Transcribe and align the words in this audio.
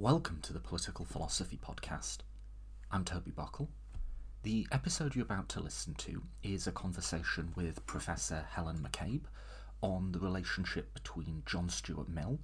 Welcome 0.00 0.38
to 0.42 0.52
the 0.52 0.60
Political 0.60 1.06
Philosophy 1.06 1.58
Podcast. 1.60 2.18
I'm 2.92 3.04
Toby 3.04 3.32
Buckle. 3.32 3.68
The 4.44 4.64
episode 4.70 5.16
you're 5.16 5.24
about 5.24 5.48
to 5.48 5.60
listen 5.60 5.94
to 5.94 6.22
is 6.40 6.68
a 6.68 6.72
conversation 6.72 7.52
with 7.56 7.84
Professor 7.84 8.46
Helen 8.48 8.78
McCabe 8.78 9.22
on 9.80 10.12
the 10.12 10.20
relationship 10.20 10.94
between 10.94 11.42
John 11.46 11.68
Stuart 11.68 12.08
Mill 12.08 12.38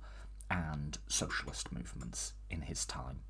and 0.51 0.99
socialist 1.07 1.71
movements 1.71 2.33
in 2.51 2.63
his 2.63 2.85
time. 2.85 3.21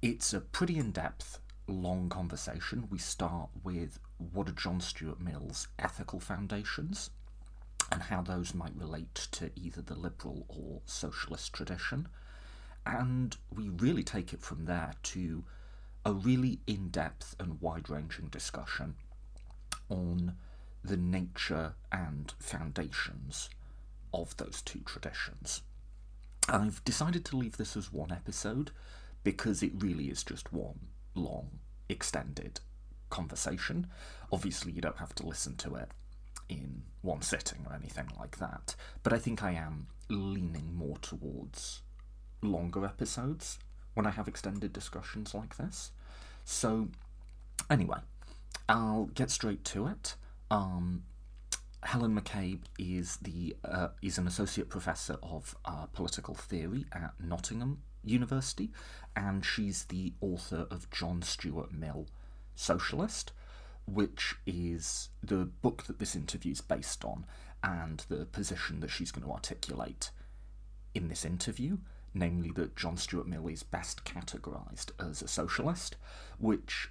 It's 0.00 0.32
a 0.32 0.40
pretty 0.40 0.78
in 0.78 0.90
depth, 0.90 1.38
long 1.66 2.08
conversation. 2.08 2.88
We 2.90 2.96
start 2.96 3.50
with 3.62 3.98
what 4.16 4.48
are 4.48 4.52
John 4.52 4.80
Stuart 4.80 5.20
Mill's 5.20 5.68
ethical 5.78 6.18
foundations 6.18 7.10
and 7.92 8.04
how 8.04 8.22
those 8.22 8.54
might 8.54 8.74
relate 8.74 9.14
to 9.32 9.50
either 9.54 9.82
the 9.82 9.96
liberal 9.96 10.46
or 10.48 10.80
socialist 10.86 11.52
tradition. 11.52 12.08
And 12.88 13.36
we 13.54 13.68
really 13.68 14.02
take 14.02 14.32
it 14.32 14.40
from 14.40 14.64
there 14.64 14.94
to 15.04 15.44
a 16.06 16.12
really 16.14 16.60
in 16.66 16.88
depth 16.88 17.36
and 17.38 17.60
wide 17.60 17.90
ranging 17.90 18.28
discussion 18.28 18.94
on 19.90 20.34
the 20.82 20.96
nature 20.96 21.74
and 21.92 22.32
foundations 22.38 23.50
of 24.14 24.34
those 24.38 24.62
two 24.62 24.80
traditions. 24.80 25.60
I've 26.48 26.82
decided 26.82 27.26
to 27.26 27.36
leave 27.36 27.58
this 27.58 27.76
as 27.76 27.92
one 27.92 28.10
episode 28.10 28.70
because 29.22 29.62
it 29.62 29.72
really 29.76 30.06
is 30.06 30.24
just 30.24 30.50
one 30.50 30.78
long, 31.14 31.58
extended 31.90 32.60
conversation. 33.10 33.88
Obviously, 34.32 34.72
you 34.72 34.80
don't 34.80 34.96
have 34.96 35.14
to 35.16 35.26
listen 35.26 35.56
to 35.56 35.74
it 35.74 35.90
in 36.48 36.84
one 37.02 37.20
sitting 37.20 37.66
or 37.68 37.74
anything 37.74 38.08
like 38.18 38.38
that, 38.38 38.74
but 39.02 39.12
I 39.12 39.18
think 39.18 39.42
I 39.42 39.52
am 39.52 39.88
leaning 40.08 40.74
more 40.74 40.96
towards 41.02 41.82
longer 42.42 42.84
episodes 42.84 43.58
when 43.94 44.06
I 44.06 44.10
have 44.10 44.28
extended 44.28 44.72
discussions 44.72 45.34
like 45.34 45.56
this. 45.56 45.90
So, 46.44 46.88
anyway, 47.70 47.98
I'll 48.68 49.06
get 49.06 49.30
straight 49.30 49.64
to 49.66 49.86
it. 49.86 50.14
Um, 50.50 51.02
Helen 51.82 52.18
McCabe 52.18 52.62
is 52.78 53.16
the 53.18 53.56
uh, 53.64 53.88
is 54.02 54.18
an 54.18 54.26
associate 54.26 54.68
professor 54.68 55.16
of 55.22 55.56
uh, 55.64 55.86
political 55.86 56.34
theory 56.34 56.86
at 56.92 57.12
Nottingham 57.20 57.82
University, 58.04 58.70
and 59.14 59.44
she's 59.44 59.84
the 59.84 60.12
author 60.20 60.66
of 60.70 60.90
John 60.90 61.22
Stuart 61.22 61.72
Mill, 61.72 62.06
Socialist, 62.54 63.32
which 63.86 64.36
is 64.46 65.10
the 65.22 65.44
book 65.44 65.84
that 65.84 65.98
this 65.98 66.16
interview 66.16 66.52
is 66.52 66.60
based 66.60 67.04
on, 67.04 67.26
and 67.62 68.04
the 68.08 68.24
position 68.26 68.80
that 68.80 68.90
she's 68.90 69.12
going 69.12 69.26
to 69.26 69.32
articulate 69.32 70.10
in 70.94 71.08
this 71.08 71.24
interview 71.24 71.78
namely 72.14 72.50
that 72.52 72.76
John 72.76 72.96
Stuart 72.96 73.26
Mill 73.26 73.48
is 73.48 73.62
best 73.62 74.04
categorised 74.04 74.90
as 74.98 75.22
a 75.22 75.28
socialist, 75.28 75.96
which, 76.38 76.90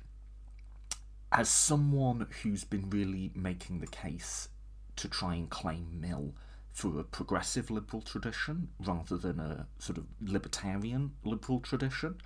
as 1.32 1.50
someone 1.50 2.28
who's 2.42 2.64
been 2.64 2.90
really 2.90 3.32
making 3.36 3.80
the 3.80 3.88
case 3.88 4.50
to 4.96 5.08
try 5.08 5.36
and 5.36 5.50
claim 5.50 6.00
Mill 6.00 6.34
for 6.72 7.00
a 7.00 7.04
progressive 7.04 7.72
liberal 7.72 8.02
tradition 8.02 8.70
rather 8.80 9.18
than 9.18 9.40
a 9.40 9.68
sort 9.80 9.98
of 9.98 10.06
libertarian 10.22 11.14
liberal 11.24 11.60
tradition, 11.60 12.22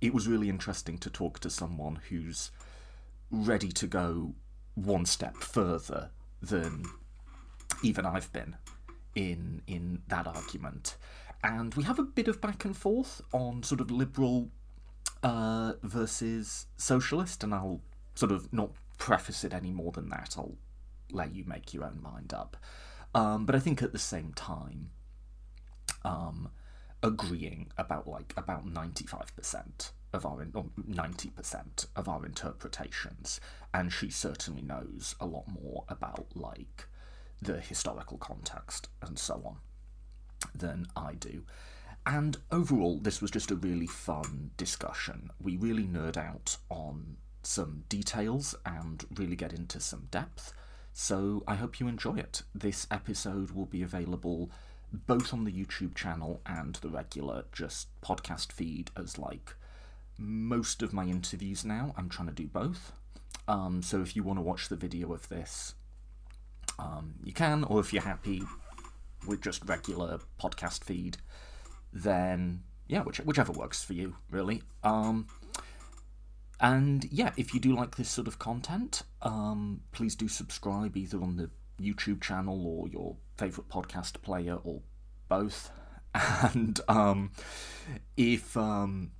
it 0.00 0.12
was 0.12 0.26
really 0.26 0.48
interesting 0.48 0.98
to 0.98 1.08
talk 1.08 1.38
to 1.38 1.48
someone 1.50 2.00
who's 2.08 2.50
ready 3.30 3.70
to 3.70 3.86
go 3.86 4.34
one 4.74 5.06
step 5.06 5.36
further 5.36 6.10
than 6.40 6.84
even 7.82 8.04
I've 8.04 8.32
been 8.32 8.56
in 9.14 9.62
in 9.66 10.02
that 10.08 10.26
argument 10.26 10.96
and 11.42 11.74
we 11.74 11.84
have 11.84 11.98
a 11.98 12.04
bit 12.04 12.28
of 12.28 12.40
back 12.40 12.64
and 12.64 12.76
forth 12.76 13.20
on 13.32 13.62
sort 13.62 13.80
of 13.80 13.90
liberal 13.90 14.50
uh, 15.22 15.74
versus 15.82 16.66
socialist, 16.76 17.42
and 17.42 17.54
I'll 17.54 17.80
sort 18.14 18.32
of 18.32 18.52
not 18.52 18.70
preface 18.98 19.44
it 19.44 19.52
any 19.52 19.70
more 19.70 19.92
than 19.92 20.08
that. 20.10 20.34
I'll 20.38 20.56
let 21.10 21.34
you 21.34 21.44
make 21.44 21.74
your 21.74 21.84
own 21.84 22.00
mind 22.02 22.32
up. 22.32 22.56
Um, 23.14 23.44
but 23.44 23.54
I 23.54 23.58
think 23.58 23.82
at 23.82 23.92
the 23.92 23.98
same 23.98 24.32
time, 24.34 24.90
um, 26.04 26.50
agreeing 27.02 27.70
about 27.76 28.06
like 28.06 28.32
about 28.36 28.66
ninety 28.66 29.06
five 29.06 29.34
percent 29.36 29.92
of 30.12 30.24
our 30.24 30.46
ninety 30.86 31.30
percent 31.30 31.86
of 31.96 32.08
our 32.08 32.24
interpretations, 32.24 33.40
and 33.74 33.92
she 33.92 34.10
certainly 34.10 34.62
knows 34.62 35.14
a 35.20 35.26
lot 35.26 35.44
more 35.48 35.84
about 35.88 36.26
like 36.34 36.86
the 37.40 37.60
historical 37.60 38.18
context 38.18 38.88
and 39.02 39.18
so 39.18 39.42
on 39.44 39.56
than 40.54 40.86
I 40.96 41.14
do. 41.14 41.42
And 42.04 42.38
overall, 42.50 42.98
this 42.98 43.20
was 43.20 43.30
just 43.30 43.50
a 43.50 43.56
really 43.56 43.86
fun 43.86 44.50
discussion. 44.56 45.30
We 45.40 45.56
really 45.56 45.84
nerd 45.84 46.16
out 46.16 46.56
on 46.68 47.16
some 47.42 47.84
details 47.88 48.54
and 48.66 49.04
really 49.14 49.36
get 49.36 49.52
into 49.52 49.80
some 49.80 50.08
depth. 50.10 50.52
So 50.92 51.42
I 51.46 51.54
hope 51.54 51.80
you 51.80 51.88
enjoy 51.88 52.16
it. 52.16 52.42
This 52.54 52.86
episode 52.90 53.52
will 53.52 53.66
be 53.66 53.82
available 53.82 54.50
both 54.92 55.32
on 55.32 55.44
the 55.44 55.52
YouTube 55.52 55.94
channel 55.94 56.40
and 56.44 56.74
the 56.76 56.88
regular 56.88 57.44
just 57.52 57.88
podcast 58.02 58.52
feed 58.52 58.90
as 58.96 59.18
like 59.18 59.54
most 60.18 60.82
of 60.82 60.92
my 60.92 61.04
interviews 61.04 61.64
now. 61.64 61.94
I'm 61.96 62.08
trying 62.08 62.28
to 62.28 62.34
do 62.34 62.46
both. 62.46 62.92
Um, 63.48 63.82
so 63.82 64.02
if 64.02 64.14
you 64.14 64.22
want 64.22 64.38
to 64.38 64.42
watch 64.42 64.68
the 64.68 64.76
video 64.76 65.12
of 65.12 65.28
this, 65.28 65.74
um, 66.78 67.14
you 67.24 67.32
can, 67.32 67.64
or 67.64 67.80
if 67.80 67.92
you're 67.92 68.02
happy 68.02 68.42
with 69.26 69.40
just 69.40 69.68
regular 69.68 70.20
podcast 70.40 70.84
feed, 70.84 71.18
then 71.92 72.62
yeah, 72.86 73.02
which, 73.02 73.18
whichever 73.18 73.52
works 73.52 73.82
for 73.82 73.94
you, 73.94 74.16
really. 74.30 74.62
Um, 74.82 75.26
and 76.60 77.04
yeah, 77.10 77.32
if 77.36 77.54
you 77.54 77.60
do 77.60 77.74
like 77.74 77.96
this 77.96 78.08
sort 78.08 78.28
of 78.28 78.38
content, 78.38 79.02
um, 79.22 79.80
please 79.90 80.14
do 80.14 80.28
subscribe 80.28 80.96
either 80.96 81.20
on 81.20 81.36
the 81.36 81.50
YouTube 81.80 82.20
channel 82.20 82.66
or 82.66 82.88
your 82.88 83.16
favourite 83.36 83.68
podcast 83.68 84.22
player 84.22 84.58
or 84.62 84.82
both. 85.28 85.70
And 86.14 86.78
um, 86.88 87.30
if 88.18 88.54
um, 88.54 89.12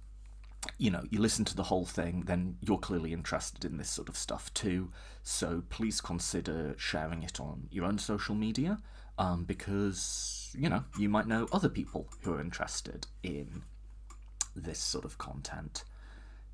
you 0.77 0.91
know 0.91 1.05
you 1.09 1.21
listen 1.21 1.47
to 1.47 1.57
the 1.57 1.63
whole 1.63 1.87
thing, 1.87 2.25
then 2.27 2.59
you're 2.61 2.77
clearly 2.77 3.15
interested 3.15 3.65
in 3.65 3.79
this 3.79 3.89
sort 3.89 4.11
of 4.11 4.17
stuff 4.19 4.53
too. 4.53 4.91
So 5.23 5.63
please 5.71 6.03
consider 6.03 6.75
sharing 6.77 7.23
it 7.23 7.41
on 7.41 7.69
your 7.71 7.87
own 7.87 7.97
social 7.97 8.35
media 8.35 8.77
um, 9.23 9.45
because 9.45 10.51
you 10.59 10.69
know 10.69 10.85
you 10.99 11.09
might 11.09 11.29
know 11.29 11.47
other 11.53 11.69
people 11.69 12.09
who 12.23 12.35
are 12.35 12.41
interested 12.41 13.07
in 13.23 13.63
this 14.57 14.81
sort 14.81 15.05
of 15.05 15.17
content. 15.17 15.85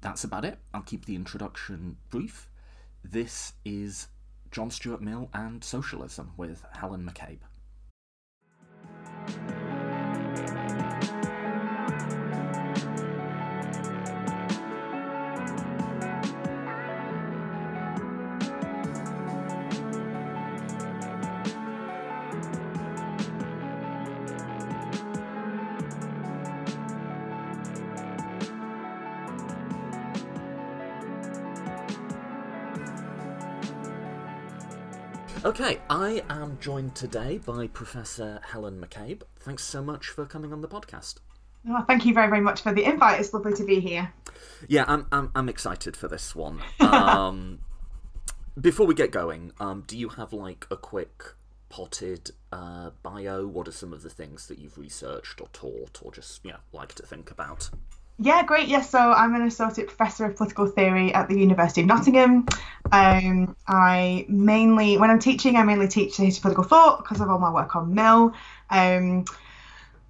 That's 0.00 0.22
about 0.22 0.44
it. 0.44 0.58
I'll 0.74 0.82
keep 0.82 1.06
the 1.06 1.16
introduction 1.16 1.96
brief. 2.10 2.48
This 3.02 3.54
is 3.64 4.08
John 4.50 4.70
Stuart 4.70 5.00
Mill 5.00 5.30
and 5.32 5.64
Socialism 5.64 6.32
with 6.36 6.64
Helen 6.74 7.10
McCabe. 7.10 7.40
Okay, 35.60 35.80
I 35.90 36.22
am 36.30 36.56
joined 36.60 36.94
today 36.94 37.38
by 37.38 37.66
Professor 37.66 38.40
Helen 38.44 38.80
McCabe. 38.80 39.22
Thanks 39.40 39.64
so 39.64 39.82
much 39.82 40.06
for 40.06 40.24
coming 40.24 40.52
on 40.52 40.60
the 40.60 40.68
podcast. 40.68 41.16
Well, 41.64 41.84
thank 41.84 42.06
you 42.06 42.14
very, 42.14 42.28
very 42.28 42.40
much 42.40 42.60
for 42.60 42.72
the 42.72 42.84
invite. 42.84 43.18
It's 43.18 43.34
lovely 43.34 43.54
to 43.54 43.64
be 43.64 43.80
here. 43.80 44.12
Yeah, 44.68 44.84
I'm, 44.86 45.08
I'm, 45.10 45.32
I'm 45.34 45.48
excited 45.48 45.96
for 45.96 46.06
this 46.06 46.36
one. 46.36 46.60
Um, 46.80 47.58
before 48.60 48.86
we 48.86 48.94
get 48.94 49.10
going, 49.10 49.50
um, 49.58 49.82
do 49.84 49.98
you 49.98 50.10
have 50.10 50.32
like 50.32 50.64
a 50.70 50.76
quick 50.76 51.24
potted 51.70 52.30
uh, 52.52 52.90
bio? 53.02 53.44
What 53.44 53.66
are 53.66 53.72
some 53.72 53.92
of 53.92 54.02
the 54.02 54.10
things 54.10 54.46
that 54.46 54.60
you've 54.60 54.78
researched 54.78 55.40
or 55.40 55.48
taught 55.52 55.98
or 56.02 56.12
just 56.12 56.44
yeah 56.44 56.58
like 56.72 56.94
to 56.94 57.02
think 57.02 57.32
about? 57.32 57.68
Yeah, 58.20 58.42
great. 58.42 58.66
Yes, 58.66 58.90
so 58.90 58.98
I'm 58.98 59.36
an 59.36 59.42
associate 59.42 59.86
professor 59.86 60.24
of 60.24 60.36
political 60.36 60.66
theory 60.66 61.14
at 61.14 61.28
the 61.28 61.38
University 61.38 61.82
of 61.82 61.86
Nottingham. 61.86 62.46
Um, 62.90 63.54
I 63.68 64.26
mainly, 64.28 64.98
when 64.98 65.08
I'm 65.08 65.20
teaching, 65.20 65.56
I 65.56 65.62
mainly 65.62 65.86
teach 65.86 66.16
the 66.16 66.24
history 66.24 66.38
of 66.38 66.42
political 66.42 66.64
thought 66.64 67.04
because 67.04 67.20
of 67.20 67.30
all 67.30 67.38
my 67.38 67.52
work 67.52 67.76
on 67.76 67.94
Mill. 67.94 68.32
Um, 68.70 69.24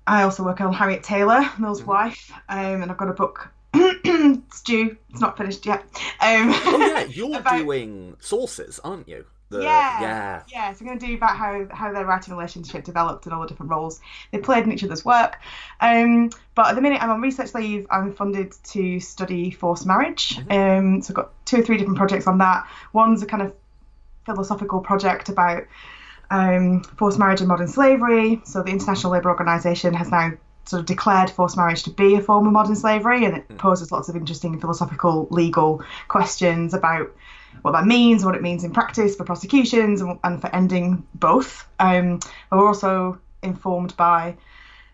I 0.06 0.22
also 0.22 0.43
work 0.43 0.62
on 0.62 0.72
Harriet 0.72 1.02
Taylor, 1.02 1.50
Mill's 1.58 1.81
mm-hmm. 1.81 1.90
wife, 1.90 2.32
um, 2.49 2.82
and 2.82 2.90
I've 2.90 2.96
got 2.96 3.10
a 3.10 3.12
book. 3.12 3.50
it's 3.75 4.62
due. 4.62 4.96
It's 5.11 5.20
not 5.20 5.37
finished 5.37 5.66
yet. 5.66 5.82
Um, 6.20 6.50
oh 6.64 6.78
yeah, 6.78 7.04
you're 7.11 7.38
about... 7.38 7.58
doing 7.58 8.16
sources, 8.20 8.81
aren't 8.82 9.06
you? 9.06 9.26
The, 9.50 9.62
yeah, 9.62 10.00
yeah, 10.00 10.42
yeah. 10.48 10.72
So 10.72 10.80
I'm 10.82 10.88
going 10.88 10.98
to 10.98 11.06
do 11.06 11.14
about 11.14 11.36
how 11.36 11.66
how 11.70 11.92
their 11.92 12.04
writing 12.04 12.34
relationship 12.34 12.84
developed 12.84 13.24
and 13.24 13.34
all 13.34 13.40
the 13.40 13.48
different 13.48 13.70
roles 13.70 14.00
they 14.30 14.38
played 14.38 14.64
in 14.64 14.72
each 14.72 14.84
other's 14.84 15.04
work. 15.04 15.38
Um, 15.80 16.30
but 16.54 16.68
at 16.68 16.74
the 16.74 16.82
minute 16.82 17.02
I'm 17.02 17.10
on 17.10 17.22
research 17.22 17.54
leave. 17.54 17.86
I'm 17.90 18.12
funded 18.12 18.54
to 18.64 19.00
study 19.00 19.50
forced 19.50 19.86
marriage. 19.86 20.38
Um, 20.50 21.00
so 21.00 21.12
I've 21.12 21.16
got 21.16 21.46
two 21.46 21.60
or 21.60 21.62
three 21.62 21.78
different 21.78 21.96
projects 21.96 22.26
on 22.26 22.38
that. 22.38 22.68
One's 22.92 23.22
a 23.22 23.26
kind 23.26 23.42
of 23.42 23.54
philosophical 24.26 24.80
project 24.80 25.30
about 25.30 25.64
um, 26.30 26.82
forced 26.82 27.18
marriage 27.18 27.40
and 27.40 27.48
modern 27.48 27.68
slavery. 27.68 28.42
So 28.44 28.62
the 28.62 28.70
International 28.70 29.12
Labour 29.12 29.30
Organization 29.30 29.94
has 29.94 30.10
now 30.10 30.32
sort 30.66 30.80
of 30.80 30.86
declared 30.86 31.30
forced 31.30 31.56
marriage 31.56 31.82
to 31.84 31.90
be 31.90 32.14
a 32.16 32.20
form 32.20 32.46
of 32.46 32.52
modern 32.52 32.76
slavery, 32.76 33.24
and 33.24 33.36
it 33.38 33.56
poses 33.56 33.90
lots 33.90 34.10
of 34.10 34.16
interesting 34.16 34.60
philosophical, 34.60 35.26
legal 35.30 35.82
questions 36.08 36.74
about 36.74 37.10
what 37.62 37.72
that 37.72 37.87
means, 37.87 38.25
what 38.25 38.34
it 38.34 38.43
means 38.43 38.64
in 38.64 38.72
practice 38.72 39.16
for 39.16 39.25
prosecutions, 39.25 40.00
and, 40.00 40.19
and 40.25 40.40
for 40.40 40.55
ending 40.55 41.06
both. 41.14 41.69
Um, 41.78 42.20
but 42.50 42.58
we're 42.58 42.66
also 42.66 43.20
informed 43.43 43.96
by 43.96 44.37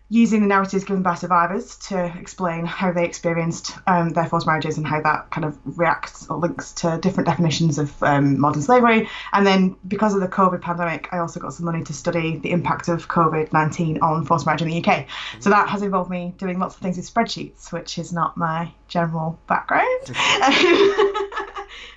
using 0.09 0.41
the 0.41 0.47
narratives 0.47 0.83
given 0.83 1.01
by 1.01 1.15
survivors 1.15 1.77
to 1.77 2.05
explain 2.19 2.63
how 2.63 2.91
they 2.91 3.03
experienced 3.03 3.75
um, 3.87 4.09
their 4.09 4.27
forced 4.27 4.45
marriages 4.45 4.77
and 4.77 4.85
how 4.85 5.01
that 5.01 5.31
kind 5.31 5.43
of 5.43 5.57
reacts 5.77 6.27
or 6.27 6.37
links 6.37 6.73
to 6.73 6.99
different 7.01 7.27
definitions 7.27 7.79
of 7.79 8.03
um, 8.03 8.39
modern 8.39 8.61
slavery. 8.61 9.09
And 9.33 9.47
then 9.47 9.75
because 9.87 10.13
of 10.13 10.21
the 10.21 10.27
COVID 10.27 10.61
pandemic, 10.61 11.09
I 11.11 11.17
also 11.17 11.39
got 11.39 11.53
some 11.53 11.65
money 11.65 11.83
to 11.85 11.93
study 11.93 12.37
the 12.37 12.51
impact 12.51 12.87
of 12.87 13.07
COVID 13.07 13.51
19 13.51 13.99
on 14.01 14.25
forced 14.25 14.45
marriage 14.45 14.61
in 14.61 14.69
the 14.69 14.83
UK. 14.85 15.07
So 15.39 15.49
that 15.49 15.69
has 15.69 15.81
involved 15.81 16.11
me 16.11 16.35
doing 16.37 16.59
lots 16.59 16.75
of 16.75 16.81
things 16.81 16.97
with 16.97 17.11
spreadsheets, 17.11 17.71
which 17.71 17.97
is 17.97 18.13
not 18.13 18.37
my 18.37 18.71
general 18.87 19.39
background. 19.47 20.15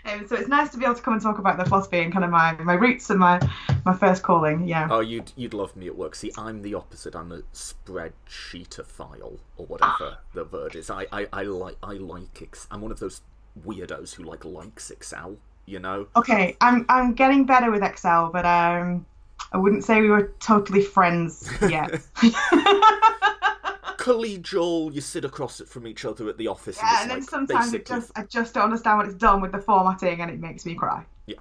Um, 0.08 0.26
so 0.26 0.36
it's 0.36 0.48
nice 0.48 0.70
to 0.70 0.78
be 0.78 0.84
able 0.84 0.94
to 0.94 1.02
come 1.02 1.12
and 1.14 1.22
talk 1.22 1.38
about 1.38 1.58
the 1.58 1.64
philosophy 1.64 1.98
and 1.98 2.12
kind 2.12 2.24
of 2.24 2.30
my, 2.30 2.52
my 2.62 2.74
roots 2.74 3.10
and 3.10 3.18
my, 3.18 3.40
my 3.84 3.94
first 3.94 4.22
calling. 4.22 4.66
Yeah. 4.66 4.88
Oh, 4.90 5.00
you'd 5.00 5.32
you'd 5.36 5.54
love 5.54 5.76
me 5.76 5.86
at 5.86 5.96
work. 5.96 6.14
See, 6.14 6.32
I'm 6.38 6.62
the 6.62 6.74
opposite. 6.74 7.14
I'm 7.14 7.32
a 7.32 7.42
spreadsheetophile 7.52 9.38
or 9.56 9.66
whatever 9.66 10.18
the 10.34 10.44
word 10.44 10.76
is. 10.76 10.90
I, 10.90 11.06
I, 11.12 11.26
I 11.32 11.42
like 11.42 11.76
I 11.82 11.94
like 11.94 12.42
ex- 12.42 12.66
I'm 12.70 12.80
one 12.80 12.90
of 12.90 13.00
those 13.00 13.22
weirdos 13.66 14.14
who 14.14 14.22
like 14.24 14.44
likes 14.44 14.90
Excel. 14.90 15.36
You 15.66 15.80
know. 15.80 16.06
Okay, 16.16 16.56
I'm 16.60 16.86
I'm 16.88 17.12
getting 17.12 17.44
better 17.44 17.70
with 17.70 17.82
Excel, 17.82 18.30
but 18.32 18.46
um, 18.46 19.04
I 19.52 19.58
wouldn't 19.58 19.84
say 19.84 20.00
we 20.00 20.08
were 20.08 20.32
totally 20.40 20.82
friends 20.82 21.50
yet. 21.68 22.00
Collegial, 23.98 24.94
you 24.94 25.00
sit 25.00 25.24
across 25.24 25.60
it 25.60 25.68
from 25.68 25.86
each 25.86 26.04
other 26.04 26.28
at 26.28 26.38
the 26.38 26.46
office. 26.46 26.78
yeah, 26.80 27.02
and, 27.02 27.10
and 27.10 27.10
then 27.10 27.18
like 27.20 27.28
sometimes 27.28 27.74
it 27.74 27.84
basically 27.84 27.96
just 27.96 28.12
I 28.16 28.22
just 28.22 28.54
don't 28.54 28.64
understand 28.64 28.98
what 28.98 29.06
it's 29.06 29.16
done 29.16 29.40
with 29.40 29.52
the 29.52 29.58
formatting, 29.58 30.20
and 30.20 30.30
it 30.30 30.40
makes 30.40 30.64
me 30.64 30.74
cry. 30.74 31.04
Yeah. 31.26 31.36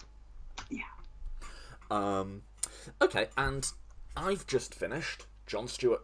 Yeah. 0.69 0.81
Um, 1.91 2.41
okay, 3.01 3.27
and 3.37 3.71
I've 4.17 4.45
just 4.47 4.73
finished 4.73 5.27
John 5.45 5.67
Stuart. 5.67 6.01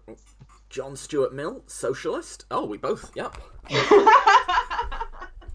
John 0.70 0.96
Stuart 0.96 1.34
Mill, 1.34 1.64
socialist. 1.68 2.46
Oh, 2.50 2.66
we 2.66 2.78
both. 2.78 3.12
Yep. 3.16 3.36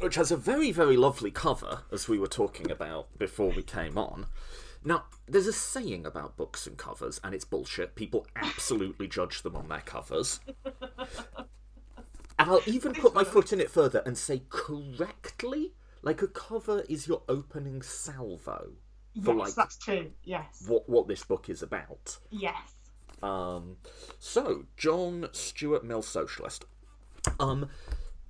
Which 0.00 0.14
has 0.14 0.30
a 0.30 0.36
very, 0.36 0.70
very 0.70 0.96
lovely 0.96 1.32
cover, 1.32 1.80
as 1.90 2.08
we 2.08 2.20
were 2.20 2.28
talking 2.28 2.70
about 2.70 3.08
before 3.18 3.50
we 3.50 3.62
came 3.62 3.98
on. 3.98 4.26
Now, 4.84 5.04
there's 5.26 5.46
a 5.46 5.52
saying 5.52 6.06
about 6.06 6.36
books 6.36 6.66
and 6.66 6.76
covers, 6.76 7.20
and 7.22 7.34
it's 7.34 7.44
bullshit. 7.44 7.94
People 7.94 8.26
absolutely 8.36 9.08
judge 9.08 9.42
them 9.42 9.56
on 9.56 9.68
their 9.68 9.80
covers. 9.80 10.40
And 12.38 12.48
I'll 12.50 12.62
even 12.66 12.92
put 12.94 13.14
my 13.14 13.24
foot 13.24 13.52
in 13.52 13.60
it 13.60 13.70
further 13.70 14.02
and 14.06 14.16
say 14.16 14.42
correctly, 14.48 15.72
like 16.02 16.22
a 16.22 16.28
cover 16.28 16.84
is 16.88 17.08
your 17.08 17.22
opening 17.28 17.82
salvo 17.82 18.74
for 19.24 19.34
yes, 19.34 19.46
like 19.46 19.54
that's 19.54 19.76
true. 19.78 20.10
Yes, 20.22 20.64
what 20.66 20.88
what 20.88 21.08
this 21.08 21.24
book 21.24 21.48
is 21.48 21.62
about. 21.62 22.18
yes. 22.30 22.74
Um, 23.22 23.78
so 24.20 24.66
John 24.76 25.28
Stuart 25.32 25.84
Mill, 25.84 26.02
socialist. 26.02 26.64
Um, 27.40 27.68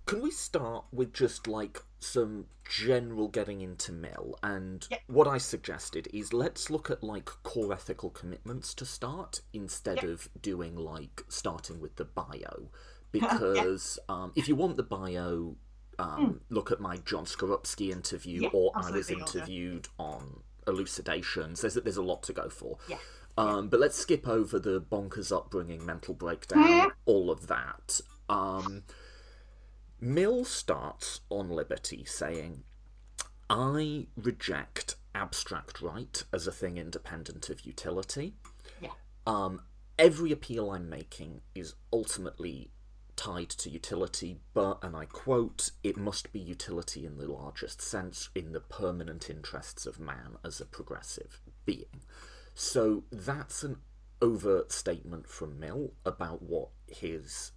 can 0.09 0.23
we 0.23 0.31
start 0.31 0.85
with 0.93 1.13
just 1.13 1.47
like 1.47 1.83
some 2.01 2.47
general 2.69 3.29
getting 3.29 3.61
into 3.61 3.93
Mill? 3.93 4.39
And 4.43 4.87
Yep. 4.91 5.01
what 5.07 5.27
I 5.29 5.39
suggested 5.39 6.09
is 6.13 6.33
let's 6.33 6.71
look 6.71 6.91
at 6.91 7.03
like 7.03 7.27
core 7.43 7.73
ethical 7.73 8.11
commitments 8.11 8.75
to 8.75 8.85
start 8.85 9.43
instead 9.53 9.97
Yep. 10.03 10.05
of 10.11 10.29
doing 10.41 10.75
like 10.77 11.25
starting 11.29 11.81
with 11.81 11.97
the 11.97 12.05
bio, 12.05 12.71
because 13.13 13.99
um, 14.09 14.33
if 14.37 14.49
you 14.49 14.57
want 14.57 14.77
the 14.77 14.83
bio. 14.83 15.57
Um, 16.01 16.43
Look 16.49 16.71
at 16.71 16.79
my 16.79 16.99
John 16.99 17.25
Skorupski 17.25 17.91
interview, 17.91 18.49
Hmm. 18.49 18.55
Or 18.57 18.71
I 18.77 18.93
was 18.93 19.11
interviewed 19.11 19.89
on 19.99 20.45
elucidations. 20.69 21.61
There's 21.61 21.77
a, 21.77 21.81
there's 21.81 21.97
a 21.97 22.03
lot 22.05 22.23
to 22.25 22.33
go 22.33 22.49
for. 22.49 22.79
Um, 23.37 23.69
but 23.69 23.81
let's 23.81 23.97
skip 23.99 24.29
over 24.29 24.61
the 24.61 24.81
bonkers 24.81 25.37
upbringing, 25.37 25.85
mental 25.85 26.15
breakdown, 26.15 26.63
Mhm. 26.69 26.91
all 27.05 27.33
of 27.33 27.49
that. 27.49 28.01
Mill 30.01 30.45
starts 30.45 31.21
on 31.29 31.51
Liberty 31.51 32.05
saying, 32.05 32.63
I 33.51 34.07
reject 34.17 34.97
abstract 35.15 35.81
right 35.81 36.23
as 36.33 36.47
a 36.47 36.53
thing 36.53 36.77
independent 36.77 37.49
of 37.51 37.67
utility. 37.67 38.35
Yeah. 38.81 38.91
Um, 39.27 39.63
every 39.99 40.31
appeal 40.31 40.71
I'm 40.71 40.89
making 40.89 41.41
is 41.55 41.75
ultimately 41.93 42.71
tied 43.17 43.49
to 43.51 43.69
utility, 43.69 44.39
but, 44.55 44.79
and 44.83 44.95
I 44.95 45.07
quote, 45.07 45.73
it 45.83 45.97
must 45.97 46.33
be 46.33 46.39
utility 46.39 47.05
in 47.05 47.19
the 47.19 47.27
largest 47.27 47.83
sense, 47.83 48.29
in 48.35 48.53
the 48.53 48.61
permanent 48.61 49.29
interests 49.29 49.87
of 49.87 49.99
man 49.99 50.37
as 50.45 50.61
a 50.61 50.67
progressive 50.67 51.41
being. 51.67 52.03
So 52.55 53.03
that's 53.11 53.65
an 53.65 53.79
overt 54.23 54.71
statement 54.71 55.27
from 55.29 55.59
Mill 55.59 55.95
about 56.05 56.43
what 56.43 56.69
his 56.87 57.53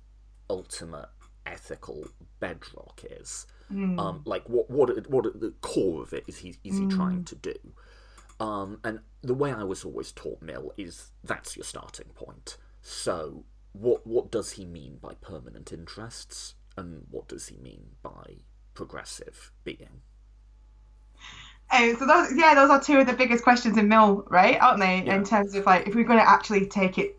ultimate 0.50 1.10
ethical 1.46 2.08
bedrock 2.40 3.04
is. 3.10 3.46
Um, 3.98 4.22
like 4.26 4.48
what 4.50 4.70
what 4.70 4.90
it- 4.90 5.10
what 5.10 5.26
at 5.26 5.40
the 5.40 5.52
core 5.62 6.02
of 6.04 6.14
it 6.14 6.24
is 6.28 6.40
he 6.40 6.58
is 6.64 6.78
he 6.78 6.88
trying 6.88 7.22
to 7.24 7.36
do? 7.36 7.56
Um, 8.40 8.80
and 8.84 9.02
the 9.22 9.34
way 9.36 9.52
I 9.54 9.64
was 9.64 9.86
always 9.86 10.12
taught 10.12 10.42
Mill 10.42 10.74
is 10.78 11.12
that's 11.24 11.56
your 11.56 11.64
starting 11.66 12.10
point. 12.16 12.58
So 12.82 13.46
what 13.74 14.06
what 14.08 14.32
does 14.32 14.52
he 14.54 14.66
mean 14.66 14.98
by 14.98 15.14
permanent 15.16 15.72
interests, 15.72 16.56
and 16.78 17.06
what 17.10 17.28
does 17.28 17.48
he 17.48 17.58
mean 17.58 17.96
by 18.02 18.46
progressive 18.74 19.52
being? 19.64 20.02
Oh, 21.74 21.96
so 21.98 22.06
those, 22.06 22.34
yeah, 22.36 22.54
those 22.54 22.70
are 22.70 22.82
two 22.82 23.00
of 23.00 23.08
the 23.08 23.14
biggest 23.14 23.44
questions 23.44 23.78
in 23.78 23.88
Mill, 23.88 24.26
right? 24.30 24.62
Aren't 24.62 24.80
they? 24.82 25.04
Yeah. 25.06 25.16
In 25.16 25.24
terms 25.24 25.56
of 25.56 25.66
like, 25.66 25.88
if 25.88 25.96
we're 25.96 26.04
going 26.04 26.20
to 26.20 26.30
actually 26.30 26.68
take 26.68 26.98
it, 26.98 27.18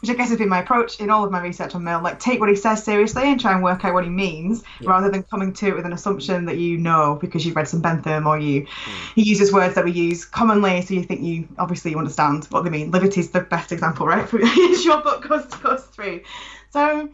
which 0.00 0.10
I 0.10 0.14
guess 0.14 0.28
has 0.28 0.38
been 0.38 0.48
my 0.48 0.60
approach 0.60 1.00
in 1.00 1.10
all 1.10 1.24
of 1.24 1.30
my 1.30 1.40
research 1.40 1.74
on 1.74 1.84
Mill, 1.84 2.02
like 2.02 2.20
take 2.20 2.38
what 2.38 2.48
he 2.48 2.54
says 2.54 2.84
seriously 2.84 3.24
and 3.24 3.40
try 3.40 3.52
and 3.52 3.62
work 3.62 3.84
out 3.84 3.94
what 3.94 4.04
he 4.04 4.10
means, 4.10 4.62
rather 4.82 5.10
than 5.10 5.22
coming 5.24 5.52
to 5.54 5.68
it 5.68 5.76
with 5.76 5.86
an 5.86 5.92
assumption 5.92 6.44
that 6.46 6.58
you 6.58 6.76
know 6.76 7.18
because 7.20 7.46
you've 7.46 7.56
read 7.56 7.68
some 7.68 7.80
Bentham 7.80 8.26
or 8.26 8.38
you 8.38 8.66
he 9.14 9.22
uses 9.22 9.52
words 9.52 9.74
that 9.74 9.84
we 9.84 9.92
use 9.92 10.24
commonly, 10.24 10.82
so 10.82 10.94
you 10.94 11.02
think 11.02 11.22
you 11.22 11.48
obviously 11.58 11.92
you 11.92 11.98
understand 11.98 12.44
what 12.46 12.64
they 12.64 12.70
mean. 12.70 12.90
Liberty's 12.90 13.30
the 13.30 13.40
best 13.40 13.72
example, 13.72 14.06
right? 14.06 14.22
As 14.34 14.84
your 14.84 15.00
book 15.02 15.26
goes 15.26 15.46
goes 15.46 15.84
through. 15.84 16.22
So, 16.70 17.08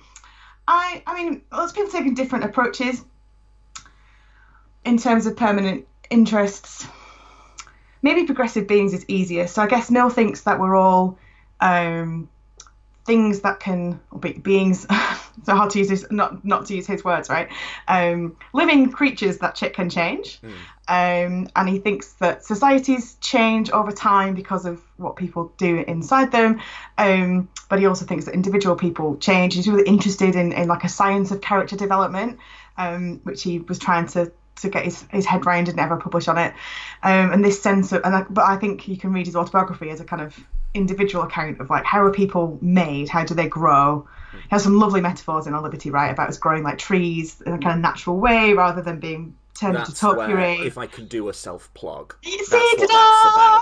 I 0.67 1.03
I 1.07 1.23
mean, 1.23 1.43
lots 1.53 1.73
of 1.73 1.77
people 1.77 1.93
taking 1.93 2.15
different 2.15 2.45
approaches 2.45 3.05
in 4.85 4.99
terms 4.99 5.27
of 5.27 5.37
permanent 5.37 5.87
interests. 6.11 6.87
Maybe 8.03 8.25
progressive 8.25 8.67
beings 8.67 8.93
is 8.93 9.05
easier. 9.07 9.47
So 9.47 9.63
I 9.63 9.69
guess 9.69 9.91
Mill 9.91 10.11
thinks 10.11 10.43
that 10.43 10.59
we're 10.59 10.75
all 10.75 11.19
um, 11.61 12.29
things 13.05 13.41
that 13.41 13.61
can 13.61 14.01
be, 14.21 14.33
beings. 14.33 14.83
so 15.45 15.55
hard 15.55 15.71
to 15.71 15.79
use 15.79 15.89
this, 15.89 16.07
not 16.11 16.45
not 16.45 16.67
to 16.67 16.75
use 16.75 16.87
his 16.87 17.05
words, 17.05 17.29
right? 17.29 17.49
Um, 17.89 18.37
living 18.53 18.91
creatures 18.91 19.39
that 19.39 19.57
can 19.73 19.91
change. 19.91 20.41
Um, 20.89 21.49
and 21.55 21.69
he 21.69 21.79
thinks 21.79 22.15
that 22.15 22.45
societies 22.45 23.15
change 23.21 23.71
over 23.71 23.93
time 23.93 24.35
because 24.35 24.67
of 24.67 24.83
what 24.97 25.17
people 25.17 25.53
do 25.57 25.85
inside 25.87 26.33
them. 26.33 26.61
Um, 26.99 27.49
but 27.69 27.79
he 27.79 27.87
also 27.87 28.05
thinks 28.05 28.25
that 28.27 28.35
individual 28.35 28.77
people 28.77 29.17
change. 29.17 29.55
He's 29.55 29.69
really 29.69 29.87
interested 29.87 30.35
in, 30.35 30.53
in 30.53 30.69
like 30.69 30.85
a 30.85 30.89
science 30.89 31.31
of 31.31 31.41
character 31.41 31.77
development, 31.77 32.39
um, 32.77 33.21
which 33.23 33.43
he 33.43 33.61
was 33.61 33.79
trying 33.79 34.07
to 34.09 34.33
to 34.57 34.69
get 34.69 34.85
his, 34.85 35.03
his 35.11 35.25
head 35.25 35.47
round 35.47 35.69
and 35.69 35.77
never 35.77 35.97
publish 35.97 36.29
on 36.29 36.39
it. 36.39 36.53
Um, 37.03 37.33
and 37.33 37.45
this 37.45 37.63
sense 37.63 37.93
of, 37.93 38.03
and 38.05 38.15
I, 38.15 38.23
but 38.29 38.45
I 38.45 38.57
think 38.57 38.87
you 38.87 38.97
can 38.97 39.13
read 39.13 39.27
his 39.27 39.35
autobiography 39.35 39.91
as 39.91 40.01
a 40.01 40.05
kind 40.05 40.23
of 40.23 40.39
individual 40.75 41.25
account 41.25 41.61
of 41.61 41.71
like 41.71 41.85
how 41.85 42.03
are 42.03 42.11
people 42.13 42.59
made? 42.61 43.09
How 43.09 43.25
do 43.25 43.35
they 43.35 43.49
grow? 43.49 44.07
He 44.33 44.39
has 44.51 44.63
some 44.63 44.79
lovely 44.79 45.01
metaphors 45.01 45.47
in 45.47 45.55
On 45.55 45.63
Liberty, 45.63 45.91
right, 45.91 46.11
about 46.11 46.29
us 46.29 46.39
growing 46.39 46.63
like 46.63 46.79
trees 46.79 47.41
in 47.43 47.53
a 47.53 47.59
kind 47.59 47.77
of 47.77 47.83
natural 47.83 48.17
way 48.19 48.55
rather 48.55 48.81
than 48.81 48.99
being 48.99 49.37
turned 49.55 49.77
into 49.77 49.91
That's 49.91 50.03
where, 50.03 50.15
topiary. 50.17 50.55
if 50.67 50.79
I 50.79 50.87
can 50.87 51.07
do 51.07 51.29
a 51.29 51.35
self 51.35 51.73
plug, 51.75 52.15
You 52.23 52.45
see, 52.45 52.57
what 52.79 52.89
ta-da! 52.89 53.61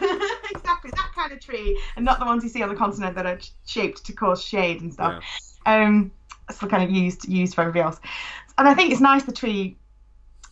that's 0.00 0.50
exactly 0.50 0.90
that 0.90 1.12
kind 1.14 1.32
of 1.32 1.40
tree, 1.40 1.80
and 1.96 2.04
not 2.04 2.18
the 2.18 2.26
ones 2.26 2.42
you 2.42 2.48
see 2.50 2.62
on 2.62 2.68
the 2.68 2.74
continent 2.74 3.14
that 3.14 3.26
are 3.26 3.38
shaped 3.66 4.04
to 4.06 4.12
cause 4.12 4.42
shade 4.42 4.80
and 4.80 4.92
stuff. 4.92 5.22
Um, 5.66 6.10
it's 6.48 6.58
kind 6.58 6.82
of 6.82 6.90
used 6.90 7.28
used 7.28 7.54
for 7.54 7.60
everybody 7.60 7.82
else. 7.82 8.00
And 8.56 8.66
I 8.66 8.74
think 8.74 8.90
it's 8.90 9.00
nice 9.00 9.22
the 9.22 9.32
tree 9.32 9.76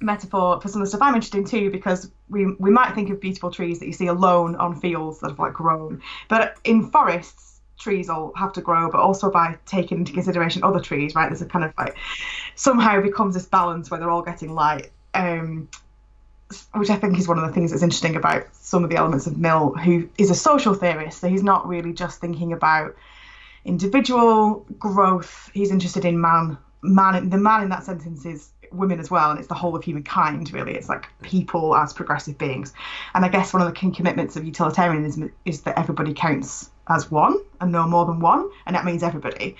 metaphor 0.00 0.60
for 0.60 0.68
some 0.68 0.80
of 0.80 0.86
the 0.86 0.90
stuff 0.90 1.02
I'm 1.02 1.14
interested 1.14 1.38
in 1.38 1.44
too, 1.44 1.70
because 1.70 2.10
we 2.28 2.54
we 2.58 2.70
might 2.70 2.94
think 2.94 3.10
of 3.10 3.20
beautiful 3.20 3.50
trees 3.50 3.80
that 3.80 3.86
you 3.86 3.92
see 3.92 4.06
alone 4.06 4.56
on 4.56 4.80
fields 4.80 5.20
that 5.20 5.30
have 5.30 5.38
like 5.38 5.54
grown, 5.54 6.02
but 6.28 6.56
in 6.64 6.90
forests, 6.90 7.60
trees 7.78 8.08
all 8.08 8.32
have 8.36 8.52
to 8.54 8.60
grow, 8.60 8.90
but 8.90 9.00
also 9.00 9.30
by 9.30 9.56
taking 9.66 9.98
into 9.98 10.12
consideration 10.12 10.64
other 10.64 10.80
trees, 10.80 11.14
right? 11.14 11.28
There's 11.28 11.42
a 11.42 11.46
kind 11.46 11.64
of 11.64 11.72
like 11.78 11.96
somehow 12.54 13.00
becomes 13.00 13.34
this 13.34 13.46
balance 13.46 13.90
where 13.90 14.00
they're 14.00 14.10
all 14.10 14.22
getting 14.22 14.54
light. 14.54 14.90
Um, 15.14 15.68
which 16.74 16.90
I 16.90 16.96
think 16.96 17.18
is 17.18 17.26
one 17.26 17.38
of 17.38 17.46
the 17.46 17.52
things 17.52 17.72
that's 17.72 17.82
interesting 17.82 18.14
about 18.14 18.46
some 18.52 18.84
of 18.84 18.90
the 18.90 18.96
elements 18.96 19.26
of 19.26 19.36
Mill, 19.36 19.72
who 19.72 20.08
is 20.16 20.30
a 20.30 20.34
social 20.34 20.74
theorist. 20.74 21.20
So 21.20 21.28
he's 21.28 21.42
not 21.42 21.66
really 21.66 21.92
just 21.92 22.20
thinking 22.20 22.52
about 22.52 22.94
individual 23.64 24.64
growth. 24.78 25.50
He's 25.52 25.72
interested 25.72 26.04
in 26.04 26.20
man. 26.20 26.58
Man, 26.82 27.30
the 27.30 27.38
man 27.38 27.64
in 27.64 27.68
that 27.70 27.82
sentence 27.82 28.24
is 28.24 28.50
women 28.72 29.00
as 29.00 29.10
well, 29.10 29.30
and 29.30 29.38
it's 29.38 29.48
the 29.48 29.54
whole 29.54 29.74
of 29.76 29.84
humankind. 29.84 30.52
Really, 30.52 30.74
it's 30.74 30.88
like 30.88 31.08
people 31.22 31.76
as 31.76 31.92
progressive 31.92 32.38
beings. 32.38 32.72
And 33.14 33.24
I 33.24 33.28
guess 33.28 33.52
one 33.52 33.62
of 33.62 33.68
the 33.68 33.74
key 33.74 33.90
commitments 33.90 34.36
of 34.36 34.44
utilitarianism 34.44 35.32
is 35.44 35.62
that 35.62 35.78
everybody 35.78 36.14
counts 36.14 36.70
as 36.88 37.10
one 37.10 37.38
and 37.60 37.72
no 37.72 37.86
more 37.86 38.06
than 38.06 38.20
one, 38.20 38.48
and 38.66 38.76
that 38.76 38.84
means 38.84 39.02
everybody. 39.02 39.56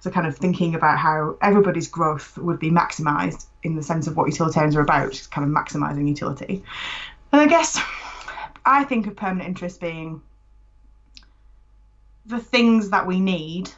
So, 0.00 0.10
kind 0.10 0.26
of 0.26 0.36
thinking 0.36 0.74
about 0.74 0.98
how 0.98 1.36
everybody's 1.42 1.88
growth 1.88 2.38
would 2.38 2.58
be 2.58 2.70
maximised 2.70 3.46
in 3.62 3.76
the 3.76 3.82
sense 3.82 4.06
of 4.06 4.16
what 4.16 4.28
utilitarians 4.28 4.74
are 4.76 4.80
about, 4.80 5.12
is 5.12 5.26
kind 5.26 5.46
of 5.46 5.54
maximising 5.54 6.08
utility. 6.08 6.62
And 7.32 7.40
I 7.42 7.46
guess 7.46 7.78
I 8.64 8.84
think 8.84 9.06
of 9.06 9.16
permanent 9.16 9.48
interest 9.48 9.80
being 9.80 10.22
the 12.26 12.40
things 12.40 12.90
that 12.90 13.06
we 13.06 13.20
need 13.20 13.70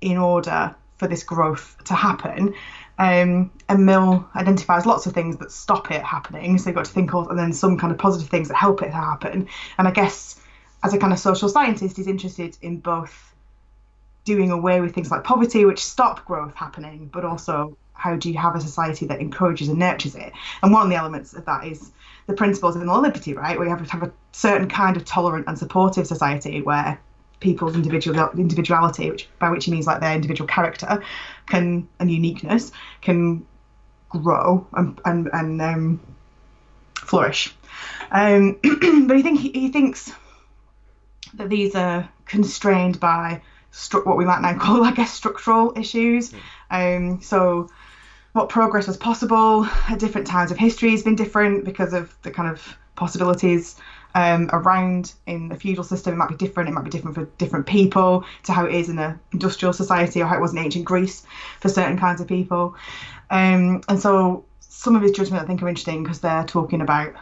in 0.00 0.16
order 0.16 0.74
for 0.96 1.08
this 1.08 1.22
growth 1.22 1.76
to 1.84 1.94
happen. 1.94 2.54
Um, 3.00 3.50
and 3.70 3.86
Mill 3.86 4.28
identifies 4.36 4.84
lots 4.84 5.06
of 5.06 5.14
things 5.14 5.38
that 5.38 5.50
stop 5.50 5.90
it 5.90 6.02
happening. 6.02 6.58
So 6.58 6.68
you've 6.68 6.76
got 6.76 6.84
to 6.84 6.92
think 6.92 7.14
of, 7.14 7.30
and 7.30 7.38
then 7.38 7.54
some 7.54 7.78
kind 7.78 7.90
of 7.90 7.98
positive 7.98 8.28
things 8.28 8.48
that 8.48 8.56
help 8.56 8.82
it 8.82 8.88
to 8.88 8.92
happen. 8.92 9.48
And 9.78 9.88
I 9.88 9.90
guess 9.90 10.38
as 10.84 10.92
a 10.92 10.98
kind 10.98 11.10
of 11.10 11.18
social 11.18 11.48
scientist, 11.48 11.96
he's 11.96 12.06
interested 12.06 12.58
in 12.60 12.76
both 12.76 13.34
doing 14.24 14.50
away 14.50 14.82
with 14.82 14.94
things 14.94 15.10
like 15.10 15.24
poverty, 15.24 15.64
which 15.64 15.82
stop 15.82 16.26
growth 16.26 16.54
happening, 16.54 17.08
but 17.10 17.24
also 17.24 17.74
how 17.94 18.16
do 18.16 18.30
you 18.30 18.36
have 18.36 18.54
a 18.54 18.60
society 18.60 19.06
that 19.06 19.18
encourages 19.18 19.68
and 19.68 19.78
nurtures 19.78 20.14
it? 20.14 20.34
And 20.62 20.70
one 20.70 20.82
of 20.82 20.90
the 20.90 20.96
elements 20.96 21.32
of 21.32 21.46
that 21.46 21.66
is 21.66 21.92
the 22.26 22.34
principles 22.34 22.76
of 22.76 22.82
liberty, 22.82 23.32
right? 23.32 23.56
Where 23.56 23.66
you 23.66 23.74
have 23.74 23.82
to 23.82 23.92
have 23.92 24.02
a 24.02 24.12
certain 24.32 24.68
kind 24.68 24.98
of 24.98 25.06
tolerant 25.06 25.46
and 25.48 25.58
supportive 25.58 26.06
society 26.06 26.60
where 26.60 27.00
people's 27.40 27.74
individual 27.74 28.30
individuality, 28.36 29.10
which 29.10 29.28
by 29.38 29.50
which 29.50 29.64
he 29.64 29.70
means 29.70 29.86
like 29.86 30.00
their 30.00 30.14
individual 30.14 30.46
character, 30.46 31.02
can 31.50 31.88
and 31.98 32.10
uniqueness 32.10 32.72
can 33.02 33.46
grow 34.08 34.66
and 34.72 35.00
and, 35.04 35.28
and 35.32 35.60
um, 35.60 36.00
flourish. 36.96 37.54
Um, 38.10 38.58
but 38.62 39.16
he 39.16 39.22
think 39.22 39.40
he 39.40 39.68
thinks 39.68 40.12
that 41.34 41.48
these 41.48 41.74
are 41.74 42.08
constrained 42.26 42.98
by 43.00 43.42
stru- 43.72 44.04
what 44.04 44.16
we 44.16 44.24
might 44.24 44.40
now 44.40 44.54
call, 44.58 44.84
I 44.84 44.92
guess, 44.92 45.12
structural 45.12 45.72
issues. 45.76 46.32
Um, 46.70 47.20
so, 47.20 47.68
what 48.32 48.48
progress 48.48 48.86
was 48.86 48.96
possible 48.96 49.66
at 49.88 49.98
different 49.98 50.26
times 50.26 50.50
of 50.50 50.56
history 50.56 50.92
has 50.92 51.02
been 51.02 51.16
different 51.16 51.64
because 51.64 51.92
of 51.92 52.16
the 52.22 52.30
kind 52.30 52.48
of 52.48 52.76
possibilities 52.94 53.76
um, 54.14 54.50
around 54.52 55.12
in 55.26 55.48
the 55.48 55.56
feudal 55.56 55.84
system. 55.84 56.14
It 56.14 56.16
might 56.16 56.28
be 56.28 56.36
different. 56.36 56.68
It 56.68 56.72
might 56.72 56.84
be 56.84 56.90
different 56.90 57.16
for 57.16 57.24
different 57.38 57.66
people 57.66 58.24
to 58.44 58.52
how 58.52 58.66
it 58.66 58.74
is 58.74 58.88
in 58.88 58.98
an 58.98 59.18
industrial 59.32 59.72
society 59.72 60.22
or 60.22 60.26
how 60.26 60.36
it 60.36 60.40
was 60.40 60.52
in 60.52 60.58
ancient 60.58 60.84
Greece 60.84 61.24
for 61.60 61.68
certain 61.68 61.98
kinds 61.98 62.20
of 62.20 62.26
people. 62.26 62.74
Um, 63.30 63.82
and 63.88 64.00
so, 64.00 64.44
some 64.60 64.96
of 64.96 65.02
his 65.02 65.12
judgment 65.12 65.42
I 65.42 65.46
think 65.46 65.62
are 65.62 65.68
interesting 65.68 66.02
because 66.02 66.20
they're 66.20 66.44
talking 66.44 66.80
about 66.80 67.14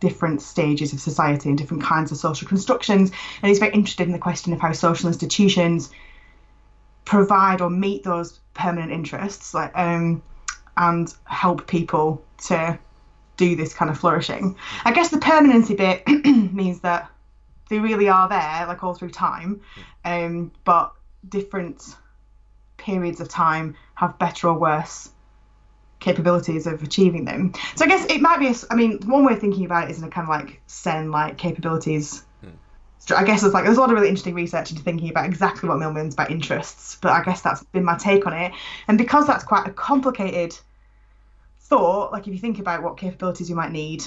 different 0.00 0.42
stages 0.42 0.92
of 0.92 1.00
society 1.00 1.48
and 1.48 1.56
different 1.56 1.82
kinds 1.82 2.10
of 2.10 2.18
social 2.18 2.48
constructions. 2.48 3.10
And 3.40 3.48
he's 3.48 3.60
very 3.60 3.72
interested 3.72 4.06
in 4.06 4.12
the 4.12 4.18
question 4.18 4.52
of 4.52 4.60
how 4.60 4.72
social 4.72 5.06
institutions 5.06 5.90
provide 7.04 7.60
or 7.60 7.70
meet 7.70 8.02
those 8.02 8.40
permanent 8.54 8.90
interests, 8.90 9.54
like 9.54 9.70
um, 9.76 10.22
and 10.76 11.12
help 11.24 11.66
people 11.66 12.22
to 12.46 12.78
do 13.36 13.56
this 13.56 13.74
kind 13.74 13.90
of 13.90 13.98
flourishing. 13.98 14.56
I 14.84 14.92
guess 14.92 15.10
the 15.10 15.18
permanency 15.18 15.74
bit 15.74 16.06
means 16.26 16.80
that 16.80 17.10
they 17.68 17.78
really 17.78 18.08
are 18.08 18.28
there, 18.28 18.66
like 18.66 18.84
all 18.84 18.94
through 18.94 19.10
time, 19.10 19.60
um, 20.04 20.52
but 20.64 20.92
different 21.28 21.96
periods 22.76 23.20
of 23.20 23.28
time 23.28 23.76
have 23.94 24.18
better 24.18 24.48
or 24.48 24.58
worse 24.58 25.10
capabilities 26.00 26.66
of 26.66 26.82
achieving 26.82 27.24
them. 27.24 27.52
So 27.76 27.84
I 27.84 27.88
guess 27.88 28.04
it 28.06 28.20
might 28.20 28.40
be. 28.40 28.48
A, 28.48 28.54
I 28.70 28.74
mean, 28.74 28.98
one 29.06 29.24
way 29.24 29.34
of 29.34 29.38
thinking 29.40 29.64
about 29.64 29.88
it 29.88 29.92
is 29.92 29.98
in 29.98 30.04
a 30.04 30.10
kind 30.10 30.24
of 30.24 30.28
like 30.28 30.60
Sen 30.66 31.10
like 31.10 31.38
capabilities. 31.38 32.24
Hmm. 32.40 33.16
I 33.16 33.24
guess 33.24 33.42
it's 33.42 33.54
like 33.54 33.64
there's 33.64 33.78
a 33.78 33.80
lot 33.80 33.90
of 33.90 33.94
really 33.94 34.08
interesting 34.08 34.34
research 34.34 34.70
into 34.70 34.82
thinking 34.82 35.08
about 35.08 35.26
exactly 35.26 35.68
what 35.68 35.78
Mill 35.78 35.92
means 35.92 36.14
by 36.14 36.26
interests, 36.26 36.98
but 37.00 37.12
I 37.12 37.22
guess 37.22 37.40
that's 37.40 37.62
been 37.64 37.84
my 37.84 37.96
take 37.96 38.26
on 38.26 38.32
it. 38.32 38.52
And 38.88 38.98
because 38.98 39.26
that's 39.26 39.44
quite 39.44 39.66
a 39.66 39.70
complicated 39.70 40.58
thought, 41.72 42.12
like 42.12 42.28
if 42.28 42.34
you 42.34 42.38
think 42.38 42.58
about 42.58 42.82
what 42.82 42.98
capabilities 42.98 43.48
you 43.48 43.56
might 43.56 43.72
need 43.72 44.04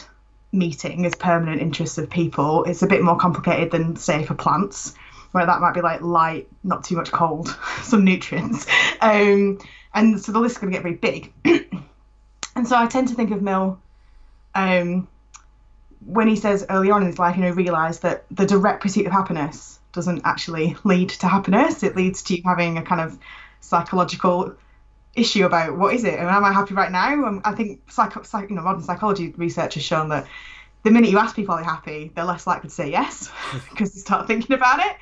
meeting 0.52 1.04
as 1.04 1.16
permanent 1.16 1.60
interests 1.60 1.98
of 1.98 2.08
people, 2.08 2.64
it's 2.66 2.84
a 2.84 2.88
bit 2.88 3.02
more 3.02 3.18
complicated 3.18 3.72
than 3.72 3.96
say 3.96 4.24
for 4.24 4.36
plants, 4.36 4.94
where 5.32 5.48
that 5.48 5.62
might 5.62 5.74
be 5.74 5.82
like 5.82 6.00
light, 6.02 6.48
not 6.64 6.84
too 6.84 6.96
much 6.96 7.12
cold, 7.12 7.58
some 7.82 8.04
nutrients. 8.04 8.68
Um, 9.02 9.58
and 9.96 10.22
so 10.22 10.32
the 10.32 10.40
list 10.40 10.54
is 10.54 10.58
going 10.60 10.74
to 10.74 10.78
get 10.78 10.84
very 10.84 10.94
big. 10.94 11.34
and 12.56 12.68
so 12.68 12.78
I 12.78 12.86
tend 12.86 13.08
to 13.08 13.16
think 13.16 13.32
of 13.32 13.42
Mill 13.42 13.80
um, 14.54 15.08
when 16.06 16.28
he 16.28 16.36
says 16.36 16.68
early 16.70 16.92
on 16.92 17.02
in 17.02 17.08
his 17.08 17.18
life, 17.18 17.36
you 17.36 17.42
know, 17.42 17.50
realize 17.50 18.02
that 18.02 18.26
the 18.30 18.46
direct 18.46 18.84
pursuit 18.84 19.08
of 19.08 19.12
happiness 19.12 19.80
doesn't 19.92 20.22
actually 20.24 20.78
lead 20.84 21.10
to 21.10 21.28
happiness. 21.28 21.82
It 21.82 21.96
leads 21.96 22.22
to 22.24 22.36
you 22.36 22.44
having 22.46 22.78
a 22.78 22.84
kind 22.84 23.02
of 23.02 23.18
psychological 23.60 24.56
issue 25.16 25.46
about 25.46 25.78
what 25.78 25.94
is 25.94 26.04
it 26.04 26.20
and 26.20 26.28
am 26.28 26.44
I 26.44 26.52
happy 26.52 26.74
right 26.74 26.92
now? 26.92 27.26
And 27.26 27.42
I 27.46 27.54
think 27.54 27.90
psycho, 27.90 28.24
psych, 28.24 28.50
you 28.50 28.56
know, 28.56 28.62
modern 28.62 28.84
psychology 28.84 29.34
research 29.38 29.76
has 29.76 29.84
shown 29.84 30.10
that 30.10 30.28
the 30.84 30.92
minute 30.92 31.10
you 31.10 31.18
ask 31.18 31.36
people 31.36 31.56
are 31.56 31.60
they 31.60 31.66
happy, 31.66 32.12
they're 32.14 32.26
less 32.26 32.46
likely 32.46 32.70
to 32.70 32.76
say 32.76 32.92
yes 32.92 33.32
because 33.70 33.94
they 33.94 34.00
start 34.00 34.28
thinking 34.28 34.56
about 34.56 34.80
it. 34.80 34.96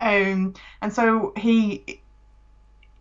Um, 0.00 0.54
and 0.80 0.92
so 0.92 1.32
he 1.36 2.00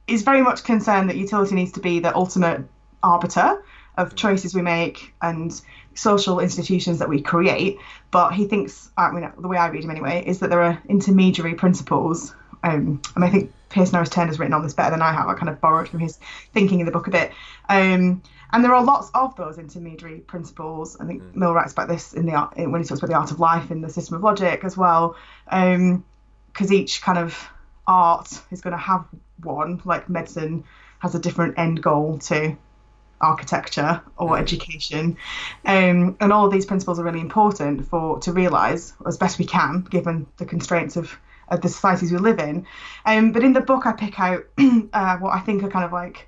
is 0.07 0.24
very 0.24 0.41
much 0.41 0.63
concerned 0.63 1.10
that 1.10 1.17
utility 1.17 1.55
needs 1.55 1.72
to 1.74 1.79
be 1.79 2.00
the 2.00 2.15
ultimate 2.15 2.63
arbiter 3.01 3.63
of 3.98 4.15
choices 4.15 4.53
we 4.53 4.62
make 4.62 5.13
and 5.22 5.62
social 5.93 6.39
institutions 6.39 7.00
that 7.00 7.10
we 7.10 7.22
create. 7.22 7.79
But 8.12 8.34
he 8.34 8.48
thinks, 8.48 8.91
I 8.98 9.12
mean, 9.12 9.31
the 9.39 9.48
way 9.48 9.57
I 9.57 9.67
read 9.67 9.84
him 9.84 9.89
anyway, 9.89 10.24
is 10.25 10.39
that 10.39 10.50
there 10.50 10.62
are 10.62 10.81
intermediary 10.89 11.55
principles. 11.55 12.36
Um, 12.63 13.01
and 13.15 13.24
I 13.24 13.29
think 13.29 13.53
Piers 13.75 13.91
Norris 13.91 14.10
Turner 14.10 14.27
has 14.27 14.39
written 14.39 14.53
on 14.53 14.63
this 14.63 14.74
better 14.74 14.91
than 14.91 15.01
I 15.01 15.12
have. 15.12 15.27
I 15.27 15.34
kind 15.34 15.50
of 15.50 15.60
borrowed 15.60 15.89
from 15.89 16.00
his 16.00 16.17
thinking 16.53 16.79
in 16.79 16.86
the 16.86 16.94
book 16.94 17.08
a 17.08 17.12
bit. 17.12 17.34
Um, 17.67 18.24
and 18.53 18.63
there 18.63 18.74
are 18.74 18.82
lots 18.82 19.12
of 19.13 19.36
those 19.36 19.58
intermediary 19.58 20.20
principles. 20.20 20.96
I 20.98 21.05
think 21.05 21.22
mm. 21.22 21.36
Mill 21.36 21.53
writes 21.53 21.74
about 21.74 21.89
this 21.89 22.13
in 22.13 22.25
the 22.25 22.36
art, 22.36 22.55
when 22.55 22.82
he 22.82 22.88
talks 22.88 23.01
about 23.01 23.10
the 23.10 23.17
art 23.17 23.32
of 23.32 23.41
life 23.41 23.72
in 23.72 23.82
the 23.82 23.89
system 23.89 24.15
of 24.15 24.24
logic 24.24 24.63
as 24.63 24.77
well, 24.77 25.17
because 25.44 25.75
um, 25.75 26.72
each 26.72 27.01
kind 27.01 27.17
of 27.17 27.50
art 27.86 28.32
is 28.50 28.62
going 28.62 28.72
to 28.72 28.77
have 28.77 29.05
one, 29.44 29.82
like 29.84 30.08
medicine 30.08 30.63
has 31.00 31.13
a 31.13 31.20
different 31.20 31.60
end 31.60 31.84
goal 31.84 32.20
to 32.20 32.55
architecture 33.20 34.01
or 34.15 34.29
mm. 34.29 34.39
education. 34.39 35.17
Um, 35.65 36.15
and 36.22 36.32
all 36.32 36.46
of 36.46 36.53
these 36.53 36.65
principles 36.65 36.98
are 36.98 37.03
really 37.03 37.20
important 37.20 37.89
for 37.89 38.20
to 38.22 38.32
realise 38.32 38.94
as 39.05 39.17
best 39.17 39.38
we 39.38 39.46
can, 39.46 39.82
given 39.82 40.27
the 40.38 40.46
constraints 40.46 40.96
of, 40.96 41.20
of 41.49 41.61
the 41.61 41.69
societies 41.69 42.11
we 42.11 42.17
live 42.17 42.39
in. 42.39 42.65
Um, 43.05 43.31
but 43.31 43.43
in 43.43 43.53
the 43.53 43.61
book, 43.61 43.85
I 43.85 43.91
pick 43.91 44.19
out 44.19 44.45
uh, 44.57 45.17
what 45.17 45.33
I 45.33 45.39
think 45.39 45.63
are 45.63 45.69
kind 45.69 45.85
of 45.85 45.91
like 45.91 46.27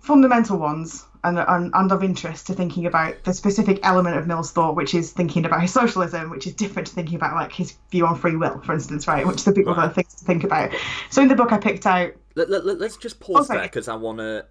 fundamental 0.00 0.58
ones 0.58 1.06
and, 1.24 1.38
and, 1.38 1.70
and, 1.72 1.92
of 1.92 2.04
interest 2.04 2.46
to 2.46 2.52
thinking 2.52 2.84
about 2.84 3.24
the 3.24 3.32
specific 3.32 3.80
element 3.82 4.18
of 4.18 4.26
Mill's 4.26 4.52
thought, 4.52 4.76
which 4.76 4.94
is 4.94 5.12
thinking 5.12 5.46
about 5.46 5.62
his 5.62 5.72
socialism, 5.72 6.28
which 6.28 6.46
is 6.46 6.52
different 6.52 6.86
to 6.88 6.94
thinking 6.94 7.16
about 7.16 7.34
like 7.34 7.50
his 7.50 7.76
view 7.90 8.06
on 8.06 8.18
free 8.18 8.36
will, 8.36 8.60
for 8.60 8.74
instance, 8.74 9.08
right? 9.08 9.26
Which 9.26 9.36
is 9.36 9.46
a 9.48 9.52
big 9.52 9.66
right. 9.66 9.78
other 9.78 9.92
things 9.94 10.14
to 10.14 10.24
think 10.26 10.44
about. 10.44 10.72
So 11.08 11.22
in 11.22 11.28
the 11.28 11.34
book, 11.34 11.52
I 11.52 11.58
picked 11.58 11.86
out. 11.86 12.12
Let, 12.34 12.50
us 12.50 12.64
let, 12.64 13.00
just 13.00 13.20
pause 13.20 13.48
oh, 13.48 13.54
there 13.54 13.62
because 13.62 13.88
I 13.88 13.94
want 13.94 14.18
to. 14.18 14.44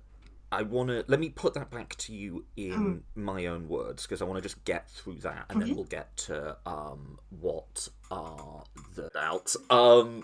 I 0.54 0.62
want 0.62 0.90
to 0.90 1.04
let 1.08 1.20
me 1.20 1.30
put 1.30 1.56
that 1.56 1.72
back 1.72 1.96
to 1.98 2.14
you 2.14 2.46
in 2.56 2.72
mm. 2.72 3.02
my 3.16 3.48
own 3.48 3.68
words 3.68 4.04
because 4.04 4.22
I 4.22 4.26
want 4.26 4.38
to 4.38 4.42
just 4.42 4.64
get 4.66 4.90
through 4.90 5.20
that 5.20 5.46
and 5.50 5.60
mm-hmm. 5.60 5.68
then 5.68 5.76
we'll 5.76 5.86
get 5.86 6.16
to 6.18 6.58
um, 6.66 7.20
what 7.30 7.88
are 8.12 8.64
the 8.96 9.10
doubts. 9.10 9.58
Um, 9.72 10.24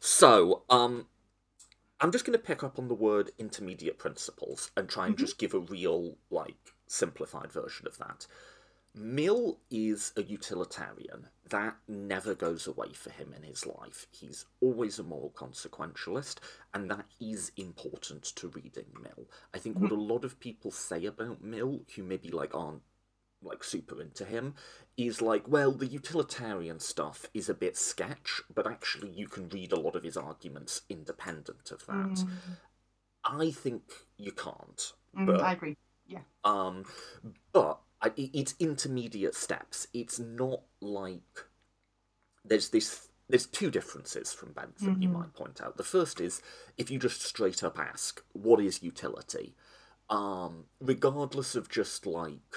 so 0.00 0.64
um, 0.68 1.06
I'm 2.00 2.12
just 2.12 2.26
going 2.26 2.38
to 2.38 2.44
pick 2.44 2.62
up 2.62 2.78
on 2.78 2.88
the 2.88 2.94
word 2.94 3.30
intermediate 3.38 3.98
principles 3.98 4.70
and 4.76 4.88
try 4.88 5.06
and 5.06 5.14
mm-hmm. 5.14 5.24
just 5.24 5.38
give 5.38 5.54
a 5.54 5.60
real, 5.60 6.16
like, 6.30 6.74
simplified 6.86 7.50
version 7.50 7.86
of 7.86 7.96
that. 7.98 8.26
Mill 8.96 9.58
is 9.70 10.12
a 10.16 10.22
utilitarian. 10.22 11.28
That 11.50 11.76
never 11.86 12.34
goes 12.34 12.66
away 12.66 12.92
for 12.94 13.10
him 13.10 13.34
in 13.36 13.42
his 13.42 13.66
life. 13.66 14.06
He's 14.10 14.46
always 14.60 14.98
a 14.98 15.02
moral 15.02 15.32
consequentialist, 15.36 16.36
and 16.72 16.90
that 16.90 17.04
is 17.20 17.52
important 17.56 18.24
to 18.36 18.48
reading 18.48 18.86
Mill. 19.02 19.28
I 19.54 19.58
think 19.58 19.78
what 19.78 19.92
a 19.92 19.96
lot 19.96 20.24
of 20.24 20.40
people 20.40 20.70
say 20.70 21.04
about 21.04 21.44
Mill, 21.44 21.82
who 21.94 22.02
maybe 22.02 22.30
like 22.30 22.54
aren't 22.54 22.82
like 23.42 23.62
super 23.62 24.00
into 24.00 24.24
him, 24.24 24.54
is 24.96 25.20
like, 25.20 25.46
well, 25.46 25.72
the 25.72 25.86
utilitarian 25.86 26.80
stuff 26.80 27.26
is 27.34 27.50
a 27.50 27.54
bit 27.54 27.76
sketch, 27.76 28.40
but 28.52 28.66
actually 28.66 29.10
you 29.10 29.28
can 29.28 29.48
read 29.50 29.72
a 29.72 29.80
lot 29.80 29.94
of 29.94 30.04
his 30.04 30.16
arguments 30.16 30.82
independent 30.88 31.70
of 31.70 31.84
that. 31.86 32.24
Mm. 32.24 32.28
I 33.24 33.50
think 33.50 33.82
you 34.16 34.32
can't. 34.32 34.92
Mm, 35.16 35.26
but 35.26 35.40
I 35.42 35.52
agree. 35.52 35.76
Yeah. 36.08 36.20
um, 36.44 36.84
but 37.52 37.80
it's 38.16 38.54
intermediate 38.58 39.34
steps. 39.34 39.88
It's 39.92 40.18
not 40.18 40.62
like 40.80 41.46
there's 42.44 42.68
this. 42.70 43.08
There's 43.28 43.46
two 43.46 43.72
differences 43.72 44.32
from 44.32 44.52
Bentham 44.52 45.02
you 45.02 45.08
mm-hmm. 45.08 45.18
might 45.18 45.34
point 45.34 45.60
out. 45.60 45.76
The 45.76 45.82
first 45.82 46.20
is 46.20 46.40
if 46.78 46.90
you 46.90 46.98
just 46.98 47.22
straight 47.22 47.64
up 47.64 47.78
ask, 47.78 48.22
"What 48.32 48.60
is 48.60 48.82
utility?" 48.82 49.54
Um, 50.08 50.66
regardless 50.80 51.56
of 51.56 51.68
just 51.68 52.06
like 52.06 52.54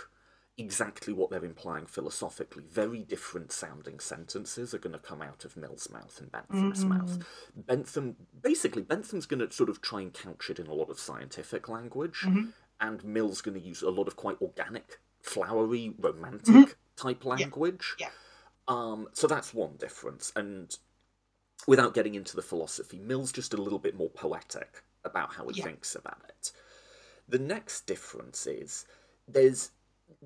exactly 0.60 1.14
what 1.14 1.32
they're 1.32 1.46
implying 1.46 1.86
philosophically, 1.86 2.64
very 2.70 3.00
different 3.00 3.52
sounding 3.52 4.00
sentences 4.00 4.74
are 4.74 4.80
going 4.80 4.94
to 4.94 5.00
come 5.00 5.22
out 5.22 5.46
of 5.46 5.56
Mill's 5.56 5.90
mouth 5.90 6.20
and 6.20 6.32
Bentham's 6.32 6.84
mm-hmm. 6.84 6.98
mouth. 6.98 7.18
Bentham, 7.56 8.18
basically, 8.42 8.84
Bentham's 8.84 9.26
going 9.26 9.40
to 9.40 9.52
sort 9.52 9.70
of 9.70 9.82
try 9.82 10.02
and 10.02 10.14
couch 10.14 10.50
it 10.50 10.60
in 10.60 10.68
a 10.68 10.74
lot 10.74 10.90
of 10.90 11.00
scientific 11.00 11.70
language, 11.70 12.24
mm-hmm. 12.26 12.50
and 12.82 13.04
Mill's 13.04 13.42
going 13.42 13.60
to 13.60 13.66
use 13.66 13.82
a 13.82 13.90
lot 13.90 14.08
of 14.08 14.18
quite 14.18 14.40
organic, 14.42 15.00
flowery, 15.22 15.94
romantic 16.00 16.78
type 16.96 17.26
language. 17.26 17.96
Yeah. 18.00 18.10
Um, 18.68 19.08
so 19.14 19.28
that's 19.28 19.54
one 19.54 19.76
difference. 19.78 20.32
And 20.36 20.76
without 21.68 21.94
getting 21.94 22.16
into 22.16 22.36
the 22.36 22.42
philosophy, 22.42 23.00
Mill's 23.00 23.32
just 23.32 23.54
a 23.54 23.62
little 23.62 23.80
bit 23.80 23.96
more 23.96 24.10
poetic 24.10 24.84
about 25.04 25.34
how 25.34 25.48
he 25.48 25.58
Yeah. 25.58 25.66
thinks 25.66 25.96
about 25.96 26.24
it. 26.28 26.52
The 27.28 27.40
next 27.40 27.86
difference 27.88 28.48
is 28.48 28.86
there's 29.28 29.72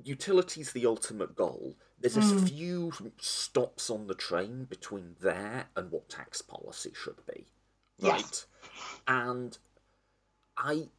utility's 0.04 0.72
the 0.72 0.86
ultimate 0.86 1.36
goal. 1.36 1.76
There's 2.00 2.18
a 2.18 2.46
few 2.46 2.92
stops 3.20 3.90
on 3.90 4.08
the 4.08 4.16
train 4.16 4.66
between 4.66 5.16
there 5.22 5.70
and 5.76 5.92
what 5.92 6.10
tax 6.10 6.42
policy 6.42 6.92
should 6.96 7.26
be, 7.26 7.48
right? 8.00 8.20
Yes. 8.22 8.46
And 9.08 9.58
I, 10.58 10.90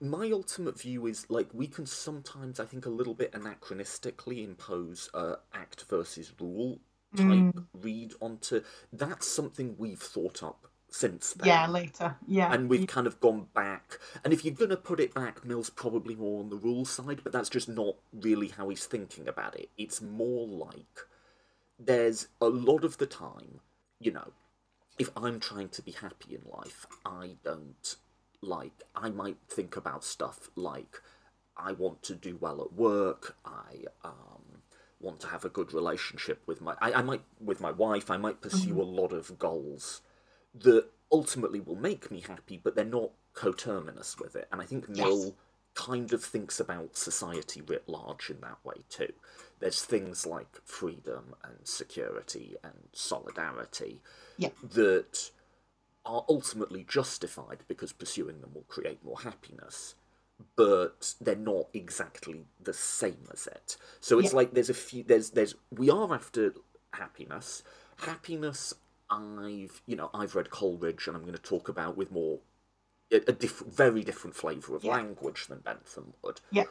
my 0.00 0.30
ultimate 0.30 0.78
view 0.78 1.06
is 1.06 1.28
like 1.30 1.48
we 1.52 1.66
can 1.66 1.86
sometimes, 1.86 2.60
I 2.60 2.64
think, 2.64 2.86
a 2.86 2.90
little 2.90 3.14
bit 3.14 3.32
anachronistically 3.32 4.44
impose 4.44 5.08
a 5.14 5.36
act 5.54 5.84
versus 5.88 6.32
rule 6.40 6.80
type 7.16 7.26
mm. 7.26 7.64
read 7.74 8.12
onto. 8.20 8.62
That's 8.92 9.26
something 9.26 9.74
we've 9.78 10.00
thought 10.00 10.42
up 10.42 10.66
since 10.88 11.34
then 11.34 11.48
Yeah, 11.48 11.66
later. 11.68 12.16
Yeah. 12.26 12.52
and 12.52 12.68
we've 12.68 12.86
kind 12.86 13.06
of 13.06 13.20
gone 13.20 13.46
back. 13.54 13.98
And 14.24 14.32
if 14.32 14.44
you're 14.44 14.54
going 14.54 14.70
to 14.70 14.76
put 14.76 15.00
it 15.00 15.14
back, 15.14 15.44
Mill's 15.44 15.70
probably 15.70 16.14
more 16.14 16.40
on 16.40 16.50
the 16.50 16.56
rule 16.56 16.84
side, 16.84 17.20
but 17.22 17.32
that's 17.32 17.48
just 17.48 17.68
not 17.68 17.96
really 18.12 18.48
how 18.48 18.68
he's 18.68 18.86
thinking 18.86 19.28
about 19.28 19.58
it. 19.58 19.70
It's 19.78 20.00
more 20.00 20.46
like 20.46 21.06
there's 21.78 22.28
a 22.40 22.48
lot 22.48 22.84
of 22.84 22.98
the 22.98 23.06
time, 23.06 23.60
you 23.98 24.12
know, 24.12 24.32
if 24.98 25.10
I'm 25.16 25.40
trying 25.40 25.70
to 25.70 25.82
be 25.82 25.92
happy 25.92 26.34
in 26.34 26.42
life, 26.50 26.86
I 27.06 27.36
don't 27.42 27.96
like, 28.42 28.82
I 28.94 29.10
might 29.10 29.38
think 29.48 29.76
about 29.76 30.04
stuff 30.04 30.50
like 30.56 31.00
I 31.56 31.72
want 31.72 32.02
to 32.04 32.14
do 32.14 32.36
well 32.40 32.60
at 32.62 32.72
work, 32.72 33.36
I, 33.44 33.84
um, 34.04 34.62
want 35.00 35.20
to 35.20 35.26
have 35.28 35.44
a 35.44 35.48
good 35.48 35.72
relationship 35.72 36.42
with 36.46 36.60
my 36.60 36.74
I, 36.80 36.92
I 36.92 37.02
might 37.02 37.22
with 37.40 37.60
my 37.60 37.70
wife 37.70 38.10
I 38.10 38.18
might 38.18 38.42
pursue 38.42 38.80
a 38.80 38.84
lot 38.84 39.12
of 39.12 39.38
goals 39.38 40.02
that 40.54 40.86
ultimately 41.10 41.60
will 41.60 41.76
make 41.76 42.10
me 42.10 42.20
happy, 42.20 42.60
but 42.62 42.74
they're 42.74 42.84
not 42.84 43.10
coterminous 43.32 44.18
with 44.18 44.36
it. 44.36 44.48
And 44.52 44.60
I 44.60 44.66
think 44.66 44.88
Mill 44.88 45.34
kind 45.74 46.12
of 46.12 46.22
thinks 46.22 46.60
about 46.60 46.96
society 46.96 47.62
writ 47.62 47.88
large 47.88 48.28
in 48.30 48.40
that 48.40 48.58
way 48.64 48.74
too. 48.88 49.12
There's 49.60 49.82
things 49.82 50.26
like 50.26 50.60
freedom 50.64 51.34
and 51.42 51.66
security 51.66 52.56
and 52.62 52.74
solidarity 52.92 54.00
Yeah. 54.36 54.50
that 54.62 55.30
are 56.04 56.24
ultimately 56.28 56.84
justified 56.88 57.58
because 57.68 57.92
pursuing 57.92 58.40
them 58.40 58.50
will 58.54 58.64
create 58.68 59.04
more 59.04 59.20
happiness. 59.20 59.94
But 60.56 61.14
they're 61.20 61.36
not 61.36 61.68
exactly 61.74 62.46
the 62.62 62.72
same 62.72 63.28
as 63.32 63.46
it. 63.46 63.76
So 64.00 64.18
it's 64.18 64.30
Yeah. 64.32 64.36
like 64.36 64.54
there's 64.54 64.70
a 64.70 64.74
few 64.74 65.02
there's 65.02 65.30
there's 65.30 65.54
we 65.70 65.90
are 65.90 66.14
after 66.14 66.54
happiness. 66.94 67.62
Happiness 67.98 68.72
I've 69.10 69.82
you 69.86 69.96
know 69.96 70.08
I've 70.14 70.34
read 70.34 70.50
Coleridge 70.50 71.06
and 71.06 71.16
I'm 71.16 71.22
going 71.22 71.34
to 71.34 71.42
talk 71.42 71.68
about 71.68 71.96
with 71.96 72.10
more 72.10 72.40
a, 73.12 73.16
a 73.28 73.32
different 73.32 73.74
very 73.74 74.02
different 74.02 74.34
flavour 74.34 74.76
of 74.76 74.84
Yeah. 74.84 74.92
language 74.92 75.46
than 75.48 75.58
Bentham 75.58 76.14
would. 76.22 76.40
Yeah. 76.50 76.64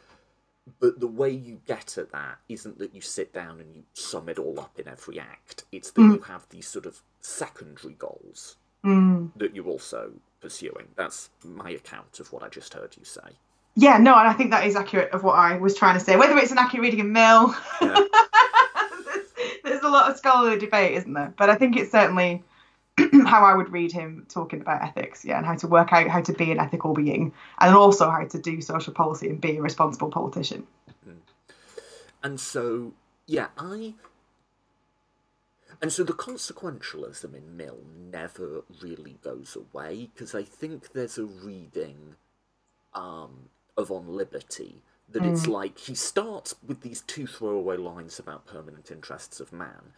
But 0.80 1.00
the 1.00 1.06
way 1.06 1.30
you 1.30 1.60
get 1.66 1.96
at 1.96 2.12
that 2.12 2.38
isn't 2.48 2.78
that 2.78 2.94
you 2.94 3.00
sit 3.00 3.32
down 3.32 3.60
and 3.60 3.74
you 3.74 3.84
sum 3.94 4.28
it 4.28 4.38
all 4.38 4.58
up 4.60 4.78
in 4.78 4.88
every 4.88 5.18
act. 5.18 5.64
It's 5.72 5.90
that 5.92 6.00
mm. 6.00 6.14
you 6.14 6.20
have 6.22 6.48
these 6.50 6.66
sort 6.66 6.86
of 6.86 7.02
secondary 7.20 7.94
goals 7.94 8.56
Mm. 8.84 9.30
that 9.36 9.54
you're 9.54 9.66
also 9.66 10.12
pursuing. 10.40 10.88
That's 10.96 11.28
my 11.44 11.70
account 11.70 12.18
of 12.20 12.32
what 12.32 12.42
I 12.42 12.48
just 12.48 12.72
heard 12.74 12.96
you 12.98 13.04
say. 13.04 13.36
Yeah, 13.76 13.98
no, 13.98 14.14
and 14.14 14.26
I 14.28 14.32
think 14.32 14.50
that 14.50 14.66
is 14.66 14.74
accurate 14.74 15.12
of 15.12 15.22
what 15.22 15.34
I 15.34 15.56
was 15.58 15.76
trying 15.76 15.98
to 15.98 16.04
say. 16.04 16.16
Whether 16.16 16.36
it's 16.38 16.50
an 16.50 16.58
accurate 16.58 16.82
reading 16.82 17.00
of 17.00 17.06
Mill, 17.06 17.54
Yeah. 17.80 17.94
there's, 19.04 19.26
there's 19.64 19.82
a 19.82 19.88
lot 19.88 20.10
of 20.10 20.16
scholarly 20.16 20.58
debate, 20.58 20.96
isn't 20.96 21.12
there? 21.12 21.32
But 21.36 21.50
I 21.50 21.54
think 21.54 21.76
it's 21.76 21.92
certainly 21.92 22.42
how 23.26 23.44
I 23.44 23.54
would 23.54 23.70
read 23.70 23.92
him 23.92 24.26
talking 24.28 24.60
about 24.60 24.82
ethics, 24.82 25.24
yeah, 25.24 25.36
and 25.36 25.46
how 25.46 25.54
to 25.56 25.68
work 25.68 25.92
out 25.92 26.08
how 26.08 26.20
to 26.20 26.32
be 26.32 26.50
an 26.50 26.58
ethical 26.58 26.94
being, 26.94 27.32
and 27.60 27.74
also 27.74 28.10
how 28.10 28.24
to 28.24 28.38
do 28.38 28.60
social 28.60 28.92
policy 28.92 29.28
and 29.28 29.40
be 29.40 29.56
a 29.56 29.62
responsible 29.62 30.10
politician. 30.10 30.66
And 32.22 32.38
so, 32.38 32.92
yeah, 33.26 33.46
I. 33.56 33.94
And 35.82 35.92
so 35.92 36.04
the 36.04 36.12
consequentialism 36.12 37.34
in 37.34 37.56
Mill 37.56 37.78
never 38.10 38.64
really 38.82 39.18
goes 39.22 39.56
away 39.56 40.10
because 40.12 40.34
I 40.34 40.42
think 40.42 40.92
there's 40.92 41.16
a 41.16 41.24
reading 41.24 42.16
um, 42.94 43.48
of 43.76 43.90
On 43.90 44.06
Liberty 44.14 44.82
that 45.08 45.24
it's 45.24 45.46
like 45.48 45.78
he 45.78 45.94
starts 45.94 46.54
with 46.64 46.82
these 46.82 47.00
two 47.00 47.26
throwaway 47.26 47.76
lines 47.76 48.18
about 48.18 48.46
permanent 48.46 48.90
interests 48.90 49.40
of 49.40 49.52
man 49.52 49.92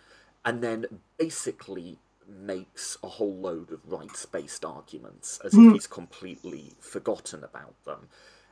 and 0.44 0.62
then 0.62 0.86
basically 1.18 1.98
makes 2.26 2.96
a 3.02 3.08
whole 3.08 3.34
load 3.34 3.70
of 3.72 3.80
rights 3.92 4.24
based 4.24 4.64
arguments 4.64 5.38
as 5.44 5.52
if 5.54 5.72
he's 5.72 5.86
completely 5.86 6.72
forgotten 6.80 7.44
about 7.44 7.74
them. 7.84 8.08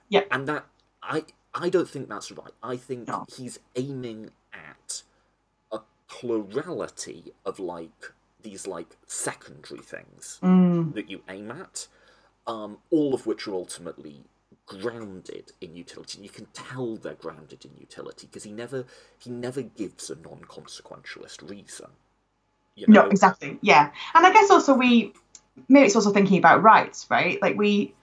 Yeah. 0.08 0.24
And 0.30 0.46
that 0.48 0.66
I 1.02 1.24
I 1.54 1.70
don't 1.70 1.88
think 1.88 2.08
that's 2.08 2.30
right. 2.30 2.52
I 2.62 2.76
think 2.76 3.08
No. 3.08 3.24
he's 3.34 3.58
aiming 3.76 4.30
at 4.52 5.02
plurality 6.10 7.32
of 7.46 7.58
like 7.58 8.12
these 8.42 8.66
like 8.66 8.96
secondary 9.06 9.80
things 9.80 10.38
Mm. 10.42 10.94
that 10.94 11.10
you 11.10 11.22
aim 11.28 11.50
at, 11.50 11.86
um, 12.46 12.78
all 12.90 13.14
of 13.14 13.26
which 13.26 13.46
are 13.46 13.54
ultimately 13.54 14.24
grounded 14.66 15.52
in 15.60 15.74
utility. 15.74 16.18
And 16.18 16.24
you 16.24 16.30
can 16.30 16.46
tell 16.52 16.96
they're 16.96 17.14
grounded 17.14 17.64
in 17.64 17.72
utility 17.78 18.26
because 18.26 18.44
he 18.44 18.52
never 18.52 18.84
he 19.18 19.30
never 19.30 19.62
gives 19.62 20.10
a 20.10 20.16
non-consequentialist 20.16 21.48
reason. 21.48 21.90
You 22.76 22.86
know? 22.88 23.02
No, 23.04 23.08
exactly. 23.08 23.58
Yeah. 23.62 23.90
And 24.14 24.26
I 24.26 24.32
guess 24.32 24.50
also 24.50 24.74
we 24.74 25.12
maybe 25.68 25.86
it's 25.86 25.96
also 25.96 26.12
thinking 26.12 26.38
about 26.38 26.62
rights, 26.62 27.06
right? 27.10 27.40
Like 27.42 27.56
we 27.56 27.94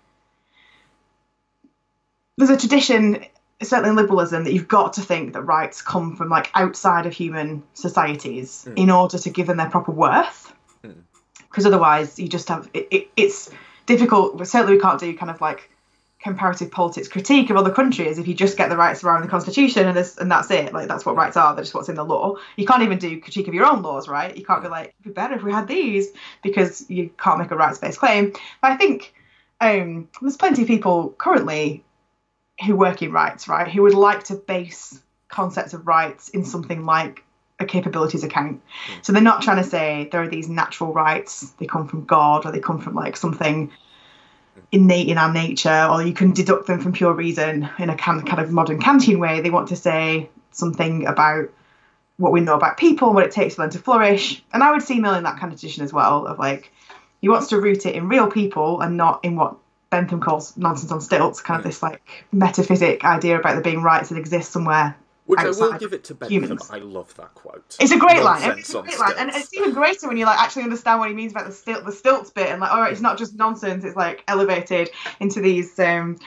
there's 2.37 2.51
a 2.51 2.57
tradition 2.57 3.25
certainly 3.63 3.89
in 3.89 3.95
liberalism 3.95 4.43
that 4.43 4.53
you've 4.53 4.67
got 4.67 4.93
to 4.93 5.01
think 5.01 5.33
that 5.33 5.41
rights 5.41 5.81
come 5.81 6.15
from 6.15 6.29
like 6.29 6.51
outside 6.53 7.05
of 7.05 7.13
human 7.13 7.63
societies 7.73 8.63
hmm. 8.65 8.73
in 8.75 8.89
order 8.89 9.17
to 9.17 9.29
give 9.29 9.47
them 9.47 9.57
their 9.57 9.69
proper 9.69 9.91
worth. 9.91 10.53
Hmm. 10.83 10.91
Because 11.49 11.65
otherwise 11.65 12.19
you 12.19 12.27
just 12.27 12.47
have 12.49 12.69
it, 12.73 12.87
it, 12.91 13.07
it's 13.15 13.49
difficult 13.85 14.45
certainly 14.45 14.75
we 14.75 14.81
can't 14.81 14.99
do 14.99 15.15
kind 15.17 15.31
of 15.31 15.39
like 15.41 15.69
comparative 16.19 16.69
politics 16.69 17.07
critique 17.07 17.49
of 17.49 17.55
other 17.55 17.71
countries 17.71 18.17
if 18.17 18.27
you 18.27 18.33
just 18.33 18.57
get 18.57 18.69
the 18.69 18.75
rights 18.75 19.03
around 19.03 19.21
the 19.21 19.27
constitution 19.27 19.87
and 19.87 19.95
this 19.95 20.17
and 20.17 20.29
that's 20.29 20.51
it. 20.51 20.71
Like 20.73 20.87
that's 20.87 21.05
what 21.05 21.15
rights 21.15 21.37
are 21.37 21.55
that's 21.55 21.73
what's 21.73 21.89
in 21.89 21.95
the 21.95 22.05
law. 22.05 22.35
You 22.57 22.65
can't 22.65 22.83
even 22.83 22.99
do 22.99 23.19
critique 23.19 23.47
of 23.47 23.55
your 23.55 23.65
own 23.65 23.81
laws 23.81 24.07
right? 24.07 24.35
You 24.37 24.45
can't 24.45 24.61
be 24.61 24.67
hmm. 24.67 24.73
like 24.73 24.93
it'd 24.99 25.03
be 25.03 25.09
better 25.11 25.35
if 25.35 25.41
we 25.41 25.51
had 25.51 25.67
these 25.67 26.09
because 26.43 26.87
you 26.89 27.09
can't 27.17 27.39
make 27.39 27.49
a 27.49 27.55
rights-based 27.55 27.99
claim. 27.99 28.33
But 28.61 28.71
i 28.71 28.77
think 28.77 29.15
um 29.61 30.07
there's 30.21 30.37
plenty 30.37 30.61
of 30.61 30.67
people 30.67 31.15
currently 31.17 31.83
who 32.65 32.75
work 32.75 33.01
in 33.01 33.11
rights 33.11 33.47
right 33.47 33.67
who 33.67 33.81
would 33.81 33.93
like 33.93 34.23
to 34.23 34.35
base 34.35 34.99
concepts 35.29 35.73
of 35.73 35.87
rights 35.87 36.29
in 36.29 36.43
something 36.43 36.85
like 36.85 37.23
a 37.59 37.65
capabilities 37.65 38.23
account 38.23 38.61
hmm. 38.85 38.93
so 39.01 39.11
they're 39.13 39.21
not 39.21 39.41
trying 39.41 39.61
to 39.61 39.69
say 39.69 40.07
there 40.11 40.21
are 40.21 40.27
these 40.27 40.49
natural 40.49 40.93
rights 40.93 41.51
they 41.59 41.65
come 41.65 41.87
from 41.87 42.05
god 42.05 42.45
or 42.45 42.51
they 42.51 42.59
come 42.59 42.79
from 42.79 42.93
like 42.93 43.17
something 43.17 43.71
innate 44.71 45.07
in 45.07 45.17
our 45.17 45.31
nature, 45.31 45.87
or 45.89 46.03
you 46.03 46.13
can 46.13 46.33
deduct 46.33 46.67
them 46.67 46.79
from 46.79 46.93
pure 46.93 47.13
reason 47.13 47.69
in 47.79 47.89
a 47.89 47.95
kind 47.95 48.25
kind 48.25 48.41
of 48.41 48.51
modern 48.51 48.79
Kantian 48.79 49.19
way. 49.19 49.41
They 49.41 49.49
want 49.49 49.69
to 49.69 49.75
say 49.75 50.29
something 50.51 51.05
about 51.05 51.49
what 52.17 52.31
we 52.31 52.41
know 52.41 52.55
about 52.55 52.77
people, 52.77 53.09
and 53.09 53.15
what 53.15 53.25
it 53.25 53.31
takes 53.31 53.55
for 53.55 53.61
them 53.61 53.69
to 53.71 53.79
flourish. 53.79 54.43
And 54.51 54.63
I 54.63 54.71
would 54.71 54.81
see 54.81 54.99
Mill 54.99 55.13
in 55.13 55.23
that 55.23 55.39
kind 55.39 55.53
of 55.53 55.59
tradition 55.59 55.83
as 55.83 55.93
well, 55.93 56.25
of 56.25 56.39
like 56.39 56.71
he 57.21 57.29
wants 57.29 57.47
to 57.49 57.61
root 57.61 57.85
it 57.85 57.95
in 57.95 58.09
real 58.09 58.29
people 58.29 58.81
and 58.81 58.97
not 58.97 59.23
in 59.23 59.35
what 59.35 59.57
Bentham 59.89 60.19
calls 60.19 60.55
nonsense 60.57 60.91
on 60.91 61.01
stilts, 61.01 61.41
kind 61.41 61.59
of 61.59 61.63
this 61.63 61.81
like 61.81 62.01
metaphysic 62.31 63.03
idea 63.05 63.39
about 63.39 63.53
there 63.53 63.61
being 63.61 63.81
rights 63.81 64.09
that 64.09 64.17
exist 64.17 64.51
somewhere. 64.51 64.95
Which 65.25 65.41
I 65.41 65.49
will 65.49 65.73
give 65.73 65.91
it 65.91 66.05
to 66.05 66.15
Bentham. 66.15 66.43
Humans. 66.43 66.69
I 66.71 66.77
love 66.77 67.13
that 67.15 67.33
quote. 67.35 67.75
It's 67.81 67.91
a 67.91 67.97
great 67.97 68.23
line. 68.23 68.57
It's 68.57 68.73
a 68.73 68.81
great 68.81 68.97
line, 68.97 69.15
and 69.17 69.29
it's 69.29 69.53
even 69.53 69.73
greater 69.73 70.07
when 70.07 70.15
you 70.15 70.25
like 70.25 70.39
actually 70.39 70.63
understand 70.63 70.99
what 70.99 71.09
he 71.09 71.15
means 71.15 71.33
about 71.33 71.47
the 71.47 71.51
stilt, 71.51 71.83
the 71.83 71.91
stilts 71.91 72.29
bit, 72.29 72.47
and 72.47 72.61
like, 72.61 72.71
all 72.71 72.79
right, 72.79 72.93
it's 72.93 73.01
not 73.01 73.17
just 73.17 73.35
nonsense. 73.35 73.83
It's 73.83 73.97
like 73.97 74.23
elevated 74.29 74.89
into 75.19 75.41
these, 75.41 75.77
um, 75.79 76.17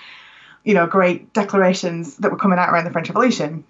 you 0.65 0.75
know, 0.75 0.87
great 0.87 1.33
declarations 1.33 2.19
that 2.19 2.31
were 2.31 2.37
coming 2.37 2.59
out 2.59 2.69
around 2.69 2.85
the 2.85 2.91
French 2.91 3.09
Revolution. 3.09 3.65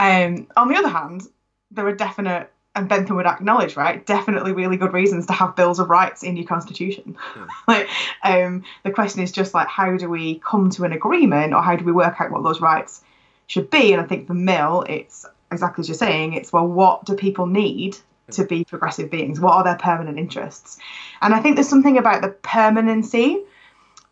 Um, 0.00 0.48
on 0.56 0.68
the 0.68 0.76
other 0.76 0.88
hand, 0.88 1.22
there 1.70 1.86
are 1.86 1.94
definite, 1.94 2.52
and 2.74 2.88
Bentham 2.88 3.16
would 3.16 3.26
acknowledge, 3.26 3.76
right, 3.76 4.04
definitely 4.06 4.52
really 4.52 4.76
good 4.76 4.92
reasons 4.92 5.26
to 5.26 5.32
have 5.32 5.56
bills 5.56 5.80
of 5.80 5.90
rights 5.90 6.22
in 6.22 6.36
your 6.36 6.46
constitution. 6.46 7.16
Mm. 7.34 7.48
like, 7.68 7.88
um, 8.22 8.64
the 8.84 8.92
question 8.92 9.22
is 9.22 9.32
just 9.32 9.54
like, 9.54 9.66
how 9.66 9.96
do 9.96 10.08
we 10.08 10.38
come 10.38 10.70
to 10.70 10.84
an 10.84 10.92
agreement, 10.92 11.52
or 11.52 11.62
how 11.62 11.76
do 11.76 11.84
we 11.84 11.92
work 11.92 12.20
out 12.20 12.30
what 12.30 12.44
those 12.44 12.60
rights 12.60 13.02
should 13.46 13.70
be? 13.70 13.92
And 13.92 14.00
I 14.00 14.04
think 14.04 14.26
for 14.28 14.34
Mill, 14.34 14.84
it's 14.88 15.26
exactly 15.50 15.82
as 15.82 15.88
you're 15.88 15.96
saying. 15.96 16.34
It's 16.34 16.52
well, 16.52 16.66
what 16.66 17.04
do 17.04 17.16
people 17.16 17.46
need 17.46 17.96
hmm. 17.96 18.32
to 18.32 18.44
be 18.44 18.64
progressive 18.64 19.10
beings? 19.10 19.40
What 19.40 19.54
are 19.54 19.64
their 19.64 19.76
permanent 19.76 20.18
interests? 20.18 20.78
And 21.20 21.34
I 21.34 21.40
think 21.40 21.56
there's 21.56 21.68
something 21.68 21.98
about 21.98 22.22
the 22.22 22.28
permanency 22.28 23.42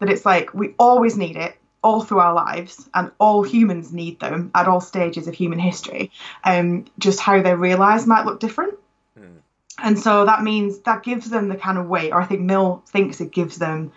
that 0.01 0.11
it's 0.11 0.27
like 0.27 0.53
we 0.53 0.75
always 0.79 1.17
need 1.17 1.37
it 1.37 1.57
all 1.83 2.03
through 2.03 2.19
our 2.19 2.35
lives, 2.35 2.89
and 2.95 3.11
all 3.19 3.43
humans 3.43 3.93
need 3.93 4.19
them 4.21 4.51
at 4.55 4.67
all 4.67 4.81
stages 4.81 5.29
of 5.29 5.35
human 5.35 5.59
history. 5.59 6.11
Um, 6.45 6.87
just 6.99 7.21
how 7.21 7.41
they're 7.43 7.57
realised 7.57 8.07
might 8.07 8.27
look 8.27 8.41
different. 8.41 8.75
Mm. 9.19 9.39
And 9.83 9.99
so 9.99 10.25
that 10.25 10.43
means 10.43 10.81
that 10.81 11.03
gives 11.03 11.31
them 11.31 11.49
the 11.49 11.57
kind 11.57 11.79
of 11.79 11.87
weight, 11.87 12.13
or 12.13 12.21
I 12.21 12.27
think 12.27 12.41
Mill 12.41 12.83
thinks 12.89 13.21
it 13.21 13.33
gives 13.33 13.59
them 13.59 13.93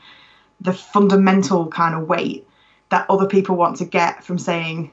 the 0.60 0.74
fundamental 0.74 1.68
kind 1.68 1.96
of 1.96 2.08
weight 2.08 2.48
that 2.90 3.10
other 3.10 3.26
people 3.26 3.56
want 3.56 3.78
to 3.78 3.86
get 3.86 4.24
from 4.24 4.38
saying 4.38 4.92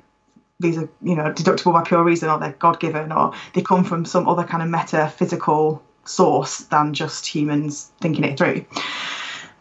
these 0.61 0.79
are, 0.79 0.89
you 1.03 1.15
know, 1.15 1.33
deductible 1.33 1.73
by 1.73 1.83
pure 1.83 2.03
reason 2.03 2.29
or 2.29 2.39
they're 2.39 2.53
God 2.53 2.81
given 2.81 3.13
or 3.13 3.33
they 3.55 3.63
come 3.63 3.85
from 3.85 4.05
some 4.05 4.29
other 4.29 4.45
kind 4.45 4.63
of 4.63 4.69
metaphysical 4.69 5.83
source 6.05 6.59
than 6.61 6.95
just 6.95 7.27
humans 7.27 7.93
thinking 8.01 8.25
it 8.25 8.39
through. 8.39 8.65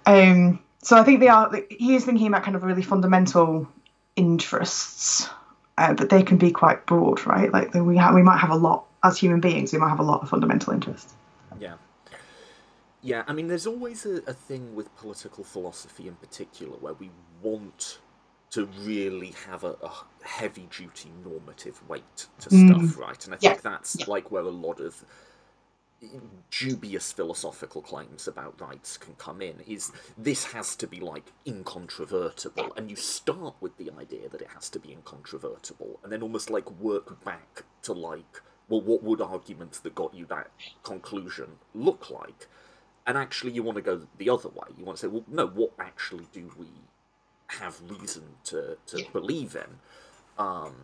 Um, 0.05 0.59
so 0.87 0.95
I 0.95 1.03
think 1.03 1.19
they 1.19 1.27
are. 1.27 1.51
He 1.69 1.95
is 1.95 2.05
thinking 2.05 2.27
about 2.27 2.43
kind 2.43 2.55
of 2.55 2.63
really 2.63 2.81
fundamental 2.81 3.67
interests, 4.15 5.27
uh, 5.77 5.93
but 5.93 6.09
they 6.09 6.23
can 6.23 6.37
be 6.37 6.49
quite 6.49 6.85
broad, 6.85 7.25
right? 7.25 7.51
Like 7.51 7.73
we 7.73 7.97
ha- 7.97 8.13
we 8.15 8.23
might 8.23 8.37
have 8.37 8.51
a 8.51 8.55
lot 8.55 8.85
as 9.03 9.17
human 9.17 9.41
beings. 9.41 9.73
We 9.73 9.79
might 9.79 9.89
have 9.89 9.99
a 9.99 10.03
lot 10.03 10.23
of 10.23 10.29
fundamental 10.29 10.71
interests. 10.71 11.13
Yeah. 11.59 11.73
Yeah, 13.01 13.25
I 13.27 13.33
mean, 13.33 13.49
there's 13.49 13.67
always 13.67 14.05
a, 14.05 14.21
a 14.27 14.33
thing 14.33 14.75
with 14.75 14.95
political 14.95 15.43
philosophy 15.43 16.07
in 16.07 16.15
particular 16.15 16.77
where 16.77 16.93
we 16.93 17.11
want 17.41 17.99
to 18.51 18.65
really 18.79 19.35
have 19.45 19.65
a, 19.65 19.75
a 19.83 19.91
heavy 20.23 20.69
duty 20.71 21.11
normative 21.25 21.85
weight 21.89 22.27
to 22.39 22.49
mm. 22.49 22.65
stuff, 22.65 22.97
right? 22.97 23.25
And 23.25 23.33
I 23.33 23.37
think 23.37 23.55
yeah. 23.55 23.59
that's 23.61 23.97
yeah. 23.99 24.05
like 24.07 24.31
where 24.31 24.43
a 24.43 24.49
lot 24.49 24.79
of 24.79 25.03
dubious 26.51 27.11
philosophical 27.11 27.81
claims 27.81 28.27
about 28.27 28.59
rights 28.59 28.97
can 28.97 29.15
come 29.15 29.41
in. 29.41 29.61
Is 29.67 29.91
this 30.17 30.45
has 30.45 30.75
to 30.77 30.87
be 30.87 30.99
like 30.99 31.31
incontrovertible. 31.45 32.73
And 32.75 32.89
you 32.89 32.95
start 32.95 33.55
with 33.59 33.77
the 33.77 33.91
idea 33.99 34.29
that 34.29 34.41
it 34.41 34.49
has 34.53 34.69
to 34.69 34.79
be 34.79 34.91
incontrovertible 34.91 35.99
and 36.03 36.11
then 36.11 36.21
almost 36.21 36.49
like 36.49 36.69
work 36.79 37.23
back 37.23 37.63
to 37.83 37.93
like 37.93 38.41
well 38.69 38.81
what 38.81 39.03
would 39.03 39.21
arguments 39.21 39.79
that 39.79 39.95
got 39.95 40.13
you 40.13 40.25
that 40.25 40.51
conclusion 40.83 41.47
look 41.73 42.09
like? 42.09 42.47
And 43.05 43.17
actually 43.17 43.53
you 43.53 43.63
want 43.63 43.77
to 43.77 43.81
go 43.81 44.07
the 44.17 44.29
other 44.29 44.49
way. 44.49 44.67
You 44.77 44.85
want 44.85 44.97
to 44.97 45.01
say 45.01 45.07
well 45.07 45.25
no 45.27 45.47
what 45.47 45.71
actually 45.79 46.27
do 46.31 46.51
we 46.57 46.67
have 47.47 47.79
reason 47.89 48.23
to, 48.45 48.77
to 48.87 49.05
believe 49.13 49.55
in? 49.55 49.79
Um, 50.37 50.75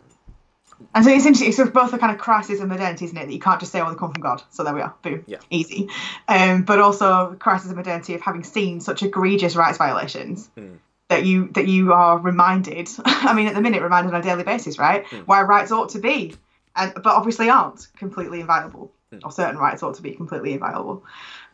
and 0.94 1.04
so 1.04 1.10
it's 1.10 1.26
interesting. 1.26 1.48
It's 1.48 1.70
both 1.70 1.92
a 1.92 1.98
kind 1.98 2.12
of 2.12 2.18
crisis 2.18 2.60
of 2.60 2.68
modernity, 2.68 3.04
isn't 3.06 3.16
it? 3.16 3.26
That 3.26 3.32
you 3.32 3.40
can't 3.40 3.60
just 3.60 3.72
say, 3.72 3.80
"Oh, 3.80 3.90
they 3.90 3.96
come 3.96 4.12
from 4.12 4.22
God." 4.22 4.42
So 4.50 4.64
there 4.64 4.74
we 4.74 4.80
are, 4.80 4.94
boom, 5.02 5.24
yeah. 5.26 5.38
easy. 5.50 5.88
Um, 6.28 6.62
but 6.62 6.78
also 6.78 7.34
crisis 7.38 7.70
of 7.70 7.76
modernity 7.76 8.14
of 8.14 8.20
having 8.20 8.44
seen 8.44 8.80
such 8.80 9.02
egregious 9.02 9.56
rights 9.56 9.78
violations 9.78 10.50
mm. 10.56 10.78
that 11.08 11.24
you 11.24 11.48
that 11.52 11.68
you 11.68 11.92
are 11.92 12.18
reminded. 12.18 12.88
I 13.04 13.34
mean, 13.34 13.46
at 13.48 13.54
the 13.54 13.60
minute, 13.60 13.82
reminded 13.82 14.14
on 14.14 14.20
a 14.20 14.24
daily 14.24 14.44
basis, 14.44 14.78
right? 14.78 15.04
Mm. 15.06 15.26
Why 15.26 15.42
rights 15.42 15.72
ought 15.72 15.90
to 15.90 15.98
be, 15.98 16.34
and 16.76 16.94
but 16.94 17.06
obviously 17.06 17.48
aren't 17.48 17.88
completely 17.96 18.40
inviolable, 18.40 18.92
mm. 19.12 19.20
or 19.24 19.32
certain 19.32 19.58
rights 19.58 19.82
ought 19.82 19.94
to 19.94 20.02
be 20.02 20.12
completely 20.12 20.52
inviolable. 20.52 21.04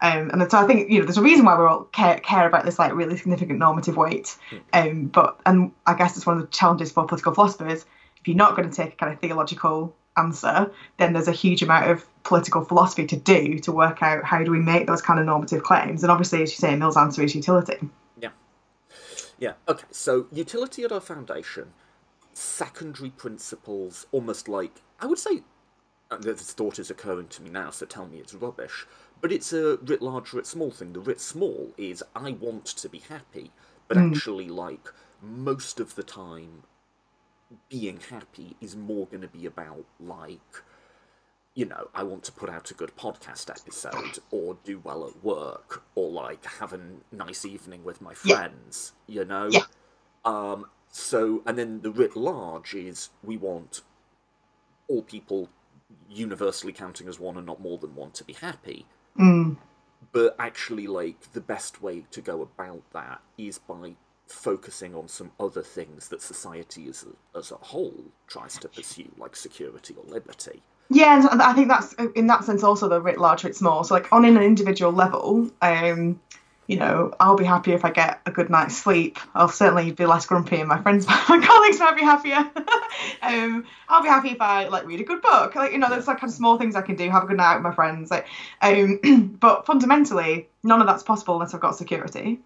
Um, 0.02 0.30
and 0.30 0.50
so 0.50 0.58
I 0.58 0.66
think 0.66 0.90
you 0.90 1.00
know 1.00 1.04
there's 1.04 1.18
a 1.18 1.22
reason 1.22 1.44
why 1.44 1.58
we 1.58 1.64
all 1.64 1.84
care, 1.84 2.18
care 2.18 2.46
about 2.46 2.64
this 2.64 2.78
like 2.78 2.94
really 2.94 3.16
significant 3.16 3.58
normative 3.58 3.96
weight. 3.96 4.36
Hmm. 4.48 4.56
Um, 4.72 5.04
but 5.06 5.40
and 5.44 5.72
I 5.86 5.94
guess 5.94 6.16
it's 6.16 6.26
one 6.26 6.36
of 6.36 6.42
the 6.42 6.48
challenges 6.48 6.90
for 6.90 7.06
political 7.06 7.34
philosophers 7.34 7.84
if 8.20 8.28
you're 8.28 8.36
not 8.36 8.56
going 8.56 8.68
to 8.68 8.74
take 8.74 8.94
a 8.94 8.96
kind 8.96 9.12
of 9.12 9.20
theological 9.20 9.94
answer, 10.16 10.70
then 10.98 11.12
there's 11.12 11.28
a 11.28 11.32
huge 11.32 11.62
amount 11.62 11.90
of 11.90 12.04
political 12.22 12.64
philosophy 12.64 13.06
to 13.06 13.16
do 13.16 13.58
to 13.60 13.72
work 13.72 14.02
out 14.02 14.24
how 14.24 14.42
do 14.42 14.50
we 14.50 14.58
make 14.58 14.86
those 14.86 15.02
kind 15.02 15.18
of 15.18 15.26
normative 15.26 15.62
claims. 15.62 16.02
And 16.02 16.10
obviously, 16.10 16.42
as 16.42 16.50
you 16.50 16.56
say, 16.56 16.76
Mill's 16.76 16.96
answer 16.96 17.22
is 17.22 17.34
utility. 17.34 17.78
Yeah. 18.20 18.30
Yeah. 19.38 19.52
Okay. 19.68 19.86
So 19.90 20.26
utility 20.32 20.84
at 20.84 20.92
our 20.92 21.00
foundation, 21.00 21.72
secondary 22.34 23.10
principles, 23.10 24.06
almost 24.12 24.48
like 24.48 24.82
I 25.00 25.06
would 25.06 25.18
say. 25.18 25.42
This 26.20 26.52
thought 26.52 26.80
is 26.80 26.90
occurring 26.90 27.28
to 27.28 27.42
me 27.42 27.50
now, 27.50 27.70
so 27.70 27.86
tell 27.86 28.08
me 28.08 28.18
it's 28.18 28.34
rubbish. 28.34 28.84
But 29.20 29.30
it's 29.30 29.52
a 29.52 29.76
writ 29.76 30.02
large, 30.02 30.32
writ 30.32 30.44
small 30.44 30.72
thing. 30.72 30.92
The 30.92 30.98
writ 30.98 31.20
small 31.20 31.72
is 31.78 32.02
I 32.16 32.32
want 32.32 32.64
to 32.64 32.88
be 32.88 32.98
happy, 32.98 33.52
but 33.86 33.96
mm. 33.96 34.10
actually, 34.10 34.48
like 34.48 34.92
most 35.22 35.78
of 35.78 35.94
the 35.94 36.02
time, 36.02 36.64
being 37.68 37.98
happy 38.10 38.56
is 38.60 38.76
more 38.76 39.06
going 39.06 39.22
to 39.22 39.28
be 39.28 39.46
about 39.46 39.84
like 39.98 40.62
you 41.54 41.64
know 41.64 41.88
i 41.94 42.02
want 42.02 42.22
to 42.22 42.32
put 42.32 42.48
out 42.48 42.70
a 42.70 42.74
good 42.74 42.94
podcast 42.96 43.50
episode 43.50 44.18
or 44.30 44.56
do 44.64 44.78
well 44.84 45.06
at 45.06 45.24
work 45.24 45.82
or 45.94 46.10
like 46.10 46.44
have 46.44 46.72
a 46.72 46.80
nice 47.10 47.44
evening 47.44 47.82
with 47.84 48.00
my 48.00 48.14
friends 48.14 48.92
yeah. 49.06 49.20
you 49.20 49.24
know 49.24 49.48
yeah. 49.50 49.60
um 50.24 50.66
so 50.90 51.42
and 51.46 51.58
then 51.58 51.80
the 51.82 51.90
writ 51.90 52.16
large 52.16 52.74
is 52.74 53.10
we 53.24 53.36
want 53.36 53.82
all 54.88 55.02
people 55.02 55.48
universally 56.08 56.72
counting 56.72 57.08
as 57.08 57.18
one 57.18 57.36
and 57.36 57.46
not 57.46 57.60
more 57.60 57.78
than 57.78 57.94
one 57.94 58.10
to 58.12 58.24
be 58.24 58.32
happy 58.32 58.86
mm. 59.18 59.56
but 60.12 60.36
actually 60.38 60.86
like 60.86 61.32
the 61.32 61.40
best 61.40 61.82
way 61.82 62.04
to 62.10 62.20
go 62.20 62.42
about 62.42 62.82
that 62.92 63.20
is 63.38 63.58
by 63.58 63.94
focusing 64.32 64.94
on 64.94 65.08
some 65.08 65.30
other 65.40 65.62
things 65.62 66.08
that 66.08 66.22
society 66.22 66.88
as 66.88 67.04
a, 67.04 67.38
as 67.38 67.50
a 67.50 67.56
whole 67.56 68.04
tries 68.26 68.56
to 68.58 68.68
pursue, 68.68 69.10
like 69.18 69.36
security 69.36 69.94
or 69.96 70.04
liberty. 70.04 70.62
Yeah, 70.88 71.24
I 71.30 71.52
think 71.52 71.68
that's 71.68 71.94
in 72.16 72.26
that 72.26 72.44
sense 72.44 72.64
also 72.64 72.88
the 72.88 73.00
writ 73.00 73.18
large, 73.18 73.44
writ 73.44 73.54
small. 73.54 73.84
So 73.84 73.94
like 73.94 74.12
on 74.12 74.24
an 74.24 74.36
individual 74.38 74.92
level, 74.92 75.50
um, 75.62 76.20
you 76.66 76.76
know, 76.76 77.12
I'll 77.18 77.36
be 77.36 77.44
happy 77.44 77.72
if 77.72 77.84
I 77.84 77.90
get 77.90 78.20
a 78.26 78.30
good 78.30 78.50
night's 78.50 78.76
sleep. 78.76 79.18
I'll 79.34 79.48
certainly 79.48 79.92
be 79.92 80.06
less 80.06 80.26
grumpy, 80.26 80.58
and 80.60 80.68
my 80.68 80.80
friends, 80.80 81.06
my 81.28 81.40
colleagues 81.44 81.78
might 81.78 81.96
be 81.96 82.02
happier. 82.02 82.38
um, 83.22 83.64
I'll 83.88 84.02
be 84.02 84.08
happy 84.08 84.30
if 84.30 84.40
I 84.40 84.68
like 84.68 84.86
read 84.86 85.00
a 85.00 85.04
good 85.04 85.22
book. 85.22 85.54
Like 85.54 85.72
you 85.72 85.78
know, 85.78 85.88
there's 85.88 86.08
like 86.08 86.20
kind 86.20 86.30
of 86.30 86.36
small 86.36 86.58
things 86.58 86.74
I 86.74 86.82
can 86.82 86.96
do. 86.96 87.08
Have 87.10 87.24
a 87.24 87.26
good 87.26 87.36
night 87.36 87.54
with 87.56 87.64
my 87.64 87.74
friends. 87.74 88.10
Like, 88.10 88.26
um, 88.62 89.36
but 89.40 89.66
fundamentally, 89.66 90.48
none 90.62 90.80
of 90.80 90.86
that's 90.86 91.02
possible 91.02 91.34
unless 91.34 91.54
I've 91.54 91.60
got 91.60 91.76
security 91.76 92.40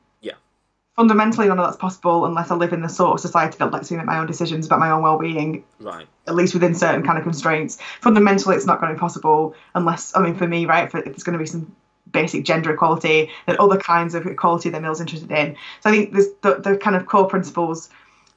fundamentally 0.96 1.48
none 1.48 1.58
of 1.58 1.66
that's 1.66 1.76
possible 1.76 2.24
unless 2.24 2.50
I 2.50 2.54
live 2.54 2.72
in 2.72 2.82
the 2.82 2.88
sort 2.88 3.14
of 3.14 3.20
society 3.20 3.56
that 3.58 3.72
lets 3.72 3.90
me 3.90 3.96
make 3.96 4.06
my 4.06 4.18
own 4.18 4.26
decisions 4.26 4.66
about 4.66 4.78
my 4.78 4.90
own 4.90 5.02
well-being. 5.02 5.64
Right. 5.80 6.06
At 6.26 6.34
least 6.34 6.54
within 6.54 6.74
certain 6.74 7.04
kind 7.04 7.18
of 7.18 7.24
constraints. 7.24 7.78
Fundamentally, 8.00 8.56
it's 8.56 8.66
not 8.66 8.80
going 8.80 8.90
to 8.90 8.94
be 8.94 9.00
possible 9.00 9.54
unless 9.74 10.14
I 10.16 10.22
mean, 10.22 10.36
for 10.36 10.46
me, 10.46 10.66
right, 10.66 10.84
if 10.84 10.92
there's 10.92 11.22
going 11.24 11.38
to 11.38 11.42
be 11.42 11.46
some 11.46 11.74
basic 12.10 12.44
gender 12.44 12.72
equality 12.72 13.30
and 13.46 13.56
other 13.58 13.76
kinds 13.76 14.14
of 14.14 14.26
equality 14.26 14.70
that 14.70 14.80
Mill's 14.80 15.00
interested 15.00 15.30
in. 15.30 15.56
So 15.80 15.90
I 15.90 15.92
think 15.92 16.12
there's 16.12 16.28
the, 16.42 16.54
the 16.56 16.76
kind 16.76 16.94
of 16.94 17.06
core 17.06 17.26
principles, 17.26 17.90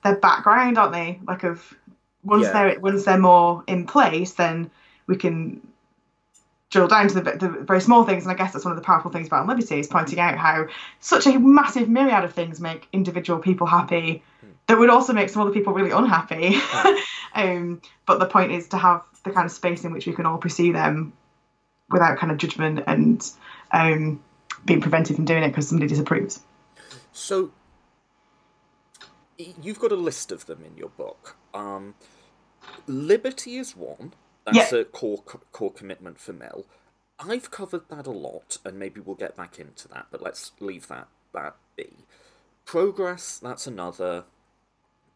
their 0.03 0.15
background, 0.15 0.77
aren't 0.77 0.93
they? 0.93 1.19
Like 1.27 1.43
of 1.43 1.73
once 2.23 2.45
yeah. 2.45 2.53
they're 2.53 2.79
once 2.79 3.05
they're 3.05 3.19
more 3.19 3.63
in 3.67 3.85
place, 3.85 4.33
then 4.33 4.71
we 5.05 5.15
can 5.15 5.61
drill 6.69 6.87
down 6.87 7.07
to 7.07 7.15
the, 7.15 7.21
the, 7.21 7.49
very 7.49 7.81
small 7.81 8.03
things. 8.03 8.23
And 8.23 8.31
I 8.31 8.35
guess 8.35 8.53
that's 8.53 8.65
one 8.65 8.73
of 8.73 8.77
the 8.77 8.85
powerful 8.85 9.11
things 9.11 9.27
about 9.27 9.47
liberty 9.47 9.79
is 9.79 9.87
pointing 9.87 10.19
out 10.19 10.37
how 10.37 10.67
such 10.99 11.25
a 11.25 11.39
massive 11.39 11.87
myriad 11.87 12.23
of 12.23 12.33
things 12.33 12.59
make 12.59 12.87
individual 12.91 13.39
people 13.39 13.67
happy 13.67 14.23
that 14.67 14.77
would 14.77 14.89
also 14.89 15.13
make 15.13 15.29
some 15.29 15.41
other 15.41 15.51
people 15.51 15.73
really 15.73 15.91
unhappy. 15.91 16.57
um, 17.33 17.81
but 18.05 18.19
the 18.19 18.25
point 18.25 18.51
is 18.51 18.67
to 18.69 18.77
have 18.77 19.01
the 19.23 19.31
kind 19.31 19.45
of 19.45 19.51
space 19.51 19.83
in 19.83 19.93
which 19.93 20.05
we 20.05 20.13
can 20.13 20.25
all 20.25 20.37
pursue 20.37 20.73
them 20.73 21.13
without 21.89 22.17
kind 22.17 22.31
of 22.31 22.37
judgment 22.37 22.83
and 22.85 23.31
um, 23.71 24.21
being 24.65 24.81
prevented 24.81 25.15
from 25.15 25.25
doing 25.25 25.43
it 25.43 25.49
because 25.49 25.69
somebody 25.69 25.87
disapproves. 25.87 26.41
So 27.13 27.51
you've 29.37 29.79
got 29.79 29.91
a 29.93 29.95
list 29.95 30.31
of 30.31 30.45
them 30.47 30.63
in 30.65 30.75
your 30.77 30.89
book. 30.89 31.37
Um, 31.53 31.95
Liberty 32.87 33.57
is 33.57 33.75
one. 33.75 34.13
That's 34.53 34.73
a 34.73 34.85
core 34.85 35.21
core 35.51 35.71
commitment 35.73 36.19
for 36.19 36.33
Mill. 36.33 36.65
I've 37.19 37.49
covered 37.51 37.89
that 37.89 38.05
a 38.07 38.11
lot, 38.11 38.59
and 38.63 38.77
maybe 38.77 38.99
we'll 39.01 39.15
get 39.15 39.35
back 39.35 39.59
into 39.59 39.87
that. 39.89 40.07
But 40.11 40.21
let's 40.21 40.51
leave 40.59 40.87
that 40.87 41.07
that 41.33 41.55
be. 41.75 41.89
Progress. 42.65 43.39
That's 43.39 43.67
another. 43.67 44.25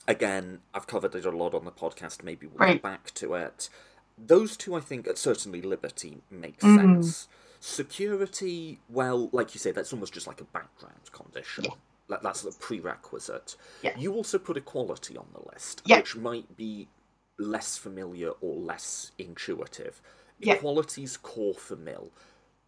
Again, 0.08 0.60
I've 0.74 0.88
covered 0.88 1.14
it 1.16 1.26
a 1.26 1.32
lot 1.32 1.54
on 1.54 1.64
the 1.66 1.72
podcast. 1.72 2.24
Maybe 2.24 2.48
we'll 2.48 2.58
Right. 2.58 2.74
get 2.74 2.82
back 2.82 3.14
to 3.16 3.36
it. 3.36 3.70
Those 4.18 4.58
two, 4.58 4.76
I 4.76 4.80
think, 4.80 5.08
certainly 5.16 5.62
liberty 5.62 6.24
makes 6.30 6.64
Mm-hmm. 6.64 7.02
sense. 7.02 7.28
Security, 7.60 8.80
well, 8.90 9.30
like 9.32 9.54
you 9.54 9.60
say, 9.60 9.72
that's 9.72 9.94
almost 9.94 10.14
just 10.14 10.28
like 10.28 10.42
a 10.42 10.46
background 10.46 11.12
condition. 11.12 11.66
Like, 12.08 12.22
that's 12.22 12.42
the 12.42 12.52
prerequisite. 12.52 13.56
Yeah. 13.82 13.98
You 13.98 14.14
also 14.14 14.38
put 14.40 14.58
equality 14.58 15.16
on 15.18 15.28
the 15.34 15.42
list, 15.54 15.82
Yeah. 15.86 15.98
which 15.98 16.16
might 16.16 16.58
be 16.58 16.88
less 17.42 17.78
familiar 17.78 18.32
or 18.42 18.56
less 18.56 19.12
intuitive. 19.18 20.02
Yeah. 20.40 20.56
Equality's 20.56 21.18
core 21.18 21.56
for 21.56 21.76
Mill. 21.76 22.12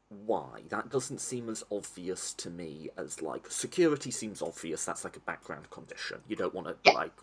Why? 0.09 0.63
That 0.69 0.89
doesn't 0.89 1.21
seem 1.21 1.49
as 1.49 1.63
obvious 1.71 2.33
to 2.35 2.49
me 2.49 2.89
as 2.97 3.21
like 3.21 3.49
security 3.49 4.11
seems 4.11 4.41
obvious. 4.41 4.85
That's 4.85 5.03
like 5.03 5.17
a 5.17 5.21
background 5.21 5.69
condition. 5.71 6.21
You 6.27 6.35
don't 6.35 6.53
want 6.53 6.67
to 6.67 6.77
Yeah. 6.85 6.93
like 6.93 7.13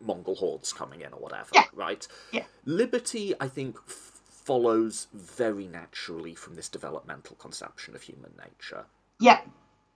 Mongol 0.00 0.34
hordes 0.36 0.72
coming 0.72 1.00
in 1.02 1.12
or 1.12 1.20
whatever, 1.20 1.50
Yeah. 1.54 1.66
right? 1.74 2.06
Yeah. 2.32 2.44
Liberty, 2.66 3.34
I 3.40 3.48
think, 3.48 3.78
f- 3.88 4.20
follows 4.28 5.08
very 5.14 5.66
naturally 5.66 6.34
from 6.34 6.54
this 6.56 6.68
developmental 6.68 7.36
conception 7.36 7.94
of 7.94 8.02
human 8.02 8.32
nature. 8.36 8.86
Yeah. 9.20 9.40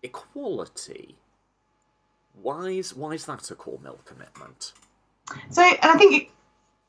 Equality. 0.03 1.19
Why 2.35 2.71
is 2.71 2.95
why 2.95 3.13
is 3.15 3.27
that 3.27 3.51
a 3.51 3.55
core 3.57 3.81
mill 3.81 4.01
commitment? 4.05 4.73
So, 5.51 5.63
and 5.63 5.79
I 5.83 5.97
think 5.99 6.33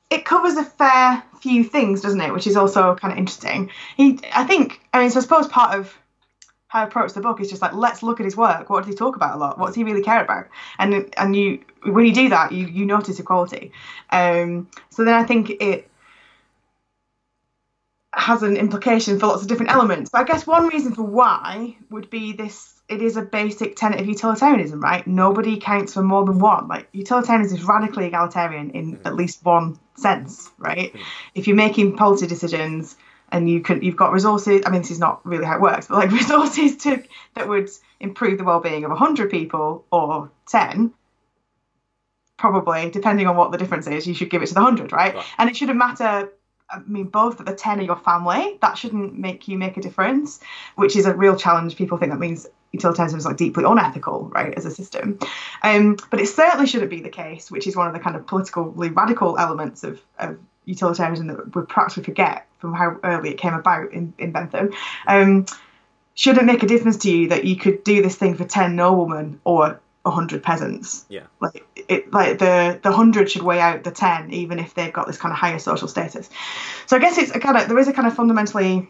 it, 0.10 0.26
covers 0.26 0.56
a 0.56 0.64
fair 0.64 1.24
few 1.40 1.64
things, 1.64 2.02
doesn't 2.02 2.22
it? 2.22 2.34
Which 2.34 2.48
is 2.48 2.56
also 2.56 2.96
kind 2.96 3.12
of 3.12 3.18
interesting. 3.18 3.72
He, 3.98 4.20
I 4.34 4.44
think, 4.44 4.82
I 4.94 5.00
mean, 5.00 5.10
so 5.10 5.20
I 5.20 5.22
suppose 5.22 5.48
part 5.48 5.78
of 5.78 5.98
how 6.68 6.82
I 6.82 6.84
approach 6.84 7.14
the 7.14 7.22
book 7.22 7.42
is 7.42 7.50
just 7.50 7.62
like, 7.62 7.74
let's 7.74 8.04
look 8.04 8.20
at 8.20 8.26
his 8.26 8.38
work. 8.38 8.70
What 8.70 8.82
does 8.82 8.90
he 8.90 8.96
talk 8.96 9.16
about 9.16 9.36
a 9.36 9.40
lot? 9.40 9.58
What 9.58 9.68
does 9.68 9.76
he 9.76 9.84
really 9.84 10.04
care 10.04 10.24
about? 10.24 10.48
And 10.78 11.14
and 11.18 11.36
you, 11.36 11.64
when 11.84 12.06
you 12.06 12.14
do 12.14 12.30
that, 12.30 12.52
you 12.52 12.68
you 12.68 12.86
notice 12.86 13.20
equality. 13.20 13.72
Um, 14.12 14.70
so 14.90 15.04
then 15.04 15.16
I 15.16 15.24
think 15.24 15.50
it 15.50 15.90
has 18.14 18.44
an 18.44 18.58
implication 18.58 19.20
for 19.20 19.28
lots 19.28 19.42
of 19.42 19.48
different 19.48 19.72
elements. 19.72 20.10
But 20.12 20.22
I 20.22 20.24
guess 20.26 20.46
one 20.46 20.68
reason 20.68 20.94
for 20.94 21.04
why 21.04 21.76
would 21.90 22.10
be 22.10 22.34
this 22.34 22.79
it 22.90 23.02
is 23.04 23.18
a 23.18 23.22
basic 23.22 23.76
tenet 23.76 24.00
of 24.02 24.08
utilitarianism, 24.08 24.82
right? 24.82 25.06
Nobody 25.06 25.58
counts 25.58 25.94
for 25.94 26.02
more 26.02 26.26
than 26.26 26.40
one. 26.40 26.68
Like 26.68 26.90
utilitarianism 26.92 27.58
is 27.60 27.64
radically 27.64 28.08
egalitarian 28.08 28.72
in 28.72 29.00
at 29.06 29.16
least 29.16 29.46
one 29.46 29.78
sense, 29.96 30.50
right? 30.58 30.94
If 31.36 31.48
you're 31.48 31.56
making 31.56 31.96
policy 31.98 32.26
decisions 32.26 32.98
and 33.32 33.48
you 33.48 33.62
can 33.62 33.84
you've 33.84 33.96
got 33.96 34.12
resources, 34.12 34.64
I 34.66 34.72
mean 34.72 34.82
this 34.82 34.90
is 34.92 35.00
not 35.00 35.24
really 35.26 35.46
how 35.46 35.56
it 35.56 35.62
works, 35.62 35.88
but 35.88 35.98
like 35.98 36.12
resources 36.22 36.78
to 36.78 37.04
that 37.36 37.48
would 37.48 37.70
improve 38.00 38.40
the 38.40 38.44
well-being 38.44 38.84
of 38.84 38.90
100 38.90 39.30
people 39.30 39.86
or 39.92 40.32
10 40.48 40.92
probably 42.38 42.90
depending 42.90 43.28
on 43.28 43.36
what 43.36 43.52
the 43.52 43.58
difference 43.58 43.86
is 43.86 44.08
you 44.08 44.14
should 44.14 44.30
give 44.30 44.42
it 44.42 44.48
to 44.48 44.54
the 44.54 44.62
100 44.62 44.94
right, 44.94 45.14
Right. 45.14 45.26
and 45.38 45.50
it 45.50 45.58
shouldn't 45.58 45.78
matter 45.78 46.32
I 46.72 46.80
mean, 46.86 47.06
both 47.06 47.44
the 47.44 47.54
10 47.54 47.80
are 47.80 47.84
your 47.84 47.96
family, 47.96 48.58
that 48.62 48.78
shouldn't 48.78 49.18
make 49.18 49.48
you 49.48 49.58
make 49.58 49.78
a 49.78 49.82
difference, 49.82 50.40
which 50.76 50.96
is 50.96 51.06
a 51.06 51.14
real 51.14 51.36
challenge. 51.36 51.76
People 51.76 51.98
think 51.98 52.12
that 52.12 52.20
means 52.20 52.48
utilitarianism 52.72 53.18
is 53.18 53.26
like 53.26 53.38
deeply 53.38 53.64
unethical, 53.64 54.30
right, 54.34 54.54
as 54.54 54.66
a 54.66 54.72
system. 54.72 55.18
Um, 55.64 55.98
but 56.12 56.20
it 56.20 56.28
certainly 56.28 56.68
shouldn't 56.68 56.92
be 56.92 57.02
the 57.02 57.10
case, 57.10 57.50
which 57.50 57.66
is 57.68 57.76
one 57.76 57.88
of 57.88 57.94
the 57.94 58.00
kind 58.00 58.16
of 58.16 58.28
politically 58.28 58.90
radical 58.90 59.38
elements 59.38 59.84
of, 59.84 60.02
of 60.20 60.38
utilitarianism 60.66 61.28
that 61.28 61.56
we 61.56 61.64
perhaps 61.64 61.98
we 61.98 62.04
forget 62.04 62.46
from 62.60 62.74
how 62.74 62.98
early 63.04 63.32
it 63.32 63.38
came 63.38 63.54
about 63.54 63.92
in, 63.92 64.14
in 64.20 64.32
Bentham. 64.32 64.72
Um, 65.08 65.46
shouldn't 66.14 66.46
make 66.46 66.64
a 66.64 66.68
difference 66.68 66.98
to 66.98 67.12
you 67.12 67.30
that 67.30 67.46
you 67.46 67.56
could 67.56 67.84
do 67.84 68.02
this 68.02 68.16
thing 68.16 68.36
for 68.36 68.44
10 68.44 68.76
noblemen 68.76 69.40
or 69.46 69.80
100 70.10 70.44
peasants. 70.44 71.06
Yeah. 71.10 71.24
like 71.40 71.66
it 71.76 72.12
like 72.12 72.40
the 72.40 72.80
the 72.82 72.90
100 72.90 73.30
should 73.32 73.44
weigh 73.44 73.60
out 73.60 73.84
the 73.84 73.92
10 73.92 74.32
even 74.32 74.60
if 74.60 74.74
they've 74.74 74.94
got 74.94 75.08
this 75.08 75.18
kind 75.18 75.32
of 75.32 75.38
higher 75.38 75.60
social 75.60 75.88
status. 75.88 76.30
So 76.86 76.98
i 76.98 77.00
guess 77.00 77.18
it's 77.18 77.36
a 77.36 77.40
kind 77.40 77.58
of 77.58 77.68
there 77.68 77.80
is 77.80 77.88
a 77.88 77.94
kind 77.94 78.08
of 78.08 78.16
fundamentally 78.16 78.90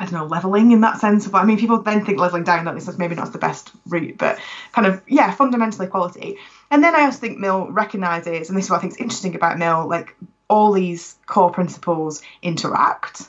i 0.00 0.04
don't 0.04 0.12
know 0.12 0.26
leveling 0.26 0.72
in 0.72 0.80
that 0.80 0.98
sense 0.98 1.28
but 1.28 1.38
i 1.38 1.44
mean 1.44 1.58
people 1.58 1.80
then 1.80 2.04
think 2.04 2.18
leveling 2.18 2.42
down 2.42 2.64
that 2.64 2.74
this 2.74 2.88
is 2.88 2.98
maybe 2.98 3.14
not 3.14 3.32
the 3.32 3.38
best 3.38 3.70
route 3.86 4.18
but 4.18 4.38
kind 4.72 4.86
of 4.86 5.00
yeah 5.06 5.30
fundamental 5.32 5.82
equality. 5.82 6.36
And 6.70 6.82
then 6.82 6.94
i 6.94 7.02
also 7.02 7.18
think 7.18 7.38
mill 7.38 7.70
recognizes 7.70 8.48
and 8.48 8.58
this 8.58 8.64
is 8.66 8.70
what 8.70 8.78
i 8.78 8.80
think 8.80 8.94
is 8.94 8.98
interesting 8.98 9.34
about 9.34 9.58
mill 9.58 9.86
like 9.88 10.16
all 10.48 10.72
these 10.72 11.16
core 11.26 11.50
principles 11.50 12.22
interact 12.42 13.28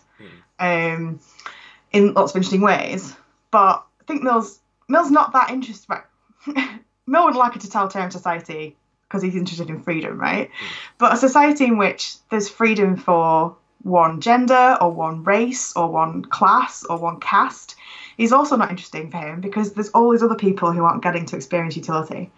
um 0.60 1.20
in 1.92 2.14
lots 2.14 2.34
of 2.34 2.38
interesting 2.38 2.62
ways. 2.62 3.16
But 3.52 3.86
i 4.02 4.04
think 4.06 4.24
mill's 4.24 4.60
mill's 4.88 5.12
not 5.12 5.34
that 5.34 5.50
interested 5.52 5.90
right 5.90 6.04
Mill 7.08 7.26
would 7.26 7.36
like 7.36 7.56
a 7.56 7.60
totalitarian 7.60 8.12
society 8.12 8.76
because 9.08 9.22
he's 9.22 9.36
interested 9.36 9.70
in 9.70 9.82
freedom, 9.82 10.20
right? 10.20 10.50
But 10.98 11.14
a 11.14 11.18
society 11.18 11.66
in 11.66 11.78
which 11.78 12.16
there's 12.30 12.50
freedom 12.50 12.98
for 12.98 13.56
one 13.84 14.20
gender 14.20 14.78
or 14.82 14.92
one 14.92 15.24
race 15.24 15.76
or 15.76 15.88
one 15.88 16.26
class 16.26 16.84
or 16.86 16.98
one 16.98 17.20
caste 17.20 17.76
is 18.18 18.34
also 18.34 18.56
not 18.56 18.72
interesting 18.72 19.12
for 19.12 19.18
him 19.18 19.42
because 19.42 19.74
there's 19.74 19.90
all 19.90 20.12
these 20.12 20.24
other 20.24 20.36
people 20.36 20.72
who 20.72 20.84
aren't 20.84 21.04
getting 21.04 21.26
to 21.28 21.36
experience 21.36 21.76
utility. 21.76 22.32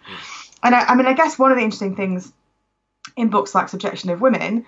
And 0.62 0.74
I, 0.74 0.80
I 0.80 0.94
mean, 0.94 1.06
I 1.06 1.14
guess 1.14 1.38
one 1.38 1.50
of 1.50 1.56
the 1.56 1.64
interesting 1.64 1.96
things 1.96 2.30
in 3.16 3.28
books 3.30 3.54
like 3.54 3.70
Subjection 3.70 4.10
of 4.10 4.20
Women 4.20 4.66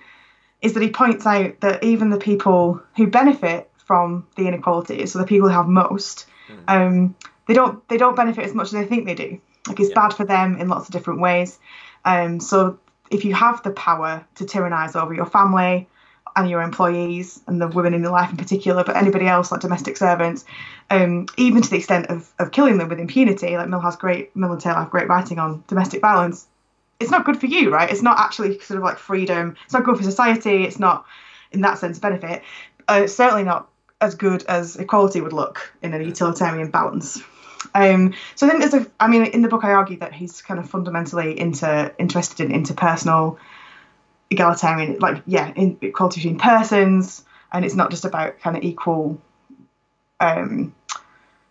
is 0.61 0.73
that 0.73 0.83
he 0.83 0.89
points 0.89 1.25
out 1.25 1.59
that 1.61 1.83
even 1.83 2.09
the 2.09 2.17
people 2.17 2.81
who 2.95 3.07
benefit 3.07 3.69
from 3.77 4.25
the 4.35 4.47
inequalities, 4.47 5.11
so 5.11 5.19
the 5.19 5.25
people 5.25 5.49
who 5.49 5.53
have 5.53 5.67
most, 5.67 6.25
um, 6.67 7.15
they 7.47 7.53
don't 7.53 7.87
they 7.89 7.97
don't 7.97 8.15
benefit 8.15 8.45
as 8.45 8.53
much 8.53 8.67
as 8.67 8.73
they 8.73 8.85
think 8.85 9.05
they 9.05 9.15
do. 9.15 9.39
Like 9.67 9.79
it's 9.79 9.89
Yeah. 9.89 9.95
bad 9.95 10.13
for 10.13 10.25
them 10.25 10.57
in 10.57 10.67
lots 10.69 10.87
of 10.87 10.93
different 10.93 11.19
ways. 11.19 11.59
Um, 12.05 12.39
so 12.39 12.79
if 13.09 13.25
you 13.25 13.33
have 13.33 13.61
the 13.63 13.71
power 13.71 14.25
to 14.35 14.45
tyrannize 14.45 14.95
over 14.95 15.13
your 15.13 15.25
family 15.25 15.87
and 16.35 16.49
your 16.49 16.61
employees 16.61 17.41
and 17.47 17.61
the 17.61 17.67
women 17.67 17.93
in 17.93 18.01
your 18.01 18.11
life 18.11 18.31
in 18.31 18.37
particular, 18.37 18.83
but 18.83 18.95
anybody 18.95 19.27
else 19.27 19.51
like 19.51 19.59
domestic 19.59 19.97
servants, 19.97 20.45
um, 20.89 21.25
even 21.37 21.61
to 21.61 21.69
the 21.69 21.75
extent 21.75 22.07
of, 22.07 22.31
of 22.39 22.51
killing 22.51 22.77
them 22.77 22.87
with 22.87 22.99
impunity, 22.99 23.57
like 23.57 23.67
Mill 23.67 23.81
has 23.81 23.97
great 23.97 24.33
Mill 24.35 24.51
and 24.53 24.61
Taylor 24.61 24.77
have 24.79 24.89
great 24.89 25.09
writing 25.09 25.39
on 25.39 25.63
domestic 25.67 26.01
violence. 26.01 26.47
It's 27.01 27.11
not 27.11 27.25
good 27.25 27.39
for 27.39 27.47
you, 27.47 27.69
right? 27.73 27.91
It's 27.91 28.01
not 28.03 28.19
actually 28.19 28.59
sort 28.59 28.77
of 28.77 28.83
like 28.83 28.97
freedom. 28.97 29.57
It's 29.65 29.73
not 29.73 29.83
good 29.83 29.97
for 29.97 30.03
society. 30.03 30.63
It's 30.63 30.79
not, 30.79 31.05
in 31.51 31.61
that 31.61 31.79
sense, 31.79 31.99
benefit. 31.99 32.43
Uh, 32.87 33.01
it's 33.03 33.15
certainly 33.15 33.43
not 33.43 33.67
as 34.01 34.15
good 34.15 34.43
as 34.47 34.75
equality 34.75 35.21
would 35.21 35.33
look 35.33 35.71
in 35.81 35.93
a 35.93 35.99
utilitarian 35.99 36.69
balance. 36.69 37.21
Um, 37.75 38.13
so 38.35 38.47
I 38.47 38.49
think 38.49 38.61
there's 38.61 38.85
a. 38.85 38.91
I 38.99 39.07
mean, 39.07 39.25
in 39.25 39.41
the 39.41 39.47
book, 39.47 39.63
I 39.63 39.71
argue 39.71 39.97
that 39.99 40.13
he's 40.13 40.41
kind 40.41 40.59
of 40.59 40.69
fundamentally 40.69 41.39
into 41.39 41.93
interested 41.99 42.49
in 42.49 42.63
interpersonal 42.63 43.37
egalitarian, 44.29 44.97
like 44.99 45.21
yeah, 45.25 45.53
in 45.55 45.77
equality 45.81 46.21
between 46.21 46.39
persons, 46.39 47.23
and 47.53 47.63
it's 47.63 47.75
not 47.75 47.91
just 47.91 48.03
about 48.03 48.39
kind 48.39 48.57
of 48.57 48.63
equal 48.63 49.21
um, 50.19 50.73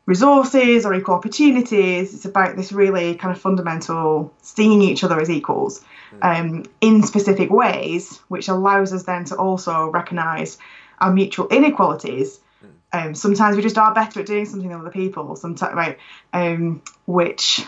resources 0.07 0.85
or 0.85 0.95
equal 0.95 1.15
opportunities. 1.15 2.13
It's 2.13 2.25
about 2.25 2.57
this 2.57 2.73
really 2.73 3.15
kind 3.15 3.35
of 3.35 3.41
fundamental 3.41 4.35
seeing 4.43 4.83
each 4.83 5.05
other 5.05 5.21
as 5.21 5.31
equals 5.31 5.85
um, 6.23 6.65
in 6.81 7.03
specific 7.03 7.51
ways, 7.51 8.19
which 8.29 8.49
allows 8.49 8.93
us 8.93 9.05
then 9.05 9.25
to 9.27 9.37
also 9.37 9.89
recognise 9.91 10.59
our 11.01 11.13
mutual 11.13 11.49
inequalities. 11.49 12.41
Um, 12.93 13.15
sometimes 13.15 13.57
we 13.57 13.63
just 13.63 13.79
are 13.79 13.95
better 13.95 14.21
at 14.21 14.27
doing 14.27 14.47
something 14.47 14.69
than 14.69 14.81
other 14.81 14.91
people. 14.91 15.37
Sometimes, 15.37 15.75
right, 15.75 15.99
um, 16.33 16.83
which 17.07 17.65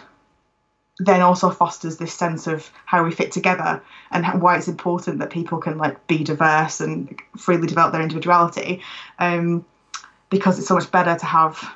then 0.99 1.23
also 1.23 1.51
fosters 1.51 1.97
this 1.97 2.13
sense 2.13 2.47
of 2.47 2.71
how 2.85 3.05
we 3.05 3.13
fit 3.13 3.33
together 3.33 3.83
and 4.11 4.25
how, 4.25 4.37
why 4.37 4.57
it's 4.57 4.69
important 4.69 5.21
that 5.21 5.31
people 5.31 5.59
can 5.59 5.79
like 5.79 6.07
be 6.07 6.23
diverse 6.25 6.81
and 6.81 7.19
freely 7.37 7.67
develop 7.67 7.93
their 7.93 8.03
individuality. 8.03 8.83
Um, 9.19 9.65
because 10.29 10.59
it's 10.59 10.69
so 10.69 10.75
much 10.75 10.91
better 10.91 11.15
to 11.15 11.27
have 11.27 11.75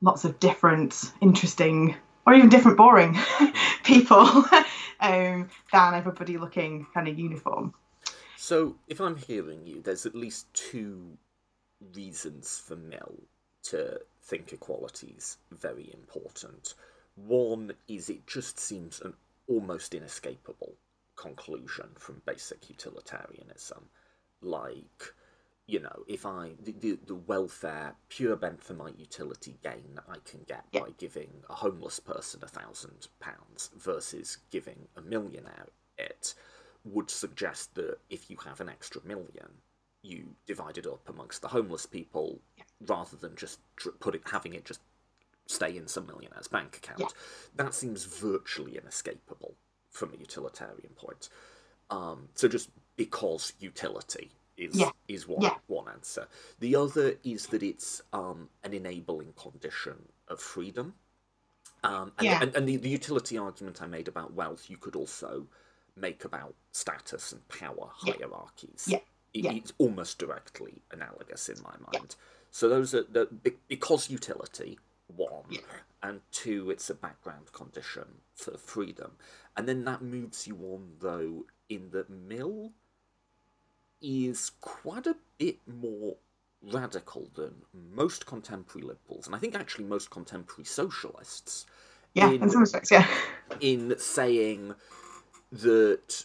lots 0.00 0.24
of 0.24 0.38
different, 0.38 1.12
interesting, 1.20 1.96
or 2.26 2.34
even 2.34 2.48
different, 2.48 2.76
boring 2.76 3.18
people 3.84 4.18
um, 5.00 5.48
than 5.72 5.94
everybody 5.94 6.38
looking 6.38 6.86
kind 6.94 7.08
of 7.08 7.18
uniform. 7.18 7.74
So, 8.42 8.76
if 8.88 9.02
I'm 9.02 9.16
hearing 9.16 9.66
you, 9.66 9.82
there's 9.82 10.06
at 10.06 10.14
least 10.14 10.46
two 10.54 11.18
reasons 11.94 12.58
for 12.58 12.74
Mill 12.74 13.16
to 13.64 14.00
think 14.22 14.54
equality's 14.54 15.36
very 15.50 15.90
important. 15.92 16.72
One 17.16 17.74
is 17.86 18.08
it 18.08 18.26
just 18.26 18.58
seems 18.58 19.02
an 19.02 19.12
almost 19.46 19.92
inescapable 19.92 20.72
conclusion 21.16 21.90
from 21.96 22.22
basic 22.24 22.70
utilitarianism. 22.70 23.84
Like, 24.40 25.12
you 25.66 25.80
know, 25.80 26.04
if 26.08 26.24
I 26.24 26.52
the, 26.64 26.72
the, 26.72 26.98
the 27.08 27.16
welfare 27.16 27.94
pure 28.08 28.38
Benthamite 28.38 28.98
utility 28.98 29.58
gain 29.62 30.00
I 30.08 30.16
can 30.24 30.44
get 30.48 30.64
Yeah. 30.72 30.80
by 30.80 30.88
giving 30.96 31.44
a 31.50 31.54
homeless 31.56 32.00
person 32.00 32.40
a 32.42 32.48
thousand 32.48 33.08
pounds 33.20 33.68
versus 33.76 34.38
giving 34.50 34.88
a 34.96 35.02
millionaire 35.02 35.66
it 35.98 36.32
would 36.84 37.10
suggest 37.10 37.74
that 37.74 37.98
if 38.08 38.30
you 38.30 38.36
have 38.44 38.60
an 38.60 38.68
extra 38.68 39.00
million, 39.04 39.48
you 40.02 40.24
divide 40.46 40.78
it 40.78 40.86
up 40.86 41.08
amongst 41.08 41.42
the 41.42 41.48
homeless 41.48 41.86
people 41.86 42.40
rather 42.86 43.16
than 43.16 43.36
just 43.36 43.60
put 44.00 44.14
it, 44.14 44.22
having 44.24 44.54
it 44.54 44.64
just 44.64 44.80
stay 45.46 45.76
in 45.76 45.86
some 45.86 46.06
millionaire's 46.06 46.48
bank 46.48 46.76
account. 46.76 47.00
Yeah. 47.00 47.06
That 47.56 47.74
seems 47.74 48.04
virtually 48.04 48.78
inescapable 48.78 49.54
from 49.90 50.12
a 50.14 50.16
utilitarian 50.16 50.92
point. 50.96 51.28
Um, 51.90 52.28
so 52.34 52.48
just 52.48 52.70
because 52.96 53.52
utility 53.58 54.30
is 54.56 54.78
Yeah. 54.78 54.90
is 55.08 55.26
one 55.26 55.42
Yeah. 55.42 55.58
one 55.66 55.88
answer. 55.88 56.28
The 56.60 56.76
other 56.76 57.16
is 57.24 57.46
that 57.48 57.62
it's 57.62 58.00
um, 58.12 58.48
an 58.62 58.72
enabling 58.72 59.32
condition 59.32 59.96
of 60.28 60.40
freedom. 60.40 60.94
Um, 61.82 62.12
and, 62.18 62.26
Yeah. 62.26 62.42
and, 62.42 62.54
and 62.54 62.68
the, 62.68 62.76
the 62.76 62.88
utility 62.88 63.36
argument 63.38 63.82
I 63.82 63.86
made 63.86 64.06
about 64.06 64.34
wealth, 64.34 64.70
you 64.70 64.76
could 64.76 64.94
also 64.94 65.46
make 66.00 66.24
about 66.24 66.54
status 66.72 67.32
and 67.32 67.46
power 67.48 67.90
Yeah. 68.04 68.14
hierarchies. 68.18 68.84
Yeah. 68.86 68.98
It- 69.32 69.44
Yeah. 69.44 69.52
It's 69.52 69.72
almost 69.78 70.18
directly 70.18 70.82
analogous 70.90 71.48
in 71.48 71.62
my 71.62 71.76
mind. 71.92 72.16
So 72.50 72.68
those 72.68 72.94
are 72.94 73.04
the 73.04 73.26
because 73.68 74.10
utility 74.10 74.78
one, 75.06 75.44
Yeah. 75.50 75.60
and 76.02 76.20
two, 76.32 76.70
it's 76.70 76.90
a 76.90 76.94
background 76.94 77.52
condition 77.52 78.22
for 78.34 78.56
freedom, 78.58 79.16
and 79.56 79.68
then 79.68 79.84
that 79.84 80.02
moves 80.02 80.46
you 80.46 80.56
on 80.72 80.96
though 81.00 81.46
in 81.68 81.90
the 81.90 82.04
Mill 82.08 82.72
is 84.00 84.50
quite 84.60 85.06
a 85.06 85.16
bit 85.38 85.58
more 85.68 86.16
radical 86.62 87.26
than 87.34 87.64
most 87.72 88.26
contemporary 88.26 88.86
liberals, 88.86 89.26
and 89.26 89.34
I 89.34 89.38
think 89.38 89.54
actually 89.54 89.84
most 89.84 90.10
contemporary 90.10 90.64
socialists 90.64 91.66
Yeah, 92.14 92.30
in- 92.30 92.42
in 92.42 92.50
some 92.50 92.60
respects, 92.62 92.90
yeah. 92.90 93.06
in 93.60 93.96
saying 93.98 94.74
that 95.52 96.24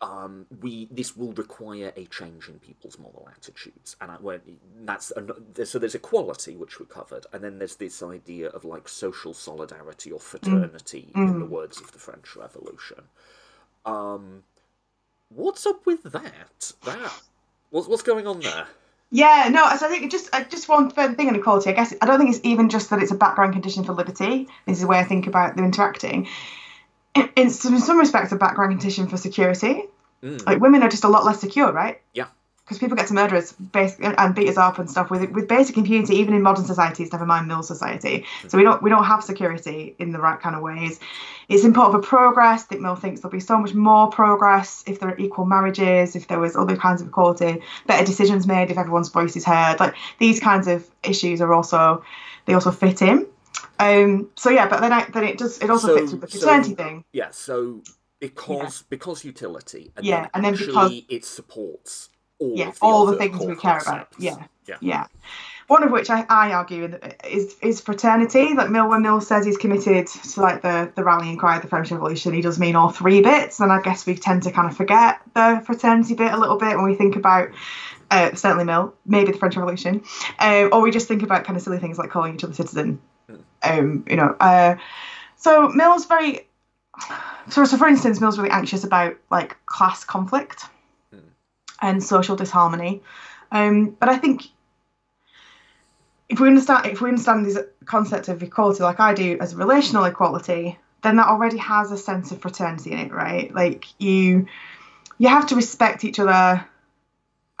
um, 0.00 0.46
we 0.60 0.88
this 0.90 1.16
will 1.16 1.32
require 1.32 1.92
a 1.96 2.04
change 2.06 2.48
in 2.48 2.58
people's 2.60 2.98
moral 2.98 3.28
attitudes, 3.36 3.96
and 4.00 4.12
I, 4.12 4.16
well, 4.20 4.38
that's 4.84 5.10
an, 5.12 5.30
so 5.64 5.78
there's 5.78 5.96
equality 5.96 6.56
which 6.56 6.78
we 6.78 6.86
covered, 6.86 7.26
and 7.32 7.42
then 7.42 7.58
there's 7.58 7.76
this 7.76 8.02
idea 8.02 8.48
of 8.50 8.64
like 8.64 8.88
social 8.88 9.34
solidarity 9.34 10.12
or 10.12 10.20
fraternity 10.20 11.10
in 11.14 11.40
the 11.40 11.46
words 11.46 11.80
of 11.80 11.90
the 11.92 11.98
French 11.98 12.36
Revolution. 12.36 13.02
Um, 13.84 14.44
what's 15.30 15.66
up 15.66 15.84
with 15.84 16.04
that? 16.04 16.72
That 16.84 17.12
what's 17.70 17.88
what's 17.88 18.02
going 18.02 18.26
on 18.26 18.40
there? 18.40 18.66
Yeah, 19.10 19.48
no, 19.50 19.64
so 19.76 19.86
I 19.86 19.88
think 19.88 20.10
just 20.12 20.32
uh, 20.34 20.44
just 20.44 20.68
one 20.68 20.90
thing 20.90 21.28
on 21.28 21.34
equality. 21.34 21.70
I 21.70 21.72
guess 21.72 21.94
I 22.00 22.06
don't 22.06 22.18
think 22.18 22.34
it's 22.34 22.44
even 22.44 22.68
just 22.68 22.90
that 22.90 23.02
it's 23.02 23.10
a 23.10 23.16
background 23.16 23.54
condition 23.54 23.82
for 23.82 23.94
liberty. 23.94 24.46
This 24.66 24.76
is 24.76 24.82
the 24.82 24.86
way 24.86 24.98
I 24.98 25.04
think 25.04 25.26
about 25.26 25.56
them 25.56 25.64
interacting. 25.64 26.28
In, 27.18 27.30
in 27.36 27.50
some 27.50 27.74
in 27.74 27.80
some 27.80 27.98
respects, 27.98 28.32
a 28.32 28.36
background 28.36 28.72
condition 28.72 29.08
for 29.08 29.16
security. 29.16 29.84
Mm. 30.22 30.44
Like 30.46 30.60
women 30.60 30.82
are 30.82 30.88
just 30.88 31.04
a 31.04 31.08
lot 31.08 31.24
less 31.24 31.40
secure, 31.40 31.72
right? 31.72 32.00
Yeah. 32.12 32.26
Because 32.64 32.78
people 32.78 32.96
get 32.96 33.06
to 33.06 33.14
murder 33.14 33.36
us 33.36 33.52
basic, 33.52 34.04
and 34.04 34.34
beat 34.34 34.48
us 34.48 34.58
up 34.58 34.78
and 34.78 34.90
stuff 34.90 35.10
with 35.10 35.30
with 35.30 35.48
basic 35.48 35.78
impunity, 35.78 36.16
even 36.16 36.34
in 36.34 36.42
modern 36.42 36.66
societies. 36.66 37.10
Never 37.12 37.24
mind 37.24 37.48
mill 37.48 37.62
society. 37.62 38.26
So 38.48 38.58
we 38.58 38.64
don't 38.64 38.82
we 38.82 38.90
don't 38.90 39.04
have 39.04 39.24
security 39.24 39.94
in 39.98 40.12
the 40.12 40.18
right 40.18 40.38
kind 40.38 40.54
of 40.54 40.62
ways. 40.62 41.00
It's 41.48 41.64
important 41.64 42.04
for 42.04 42.06
progress. 42.06 42.64
I 42.64 42.66
think 42.66 42.82
Mill 42.82 42.94
thinks 42.94 43.22
there'll 43.22 43.32
be 43.32 43.40
so 43.40 43.56
much 43.58 43.72
more 43.72 44.10
progress 44.10 44.84
if 44.86 45.00
there 45.00 45.08
are 45.08 45.18
equal 45.18 45.46
marriages, 45.46 46.14
if 46.14 46.28
there 46.28 46.38
was 46.38 46.56
other 46.56 46.76
kinds 46.76 47.00
of 47.00 47.08
equality, 47.08 47.62
better 47.86 48.04
decisions 48.04 48.46
made 48.46 48.70
if 48.70 48.76
everyone's 48.76 49.08
voice 49.08 49.34
is 49.34 49.46
heard. 49.46 49.80
Like 49.80 49.94
these 50.18 50.38
kinds 50.38 50.68
of 50.68 50.86
issues 51.02 51.40
are 51.40 51.54
also 51.54 52.04
they 52.44 52.52
also 52.52 52.70
fit 52.70 53.00
in. 53.00 53.26
Um, 53.78 54.30
so 54.36 54.50
yeah, 54.50 54.68
but 54.68 54.80
then 54.80 54.92
I, 54.92 55.04
then 55.12 55.24
it 55.24 55.38
does 55.38 55.58
it 55.58 55.70
also 55.70 55.88
So- 55.88 55.96
fits 55.98 56.12
with 56.12 56.20
the 56.22 56.28
so- 56.30 56.38
fraternity 56.40 56.74
thing. 56.74 57.04
Yeah, 57.12 57.28
so 57.30 57.82
because 58.20 58.84
because 58.88 59.24
utility, 59.24 59.92
and 59.96 60.04
Yeah, 60.04 60.22
then 60.22 60.30
and 60.34 60.44
then 60.44 60.54
because- 60.56 61.02
it 61.08 61.24
supports 61.24 62.08
all 62.38 62.52
Yeah, 62.56 62.68
of 62.68 62.74
the 62.78 62.84
all 62.84 63.06
the 63.06 63.16
things 63.16 63.38
we 63.44 63.56
care 63.56 63.78
about. 63.78 64.08
Yeah. 64.18 64.36
yeah, 64.66 64.76
Yeah. 64.80 65.06
One 65.68 65.82
of 65.82 65.90
which 65.90 66.08
I, 66.08 66.24
I 66.30 66.52
argue 66.52 66.98
is 67.24 67.54
is 67.60 67.80
fraternity. 67.82 68.54
Like 68.54 68.70
Mill, 68.70 68.88
when 68.88 69.02
Mill 69.02 69.20
says 69.20 69.44
he's 69.44 69.58
committed 69.58 70.06
to 70.06 70.40
like 70.40 70.62
the, 70.62 70.90
the 70.96 71.04
rallying 71.04 71.36
cry 71.36 71.56
of 71.56 71.62
the 71.62 71.68
French 71.68 71.90
Revolution, 71.90 72.32
he 72.32 72.40
does 72.40 72.58
mean 72.58 72.74
all 72.74 72.88
three 72.90 73.20
bits. 73.20 73.60
And 73.60 73.70
I 73.70 73.82
guess 73.82 74.06
we 74.06 74.14
tend 74.16 74.44
to 74.44 74.50
kind 74.50 74.70
of 74.70 74.74
forget 74.76 75.20
the 75.34 75.62
fraternity 75.66 76.14
bit 76.14 76.32
a 76.32 76.38
little 76.38 76.56
bit 76.56 76.74
when 76.76 76.86
we 76.86 76.94
think 76.94 77.16
about 77.16 77.50
uh, 78.10 78.34
certainly 78.34 78.64
Mill, 78.64 78.94
maybe 79.04 79.32
the 79.32 79.38
French 79.38 79.56
Revolution, 79.56 80.02
uh, 80.38 80.68
or 80.72 80.80
we 80.80 80.90
just 80.90 81.06
think 81.06 81.22
about 81.22 81.44
kind 81.44 81.56
of 81.58 81.62
silly 81.62 81.78
things 81.78 81.98
like 81.98 82.08
calling 82.08 82.34
each 82.34 82.44
other 82.44 82.54
citizen. 82.54 82.98
Um, 83.62 84.04
you 84.08 84.16
know, 84.16 84.36
uh, 84.40 84.76
so 85.36 85.68
Mill's 85.68 86.06
very 86.06 86.46
so, 87.48 87.64
so 87.64 87.76
for 87.76 87.88
instance, 87.88 88.20
Mill's 88.20 88.38
really 88.38 88.50
anxious 88.50 88.84
about 88.84 89.16
like 89.30 89.56
class 89.66 90.04
conflict 90.04 90.64
and 91.80 92.02
social 92.02 92.36
disharmony. 92.36 93.02
Um, 93.50 93.96
but 93.98 94.08
I 94.08 94.16
think 94.16 94.44
if 96.28 96.40
we 96.40 96.48
understand 96.48 96.86
if 96.86 97.00
we 97.00 97.08
understand 97.08 97.46
this 97.46 97.58
concept 97.84 98.28
of 98.28 98.42
equality 98.42 98.82
like 98.82 99.00
I 99.00 99.14
do 99.14 99.38
as 99.40 99.54
relational 99.54 100.04
equality, 100.04 100.78
then 101.02 101.16
that 101.16 101.26
already 101.26 101.56
has 101.58 101.90
a 101.90 101.96
sense 101.96 102.32
of 102.32 102.40
fraternity 102.42 102.92
in 102.92 102.98
it, 102.98 103.12
right? 103.12 103.52
Like 103.54 103.86
you 103.98 104.46
you 105.18 105.28
have 105.28 105.46
to 105.48 105.56
respect 105.56 106.04
each 106.04 106.18
other 106.18 106.64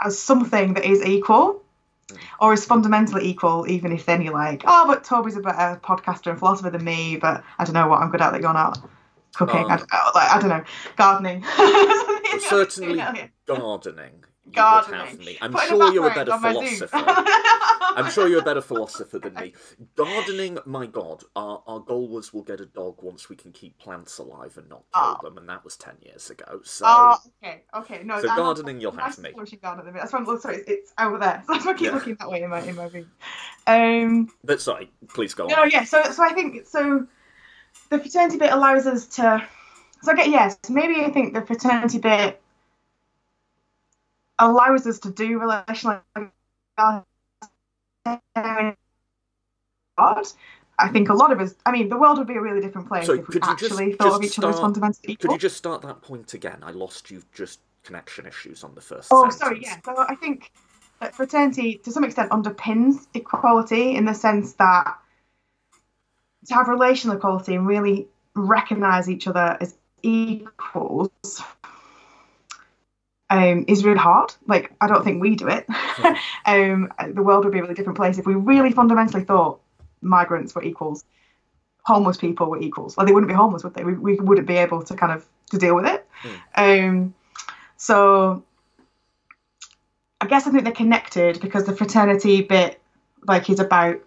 as 0.00 0.18
something 0.18 0.74
that 0.74 0.84
is 0.84 1.04
equal 1.04 1.62
or 2.40 2.52
is 2.52 2.64
fundamentally 2.64 3.26
equal, 3.26 3.66
even 3.68 3.92
if 3.92 4.06
then 4.06 4.22
you're 4.22 4.32
like, 4.34 4.62
oh, 4.66 4.84
but 4.86 5.04
Toby's 5.04 5.36
a 5.36 5.40
better 5.40 5.78
podcaster 5.82 6.30
and 6.30 6.38
philosopher 6.38 6.70
than 6.70 6.84
me, 6.84 7.16
but 7.16 7.42
I 7.58 7.64
don't 7.64 7.74
know 7.74 7.88
what 7.88 8.00
I'm 8.00 8.10
good 8.10 8.20
at 8.20 8.32
that 8.32 8.40
you're 8.40 8.52
not. 8.52 8.78
Cooking, 9.34 9.64
Um, 9.64 9.70
I, 9.70 9.76
don't- 9.76 10.14
like, 10.14 10.30
I 10.30 10.40
don't 10.40 10.48
know, 10.50 10.64
gardening. 10.96 11.44
Certainly 12.48 12.96
gardening. 13.46 14.24
You 14.48 14.54
Gardening. 14.54 15.00
would 15.00 15.08
have 15.08 15.18
me. 15.18 15.38
I'm 15.40 15.54
sure 15.68 15.92
you're 15.92 16.10
a 16.10 16.14
better 16.14 16.32
on 16.32 16.40
my 16.42 16.52
Zoom. 16.52 16.64
philosopher. 16.64 17.04
I'm 17.96 18.10
sure 18.10 18.28
you're 18.28 18.40
a 18.40 18.44
better 18.44 18.60
philosopher 18.60 19.18
than 19.18 19.34
me. 19.34 19.52
Gardening, 19.94 20.58
my 20.64 20.86
God, 20.86 21.22
our, 21.36 21.62
our 21.66 21.80
goal 21.80 22.08
was 22.08 22.32
we'll 22.32 22.44
get 22.44 22.60
a 22.60 22.66
dog 22.66 23.02
once 23.02 23.28
we 23.28 23.36
can 23.36 23.52
keep 23.52 23.76
plants 23.78 24.18
alive 24.18 24.56
and 24.56 24.68
not 24.68 24.82
kill 24.94 25.02
Oh. 25.02 25.18
them, 25.22 25.36
and 25.38 25.48
that 25.48 25.64
was 25.64 25.76
10 25.76 25.96
years 26.02 26.30
ago. 26.30 26.60
So, 26.64 26.84
Oh, 26.88 27.16
okay, 27.42 27.62
okay. 27.74 28.02
No, 28.04 28.20
so 28.20 28.28
not- 28.28 28.36
gardening, 28.36 28.80
you'll 28.80 28.92
have 28.92 29.18
me. 29.18 29.32
flourishing 29.32 29.58
garden 29.62 29.80
at 29.80 29.84
the 29.86 29.92
minute. 29.92 30.02
That's 30.02 30.12
why 30.12 30.18
I'm 30.20 30.24
look, 30.24 30.40
sorry, 30.40 30.56
it's, 30.58 30.68
it's 30.70 30.92
over 30.98 31.18
there. 31.18 31.42
So 31.46 31.52
that's 31.52 31.66
why 31.66 31.72
I 31.72 31.74
keep 31.74 31.86
Yeah. 31.88 31.94
looking 31.94 32.14
that 32.20 32.30
way 32.30 32.42
in 32.42 32.50
my 32.50 32.60
in 32.60 32.74
my 32.76 32.86
room. 32.86 33.10
Um, 33.66 34.28
But 34.44 34.60
sorry, 34.60 34.90
please 35.08 35.34
go 35.34 35.44
on. 35.44 35.50
no, 35.50 35.64
yeah. 35.64 35.84
So 35.84 36.02
so 36.04 36.22
I 36.24 36.32
think 36.32 36.66
so. 36.66 37.06
The 37.90 37.98
fraternity 37.98 38.38
bit 38.38 38.52
allows 38.52 38.86
us 38.86 39.06
to. 39.16 39.46
So 40.02 40.12
I 40.12 40.14
get 40.14 40.28
yes. 40.30 40.56
maybe 40.70 41.04
I 41.04 41.10
think 41.10 41.34
the 41.34 41.44
fraternity 41.44 41.98
bit 41.98 42.40
allows 44.38 44.86
us 44.86 44.98
to 45.00 45.10
do 45.10 45.38
relational. 45.38 46.00
God. 46.76 47.04
I 50.80 50.88
think 50.92 51.08
a 51.08 51.14
lot 51.14 51.32
of 51.32 51.40
us. 51.40 51.54
I 51.66 51.72
mean, 51.72 51.88
the 51.88 51.96
world 51.96 52.18
would 52.18 52.28
be 52.28 52.36
a 52.36 52.40
really 52.40 52.60
different 52.60 52.86
place 52.88 53.06
So 53.06 53.14
if 53.14 53.26
we 53.28 53.32
could 53.32 53.42
just- 53.42 53.64
actually 53.64 53.94
thought 53.94 54.14
of 54.14 54.22
just 54.22 54.38
each 54.38 54.38
other 54.44 54.50
as 54.54 54.60
fundamentally 54.60 55.16
Could 55.16 55.32
you 55.32 55.38
just 55.38 55.56
start 55.56 55.82
that 55.82 56.02
point 56.02 56.34
again? 56.34 56.58
I 56.62 56.70
lost 56.70 57.10
you 57.10 57.22
just 57.34 57.60
connection 57.82 58.26
issues 58.26 58.62
on 58.62 58.74
the 58.74 58.80
first 58.80 59.08
Oh, 59.12 59.22
sentence. 59.22 59.38
sorry, 59.40 59.62
yeah. 59.62 59.76
So 59.84 59.96
I 59.98 60.14
think 60.14 60.52
that 61.00 61.14
fraternity, 61.14 61.76
to 61.84 61.90
some 61.90 62.04
extent, 62.04 62.30
underpins 62.30 63.06
equality 63.14 63.96
in 63.96 64.04
the 64.04 64.14
sense 64.14 64.52
that 64.54 64.98
to 66.46 66.54
have 66.54 66.68
relational 66.68 67.16
equality 67.16 67.56
and 67.56 67.66
really 67.66 68.08
recognise 68.34 69.08
each 69.10 69.26
other 69.26 69.56
as 69.60 69.76
equals 70.02 71.42
um, 73.30 73.64
is 73.68 73.84
really 73.84 73.98
hard. 73.98 74.32
Like, 74.46 74.72
I 74.80 74.86
don't 74.86 75.04
think 75.04 75.20
we 75.20 75.34
do 75.34 75.48
it. 75.48 75.66
um, 76.46 76.92
the 77.12 77.22
world 77.22 77.44
would 77.44 77.52
be 77.52 77.58
a 77.58 77.62
really 77.62 77.74
different 77.74 77.96
place 77.96 78.18
if 78.18 78.26
we 78.26 78.34
really 78.34 78.72
fundamentally 78.72 79.24
thought 79.24 79.60
migrants 80.00 80.54
were 80.54 80.62
equals, 80.62 81.04
homeless 81.84 82.16
people 82.16 82.48
were 82.50 82.60
equals. 82.60 82.96
Like, 82.96 83.06
they 83.06 83.12
wouldn't 83.12 83.28
be 83.28 83.34
homeless, 83.34 83.64
would 83.64 83.74
they? 83.74 83.84
We, 83.84 83.94
we 83.94 84.16
wouldn't 84.16 84.46
be 84.46 84.56
able 84.56 84.82
to 84.82 84.94
kind 84.94 85.12
of 85.12 85.26
to 85.50 85.58
deal 85.58 85.74
with 85.74 85.86
it. 85.86 86.06
Um, 86.54 87.14
so 87.76 88.44
I 90.20 90.26
guess 90.26 90.46
I 90.46 90.50
think 90.50 90.64
they're 90.64 90.72
connected 90.72 91.40
because 91.40 91.64
the 91.64 91.74
fraternity 91.74 92.42
bit, 92.42 92.80
like, 93.26 93.48
is 93.48 93.60
about 93.60 94.00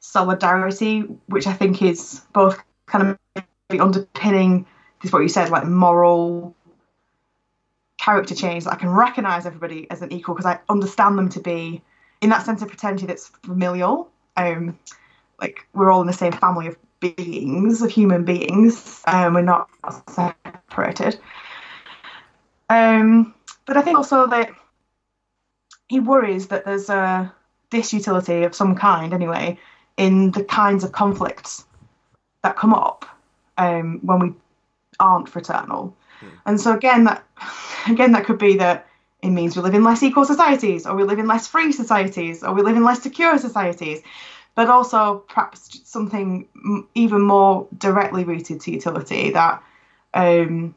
solidarity, 0.00 1.00
which 1.26 1.46
I 1.46 1.52
think 1.52 1.82
is 1.82 2.22
both 2.32 2.58
kind 2.86 3.16
of 3.36 3.80
underpinning 3.80 4.66
this 5.02 5.12
what 5.12 5.22
you 5.22 5.28
said, 5.28 5.50
like 5.50 5.64
moral 5.66 6.54
character 8.06 8.36
change 8.36 8.62
that 8.64 8.72
I 8.72 8.76
can 8.76 8.90
recognise 8.90 9.46
everybody 9.46 9.90
as 9.90 10.00
an 10.00 10.12
equal 10.12 10.36
because 10.36 10.46
I 10.46 10.60
understand 10.68 11.18
them 11.18 11.28
to 11.30 11.40
be 11.40 11.82
in 12.20 12.30
that 12.30 12.46
sense 12.46 12.62
of 12.62 12.68
fraternity 12.68 13.04
that's 13.04 13.26
familial. 13.42 14.08
Um, 14.36 14.78
like 15.40 15.66
we're 15.74 15.90
all 15.90 16.02
in 16.02 16.06
the 16.06 16.12
same 16.12 16.30
family 16.30 16.68
of 16.68 16.76
beings, 17.00 17.82
of 17.82 17.90
human 17.90 18.24
beings, 18.24 19.02
and 19.08 19.34
we're 19.34 19.42
not 19.42 19.68
separated. 20.08 21.18
Um, 22.70 23.34
but 23.66 23.76
I 23.76 23.82
think 23.82 23.98
also 23.98 24.28
that 24.28 24.50
he 25.88 25.98
worries 25.98 26.46
that 26.48 26.64
there's 26.64 26.88
a 26.88 27.32
disutility 27.72 28.46
of 28.46 28.54
some 28.54 28.76
kind, 28.76 29.12
anyway, 29.12 29.58
in 29.96 30.30
the 30.30 30.44
kinds 30.44 30.84
of 30.84 30.92
conflicts 30.92 31.64
that 32.44 32.56
come 32.56 32.72
up 32.72 33.04
um, 33.58 33.98
when 34.02 34.18
we 34.20 34.32
aren't 35.00 35.28
fraternal. 35.28 35.96
And 36.44 36.60
so 36.60 36.74
again, 36.74 37.04
that 37.04 37.24
again 37.88 38.12
that 38.12 38.24
could 38.24 38.38
be 38.38 38.56
that 38.58 38.86
it 39.22 39.30
means 39.30 39.56
we 39.56 39.62
live 39.62 39.74
in 39.74 39.84
less 39.84 40.02
equal 40.02 40.24
societies, 40.24 40.86
or 40.86 40.94
we 40.94 41.04
live 41.04 41.18
in 41.18 41.26
less 41.26 41.46
free 41.46 41.72
societies, 41.72 42.42
or 42.42 42.54
we 42.54 42.62
live 42.62 42.76
in 42.76 42.84
less 42.84 43.02
secure 43.02 43.38
societies. 43.38 44.02
But 44.54 44.68
also 44.68 45.24
perhaps 45.28 45.80
something 45.84 46.48
even 46.94 47.20
more 47.20 47.68
directly 47.76 48.24
rooted 48.24 48.60
to 48.62 48.70
utility 48.70 49.30
that 49.30 49.62
um, 50.14 50.74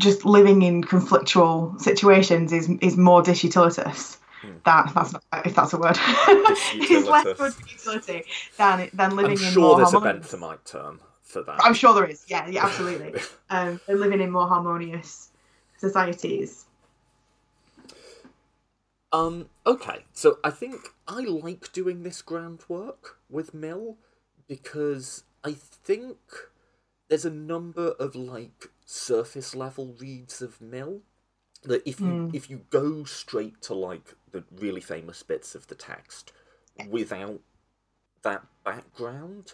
just 0.00 0.24
living 0.24 0.62
in 0.62 0.82
conflictual 0.82 1.80
situations 1.80 2.52
is 2.52 2.68
is 2.80 2.96
more 2.96 3.22
disutilitous. 3.22 4.18
That 4.64 4.90
that's 4.94 5.12
not 5.12 5.22
if 5.44 5.54
that's 5.54 5.72
a 5.72 5.78
word. 5.78 5.96
is 6.90 7.06
less 7.06 7.24
good 7.38 7.54
utility 7.70 8.24
than 8.56 8.90
than 8.92 9.14
living 9.14 9.38
I'm 9.38 9.44
in 9.44 9.52
sure 9.52 9.62
more 9.62 9.76
there's 9.76 9.94
a. 9.94 9.98
Benthamite 9.98 10.64
term 10.64 11.00
for 11.32 11.42
that. 11.42 11.60
I'm 11.62 11.74
sure 11.74 11.94
there 11.94 12.04
is. 12.04 12.24
Yeah, 12.28 12.46
yeah, 12.48 12.66
absolutely. 12.66 13.20
um, 13.50 13.80
than 13.86 14.00
living 14.00 14.20
in 14.20 14.30
more 14.30 14.46
harmonious 14.46 15.30
societies. 15.78 16.66
Um, 19.12 19.48
okay, 19.66 20.04
so 20.12 20.38
I 20.44 20.50
think 20.50 20.88
I 21.08 21.20
like 21.20 21.72
doing 21.72 22.02
this 22.02 22.22
groundwork 22.22 23.18
with 23.28 23.52
Mill 23.52 23.96
because 24.48 25.24
I 25.44 25.52
think 25.52 26.18
there's 27.08 27.24
a 27.24 27.30
number 27.30 27.88
of 27.98 28.14
like 28.14 28.70
surface 28.86 29.54
level 29.54 29.94
reads 29.98 30.40
of 30.40 30.60
Mill 30.60 31.00
that 31.64 31.86
if 31.86 32.00
you 32.00 32.30
if 32.32 32.50
you 32.50 32.62
go 32.70 33.04
straight 33.04 33.60
to 33.62 33.74
like 33.74 34.14
the 34.32 34.44
really 34.50 34.80
famous 34.80 35.22
bits 35.22 35.54
of 35.54 35.66
the 35.68 35.74
text 35.74 36.32
without 36.88 37.40
that 38.22 38.44
background, 38.64 39.52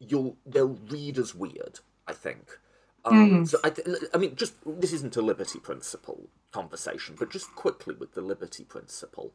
you'll 0.00 0.36
they'll 0.46 0.78
read 0.88 1.18
as 1.18 1.34
weird. 1.34 1.80
I 2.06 2.12
think. 2.12 2.58
Um, 3.04 3.14
So 3.46 3.58
I, 3.64 3.70
th- 3.70 3.86
I 4.14 4.18
mean, 4.18 4.34
just 4.36 4.54
this 4.66 4.92
isn't 4.92 5.16
a 5.16 5.22
liberty 5.22 5.58
principle 5.58 6.28
conversation, 6.52 7.16
but 7.18 7.30
just 7.30 7.54
quickly 7.54 7.94
with 7.94 8.12
the 8.14 8.20
liberty 8.20 8.64
principle, 8.64 9.32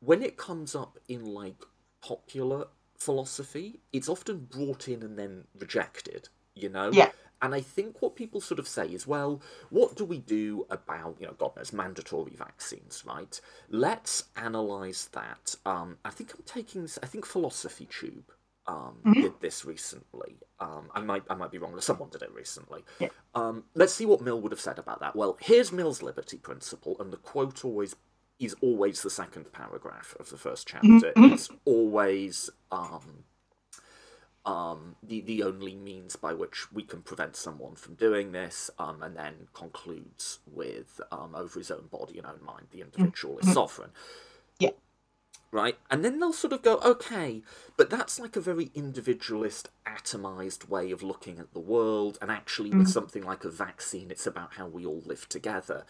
when 0.00 0.22
it 0.22 0.36
comes 0.36 0.74
up 0.74 0.98
in 1.08 1.24
like 1.24 1.64
popular 2.00 2.66
philosophy, 2.98 3.80
it's 3.92 4.08
often 4.08 4.46
brought 4.50 4.88
in 4.88 5.02
and 5.02 5.18
then 5.18 5.44
rejected. 5.58 6.28
You 6.54 6.68
know. 6.68 6.90
Yeah. 6.92 7.10
And 7.40 7.56
I 7.56 7.60
think 7.60 8.00
what 8.00 8.14
people 8.14 8.40
sort 8.40 8.60
of 8.60 8.68
say 8.68 8.86
is, 8.86 9.04
well, 9.04 9.42
what 9.68 9.96
do 9.96 10.04
we 10.04 10.18
do 10.18 10.64
about, 10.70 11.16
you 11.18 11.26
know, 11.26 11.32
God 11.32 11.56
knows, 11.56 11.72
mandatory 11.72 12.36
vaccines, 12.36 13.02
right? 13.04 13.40
Let's 13.68 14.24
analyse 14.36 15.06
that. 15.06 15.56
Um, 15.66 15.98
I 16.04 16.10
think 16.10 16.34
I'm 16.34 16.44
taking 16.46 16.82
this, 16.82 17.00
I 17.02 17.06
think 17.06 17.26
Philosophy 17.26 17.88
Tube 17.90 18.30
um, 18.66 18.98
did 19.14 19.40
this 19.40 19.64
recently. 19.64 20.36
Um, 20.60 20.88
I 20.94 21.00
might 21.00 21.24
I 21.28 21.34
might 21.34 21.50
be 21.50 21.58
wrong. 21.58 21.78
Someone 21.80 22.10
did 22.10 22.22
it 22.22 22.32
recently. 22.32 22.84
Yeah. 23.00 23.08
Um, 23.34 23.64
let's 23.74 23.92
see 23.94 24.06
what 24.06 24.20
Mill 24.20 24.40
would 24.40 24.52
have 24.52 24.60
said 24.60 24.78
about 24.78 25.00
that. 25.00 25.16
Well, 25.16 25.36
here's 25.40 25.72
Mill's 25.72 26.02
liberty 26.02 26.36
principle, 26.38 26.96
and 27.00 27.12
the 27.12 27.16
quote 27.16 27.64
always 27.64 27.96
is 28.38 28.54
always 28.60 29.02
the 29.02 29.10
second 29.10 29.52
paragraph 29.52 30.16
of 30.18 30.30
the 30.30 30.36
first 30.38 30.66
chapter. 30.66 31.12
It's 31.16 31.48
always 31.64 32.50
um, 32.72 33.24
um, 34.44 34.96
the 35.02 35.20
the 35.20 35.42
only 35.44 35.76
means 35.76 36.16
by 36.16 36.34
which 36.34 36.72
we 36.72 36.82
can 36.82 37.02
prevent 37.02 37.36
someone 37.36 37.76
from 37.76 37.94
doing 37.94 38.32
this, 38.32 38.70
um, 38.78 39.02
and 39.02 39.16
then 39.16 39.48
concludes 39.54 40.40
with 40.46 41.00
um, 41.12 41.34
over 41.34 41.58
his 41.58 41.70
own 41.70 41.86
body 41.90 42.18
and 42.18 42.26
own 42.26 42.44
mind, 42.44 42.66
the 42.72 42.80
individual 42.80 43.38
is 43.38 43.52
sovereign 43.52 43.90
Yeah. 44.58 44.70
Right? 45.52 45.76
And 45.90 46.04
then 46.04 46.18
they'll 46.18 46.32
sort 46.32 46.54
of 46.54 46.62
go, 46.62 46.78
okay, 46.78 47.42
but 47.76 47.90
that's 47.90 48.18
like 48.18 48.36
a 48.36 48.40
very 48.40 48.70
individualist, 48.74 49.68
atomized 49.86 50.68
way 50.68 50.90
of 50.90 51.02
looking 51.02 51.38
at 51.38 51.52
the 51.52 51.60
world. 51.60 52.18
And 52.20 52.30
actually, 52.30 52.70
with 52.70 52.80
mm-hmm. 52.80 52.88
something 52.88 53.22
like 53.22 53.44
a 53.44 53.50
vaccine, 53.50 54.10
it's 54.10 54.26
about 54.26 54.54
how 54.54 54.66
we 54.66 54.86
all 54.86 55.02
live 55.04 55.28
together. 55.28 55.84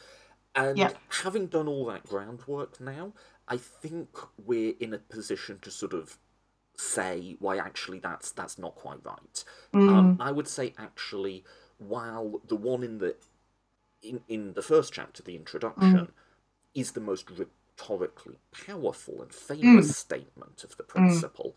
And 0.55 0.77
Yeah. 0.77 0.93
having 1.23 1.47
done 1.47 1.69
all 1.69 1.87
that 1.87 2.05
groundwork 2.05 2.81
now, 2.81 3.15
I 3.49 3.57
think 3.57 4.19
we're 4.37 4.75
in 4.81 4.93
a 4.93 4.99
position 4.99 5.61
to 5.61 5.71
sort 5.71 5.95
of 5.95 6.19
say 6.77 7.37
why 7.39 7.59
actually 7.59 7.99
that's 7.99 8.33
that's 8.33 8.59
not 8.59 8.75
quite 8.75 9.05
right. 9.05 9.45
Um, 9.75 10.17
mm. 10.17 10.21
I 10.21 10.33
would 10.33 10.49
say 10.49 10.75
actually, 10.77 11.45
while 11.79 12.41
the 12.49 12.57
one 12.57 12.83
in 12.83 12.99
the 12.99 13.17
in, 14.03 14.21
in 14.29 14.55
the 14.55 14.63
first 14.63 14.93
chapter, 14.93 15.23
the 15.23 15.37
introduction, 15.37 15.95
mm. 15.95 16.09
is 16.75 16.93
the 16.93 17.01
most 17.01 17.27
rhetorically 17.79 18.39
powerful 18.67 19.23
and 19.23 19.33
famous 19.33 19.87
hmm. 19.87 19.93
statement 19.93 20.65
of 20.65 20.77
the 20.77 20.85
hmm. 20.85 20.91
principle. 20.91 21.57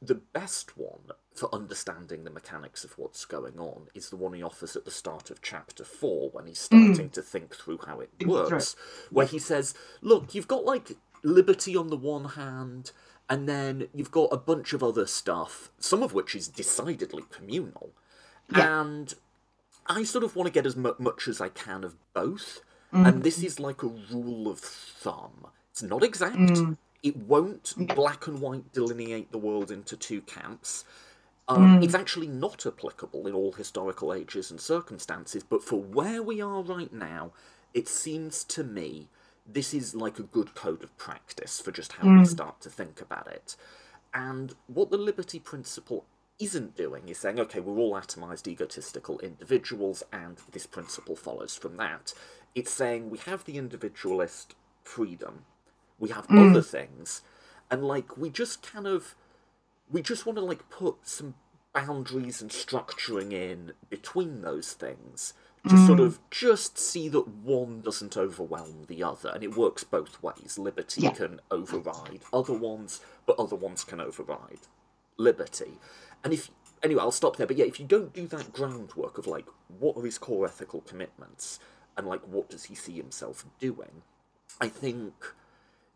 The 0.00 0.14
best 0.14 0.76
one 0.76 1.12
for 1.34 1.54
understanding 1.54 2.24
the 2.24 2.30
mechanics 2.30 2.84
of 2.84 2.98
what's 2.98 3.24
going 3.24 3.58
on 3.58 3.88
is 3.94 4.10
the 4.10 4.16
one 4.16 4.34
he 4.34 4.42
offers 4.42 4.76
at 4.76 4.84
the 4.84 4.90
start 4.90 5.30
of 5.30 5.40
chapter 5.40 5.84
four 5.84 6.30
when 6.30 6.46
he's 6.46 6.66
hmm. 6.66 6.92
starting 6.92 7.10
to 7.10 7.22
think 7.22 7.54
through 7.54 7.80
how 7.86 8.00
it 8.00 8.10
works. 8.26 8.76
Where 9.10 9.26
he 9.26 9.38
says, 9.38 9.74
Look, 10.02 10.34
you've 10.34 10.48
got 10.48 10.64
like 10.64 10.92
liberty 11.22 11.76
on 11.76 11.88
the 11.88 11.96
one 11.96 12.30
hand, 12.30 12.92
and 13.28 13.48
then 13.48 13.88
you've 13.94 14.10
got 14.10 14.28
a 14.32 14.36
bunch 14.36 14.72
of 14.72 14.82
other 14.82 15.06
stuff, 15.06 15.70
some 15.78 16.02
of 16.02 16.12
which 16.12 16.34
is 16.34 16.48
decidedly 16.48 17.24
communal. 17.30 17.90
Yeah. 18.54 18.80
And 18.80 19.14
I 19.86 20.04
sort 20.04 20.24
of 20.24 20.36
want 20.36 20.46
to 20.46 20.52
get 20.52 20.66
as 20.66 20.76
mu- 20.76 20.94
much 20.98 21.26
as 21.26 21.40
I 21.40 21.48
can 21.48 21.84
of 21.84 21.96
both. 22.12 22.60
And 22.92 23.16
mm. 23.16 23.22
this 23.22 23.42
is 23.42 23.60
like 23.60 23.82
a 23.82 23.88
rule 24.10 24.48
of 24.48 24.60
thumb. 24.60 25.46
It's 25.70 25.82
not 25.82 26.02
exact. 26.02 26.36
Mm. 26.36 26.78
It 27.02 27.16
won't 27.16 27.74
black 27.94 28.26
and 28.26 28.40
white 28.40 28.72
delineate 28.72 29.32
the 29.32 29.38
world 29.38 29.70
into 29.70 29.96
two 29.96 30.22
camps. 30.22 30.84
Um, 31.48 31.80
mm. 31.80 31.84
It's 31.84 31.94
actually 31.94 32.28
not 32.28 32.66
applicable 32.66 33.26
in 33.26 33.34
all 33.34 33.52
historical 33.52 34.12
ages 34.12 34.50
and 34.50 34.60
circumstances, 34.60 35.44
but 35.44 35.62
for 35.62 35.80
where 35.80 36.22
we 36.22 36.40
are 36.40 36.62
right 36.62 36.92
now, 36.92 37.32
it 37.74 37.88
seems 37.88 38.42
to 38.44 38.64
me 38.64 39.08
this 39.46 39.72
is 39.72 39.94
like 39.94 40.18
a 40.18 40.24
good 40.24 40.54
code 40.54 40.82
of 40.82 40.96
practice 40.96 41.60
for 41.60 41.70
just 41.70 41.92
how 41.92 42.18
we 42.18 42.24
start 42.24 42.60
to 42.62 42.70
think 42.70 43.00
about 43.00 43.28
it. 43.28 43.54
And 44.12 44.54
what 44.66 44.90
the 44.90 44.96
liberty 44.96 45.38
principle 45.38 46.04
isn't 46.38 46.76
doing 46.76 47.08
is 47.08 47.18
saying, 47.18 47.38
okay, 47.40 47.60
we're 47.60 47.78
all 47.78 47.92
atomized, 47.92 48.48
egotistical 48.48 49.18
individuals, 49.20 50.02
and 50.12 50.38
this 50.52 50.66
principle 50.66 51.16
follows 51.16 51.54
from 51.54 51.76
that. 51.76 52.12
It's 52.56 52.72
saying 52.72 53.10
we 53.10 53.18
have 53.18 53.44
the 53.44 53.58
individualist 53.58 54.56
freedom, 54.82 55.44
we 55.98 56.08
have 56.08 56.26
mm. 56.26 56.50
other 56.50 56.62
things, 56.62 57.20
and 57.70 57.84
like 57.84 58.16
we 58.16 58.30
just 58.30 58.62
kind 58.62 58.86
of 58.86 59.14
we 59.90 60.02
just 60.02 60.26
want 60.26 60.38
to 60.38 60.44
like 60.44 60.68
put 60.70 60.96
some 61.02 61.34
boundaries 61.74 62.40
and 62.40 62.50
structuring 62.50 63.32
in 63.32 63.72
between 63.90 64.40
those 64.40 64.72
things 64.72 65.34
to 65.68 65.74
mm. 65.74 65.86
sort 65.86 66.00
of 66.00 66.18
just 66.30 66.78
see 66.78 67.08
that 67.10 67.28
one 67.28 67.82
doesn't 67.82 68.16
overwhelm 68.16 68.86
the 68.88 69.02
other 69.02 69.28
and 69.34 69.44
it 69.44 69.54
works 69.54 69.84
both 69.84 70.22
ways. 70.22 70.58
Liberty 70.58 71.02
Yeah. 71.02 71.10
can 71.12 71.40
override 71.50 72.22
other 72.32 72.54
ones 72.54 73.00
but 73.26 73.38
other 73.38 73.56
ones 73.56 73.84
can 73.84 74.00
override 74.00 74.60
liberty. 75.18 75.78
And 76.24 76.32
if 76.32 76.50
anyway 76.82 77.00
i'll 77.02 77.10
stop 77.10 77.36
there 77.36 77.46
but 77.46 77.56
yeah 77.56 77.64
if 77.64 77.80
you 77.80 77.86
don't 77.86 78.12
do 78.12 78.26
that 78.28 78.52
groundwork 78.52 79.18
of 79.18 79.26
like 79.26 79.46
what 79.78 79.96
are 79.96 80.04
his 80.04 80.18
core 80.18 80.46
ethical 80.46 80.82
commitments 80.82 81.58
and 81.96 82.06
like 82.06 82.20
what 82.26 82.48
does 82.50 82.64
he 82.64 82.74
see 82.74 82.92
himself 82.92 83.44
doing 83.58 84.02
i 84.60 84.68
think 84.68 85.12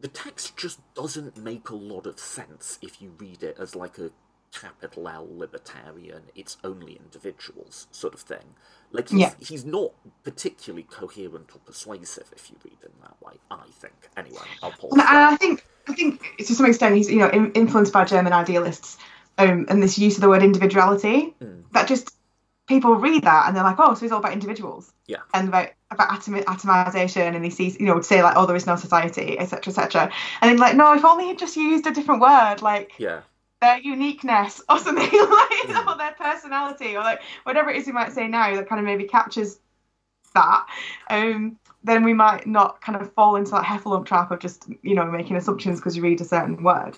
the 0.01 0.09
text 0.09 0.57
just 0.57 0.81
doesn't 0.95 1.37
make 1.37 1.69
a 1.69 1.75
lot 1.77 2.07
of 2.07 2.19
sense 2.19 2.79
if 2.83 3.03
you 3.03 3.13
read 3.19 3.43
it 3.43 3.57
as 3.59 3.75
like 3.77 3.99
a 3.99 4.11
capital 4.53 5.09
L 5.09 5.29
libertarian, 5.31 6.23
it's 6.35 6.57
only 6.65 6.95
individuals 6.95 7.87
sort 7.93 8.15
of 8.15 8.21
thing. 8.21 8.55
Like 8.91 9.09
he's, 9.11 9.21
Yeah. 9.21 9.33
he's 9.39 9.65
not 9.65 9.93
particularly 10.25 10.83
coherent 10.85 11.51
or 11.55 11.59
persuasive 11.61 12.31
if 12.35 12.51
you 12.51 12.57
read 12.65 12.79
him 12.83 12.93
that 13.03 13.15
way. 13.25 13.35
I 13.51 13.67
think. 13.71 13.95
Anyway, 14.17 14.39
I'll 14.63 14.73
pause. 14.73 14.91
And. 14.93 15.03
I 15.03 15.37
think 15.37 15.65
I 15.89 15.95
think 15.95 16.23
to 16.39 16.55
some 16.55 16.67
extent 16.67 16.97
he's 16.97 17.11
you 17.11 17.19
know 17.19 17.29
in, 17.29 17.53
influenced 17.53 17.93
by 17.93 18.05
German 18.05 18.33
idealists 18.33 18.99
um, 19.39 19.67
and 19.69 19.83
this 19.83 19.99
use 19.99 20.17
of 20.17 20.23
the 20.23 20.29
word 20.29 20.43
individuality 20.43 21.35
that 21.73 21.87
just 21.89 22.11
people 22.71 22.95
read 22.95 23.25
that 23.25 23.47
and 23.47 23.57
they're 23.57 23.65
like 23.65 23.81
oh 23.81 23.93
so 23.95 24.01
he's 24.01 24.13
all 24.13 24.21
about 24.21 24.33
individuals 24.33 24.93
Yeah. 25.07 25.19
and 25.35 25.49
about 25.49 25.71
about 25.91 26.13
atom, 26.13 26.35
atomization 26.37 27.35
and 27.35 27.45
he 27.45 27.51
sees 27.51 27.79
you 27.81 27.87
know 27.87 27.95
would 27.95 28.05
say 28.05 28.23
like 28.23 28.37
oh 28.37 28.47
there 28.47 28.57
is 28.57 28.67
no 28.67 28.77
society 28.77 29.39
etc 29.39 29.73
etc 29.73 30.13
and 30.41 30.51
then 30.51 30.59
like 30.59 30.77
no 30.77 30.95
if 30.95 31.05
only 31.05 31.27
he'd 31.27 31.39
just 31.39 31.57
used 31.57 31.87
a 31.87 31.91
different 31.93 32.21
word 32.23 32.63
like 32.63 32.93
Yeah. 32.99 33.23
their 33.61 33.79
uniqueness 33.79 34.63
or 34.71 34.79
something 34.79 35.05
like 35.41 35.87
or 35.89 35.97
their 35.99 36.13
personality 36.13 36.97
or 36.97 37.01
like 37.01 37.21
whatever 37.43 37.71
it 37.71 37.77
is 37.79 37.89
you 37.89 37.93
might 37.93 38.13
say 38.13 38.29
now 38.29 38.55
that 38.55 38.69
kind 38.69 38.79
of 38.79 38.87
maybe 38.87 39.05
captures 39.05 39.59
that 40.35 40.65
um 41.11 41.59
then 41.83 42.05
we 42.05 42.13
might 42.13 42.47
not 42.47 42.81
kind 42.81 43.01
of 43.01 43.13
fall 43.15 43.35
into 43.35 43.51
that 43.51 43.65
heffalump 43.65 44.07
trap 44.07 44.31
of 44.31 44.39
just 44.39 44.69
you 44.83 44.95
know 44.95 45.05
making 45.07 45.37
assumptions 45.37 45.81
because 45.81 45.97
you 45.97 46.03
read 46.05 46.21
a 46.21 46.25
certain 46.25 46.63
word 46.63 46.97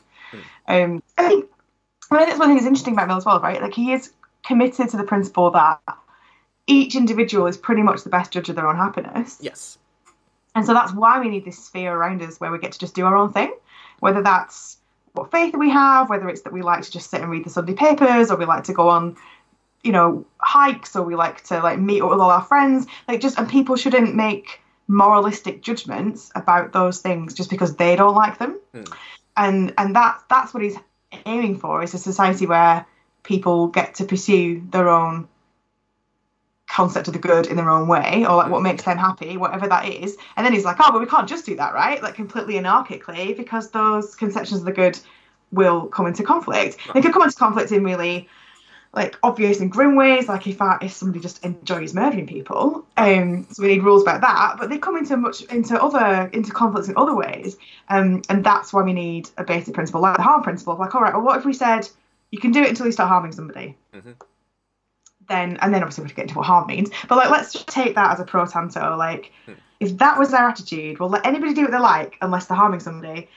um 0.68 1.02
i 1.18 1.28
think 1.28 1.46
I 2.10 2.18
mean, 2.18 2.26
that's 2.26 2.38
one 2.38 2.48
thing 2.48 2.56
that's 2.56 2.66
interesting 2.66 2.92
about 2.92 3.08
Mill 3.08 3.16
as 3.16 3.24
well, 3.24 3.40
right? 3.40 3.62
Like 3.62 3.72
he 3.72 3.92
is 3.92 4.12
committed 4.44 4.88
to 4.90 4.96
the 4.96 5.04
principle 5.04 5.50
that 5.50 5.80
each 6.66 6.94
individual 6.94 7.46
is 7.46 7.56
pretty 7.56 7.82
much 7.82 8.02
the 8.02 8.10
best 8.10 8.32
judge 8.32 8.48
of 8.48 8.56
their 8.56 8.68
own 8.68 8.76
happiness. 8.76 9.38
Yes. 9.40 9.78
And 10.54 10.64
so 10.66 10.74
that's 10.74 10.92
why 10.92 11.18
we 11.20 11.28
need 11.28 11.44
this 11.44 11.58
sphere 11.64 11.92
around 11.94 12.22
us 12.22 12.38
where 12.38 12.52
we 12.52 12.58
get 12.58 12.72
to 12.72 12.78
just 12.78 12.94
do 12.94 13.06
our 13.06 13.16
own 13.16 13.32
thing, 13.32 13.52
whether 14.00 14.22
that's 14.22 14.78
what 15.14 15.30
faith 15.30 15.54
we 15.56 15.70
have, 15.70 16.08
whether 16.10 16.28
it's 16.28 16.42
that 16.42 16.52
we 16.52 16.62
like 16.62 16.82
to 16.82 16.90
just 16.90 17.10
sit 17.10 17.20
and 17.20 17.30
read 17.30 17.44
the 17.44 17.50
Sunday 17.50 17.74
papers, 17.74 18.30
or 18.30 18.36
we 18.36 18.44
like 18.44 18.64
to 18.64 18.72
go 18.72 18.88
on 18.88 19.16
you 19.82 19.92
know 19.92 20.24
hikes 20.38 20.94
or 20.94 21.02
we 21.02 21.16
like 21.16 21.42
to 21.44 21.60
like 21.60 21.78
meet 21.78 22.02
up 22.02 22.10
with 22.10 22.20
all 22.20 22.30
our 22.30 22.42
friends 22.42 22.86
like 23.08 23.20
just 23.20 23.38
and 23.38 23.48
people 23.48 23.76
shouldn't 23.76 24.14
make 24.14 24.60
moralistic 24.88 25.62
judgments 25.62 26.30
about 26.34 26.72
those 26.72 27.00
things 27.00 27.34
just 27.34 27.50
because 27.50 27.76
they 27.76 27.96
don't 27.96 28.14
like 28.14 28.38
them 28.38 28.58
Mm. 28.74 28.94
and 29.36 29.74
and 29.76 29.96
that 29.96 30.22
that's 30.30 30.54
what 30.54 30.62
he's 30.62 30.76
aiming 31.26 31.58
for 31.58 31.82
is 31.82 31.92
a 31.94 31.98
society 31.98 32.46
where 32.46 32.86
people 33.22 33.68
get 33.68 33.94
to 33.96 34.04
pursue 34.04 34.62
their 34.70 34.88
own 34.88 35.28
concept 36.68 37.06
of 37.06 37.12
the 37.12 37.20
good 37.20 37.46
in 37.46 37.56
their 37.56 37.68
own 37.68 37.86
way 37.86 38.24
or 38.26 38.36
like 38.36 38.50
what 38.50 38.62
makes 38.62 38.82
them 38.84 38.96
happy 38.96 39.36
whatever 39.36 39.68
that 39.68 39.86
is. 39.86 40.16
And 40.36 40.46
then 40.46 40.54
he's 40.54 40.64
like 40.64 40.76
oh 40.80 40.90
but 40.90 41.00
we 41.00 41.06
can't 41.06 41.28
just 41.28 41.44
do 41.44 41.54
that 41.56 41.74
right? 41.74 42.02
Like 42.02 42.14
completely 42.14 42.54
anarchically 42.54 43.36
because 43.36 43.70
those 43.70 44.14
conceptions 44.14 44.60
of 44.60 44.66
the 44.66 44.72
good 44.72 44.98
will 45.52 45.86
come 45.86 46.06
into 46.06 46.22
conflict. 46.22 46.78
They 46.94 47.02
could 47.02 47.12
come 47.12 47.22
into 47.22 47.36
conflict 47.36 47.72
in 47.72 47.84
really 47.84 48.28
like 48.94 49.18
obvious 49.22 49.60
and 49.60 49.70
grim 49.70 49.96
ways 49.96 50.28
like 50.28 50.46
if 50.46 50.60
I, 50.60 50.78
if 50.82 50.92
somebody 50.92 51.20
just 51.20 51.42
enjoys 51.44 51.94
murdering 51.94 52.26
people 52.26 52.86
um 52.98 53.46
so 53.50 53.62
we 53.62 53.70
need 53.70 53.82
rules 53.82 54.02
about 54.02 54.20
that 54.20 54.56
but 54.58 54.68
they 54.68 54.76
come 54.76 54.98
into 54.98 55.16
much 55.16 55.42
into 55.44 55.82
other 55.82 56.28
into 56.32 56.52
conflicts 56.52 56.88
in 56.88 56.94
other 56.96 57.14
ways. 57.14 57.56
Um 57.88 58.22
and 58.28 58.44
that's 58.44 58.72
why 58.72 58.82
we 58.82 58.92
need 58.92 59.30
a 59.36 59.44
basic 59.44 59.74
principle 59.74 60.00
like 60.00 60.16
the 60.16 60.22
harm 60.22 60.42
principle 60.42 60.76
like 60.76 60.94
all 60.94 61.02
right 61.02 61.14
well 61.14 61.22
what 61.22 61.38
if 61.38 61.44
we 61.44 61.52
said 61.52 61.88
you 62.32 62.40
can 62.40 62.50
do 62.50 62.62
it 62.62 62.70
until 62.70 62.86
you 62.86 62.92
start 62.92 63.08
harming 63.08 63.32
somebody. 63.32 63.76
Mhm. 63.94 64.16
then 65.28 65.56
and 65.62 65.72
then 65.72 65.82
obviously 65.82 66.02
we 66.02 66.06
have 66.06 66.10
to 66.10 66.16
get 66.16 66.22
into 66.22 66.36
what 66.36 66.46
harm 66.46 66.66
means. 66.66 66.90
But 67.08 67.16
like 67.16 67.30
let's 67.30 67.52
just 67.52 67.68
take 67.68 67.94
that 67.94 68.10
as 68.10 68.18
a 68.18 68.24
pro 68.24 68.44
tanto 68.44 68.96
like 68.96 69.32
if 69.78 69.98
that 69.98 70.18
was 70.18 70.32
their 70.32 70.48
attitude 70.48 70.98
well 70.98 71.08
let 71.08 71.24
anybody 71.24 71.54
do 71.54 71.62
what 71.62 71.70
they 71.70 71.78
like 71.78 72.16
unless 72.20 72.46
they're 72.46 72.56
harming 72.56 72.80
somebody 72.80 73.28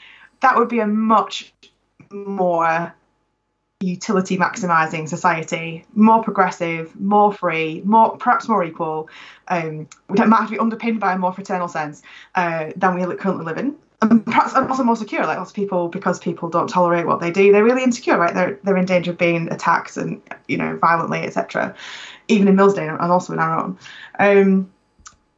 that 0.41 0.57
would 0.57 0.67
be 0.67 0.79
a 0.79 0.87
much 0.87 1.53
more 2.11 2.93
utility 3.81 4.37
maximizing 4.37 5.07
society 5.07 5.85
more 5.93 6.23
progressive 6.23 6.99
more 6.99 7.31
free 7.31 7.81
more 7.85 8.17
perhaps 8.17 8.47
more 8.47 8.63
equal 8.63 9.07
um 9.49 9.87
that 10.09 10.27
might 10.27 10.49
be 10.49 10.57
underpinned 10.57 10.99
by 10.99 11.13
a 11.13 11.17
more 11.17 11.33
fraternal 11.33 11.67
sense 11.67 12.01
uh, 12.35 12.71
than 12.75 12.95
we 12.95 13.15
currently 13.15 13.45
live 13.45 13.57
in 13.57 13.75
and 14.01 14.25
perhaps 14.25 14.53
and 14.53 14.67
also 14.69 14.83
more 14.83 14.95
secure 14.95 15.25
like 15.25 15.37
lots 15.37 15.51
of 15.51 15.55
people 15.55 15.87
because 15.87 16.19
people 16.19 16.49
don't 16.49 16.67
tolerate 16.67 17.05
what 17.05 17.19
they 17.19 17.31
do 17.31 17.51
they're 17.51 17.63
really 17.63 17.83
insecure 17.83 18.17
right? 18.17 18.33
They're 18.33 18.59
they're 18.63 18.77
in 18.77 18.85
danger 18.85 19.11
of 19.11 19.17
being 19.17 19.51
attacked 19.51 19.97
and 19.97 20.21
you 20.47 20.57
know 20.57 20.77
violently 20.77 21.19
etc 21.19 21.75
even 22.27 22.47
in 22.47 22.55
Mill's 22.55 22.73
day 22.73 22.87
and 22.87 22.99
also 22.99 23.33
in 23.33 23.39
our 23.39 23.63
own. 23.63 23.77
Um 24.19 24.71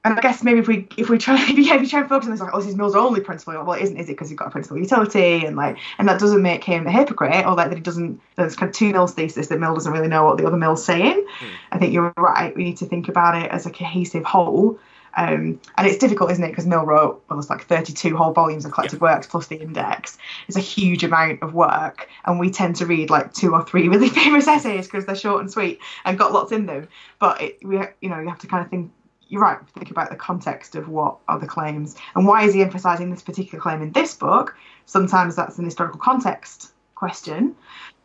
and 0.06 0.18
I 0.18 0.22
guess 0.22 0.42
maybe 0.42 0.60
if 0.60 0.68
we 0.68 0.88
if 0.96 1.10
we 1.10 1.18
try 1.18 1.36
if 1.36 1.50
yeah, 1.58 1.76
if 1.76 1.82
we 1.82 1.88
try 1.88 2.00
and 2.00 2.10
focus 2.10 2.28
on 2.28 2.32
this 2.32 2.40
like 2.40 2.54
oh 2.54 2.60
this 2.60 2.70
is 2.70 2.76
Mill's 2.76 2.96
only 2.96 3.20
principle 3.20 3.54
well 3.54 3.74
it 3.74 3.84
isn't 3.84 3.98
is 3.98 4.08
it? 4.08 4.14
Because 4.14 4.30
he's 4.30 4.38
got 4.38 4.48
a 4.48 4.52
principle 4.52 4.78
of 4.78 4.84
utility 4.84 5.46
and 5.46 5.56
like 5.56 5.78
and 5.98 6.08
that 6.08 6.20
doesn't 6.20 6.42
make 6.42 6.64
him 6.64 6.88
a 6.88 6.92
hypocrite 6.92 7.46
or 7.46 7.56
like 7.56 7.70
that 7.70 7.76
he 7.76 7.82
doesn't 7.82 8.22
there's 8.36 8.56
kind 8.56 8.70
of 8.70 8.76
two 8.76 8.92
Mill's 8.92 9.14
thesis 9.14 9.48
that 9.48 9.60
Mill 9.60 9.74
doesn't 9.74 9.92
really 9.92 10.08
know 10.08 10.26
what 10.26 10.38
the 10.38 10.46
other 10.46 10.58
Mill's 10.58 10.84
saying. 10.84 11.26
I 11.72 11.78
think 11.78 11.94
you're 11.94 12.14
right. 12.18 12.56
We 12.56 12.64
need 12.64 12.78
to 12.78 12.86
think 12.86 13.10
about 13.10 13.36
it 13.36 13.52
as 13.52 13.66
a 13.66 13.70
cohesive 13.70 14.24
whole 14.24 14.80
um, 15.16 15.60
and 15.78 15.88
it's 15.88 15.98
difficult, 15.98 16.32
isn't 16.32 16.44
it? 16.44 16.50
Because 16.50 16.66
Mill 16.66 16.86
wrote 16.86 17.24
well, 17.30 17.40
it's 17.40 17.50
like 17.50 17.66
32 17.66 18.16
whole 18.16 18.34
volumes 18.34 18.66
of 18.66 18.72
collected 18.72 19.02
works 19.02 19.28
plus 19.28 19.48
the 19.48 19.60
index. 19.60 20.18
It's 20.48 20.58
a 20.58 20.62
huge 20.62 21.04
amount 21.04 21.42
of 21.42 21.54
work, 21.54 22.10
and 22.26 22.40
we 22.40 22.50
tend 22.50 22.76
to 22.78 22.86
read 22.86 23.10
like 23.10 23.34
two 23.34 23.54
or 23.54 23.64
three 23.66 23.88
really 23.90 24.10
famous 24.10 24.48
essays 24.48 24.86
because 24.86 25.06
they're 25.06 25.16
short 25.16 25.42
and 25.42 25.52
sweet 25.52 25.80
and 26.06 26.18
got 26.18 26.34
lots 26.34 26.52
in 26.52 26.66
them. 26.66 26.88
But 27.20 27.42
it, 27.42 27.60
we, 27.64 27.80
you 28.02 28.10
know, 28.10 28.20
you 28.20 28.30
have 28.30 28.40
to 28.40 28.48
kind 28.48 28.64
of 28.64 28.70
think. 28.70 28.92
You're 29.30 29.42
right. 29.42 29.58
Think 29.78 29.92
about 29.92 30.10
the 30.10 30.16
context 30.16 30.76
of 30.76 30.88
what 30.88 31.18
are 31.28 31.38
the 31.38 31.48
claims 31.48 31.98
and 32.16 32.26
why 32.26 32.46
is 32.46 32.54
he 32.54 32.62
emphasising 32.62 33.10
this 33.10 33.22
particular 33.22 33.62
claim 33.62 33.82
in 33.82 33.92
this 33.92 34.14
book? 34.14 34.56
Sometimes 34.86 35.36
that's 35.36 35.58
an 35.58 35.66
historical 35.66 36.00
context 36.00 36.72
question, 36.96 37.54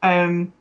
um, 0.03 0.53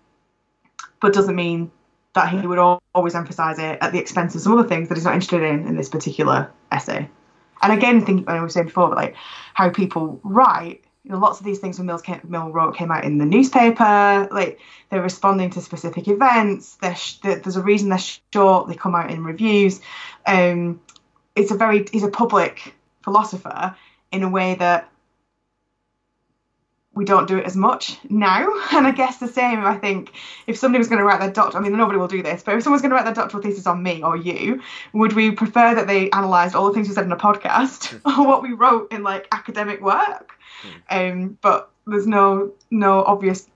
but 1.00 1.14
doesn't 1.14 1.36
mean 1.36 1.72
that 2.14 2.30
he 2.30 2.46
would 2.46 2.60
always 2.94 3.16
emphasise 3.16 3.58
it 3.58 3.78
at 3.82 3.92
the 3.92 4.00
expense 4.00 4.36
of 4.36 4.42
some 4.42 4.58
other 4.58 4.68
things 4.68 4.90
that 4.90 4.96
he's 4.96 5.06
not 5.06 5.14
interested 5.14 5.44
in 5.44 5.68
in 5.68 5.76
this 5.76 5.90
particular 5.90 6.52
essay. 6.72 7.10
And 7.62 7.74
again, 7.74 8.06
think 8.06 8.28
I 8.28 8.42
was 8.42 8.54
saying 8.54 8.68
before, 8.68 8.90
but 8.90 8.98
like 8.98 9.16
how 9.54 9.70
people 9.70 10.20
write. 10.24 10.84
You 11.04 11.12
know, 11.12 11.18
lots 11.18 11.40
of 11.40 11.46
these 11.46 11.58
things 11.58 11.80
when 11.80 11.88
Mills 11.88 12.04
came, 12.04 12.22
Mill 12.28 12.52
wrote 12.52 12.76
came 12.76 12.92
out 12.92 13.06
in 13.06 13.18
the 13.18 13.26
newspaper. 13.26 14.28
Like 14.32 14.60
they're 14.90 15.02
responding 15.02 15.50
to 15.52 15.62
specific 15.62 16.08
events. 16.08 16.78
Sh- 16.96 17.16
there's 17.24 17.56
a 17.56 17.64
reason 17.64 17.90
they're 17.90 18.00
short. 18.34 18.68
They 18.68 18.76
come 18.76 18.94
out 18.94 19.10
in 19.10 19.24
reviews. 19.24 19.82
Um, 20.28 20.82
it's 21.36 21.52
a 21.52 21.56
very 21.56 21.88
he's 21.92 22.04
a 22.04 22.10
public 22.10 22.76
philosopher 23.04 23.76
in 24.12 24.24
a 24.24 24.30
way 24.30 24.56
that 24.56 24.92
we 26.94 27.06
don't 27.06 27.28
do 27.28 27.38
it 27.38 27.46
as 27.46 27.56
much 27.56 27.98
now. 28.10 28.48
And 28.74 28.88
I 28.88 28.92
guess 28.92 29.18
the 29.18 29.28
same, 29.28 29.66
I 29.66 29.78
think, 29.78 30.12
if 30.48 30.58
somebody 30.58 30.80
was 30.80 30.88
going 30.88 31.00
to 31.00 31.06
write 31.06 31.20
their 31.20 31.32
doctor, 31.32 31.58
I 31.58 31.62
mean, 31.62 31.76
nobody 31.76 31.98
will 31.98 32.08
do 32.08 32.24
this, 32.24 32.42
but 32.44 32.56
if 32.56 32.64
someone's 32.64 32.82
going 32.82 32.90
to 32.90 32.96
write 32.96 33.06
their 33.06 33.14
doctoral 33.14 33.44
thesis 33.44 33.68
on 33.68 33.84
me 33.84 34.02
or 34.04 34.18
you, 34.18 34.62
would 34.94 35.14
we 35.14 35.32
prefer 35.32 35.76
that 35.76 35.88
they 35.88 36.10
analysed 36.10 36.56
all 36.56 36.68
the 36.68 36.74
things 36.74 36.88
we 36.88 36.96
said 36.96 37.06
in 37.06 37.12
a 37.12 37.18
podcast 37.18 38.00
or 38.06 38.26
what 38.26 38.42
we 38.42 38.54
wrote 38.54 38.92
in 38.92 39.04
like 39.04 39.28
academic 39.32 39.82
work? 39.82 40.34
Um, 40.90 41.38
but 41.42 41.70
there's 41.88 42.08
no 42.08 42.54
no 42.70 43.04
obvious 43.04 43.48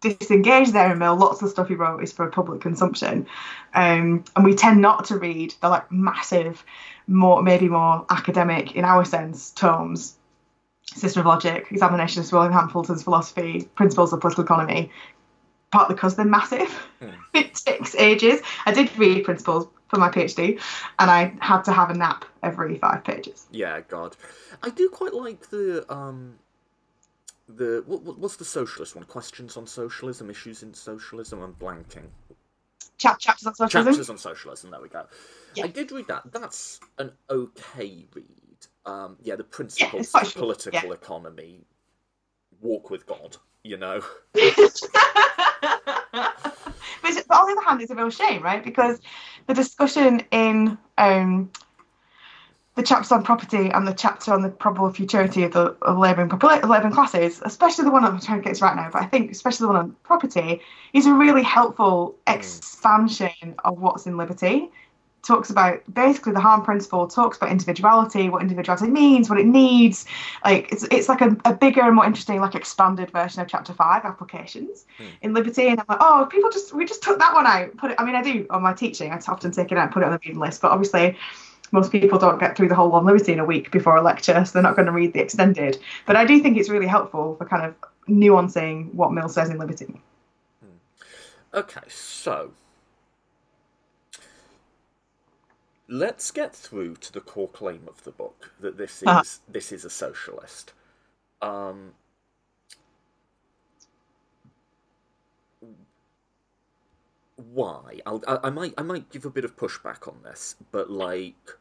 disengage 0.00 0.72
there 0.72 0.92
in 0.92 0.98
Mill. 0.98 1.16
Lots 1.16 1.42
of 1.42 1.50
stuff 1.50 1.68
he 1.68 1.74
wrote 1.74 2.02
is 2.02 2.12
for 2.12 2.28
public 2.28 2.60
consumption, 2.60 3.26
um, 3.74 4.24
and 4.36 4.44
we 4.44 4.54
tend 4.54 4.80
not 4.80 5.06
to 5.06 5.18
read 5.18 5.54
the 5.60 5.68
like 5.68 5.90
massive, 5.90 6.64
more 7.06 7.42
maybe 7.42 7.68
more 7.68 8.06
academic 8.10 8.76
in 8.76 8.84
our 8.84 9.04
sense 9.04 9.50
tomes 9.50 10.16
System 10.94 11.20
of 11.20 11.26
Logic, 11.26 11.66
Examinations 11.70 12.26
of 12.28 12.32
William 12.32 12.52
Hamilton's 12.52 13.02
Philosophy, 13.02 13.68
Principles 13.74 14.12
of 14.12 14.20
Political 14.20 14.44
Economy, 14.44 14.90
partly 15.70 15.94
because 15.94 16.16
they're 16.16 16.24
massive. 16.24 16.70
it 17.34 17.54
takes 17.54 17.94
ages. 17.96 18.40
I 18.66 18.72
did 18.72 18.96
read 18.98 19.24
Principles 19.24 19.68
for 19.88 19.98
my 19.98 20.08
PhD, 20.08 20.60
and 20.98 21.10
I 21.10 21.34
had 21.40 21.62
to 21.62 21.72
have 21.72 21.90
a 21.90 21.94
nap 21.94 22.24
every 22.42 22.78
five 22.78 23.04
pages. 23.04 23.46
Yeah, 23.50 23.80
God, 23.88 24.16
I 24.62 24.70
do 24.70 24.88
quite 24.88 25.14
like 25.14 25.50
the 25.50 25.84
um, 25.92 26.38
the 27.48 27.82
what- 27.86 28.18
what's 28.18 28.36
the 28.36 28.44
socialist 28.44 28.94
one? 28.96 29.04
Questions 29.04 29.56
on 29.56 29.66
socialism, 29.66 30.30
issues 30.30 30.62
in 30.62 30.72
socialism. 30.74 31.42
I'm 31.42 31.54
blanking. 31.54 32.06
Chap 32.98 33.18
chapters 33.18 33.46
on 33.46 33.54
socialism. 33.54 33.92
Chapters 33.92 34.10
on 34.10 34.18
socialism. 34.18 34.70
There 34.70 34.80
we 34.80 34.88
go. 34.88 35.06
Yeah. 35.54 35.64
I 35.64 35.66
did 35.68 35.90
read 35.92 36.06
that. 36.08 36.30
That's 36.32 36.78
an 36.98 37.12
okay 37.28 38.06
read. 38.14 38.24
Um, 38.84 39.16
yeah, 39.22 39.36
the 39.36 39.44
principles 39.44 40.10
quite 40.10 40.26
of 40.26 40.34
political 40.34 40.88
yeah. 40.88 40.94
economy. 40.94 41.60
Walk 42.60 42.90
with 42.90 43.06
God. 43.06 43.36
You 43.64 43.76
know. 43.76 44.02
but, 44.32 44.80
but 46.12 47.36
on 47.36 47.46
the 47.46 47.52
other 47.52 47.62
hand, 47.66 47.82
it's 47.82 47.90
a 47.90 47.94
real 47.94 48.10
shame, 48.10 48.42
right? 48.42 48.64
Because 48.64 49.00
the 49.46 49.54
discussion 49.54 50.22
in 50.30 50.78
um, 50.98 51.50
the 52.74 52.82
chapter 52.82 53.14
on 53.14 53.22
property 53.22 53.68
and 53.68 53.86
the 53.86 53.92
chapter 53.92 54.32
on 54.32 54.42
the 54.42 54.48
probable 54.48 54.90
futurity 54.90 55.44
of 55.44 55.52
the 55.52 55.76
of 55.82 55.98
labouring 55.98 56.30
labouring 56.30 56.92
classes, 56.92 57.42
especially 57.44 57.84
the 57.84 57.90
one 57.90 58.04
I'm 58.04 58.18
trying 58.20 58.42
to 58.42 58.48
get 58.48 58.60
right 58.62 58.74
now, 58.74 58.88
but 58.90 59.02
I 59.02 59.06
think 59.06 59.30
especially 59.30 59.64
the 59.64 59.72
one 59.72 59.76
on 59.76 59.96
property, 60.02 60.60
is 60.92 61.06
a 61.06 61.12
really 61.12 61.42
helpful 61.42 62.16
expansion 62.26 63.54
of 63.64 63.78
what's 63.78 64.06
in 64.06 64.16
liberty. 64.16 64.70
Talks 65.22 65.50
about 65.50 65.82
basically 65.94 66.32
the 66.32 66.40
harm 66.40 66.62
principle, 66.64 67.06
talks 67.06 67.36
about 67.36 67.50
individuality, 67.50 68.28
what 68.28 68.42
individuality 68.42 68.88
means, 68.88 69.30
what 69.30 69.38
it 69.38 69.46
needs. 69.46 70.04
Like 70.44 70.72
it's 70.72 70.82
it's 70.90 71.08
like 71.08 71.20
a, 71.20 71.36
a 71.44 71.54
bigger 71.54 71.82
and 71.82 71.94
more 71.94 72.04
interesting, 72.04 72.40
like 72.40 72.56
expanded 72.56 73.10
version 73.12 73.40
of 73.40 73.46
chapter 73.46 73.72
five 73.72 74.04
applications 74.04 74.84
hmm. 74.98 75.04
in 75.22 75.32
liberty. 75.32 75.68
And 75.68 75.78
I'm 75.78 75.86
like, 75.88 75.98
oh, 76.00 76.26
people 76.28 76.50
just 76.50 76.74
we 76.74 76.84
just 76.84 77.02
took 77.04 77.20
that 77.20 77.34
one 77.34 77.46
out. 77.46 77.76
Put 77.76 77.92
it. 77.92 77.96
I 78.00 78.04
mean, 78.04 78.16
I 78.16 78.22
do 78.22 78.46
on 78.50 78.62
my 78.62 78.72
teaching. 78.72 79.12
I 79.12 79.20
often 79.28 79.52
take 79.52 79.70
it 79.70 79.78
out, 79.78 79.84
and 79.84 79.92
put 79.92 80.02
it 80.02 80.06
on 80.06 80.12
the 80.12 80.18
reading 80.24 80.40
list. 80.40 80.60
But 80.60 80.72
obviously, 80.72 81.16
most 81.72 81.90
people 81.90 82.18
don't 82.18 82.38
get 82.38 82.56
through 82.56 82.68
the 82.68 82.74
whole 82.74 82.92
on 82.92 83.04
liberty 83.04 83.32
in 83.32 83.38
a 83.38 83.44
week 83.44 83.70
before 83.70 83.96
a 83.96 84.02
lecture, 84.02 84.44
so 84.44 84.52
they're 84.52 84.62
not 84.62 84.76
going 84.76 84.86
to 84.86 84.92
read 84.92 85.14
the 85.14 85.20
extended. 85.20 85.78
But 86.06 86.16
I 86.16 86.24
do 86.24 86.40
think 86.40 86.58
it's 86.58 86.68
really 86.68 86.86
helpful 86.86 87.36
for 87.36 87.46
kind 87.46 87.64
of 87.64 87.74
nuancing 88.08 88.92
what 88.94 89.12
Mill 89.12 89.28
says 89.28 89.50
in 89.50 89.58
liberty. 89.58 90.00
Hmm. 90.60 91.58
Okay, 91.58 91.80
so 91.88 92.52
let's 95.92 96.32
get 96.32 96.56
through 96.56 96.96
to 96.96 97.12
the 97.12 97.20
core 97.20 97.48
claim 97.50 97.82
of 97.88 98.04
the 98.04 98.12
book 98.12 98.52
that 98.60 98.78
this 98.78 99.02
is 99.02 99.20
Uh-huh. 99.20 99.22
this 99.48 99.72
is 99.72 99.84
a 99.84 99.90
socialist. 99.90 100.72
Um, 101.42 101.94
why? 107.36 108.00
I'll, 108.06 108.22
I, 108.28 108.38
I 108.44 108.50
might 108.50 108.74
I 108.78 108.82
might 108.82 109.10
give 109.10 109.24
a 109.26 109.30
bit 109.30 109.44
of 109.44 109.56
pushback 109.56 110.08
on 110.08 110.16
this, 110.24 110.56
but 110.72 110.90
like 110.90 111.58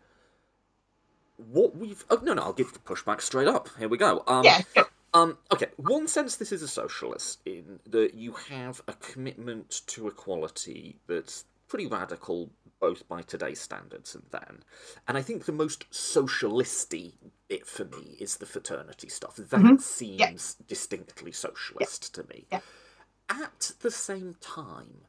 what 1.37 1.77
we've 1.77 2.05
oh 2.09 2.19
no 2.23 2.33
no 2.33 2.43
I'll 2.43 2.53
give 2.53 2.73
the 2.73 2.79
pushback 2.79 3.21
straight 3.21 3.47
up. 3.49 3.69
Here 3.79 3.89
we 3.89 3.97
go. 3.97 4.23
Um, 4.27 4.57
Yeah. 4.75 4.83
um, 5.13 5.37
okay, 5.53 5.67
one 5.77 6.07
sense 6.07 6.37
this 6.37 6.51
is 6.53 6.63
a 6.63 6.69
socialist 6.69 7.39
in 7.45 7.79
that 7.87 8.15
you 8.15 8.33
have 8.49 8.81
a 8.87 8.93
commitment 8.93 9.81
to 9.87 10.07
equality 10.07 10.99
that's 11.07 11.45
pretty 11.69 11.87
radical 11.87 12.51
both 12.81 13.07
by 13.07 13.21
today's 13.21 13.61
standards 13.61 14.13
and 14.13 14.25
then. 14.31 14.63
And 15.07 15.17
I 15.17 15.21
think 15.21 15.45
the 15.45 15.53
most 15.53 15.85
socialisty 15.91 17.13
bit 17.47 17.65
for 17.65 17.85
me 17.85 18.17
is 18.19 18.37
the 18.37 18.45
fraternity 18.45 19.07
stuff. 19.07 19.37
That 19.37 19.61
mm-hmm. 19.61 19.77
seems 19.77 20.55
distinctly 20.67 21.31
socialist 21.31 22.13
to 22.15 22.23
me. 22.27 22.47
Yeah. 22.51 22.59
At 23.29 23.71
the 23.79 23.91
same 23.91 24.35
time, 24.41 25.05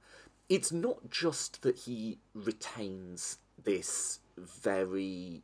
it's 0.48 0.70
not 0.70 1.10
just 1.10 1.62
that 1.62 1.78
he 1.78 2.18
retains 2.34 3.38
this 3.64 4.20
very 4.36 5.42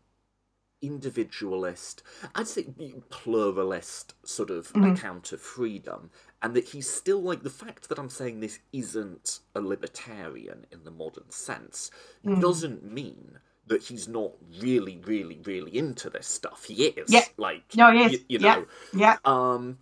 individualist, 0.80 2.02
I'd 2.34 2.48
say 2.48 2.66
pluralist 3.10 4.14
sort 4.24 4.50
of 4.50 4.68
mm-hmm. 4.68 4.92
account 4.92 5.32
of 5.32 5.40
freedom, 5.40 6.10
and 6.42 6.54
that 6.54 6.68
he's 6.68 6.88
still 6.88 7.22
like 7.22 7.42
the 7.42 7.50
fact 7.50 7.88
that 7.88 7.98
I'm 7.98 8.10
saying 8.10 8.40
this 8.40 8.60
isn't 8.72 9.40
a 9.54 9.60
libertarian 9.60 10.66
in 10.70 10.84
the 10.84 10.90
modern 10.90 11.30
sense 11.30 11.90
mm. 12.24 12.40
doesn't 12.40 12.84
mean 12.84 13.38
that 13.66 13.82
he's 13.82 14.08
not 14.08 14.32
really, 14.60 14.98
really, 15.04 15.40
really 15.44 15.76
into 15.76 16.10
this 16.10 16.26
stuff. 16.26 16.64
He 16.64 16.86
is. 16.86 17.12
Yeah. 17.12 17.24
Like, 17.36 17.64
no, 17.76 17.92
he 17.92 18.04
is. 18.04 18.12
You, 18.12 18.18
you 18.28 18.38
know. 18.38 18.66
Yeah. 18.94 19.16
yeah. 19.16 19.16
Um, 19.24 19.78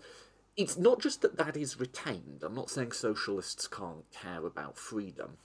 it's 0.57 0.76
not 0.76 1.01
just 1.01 1.22
that 1.22 1.36
that 1.36 1.57
is 1.57 1.78
retained. 1.78 2.42
I'm 2.42 2.55
not 2.55 2.70
saying 2.70 2.92
socialists 2.92 3.68
can't 3.68 4.11
care 4.11 4.44
about 4.44 4.76
freedom, 4.76 5.36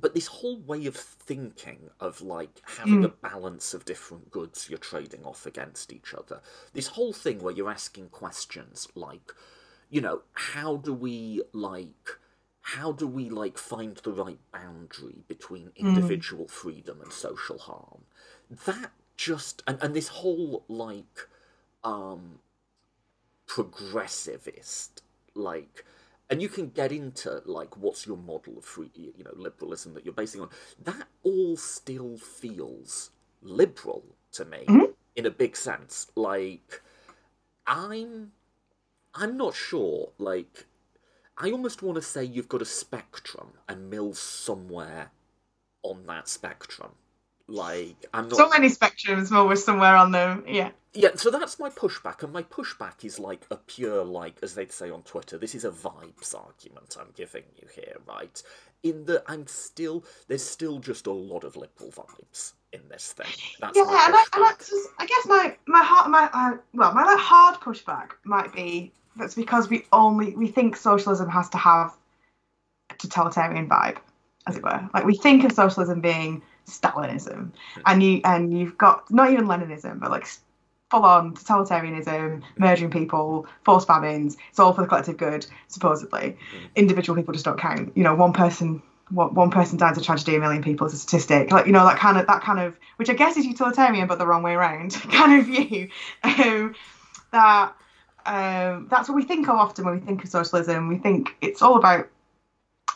but 0.00 0.14
this 0.14 0.26
whole 0.26 0.60
way 0.60 0.86
of 0.86 0.96
thinking 0.96 1.90
of 2.00 2.20
like 2.20 2.60
having 2.64 3.02
mm. 3.02 3.06
a 3.06 3.08
balance 3.08 3.72
of 3.74 3.84
different 3.84 4.30
goods 4.30 4.68
you're 4.68 4.78
trading 4.78 5.24
off 5.24 5.46
against 5.46 5.92
each 5.92 6.12
other. 6.14 6.40
This 6.72 6.88
whole 6.88 7.12
thing 7.12 7.38
where 7.38 7.54
you're 7.54 7.70
asking 7.70 8.10
questions 8.10 8.88
like, 8.94 9.32
you 9.88 10.00
know, 10.00 10.22
how 10.32 10.76
do 10.76 10.92
we 10.92 11.42
like 11.52 12.18
how 12.60 12.90
do 12.90 13.06
we 13.06 13.30
like 13.30 13.56
find 13.56 13.96
the 13.98 14.10
right 14.10 14.40
boundary 14.52 15.22
between 15.28 15.70
hmm. 15.78 15.86
individual 15.86 16.46
mm. 16.46 16.50
freedom 16.50 17.00
and 17.00 17.12
social 17.12 17.58
harm? 17.58 18.02
That 18.66 18.90
just 19.16 19.62
and, 19.66 19.78
and 19.80 19.94
this 19.94 20.08
whole 20.08 20.64
like 20.68 21.28
um 21.84 22.40
progressivist 23.46 24.90
like 25.34 25.84
and 26.28 26.42
you 26.42 26.48
can 26.48 26.70
get 26.70 26.92
into 26.92 27.42
like 27.44 27.76
what's 27.76 28.06
your 28.06 28.16
model 28.16 28.58
of 28.58 28.64
free 28.64 28.90
you 28.94 29.24
know 29.24 29.32
liberalism 29.34 29.94
that 29.94 30.04
you're 30.04 30.14
basing 30.14 30.40
on. 30.40 30.50
That 30.82 31.06
all 31.22 31.56
still 31.56 32.18
feels 32.18 33.10
liberal 33.42 34.04
to 34.32 34.44
me 34.44 34.64
mm-hmm. 34.66 34.92
in 35.14 35.26
a 35.26 35.30
big 35.30 35.56
sense. 35.56 36.08
Like 36.14 36.82
i'm 37.66 38.30
i'm 39.14 39.36
not 39.36 39.54
sure 39.54 40.10
like 40.18 40.66
i 41.36 41.50
almost 41.50 41.82
want 41.82 41.96
to 41.96 42.02
say 42.02 42.24
you've 42.24 42.48
got 42.48 42.62
a 42.62 42.66
spectrum 42.66 43.48
and 43.68 43.90
mill's 43.90 44.18
somewhere 44.18 45.10
on 45.82 46.06
that 46.06 46.28
spectrum 46.28 46.92
like 47.48 47.96
I'm 48.12 48.28
not 48.28 48.36
so 48.36 48.48
many 48.48 48.68
spectrums, 48.68 49.30
was 49.46 49.64
somewhere 49.64 49.96
on 49.96 50.12
them. 50.12 50.44
Yeah. 50.46 50.70
Yeah, 50.94 51.10
so 51.14 51.30
that's 51.30 51.58
my 51.58 51.68
pushback, 51.68 52.22
and 52.22 52.32
my 52.32 52.42
pushback 52.42 53.04
is 53.04 53.18
like 53.18 53.42
a 53.50 53.56
pure, 53.56 54.02
like, 54.02 54.36
as 54.42 54.54
they'd 54.54 54.72
say 54.72 54.88
on 54.90 55.02
Twitter, 55.02 55.36
this 55.36 55.54
is 55.54 55.66
a 55.66 55.70
vibes 55.70 56.34
argument 56.34 56.96
I'm 56.98 57.12
giving 57.14 57.42
you 57.60 57.68
here, 57.74 57.98
right? 58.08 58.42
In 58.82 59.04
that 59.04 59.24
I'm 59.26 59.46
still, 59.46 60.04
there's 60.26 60.42
still 60.42 60.78
just 60.78 61.06
a 61.06 61.12
lot 61.12 61.44
of 61.44 61.54
liberal 61.54 61.90
vibes 61.90 62.54
in 62.72 62.80
this 62.88 63.12
thing. 63.12 63.26
That's 63.60 63.76
yeah, 63.76 63.82
and 63.82 64.14
I, 64.14 64.24
and 64.34 64.44
I, 64.44 64.52
just, 64.58 64.88
I 64.98 65.04
guess 65.04 65.26
my 65.26 65.56
my 65.66 65.82
heart, 65.82 66.08
my 66.08 66.30
uh, 66.32 66.56
well, 66.72 66.94
my 66.94 67.04
like, 67.04 67.18
hard 67.18 67.60
pushback 67.60 68.12
might 68.24 68.54
be 68.54 68.90
that's 69.16 69.34
because 69.34 69.68
we 69.68 69.84
only 69.92 70.34
we 70.34 70.46
think 70.48 70.76
socialism 70.76 71.28
has 71.28 71.48
to 71.50 71.58
have 71.58 71.94
a 72.90 72.94
totalitarian 72.94 73.68
vibe, 73.68 73.98
as 74.46 74.56
it 74.56 74.62
were. 74.62 74.88
Like 74.94 75.04
we 75.04 75.16
think 75.16 75.44
of 75.44 75.52
socialism 75.52 76.00
being 76.00 76.42
Stalinism, 76.66 77.52
and 77.84 78.02
you 78.02 78.20
and 78.24 78.56
you've 78.56 78.76
got 78.76 79.10
not 79.10 79.30
even 79.30 79.46
Leninism, 79.46 80.00
but 80.00 80.10
like 80.10 80.26
full 80.90 81.04
on 81.04 81.34
totalitarianism, 81.34 82.42
murdering 82.58 82.90
people, 82.90 83.46
forced 83.64 83.86
famines. 83.86 84.36
It's 84.50 84.58
all 84.58 84.72
for 84.72 84.82
the 84.82 84.88
collective 84.88 85.16
good, 85.16 85.46
supposedly. 85.68 86.20
Mm. 86.20 86.36
Individual 86.76 87.16
people 87.16 87.32
just 87.32 87.44
don't 87.44 87.58
count. 87.58 87.96
You 87.96 88.04
know, 88.04 88.14
one 88.14 88.32
person 88.32 88.82
one, 89.10 89.34
one 89.34 89.50
person 89.50 89.78
dies 89.78 89.96
a 89.98 90.00
tragedy, 90.00 90.36
a 90.36 90.40
million 90.40 90.62
people 90.62 90.86
is 90.86 90.94
a 90.94 90.98
statistic. 90.98 91.50
Like 91.50 91.66
you 91.66 91.72
know 91.72 91.84
that 91.84 91.98
kind 91.98 92.18
of 92.18 92.26
that 92.26 92.42
kind 92.42 92.58
of 92.58 92.78
which 92.96 93.08
I 93.08 93.14
guess 93.14 93.36
is 93.36 93.46
utilitarian, 93.46 94.06
but 94.06 94.18
the 94.18 94.26
wrong 94.26 94.42
way 94.42 94.52
around 94.52 94.92
kind 95.12 95.40
of 95.40 95.46
view. 95.46 95.88
Um, 96.22 96.74
that 97.32 97.74
um, 98.24 98.88
that's 98.90 99.08
what 99.08 99.14
we 99.16 99.24
think 99.24 99.48
of 99.48 99.56
often 99.56 99.84
when 99.84 99.94
we 99.94 100.00
think 100.00 100.24
of 100.24 100.30
socialism. 100.30 100.88
We 100.88 100.98
think 100.98 101.36
it's 101.40 101.62
all 101.62 101.76
about 101.76 102.08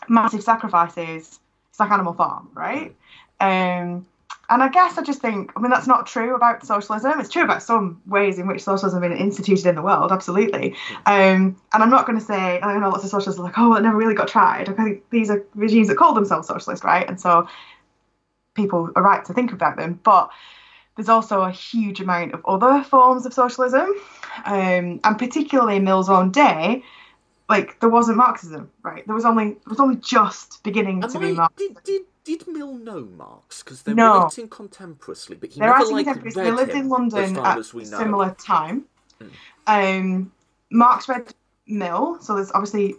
massive 0.09 0.43
sacrifices. 0.43 1.39
It's 1.68 1.79
like 1.79 1.91
Animal 1.91 2.14
Farm, 2.14 2.49
right? 2.55 2.97
Um, 3.41 4.07
and 4.51 4.64
I 4.64 4.68
guess 4.68 4.99
I 4.99 5.03
just 5.03 5.20
think, 5.20 5.53
I 5.57 5.61
mean, 5.61 5.70
that's 5.70 5.86
not 5.86 6.09
true 6.09 6.34
about 6.34 6.66
socialism. 6.66 7.20
It's 7.20 7.28
true 7.28 7.45
about 7.45 7.62
some 7.62 8.03
ways 8.07 8.38
in 8.38 8.49
which 8.49 8.64
socialism 8.64 9.01
has 9.03 9.11
been 9.11 9.18
instituted 9.18 9.68
in 9.68 9.76
the 9.76 9.82
world, 9.82 10.11
absolutely. 10.11 10.74
Um, 11.07 11.57
and 11.72 11.82
I'm 11.82 11.91
not 11.91 12.05
going 12.05 12.18
to 12.18 12.24
say, 12.24 12.61
I 12.61 12.76
know 12.76 12.88
lots 12.88 13.05
of 13.05 13.11
socialists 13.11 13.38
are 13.38 13.45
like, 13.45 13.57
oh, 13.59 13.70
well, 13.70 13.78
it 13.78 13.82
never 13.82 13.97
really 13.97 14.16
got 14.16 14.26
tried. 14.26 14.68
I 14.68 14.72
think 14.72 15.09
these 15.11 15.30
are 15.30 15.45
regimes 15.55 15.86
that 15.86 15.97
call 15.97 16.14
themselves 16.14 16.49
socialist, 16.49 16.82
right? 16.82 17.09
And 17.09 17.20
so 17.20 17.49
people 18.55 18.91
are 18.97 19.03
right 19.03 19.24
to 19.26 19.32
think 19.32 19.53
about 19.53 19.76
them. 19.76 20.01
But 20.03 20.30
there's 20.97 21.09
also 21.09 21.43
a 21.43 21.53
huge 21.53 22.01
amount 22.01 22.34
of 22.34 22.45
other 22.45 22.82
forms 22.82 23.26
of 23.26 23.32
socialism. 23.32 23.88
Um, 24.45 25.01
and 25.05 25.16
particularly 25.16 25.76
in 25.76 25.84
Mill's 25.84 26.11
own 26.11 26.32
day, 26.32 26.82
like 27.49 27.78
there 27.78 27.88
wasn't 27.88 28.16
Marxism, 28.16 28.70
right? 28.82 29.07
There 29.07 29.14
was 29.14 29.24
only 29.24 29.51
there 29.51 29.70
was 29.70 29.80
only 29.80 29.97
just 29.97 30.62
beginning 30.62 31.03
to 31.03 31.18
be 31.18 31.32
Marxism. 31.32 31.74
Did, 31.74 31.84
did 31.84 32.03
did 32.25 32.47
Mill 32.47 32.75
know 32.75 33.01
Marx? 33.16 33.62
Because 33.62 33.83
they 33.83 33.95
no. 33.95 34.12
were 34.12 34.18
writing 34.21 34.49
contemporaneously, 34.49 35.37
but 35.37 35.51
he 35.51 35.61
They're 35.61 35.68
never 35.68 35.93
like 35.93 36.07
read 36.07 36.35
They 36.35 36.51
lived 36.51 36.73
in 36.73 36.89
London 36.89 37.37
at 37.39 37.59
a 37.59 37.64
similar 37.64 38.35
time. 38.39 38.85
Mm. 39.21 39.31
Um, 39.66 40.33
Marx 40.71 41.09
read 41.09 41.35
Mill, 41.66 42.18
so 42.21 42.35
there's 42.35 42.53
obviously 42.53 42.97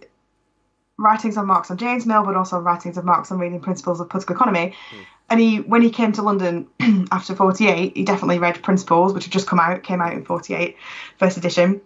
writings 0.98 1.38
on 1.38 1.48
Marx 1.48 1.72
on 1.72 1.78
James 1.78 2.06
Mill, 2.06 2.24
but 2.24 2.36
also 2.36 2.60
writings 2.60 2.98
of 2.98 3.06
Marx 3.06 3.32
on 3.32 3.40
reading 3.40 3.60
principles 3.60 4.00
of 4.00 4.10
political 4.10 4.36
economy. 4.36 4.76
Mm. 4.92 5.06
And 5.30 5.40
he, 5.40 5.58
when 5.62 5.82
he 5.82 5.90
came 5.90 6.12
to 6.14 6.22
London 6.22 6.68
after 7.12 7.36
48, 7.36 7.96
he 7.96 8.04
definitely 8.04 8.40
read 8.40 8.62
Principles, 8.62 9.14
which 9.14 9.24
had 9.26 9.32
just 9.32 9.48
come 9.48 9.60
out, 9.60 9.82
came 9.82 10.02
out 10.02 10.14
in 10.14 10.26
48, 10.26 10.76
first 11.18 11.38
edition. 11.38 11.80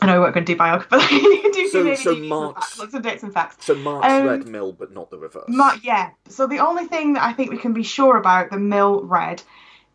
I 0.00 0.06
know 0.06 0.14
we 0.14 0.20
weren't 0.20 0.34
going 0.34 0.46
to 0.46 0.52
do 0.52 0.56
biography, 0.56 0.88
but 0.90 1.08
do 1.52 1.68
so, 1.68 1.94
so 1.94 2.12
lots 2.12 2.94
of 2.94 3.02
dates 3.02 3.24
and 3.24 3.32
facts. 3.32 3.64
So 3.64 3.74
Marx 3.74 4.06
um, 4.06 4.26
read 4.26 4.46
Mill, 4.46 4.72
but 4.72 4.92
not 4.92 5.10
the 5.10 5.18
reverse. 5.18 5.48
Mar- 5.48 5.76
yeah. 5.82 6.10
So 6.28 6.46
the 6.46 6.60
only 6.60 6.84
thing 6.84 7.14
that 7.14 7.24
I 7.24 7.32
think 7.32 7.50
we 7.50 7.58
can 7.58 7.72
be 7.72 7.82
sure 7.82 8.16
about 8.16 8.50
the 8.50 8.58
Mill 8.58 9.02
read 9.02 9.42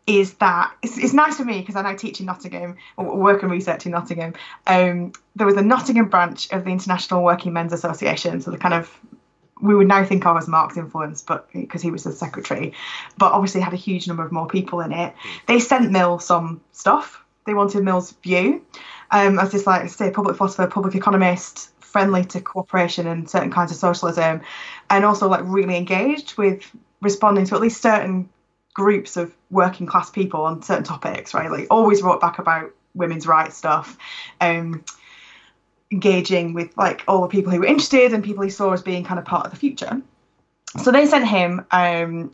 is 0.06 0.34
that 0.34 0.74
it's, 0.82 0.98
it's 0.98 1.14
nice 1.14 1.38
for 1.38 1.44
me 1.44 1.60
because 1.60 1.76
I 1.76 1.82
now 1.82 1.96
teach 1.96 2.20
in 2.20 2.26
Nottingham, 2.26 2.76
or 2.98 3.16
work 3.16 3.42
and 3.42 3.50
research 3.50 3.86
in 3.86 3.92
Nottingham. 3.92 4.34
Um, 4.66 5.12
there 5.36 5.46
was 5.46 5.56
a 5.56 5.62
Nottingham 5.62 6.08
branch 6.08 6.52
of 6.52 6.64
the 6.64 6.70
International 6.70 7.22
Working 7.22 7.54
Men's 7.54 7.72
Association, 7.72 8.42
so 8.42 8.50
the 8.50 8.58
kind 8.58 8.74
of 8.74 8.94
we 9.62 9.74
would 9.74 9.88
now 9.88 10.04
think 10.04 10.26
of 10.26 10.36
as 10.36 10.48
Marx 10.48 10.76
influence, 10.76 11.22
but 11.22 11.50
because 11.52 11.80
he 11.80 11.90
was 11.90 12.04
the 12.04 12.12
secretary, 12.12 12.74
but 13.16 13.32
obviously 13.32 13.62
had 13.62 13.72
a 13.72 13.76
huge 13.76 14.06
number 14.06 14.24
of 14.24 14.32
more 14.32 14.46
people 14.46 14.80
in 14.80 14.92
it. 14.92 15.14
They 15.46 15.60
sent 15.60 15.90
Mill 15.90 16.18
some 16.18 16.60
stuff. 16.72 17.24
They 17.46 17.54
wanted 17.54 17.84
Mill's 17.84 18.12
view 18.12 18.64
um, 19.14 19.38
as 19.38 19.52
this 19.52 19.66
like 19.66 19.88
say 19.88 20.10
public 20.10 20.36
philosopher, 20.36 20.66
public 20.66 20.96
economist, 20.96 21.70
friendly 21.78 22.24
to 22.24 22.40
cooperation 22.40 23.06
and 23.06 23.30
certain 23.30 23.52
kinds 23.52 23.70
of 23.70 23.78
socialism, 23.78 24.40
and 24.90 25.04
also 25.04 25.28
like 25.28 25.42
really 25.44 25.76
engaged 25.76 26.36
with 26.36 26.68
responding 27.00 27.46
to 27.46 27.54
at 27.54 27.60
least 27.60 27.80
certain 27.80 28.28
groups 28.74 29.16
of 29.16 29.32
working 29.52 29.86
class 29.86 30.10
people 30.10 30.40
on 30.42 30.62
certain 30.62 30.82
topics, 30.82 31.32
right? 31.32 31.48
Like 31.48 31.68
always 31.70 32.02
wrote 32.02 32.20
back 32.20 32.40
about 32.40 32.72
women's 32.94 33.24
rights 33.24 33.56
stuff, 33.56 33.96
um, 34.40 34.84
engaging 35.92 36.52
with 36.52 36.76
like 36.76 37.04
all 37.06 37.22
the 37.22 37.28
people 37.28 37.52
who 37.52 37.60
were 37.60 37.66
interested 37.66 38.12
and 38.12 38.24
people 38.24 38.42
he 38.42 38.50
saw 38.50 38.72
as 38.72 38.82
being 38.82 39.04
kind 39.04 39.20
of 39.20 39.24
part 39.24 39.46
of 39.46 39.52
the 39.52 39.58
future. 39.58 40.02
So 40.82 40.90
they 40.90 41.06
sent 41.06 41.28
him 41.28 41.64
um, 41.70 42.32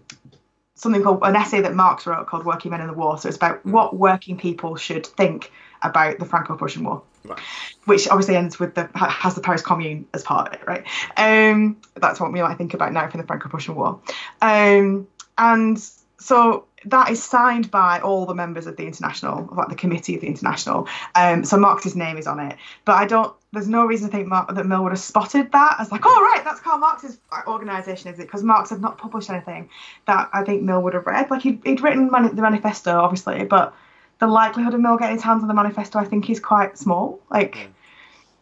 something 0.77 1.03
called 1.03 1.19
an 1.25 1.37
essay 1.37 1.61
that 1.61 1.75
Marx 1.75 2.07
wrote 2.07 2.27
called 2.27 2.47
Working 2.47 2.71
Men 2.71 2.81
in 2.81 2.87
the 2.87 2.95
War. 2.95 3.19
So 3.19 3.29
it's 3.29 3.37
about 3.37 3.67
what 3.67 3.95
working 3.95 4.39
people 4.39 4.77
should 4.77 5.05
think 5.07 5.53
about 5.83 6.19
the 6.19 6.25
Franco-Prussian 6.25 6.85
War, 6.85 7.03
right. 7.25 7.39
which 7.85 8.09
obviously 8.09 8.37
ends 8.37 8.59
with 8.59 8.75
the 8.75 8.89
has 8.95 9.35
the 9.35 9.41
Paris 9.41 9.63
Commune 9.63 10.07
as 10.15 10.23
part 10.23 10.49
of 10.49 10.55
it, 10.55 10.67
right? 10.67 10.85
Um, 11.17 11.77
that's 11.97 12.21
what 12.21 12.33
we 12.33 12.43
might 12.43 12.59
think 12.59 12.75
about 12.75 12.93
now 12.93 13.09
for 13.09 13.17
the 13.17 13.25
Franco-Prussian 13.25 13.75
War, 13.75 14.01
um, 14.43 15.07
and 15.39 15.83
so 16.19 16.67
that 16.85 17.11
is 17.11 17.23
signed 17.23 17.71
by 17.71 18.01
all 18.01 18.27
the 18.27 18.35
members 18.35 18.67
of 18.67 18.77
the 18.77 18.87
international, 18.87 19.49
like 19.53 19.69
the 19.69 19.75
committee 19.75 20.15
of 20.15 20.23
the 20.23 20.27
international. 20.27 20.89
Um, 21.15 21.45
so 21.45 21.59
Marx's 21.59 21.95
name 21.95 22.17
is 22.17 22.27
on 22.27 22.41
it, 22.41 22.57
but 22.85 22.93
I 22.93 23.07
don't. 23.07 23.35
There's 23.53 23.69
no 23.69 23.85
reason 23.85 24.09
to 24.09 24.17
think 24.17 24.29
Mark, 24.29 24.55
that 24.55 24.65
Mill 24.65 24.85
would 24.85 24.93
have 24.93 25.01
spotted 25.01 25.51
that 25.51 25.77
as 25.81 25.91
like, 25.91 26.03
oh 26.05 26.31
right, 26.33 26.45
that's 26.45 26.61
Karl 26.61 26.79
Marx's 26.79 27.19
organisation, 27.49 28.13
is 28.13 28.19
it? 28.21 28.23
Because 28.23 28.45
Marx 28.45 28.71
had 28.71 28.81
not 28.81 28.97
published 28.97 29.29
anything 29.29 29.69
that 30.07 30.31
I 30.33 30.45
think 30.45 30.63
Mill 30.63 30.81
would 30.83 30.95
have 30.95 31.05
read. 31.05 31.31
Like 31.31 31.43
he'd, 31.43 31.61
he'd 31.65 31.81
written 31.81 32.07
the 32.07 32.43
manifesto, 32.43 33.01
obviously, 33.01 33.45
but 33.45 33.75
the 34.21 34.27
likelihood 34.27 34.75
of 34.75 34.81
Mill 34.81 34.97
getting 34.97 35.17
his 35.17 35.25
hands 35.25 35.43
on 35.43 35.49
the 35.49 35.55
manifesto, 35.55 35.99
I 35.99 36.05
think, 36.05 36.29
is 36.31 36.41
quite 36.41 36.79
small. 36.79 37.21
Like, 37.31 37.55
mm. 37.57 37.69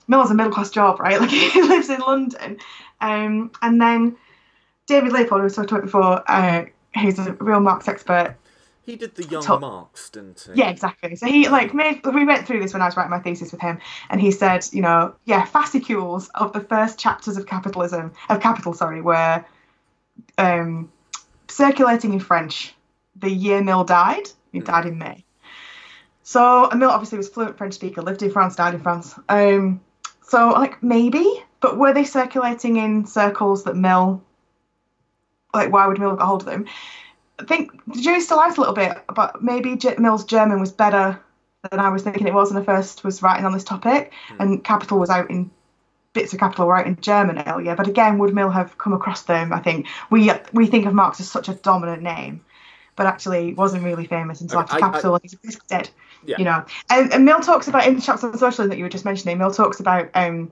Mill 0.08 0.20
has 0.20 0.30
a 0.30 0.34
middle 0.34 0.52
class 0.52 0.70
job, 0.70 1.00
right? 1.00 1.20
Like, 1.20 1.30
he 1.30 1.62
lives 1.62 1.88
in 1.88 2.00
London. 2.00 2.58
Um, 3.00 3.50
and 3.62 3.80
then 3.80 4.16
David 4.86 5.12
Leopold, 5.12 5.40
who 5.40 5.46
we 5.46 5.50
talked 5.52 5.70
about 5.70 5.82
before, 5.82 6.22
uh, 6.30 6.64
who's 7.00 7.18
a 7.18 7.32
real 7.34 7.60
Marx 7.60 7.86
expert. 7.88 8.36
He 8.82 8.96
did 8.96 9.14
the 9.14 9.24
young 9.24 9.42
talk- 9.42 9.60
Marx, 9.60 10.08
didn't 10.08 10.48
he? 10.52 10.58
Yeah, 10.58 10.70
exactly. 10.70 11.14
So 11.14 11.26
he 11.26 11.48
like 11.48 11.74
made. 11.74 12.00
We 12.06 12.24
went 12.24 12.46
through 12.46 12.60
this 12.60 12.72
when 12.72 12.80
I 12.80 12.86
was 12.86 12.96
writing 12.96 13.10
my 13.10 13.18
thesis 13.18 13.52
with 13.52 13.60
him, 13.60 13.78
and 14.08 14.18
he 14.18 14.30
said, 14.30 14.66
you 14.72 14.80
know, 14.80 15.14
yeah, 15.26 15.44
fascicules 15.46 16.30
of 16.34 16.54
the 16.54 16.60
first 16.60 16.98
chapters 16.98 17.36
of 17.36 17.46
capitalism, 17.46 18.12
of 18.30 18.40
Capital, 18.40 18.72
sorry, 18.72 19.02
were 19.02 19.44
um, 20.38 20.90
circulating 21.48 22.14
in 22.14 22.20
French 22.20 22.74
the 23.16 23.30
year 23.30 23.62
Mill 23.62 23.84
died. 23.84 24.28
He 24.52 24.60
Mm. 24.60 24.64
died 24.64 24.86
in 24.86 24.96
May. 24.98 25.24
So 26.28 26.68
Mill 26.76 26.90
obviously 26.90 27.16
was 27.16 27.30
fluent 27.30 27.56
French 27.56 27.72
speaker, 27.72 28.02
lived 28.02 28.22
in 28.22 28.30
France, 28.30 28.54
died 28.54 28.74
in 28.74 28.82
France. 28.82 29.18
Um, 29.30 29.80
so 30.20 30.50
like 30.50 30.82
maybe, 30.82 31.42
but 31.60 31.78
were 31.78 31.94
they 31.94 32.04
circulating 32.04 32.76
in 32.76 33.06
circles 33.06 33.64
that 33.64 33.76
Mill? 33.76 34.22
Like, 35.54 35.72
why 35.72 35.86
would 35.86 35.98
Mill 35.98 36.10
have 36.10 36.18
got 36.18 36.26
hold 36.26 36.42
of 36.42 36.46
them? 36.48 36.66
I 37.38 37.44
think 37.44 37.72
the 37.86 38.02
jury's 38.02 38.26
still 38.26 38.38
out 38.40 38.58
a 38.58 38.60
little 38.60 38.74
bit, 38.74 39.02
but 39.14 39.42
maybe 39.42 39.74
J- 39.78 39.94
Mill's 39.96 40.26
German 40.26 40.60
was 40.60 40.70
better 40.70 41.18
than 41.70 41.80
I 41.80 41.88
was 41.88 42.02
thinking 42.02 42.26
it 42.26 42.34
was 42.34 42.52
when 42.52 42.60
I 42.62 42.66
first 42.66 43.04
was 43.04 43.22
writing 43.22 43.46
on 43.46 43.52
this 43.52 43.64
topic, 43.64 44.12
and 44.38 44.62
Capital 44.62 44.98
was 44.98 45.08
out 45.08 45.30
in 45.30 45.50
bits 46.12 46.34
of 46.34 46.40
Capital 46.40 46.66
were 46.66 46.76
out 46.76 46.86
in 46.86 47.00
German 47.00 47.38
earlier. 47.46 47.74
But 47.74 47.88
again, 47.88 48.18
would 48.18 48.34
Mill 48.34 48.50
have 48.50 48.76
come 48.76 48.92
across 48.92 49.22
them? 49.22 49.50
I 49.54 49.60
think 49.60 49.86
we 50.10 50.30
we 50.52 50.66
think 50.66 50.84
of 50.84 50.92
Marx 50.92 51.20
as 51.20 51.30
such 51.30 51.48
a 51.48 51.54
dominant 51.54 52.02
name, 52.02 52.44
but 52.96 53.06
actually 53.06 53.54
wasn't 53.54 53.82
really 53.82 54.04
famous 54.06 54.42
until 54.42 54.58
after 54.60 54.76
I- 54.76 54.80
Capital. 54.80 55.14
and 55.14 55.24
he's 55.42 55.58
dead. 55.70 55.88
Yeah. 56.24 56.36
You 56.38 56.44
know, 56.44 56.64
and, 56.90 57.12
and 57.12 57.24
Mill 57.24 57.40
talks 57.40 57.68
about 57.68 57.86
in 57.86 57.96
the 57.96 58.02
chapter 58.02 58.26
on 58.26 58.38
socialism 58.38 58.70
that 58.70 58.78
you 58.78 58.84
were 58.84 58.90
just 58.90 59.04
mentioning. 59.04 59.38
Mill 59.38 59.50
talks 59.50 59.80
about 59.80 60.10
um, 60.14 60.50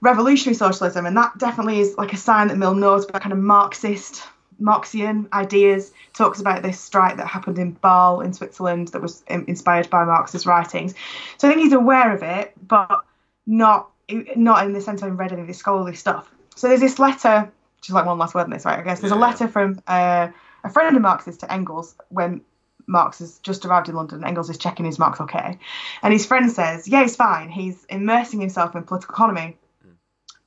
revolutionary 0.00 0.54
socialism, 0.54 1.06
and 1.06 1.16
that 1.16 1.36
definitely 1.38 1.80
is 1.80 1.96
like 1.96 2.12
a 2.12 2.16
sign 2.16 2.48
that 2.48 2.58
Mill 2.58 2.74
knows 2.74 3.08
about 3.08 3.22
kind 3.22 3.32
of 3.32 3.38
Marxist, 3.38 4.22
Marxian 4.60 5.28
ideas. 5.32 5.92
Talks 6.12 6.40
about 6.40 6.62
this 6.62 6.78
strike 6.78 7.16
that 7.16 7.26
happened 7.26 7.58
in 7.58 7.72
Basel 7.72 8.20
in 8.20 8.32
Switzerland 8.32 8.88
that 8.88 9.02
was 9.02 9.22
um, 9.30 9.44
inspired 9.48 9.88
by 9.90 10.04
Marx's 10.04 10.46
writings. 10.46 10.94
So 11.38 11.48
I 11.48 11.52
think 11.52 11.62
he's 11.62 11.72
aware 11.72 12.14
of 12.14 12.22
it, 12.22 12.52
but 12.66 13.04
not 13.46 13.90
not 14.36 14.66
in 14.66 14.72
the 14.72 14.80
sense 14.80 15.02
I've 15.02 15.18
read 15.18 15.32
any 15.32 15.42
of 15.42 15.46
this 15.46 15.58
scholarly 15.58 15.94
stuff. 15.94 16.30
So 16.56 16.68
there's 16.68 16.80
this 16.80 16.98
letter, 16.98 17.50
which 17.76 17.88
is 17.88 17.94
like 17.94 18.06
one 18.06 18.18
last 18.18 18.34
word 18.34 18.44
in 18.44 18.50
this, 18.50 18.64
right? 18.64 18.78
I 18.78 18.82
guess 18.82 19.00
there's 19.00 19.12
a 19.12 19.16
letter 19.16 19.48
from 19.48 19.80
uh, 19.86 20.28
a 20.64 20.70
friend 20.70 20.94
of 20.94 21.02
Marx's 21.02 21.36
to 21.38 21.52
Engels 21.52 21.94
when 22.08 22.42
Marx 22.90 23.20
has 23.20 23.38
just 23.38 23.64
arrived 23.64 23.88
in 23.88 23.94
London. 23.94 24.24
Engels 24.24 24.50
is 24.50 24.58
checking 24.58 24.84
his 24.84 24.98
Marx 24.98 25.20
okay, 25.20 25.58
and 26.02 26.12
his 26.12 26.26
friend 26.26 26.50
says, 26.50 26.88
"Yeah, 26.88 27.02
he's 27.02 27.16
fine. 27.16 27.48
He's 27.48 27.84
immersing 27.88 28.40
himself 28.40 28.74
in 28.74 28.82
political 28.82 29.14
economy. 29.14 29.56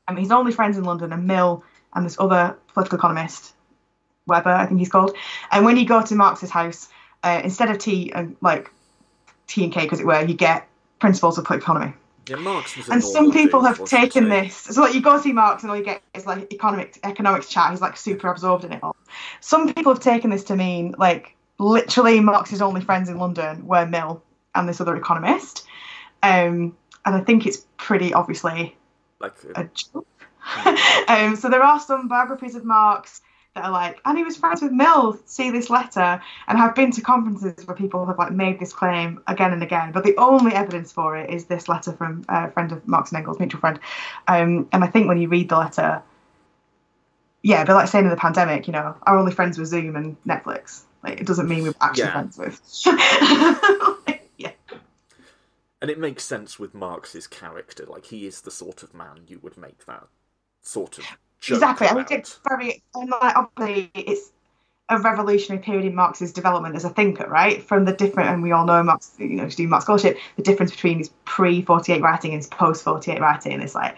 Um, 0.07 0.17
his 0.17 0.31
only 0.31 0.51
friends 0.51 0.77
in 0.77 0.83
London 0.83 1.13
are 1.13 1.17
Mill 1.17 1.63
and 1.95 2.05
this 2.05 2.19
other 2.19 2.57
political 2.73 2.97
economist, 2.97 3.53
Weber, 4.27 4.49
I 4.49 4.65
think 4.65 4.79
he's 4.79 4.89
called. 4.89 5.15
And 5.51 5.63
when 5.63 5.77
you 5.77 5.85
go 5.85 6.01
to 6.01 6.15
Marx's 6.15 6.49
house, 6.49 6.89
uh, 7.23 7.39
instead 7.43 7.69
of 7.69 7.77
tea 7.77 8.11
and 8.13 8.35
like 8.41 8.69
tea 9.47 9.63
and 9.63 9.71
cake, 9.71 9.93
as 9.93 10.01
it 10.01 10.05
were, 10.05 10.21
you 10.21 10.33
get 10.33 10.67
principles 10.99 11.37
of 11.37 11.45
political 11.45 11.63
economy." 11.63 11.93
Yeah, 12.27 12.37
Marx 12.37 12.75
was 12.75 12.89
and 12.89 13.03
some 13.03 13.31
people 13.31 13.61
have 13.63 13.83
taken 13.83 14.29
this 14.29 14.55
so 14.55 14.81
like 14.81 14.93
you 14.93 15.01
go 15.01 15.19
see 15.19 15.33
marx 15.33 15.63
and 15.63 15.69
all 15.69 15.77
you 15.77 15.83
get 15.83 16.01
is 16.13 16.25
like 16.25 16.53
economics 16.53 16.97
economics 17.03 17.49
chat 17.49 17.71
he's 17.71 17.81
like 17.81 17.97
super 17.97 18.29
absorbed 18.29 18.63
in 18.63 18.71
it 18.71 18.81
all 18.81 18.95
some 19.41 19.73
people 19.73 19.93
have 19.93 20.01
taken 20.01 20.29
this 20.29 20.45
to 20.45 20.55
mean 20.55 20.95
like 20.97 21.35
literally 21.59 22.19
marx's 22.19 22.61
only 22.61 22.81
friends 22.81 23.09
in 23.09 23.17
london 23.17 23.65
were 23.65 23.85
mill 23.85 24.21
and 24.55 24.67
this 24.67 24.81
other 24.81 24.95
economist 24.95 25.65
um 26.23 26.75
and 27.05 27.15
i 27.15 27.19
think 27.19 27.45
it's 27.45 27.65
pretty 27.77 28.13
obviously 28.13 28.75
Like, 29.19 29.35
a 29.55 29.69
joke 29.73 30.07
um 31.07 31.35
so 31.35 31.49
there 31.49 31.63
are 31.63 31.79
some 31.79 32.07
biographies 32.07 32.55
of 32.55 32.65
marx 32.65 33.21
that 33.53 33.65
are 33.65 33.71
like, 33.71 34.01
and 34.05 34.17
he 34.17 34.23
was 34.23 34.35
friends 34.35 34.61
with 34.61 34.71
Mill. 34.71 35.19
See 35.25 35.51
this 35.51 35.69
letter, 35.69 36.21
and 36.47 36.57
have 36.57 36.75
been 36.75 36.91
to 36.91 37.01
conferences 37.01 37.67
where 37.67 37.75
people 37.75 38.05
have 38.05 38.17
like 38.17 38.31
made 38.31 38.59
this 38.59 38.73
claim 38.73 39.21
again 39.27 39.53
and 39.53 39.61
again. 39.61 39.91
But 39.91 40.03
the 40.03 40.15
only 40.17 40.53
evidence 40.53 40.91
for 40.91 41.15
it 41.17 41.29
is 41.29 41.45
this 41.45 41.67
letter 41.69 41.91
from 41.93 42.25
a 42.29 42.51
friend 42.51 42.71
of 42.71 42.87
Marx 42.87 43.11
and 43.11 43.19
Engels, 43.19 43.39
mutual 43.39 43.59
friend. 43.59 43.79
Um, 44.27 44.67
and 44.71 44.83
I 44.83 44.87
think 44.87 45.07
when 45.07 45.19
you 45.19 45.27
read 45.27 45.49
the 45.49 45.57
letter, 45.57 46.01
yeah, 47.43 47.63
but 47.65 47.75
like 47.75 47.87
saying 47.89 48.05
in 48.05 48.09
the 48.11 48.17
pandemic, 48.17 48.65
you 48.67 48.73
know, 48.73 48.95
our 49.03 49.17
only 49.17 49.31
friends 49.31 49.57
were 49.57 49.65
Zoom 49.65 49.95
and 49.95 50.17
Netflix. 50.25 50.81
Like 51.03 51.19
it 51.21 51.27
doesn't 51.27 51.47
mean 51.47 51.63
we're 51.63 51.73
actually 51.81 52.03
Yeah. 52.05 52.11
friends 52.13 52.37
with. 52.37 52.61
yeah, 54.37 54.51
and 55.81 55.91
it 55.91 55.99
makes 55.99 56.23
sense 56.23 56.57
with 56.57 56.73
Marx's 56.73 57.27
character. 57.27 57.85
Like, 57.85 58.05
he 58.05 58.25
is 58.25 58.41
the 58.41 58.51
sort 58.51 58.83
of 58.83 58.93
man 58.93 59.21
you 59.27 59.39
would 59.43 59.57
make 59.57 59.85
that 59.85 60.07
sort 60.61 60.97
of 60.97 61.05
joke 61.41 61.57
exactly. 61.57 61.87
I 61.87 61.91
about. 61.91 62.07
think 62.07 62.19
it's 62.21 62.39
very, 62.47 62.81
and 62.95 63.09
like 63.09 63.35
obviously 63.35 63.91
it's 63.93 64.31
a 64.89 64.99
revolutionary 64.99 65.61
period 65.63 65.85
in 65.85 65.95
Marx's 65.95 66.31
development 66.31 66.75
as 66.75 66.85
a 66.85 66.89
thinker, 66.89 67.27
right? 67.27 67.63
From 67.63 67.83
the 67.85 67.93
different, 67.93 68.29
and 68.29 68.43
we 68.43 68.51
all 68.51 68.65
know 68.65 68.81
Marx, 68.83 69.13
you 69.19 69.29
know, 69.29 69.49
to 69.49 69.55
do 69.55 69.67
Marx 69.67 69.85
scholarship, 69.85 70.17
the 70.37 70.43
difference 70.43 70.71
between 70.71 70.99
his 70.99 71.09
pre 71.25 71.61
48 71.61 72.01
writing 72.01 72.31
and 72.31 72.39
his 72.39 72.47
post 72.47 72.83
48 72.83 73.19
writing 73.19 73.61
is 73.61 73.75
like 73.75 73.97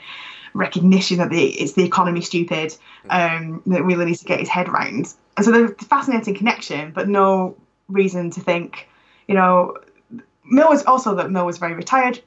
recognition 0.56 1.18
that 1.18 1.30
the 1.30 1.46
it's 1.46 1.74
the 1.74 1.84
economy 1.84 2.22
stupid, 2.22 2.76
um, 3.10 3.62
that 3.68 3.84
really 3.84 4.06
needs 4.06 4.20
to 4.22 4.26
get 4.26 4.40
his 4.40 4.50
head 4.50 4.70
round. 4.70 5.14
And 5.38 5.46
so 5.46 5.52
there's 5.52 5.72
a 5.72 5.86
fascinating 5.86 6.34
connection, 6.34 6.92
but 6.92 7.08
no 7.08 7.58
reason 7.90 8.32
to 8.32 8.42
think, 8.42 8.88
you 9.28 9.36
know, 9.36 9.78
Mill 10.46 10.70
was 10.70 10.84
also 10.86 11.16
that 11.16 11.30
Mill 11.30 11.46
was 11.46 11.58
very 11.58 11.74
retired 11.74 12.22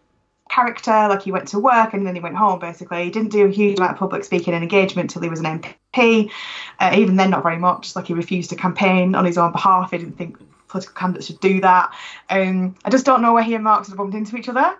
character. 0.51 0.91
Like 0.91 1.23
he 1.23 1.33
went 1.33 1.49
to 1.49 1.59
work 1.59 1.95
and 1.95 2.07
then 2.07 2.15
he 2.15 2.21
went 2.21 2.37
home. 2.37 2.59
Basically, 2.59 3.05
he 3.05 3.11
didn't 3.11 3.33
do 3.33 3.47
a 3.47 3.51
huge 3.51 3.79
amount 3.79 3.93
of 3.93 3.99
public 3.99 4.25
speaking 4.25 4.55
and 4.55 4.63
engagement 4.63 5.11
till 5.11 5.23
he 5.23 5.29
was 5.29 5.41
an 5.41 5.63
MP. 5.63 6.31
Uh, 6.79 6.95
even 6.97 7.17
then, 7.17 7.31
not 7.31 7.43
very 7.43 7.59
much. 7.59 7.97
Like 7.97 8.07
he 8.07 8.15
refused 8.15 8.51
to 8.51 8.57
campaign 8.57 9.15
on 9.15 9.25
his 9.25 9.39
own 9.39 9.53
behalf. 9.53 9.91
He 9.91 9.99
didn't 9.99 10.19
think 10.19 10.39
political 10.69 10.95
candidates 10.95 11.27
should 11.27 11.41
do 11.41 11.61
that. 11.63 11.95
Um, 12.29 12.77
I 12.85 12.91
just 12.91 13.07
don't 13.07 13.23
know 13.23 13.33
where 13.33 13.43
he 13.43 13.55
and 13.55 13.65
Marx 13.65 13.89
had 13.89 13.97
bumped 13.97 14.15
into 14.15 14.37
each 14.37 14.49
other. 14.49 14.77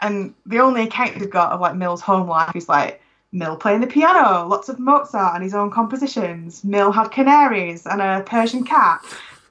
And 0.00 0.34
the 0.46 0.60
only 0.60 0.84
account 0.84 1.18
we've 1.18 1.30
got 1.30 1.52
of 1.52 1.60
like 1.60 1.76
Mill's 1.76 2.00
home 2.00 2.28
life 2.28 2.56
is 2.56 2.68
like 2.68 3.02
Mill 3.32 3.56
playing 3.56 3.80
the 3.80 3.86
piano, 3.86 4.46
lots 4.46 4.68
of 4.68 4.78
Mozart 4.78 5.34
and 5.34 5.44
his 5.44 5.54
own 5.54 5.70
compositions. 5.70 6.64
Mill 6.64 6.90
had 6.90 7.10
canaries 7.10 7.86
and 7.86 8.00
a 8.00 8.22
Persian 8.26 8.64
cat. 8.64 9.00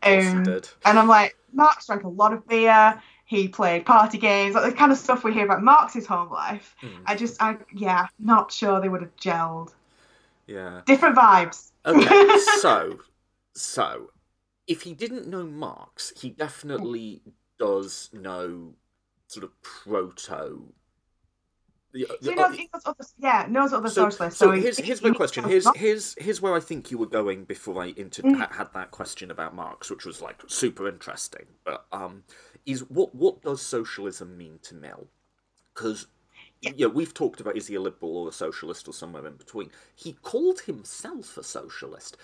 Um, 0.03 0.45
and 0.85 0.99
I'm 0.99 1.07
like, 1.07 1.37
Marx 1.53 1.87
drank 1.87 2.03
a 2.03 2.09
lot 2.09 2.33
of 2.33 2.47
beer. 2.47 3.01
He 3.25 3.47
played 3.47 3.85
party 3.85 4.17
games, 4.17 4.55
like 4.55 4.71
the 4.71 4.75
kind 4.75 4.91
of 4.91 4.97
stuff 4.97 5.23
we 5.23 5.33
hear 5.33 5.45
about 5.45 5.61
Marx's 5.61 6.07
home 6.07 6.31
life. 6.31 6.75
Mm. 6.81 6.89
I 7.05 7.15
just, 7.15 7.41
I 7.41 7.57
yeah, 7.73 8.07
not 8.17 8.51
sure 8.51 8.81
they 8.81 8.89
would 8.89 9.01
have 9.01 9.15
gelled. 9.17 9.73
Yeah. 10.47 10.81
Different 10.85 11.15
vibes. 11.15 11.71
Okay, 11.85 12.37
so, 12.59 12.99
so, 13.53 14.11
if 14.67 14.81
he 14.81 14.93
didn't 14.93 15.27
know 15.27 15.45
Marx, 15.45 16.11
he 16.19 16.31
definitely 16.31 17.21
does 17.59 18.09
know 18.13 18.73
sort 19.30 19.43
of 19.43 19.61
proto. 19.61 20.73
the- 21.91 22.05
So 22.07 22.17
the- 22.21 22.36
knows, 22.36 22.55
knows 22.57 22.82
other, 22.86 23.03
yeah, 23.17 23.45
knows 23.49 23.73
other 23.73 23.89
so, 23.89 24.09
socialists. 24.09 24.38
so 24.39 24.51
he- 24.51 24.61
here's 24.61 24.77
he- 24.77 24.84
here's 24.84 25.01
my 25.01 25.11
question. 25.11 25.43
Here's 25.43 25.65
here's 25.75 26.13
here's 26.19 26.39
where 26.41 26.53
I 26.53 26.59
think 26.59 26.91
you 26.91 26.97
were 26.99 27.07
going 27.07 27.45
before 27.45 27.82
I 27.82 27.93
inter- 27.97 28.21
Mm. 28.23 28.51
had 28.51 28.71
that 28.73 28.91
question 28.91 29.32
about 29.32 29.55
Marx, 29.55 29.89
which 29.89 30.05
was 30.05 30.21
like 30.21 30.38
super 30.47 30.88
interesting. 30.88 31.47
But 31.63 31.88
um, 31.91 32.25
is 32.67 32.84
what 32.89 33.15
what 33.15 33.41
does 33.41 33.61
socialism 33.63 34.38
mean 34.38 34.59
to 34.63 34.75
Mill? 34.75 35.07
Because 35.73 36.05
Yeah. 36.62 36.72
yeah, 36.76 36.88
we've 36.88 37.14
talked 37.14 37.39
about 37.41 37.55
is 37.57 37.68
he 37.68 37.76
a 37.76 37.82
liberal 37.82 38.18
or 38.18 38.30
a 38.30 38.34
socialist 38.34 38.88
or 38.88 38.93
somewhere 38.93 39.26
in 39.28 39.36
between. 39.36 39.72
He 39.95 40.14
called 40.14 40.62
himself 40.62 41.38
a 41.38 41.43
socialist, 41.43 42.18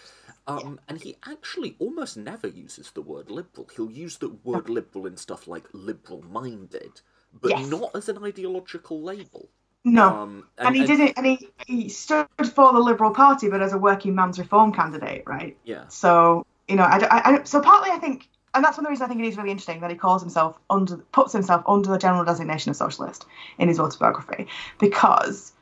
um, 0.48 0.80
and 0.90 1.02
he 1.02 1.16
actually 1.28 1.76
almost 1.80 2.18
never 2.18 2.48
uses 2.48 2.92
the 2.92 3.02
word 3.02 3.32
liberal. 3.32 3.70
He'll 3.76 3.92
use 3.92 4.18
the 4.18 4.30
word 4.44 4.70
liberal 4.70 5.06
in 5.08 5.18
stuff 5.18 5.48
like 5.48 5.66
liberal-minded, 5.74 7.02
but 7.42 7.52
Yes. 7.52 7.68
not 7.70 7.92
as 7.96 8.10
an 8.10 8.24
ideological 8.24 9.02
label. 9.02 9.50
No. 9.86 10.08
Um, 10.10 10.48
and, 10.58 10.76
he 10.76 10.86
didn't, 10.86 11.14
and 11.18 11.26
he, 11.26 11.50
he 11.68 11.90
stood 11.90 12.28
for 12.54 12.74
the 12.74 12.80
Liberal 12.80 13.12
Party, 13.12 13.50
but 13.50 13.62
as 13.62 13.74
a 13.74 13.78
working 13.78 14.16
man's 14.16 14.40
reform 14.40 14.74
candidate, 14.74 15.24
right? 15.28 15.56
Yeah. 15.64 15.88
So 15.90 16.46
you 16.68 16.76
know, 16.76 16.84
I, 16.84 16.98
I, 16.98 17.36
I- 17.40 17.44
so 17.44 17.62
partly 17.62 17.92
I 17.92 17.98
think, 18.00 18.30
and 18.56 18.64
that's 18.64 18.78
one 18.78 18.86
of 18.86 18.88
the 18.88 18.91
reasons 18.91 19.06
I 19.06 19.08
think 19.10 19.22
it 19.22 19.28
is 19.28 19.38
really 19.38 19.51
interesting 19.51 19.82
that 19.82 19.91
he 19.91 19.97
calls 19.97 20.22
himself 20.22 20.58
under, 20.70 20.97
puts 21.12 21.34
himself 21.34 21.64
under 21.68 21.91
the 21.91 21.97
general 21.97 22.26
designation 22.26 22.70
of 22.72 22.76
socialist 22.76 23.26
in 23.60 23.68
his 23.68 23.80
autobiography, 23.80 24.47
because 24.80 25.53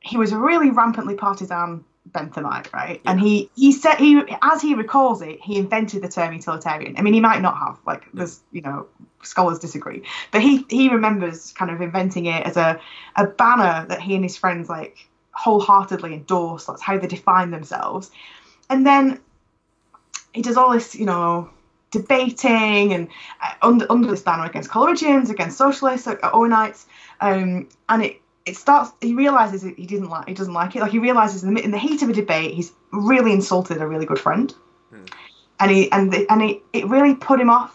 he 0.00 0.16
was 0.18 0.32
a 0.32 0.38
really 0.38 0.70
rampantly 0.70 1.14
partisan 1.14 1.84
Benthamite, 2.10 2.70
right? 2.74 3.00
And 3.06 3.18
he 3.18 3.50
he 3.56 3.72
said 3.72 3.94
he, 3.94 4.20
as 4.42 4.60
he 4.60 4.74
recalls 4.74 5.22
it, 5.22 5.40
he 5.40 5.56
invented 5.56 6.02
the 6.02 6.08
term 6.08 6.34
utilitarian. 6.34 6.96
I 6.98 7.02
mean, 7.02 7.14
he 7.14 7.20
might 7.20 7.40
not 7.40 7.56
have, 7.56 7.78
like, 7.86 8.04
there's 8.12 8.40
you 8.52 8.60
know, 8.60 8.86
scholars 9.22 9.58
disagree, 9.58 10.02
but 10.30 10.42
he 10.42 10.66
he 10.68 10.90
remembers 10.90 11.52
kind 11.52 11.70
of 11.70 11.80
inventing 11.80 12.26
it 12.26 12.46
as 12.46 12.58
a 12.58 12.78
a 13.16 13.26
banner 13.26 13.86
that 13.88 14.02
he 14.02 14.14
and 14.14 14.22
his 14.22 14.36
friends 14.36 14.68
like 14.68 15.08
wholeheartedly 15.32 16.12
endorse. 16.12 16.66
That's 16.66 16.82
how 16.82 16.98
they 16.98 17.06
define 17.06 17.50
themselves. 17.50 18.10
And 18.68 18.86
then 18.86 19.20
he 20.34 20.42
does 20.42 20.58
all 20.58 20.72
this, 20.72 20.94
you 20.94 21.06
know, 21.06 21.48
debating 21.94 22.92
and 22.92 23.08
uh, 23.42 23.54
under 23.62 23.86
under 23.90 24.08
this 24.10 24.22
banner 24.22 24.44
against 24.44 24.70
Coleridgeans, 24.70 25.30
against 25.30 25.56
socialists, 25.56 26.06
uh, 26.06 26.16
Owenites, 26.38 26.84
um, 27.20 27.68
and 27.88 28.02
it 28.04 28.20
it 28.44 28.56
starts. 28.56 28.92
He 29.00 29.14
realizes 29.14 29.62
that 29.62 29.74
he 29.78 29.86
didn't 29.86 30.10
like 30.10 30.28
he 30.28 30.34
doesn't 30.34 30.52
like 30.52 30.76
it. 30.76 30.80
Like 30.80 30.92
he 30.92 30.98
realizes 30.98 31.42
in 31.44 31.54
the, 31.54 31.64
in 31.64 31.70
the 31.70 31.78
heat 31.78 32.02
of 32.02 32.08
a 32.10 32.12
debate, 32.12 32.54
he's 32.54 32.72
really 32.92 33.32
insulted 33.32 33.80
a 33.80 33.86
really 33.86 34.06
good 34.06 34.18
friend, 34.18 34.52
Hmm. 34.90 35.06
and 35.60 35.70
he 35.70 35.90
and 35.90 36.12
the, 36.12 36.26
and 36.30 36.42
it, 36.42 36.62
it 36.72 36.86
really 36.86 37.14
put 37.14 37.40
him 37.40 37.50
off 37.50 37.72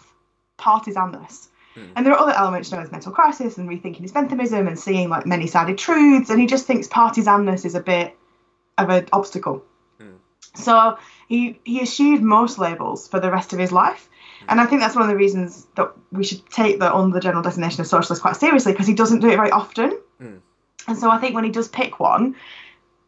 partisanness. 0.58 1.48
And 1.96 2.04
there 2.04 2.12
are 2.12 2.20
other 2.20 2.36
elements 2.36 2.70
known 2.72 2.82
as 2.82 2.92
mental 2.92 3.12
crisis 3.12 3.56
and 3.56 3.68
rethinking 3.68 4.02
his 4.02 4.12
Benthamism 4.12 4.66
and 4.66 4.78
seeing 4.78 5.08
like 5.08 5.24
many 5.24 5.46
sided 5.46 5.78
truths. 5.78 6.28
And 6.28 6.38
he 6.40 6.46
just 6.46 6.66
thinks 6.66 6.88
partisanness 6.88 7.64
is 7.64 7.74
a 7.74 7.80
bit 7.80 8.16
of 8.76 8.90
an 8.90 9.08
obstacle. 9.12 9.64
So 10.54 10.98
he 11.28 11.58
he 11.64 11.80
eschewed 11.82 12.22
most 12.22 12.58
labels 12.58 13.08
for 13.08 13.20
the 13.20 13.30
rest 13.30 13.52
of 13.52 13.58
his 13.58 13.72
life. 13.72 14.08
And 14.48 14.60
I 14.60 14.66
think 14.66 14.80
that's 14.80 14.94
one 14.94 15.02
of 15.02 15.08
the 15.08 15.16
reasons 15.16 15.66
that 15.76 15.92
we 16.10 16.24
should 16.24 16.48
take 16.50 16.78
the 16.78 16.94
under 16.94 17.14
the 17.14 17.20
general 17.20 17.42
designation 17.42 17.82
of 17.82 17.86
socialist 17.86 18.22
quite 18.22 18.36
seriously 18.36 18.72
because 18.72 18.86
he 18.86 18.94
doesn't 18.94 19.20
do 19.20 19.28
it 19.28 19.36
very 19.36 19.50
often. 19.50 19.98
Mm. 20.20 20.40
And 20.88 20.98
so 20.98 21.10
I 21.10 21.18
think 21.18 21.34
when 21.34 21.44
he 21.44 21.50
does 21.50 21.68
pick 21.68 22.00
one, 22.00 22.34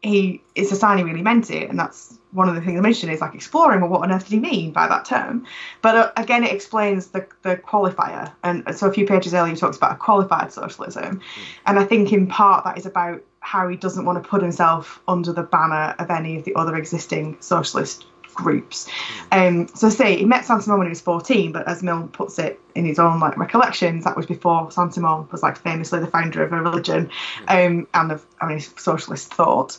he 0.03 0.41
it's 0.53 0.71
a 0.71 0.75
sign 0.75 0.97
he 0.97 1.03
really 1.03 1.21
meant 1.21 1.49
it, 1.49 1.69
and 1.69 1.79
that's 1.79 2.19
one 2.31 2.49
of 2.49 2.55
the 2.55 2.61
things 2.61 2.77
I 2.77 2.81
mentioned 2.81 3.11
is 3.11 3.21
like 3.21 3.35
exploring 3.35 3.81
well, 3.81 3.89
what 3.89 4.01
on 4.01 4.11
earth 4.11 4.25
did 4.25 4.33
he 4.33 4.39
mean 4.39 4.71
by 4.71 4.87
that 4.87 5.05
term? 5.05 5.45
But 5.81 5.95
uh, 5.95 6.11
again, 6.17 6.43
it 6.43 6.51
explains 6.51 7.07
the 7.07 7.25
the 7.41 7.57
qualifier, 7.57 8.31
and 8.43 8.63
so 8.75 8.87
a 8.87 8.93
few 8.93 9.07
pages 9.07 9.33
earlier 9.33 9.53
he 9.53 9.59
talks 9.59 9.77
about 9.77 9.93
a 9.93 9.95
qualified 9.95 10.51
socialism, 10.51 11.21
and 11.65 11.79
I 11.79 11.85
think 11.85 12.11
in 12.11 12.27
part 12.27 12.65
that 12.65 12.77
is 12.77 12.85
about 12.85 13.23
how 13.43 13.67
he 13.67 13.75
doesn't 13.75 14.05
want 14.05 14.23
to 14.23 14.27
put 14.27 14.41
himself 14.41 15.01
under 15.07 15.33
the 15.33 15.43
banner 15.43 15.93
of 15.99 16.09
any 16.09 16.37
of 16.37 16.45
the 16.45 16.55
other 16.55 16.75
existing 16.77 17.37
socialist 17.41 18.05
groups. 18.33 18.89
Um, 19.31 19.67
so 19.67 19.89
say 19.89 20.17
he 20.17 20.25
met 20.25 20.45
Saint 20.45 20.63
Simon 20.63 20.79
when 20.79 20.87
he 20.87 20.91
was 20.91 21.01
14, 21.01 21.51
but 21.51 21.67
as 21.67 21.83
Mill 21.83 22.07
puts 22.07 22.39
it 22.39 22.59
in 22.73 22.85
his 22.85 22.99
own 22.99 23.19
like 23.19 23.37
recollections, 23.37 24.05
that 24.05 24.15
was 24.15 24.25
before 24.25 24.71
Saint 24.71 24.93
Simon 24.93 25.27
was 25.29 25.43
like 25.43 25.57
famously 25.57 25.99
the 25.99 26.07
founder 26.07 26.41
of 26.41 26.53
a 26.53 26.61
religion 26.61 27.11
um, 27.49 27.85
and 27.93 28.11
of 28.13 28.25
I 28.39 28.47
mean 28.47 28.59
socialist 28.59 29.33
thought. 29.33 29.77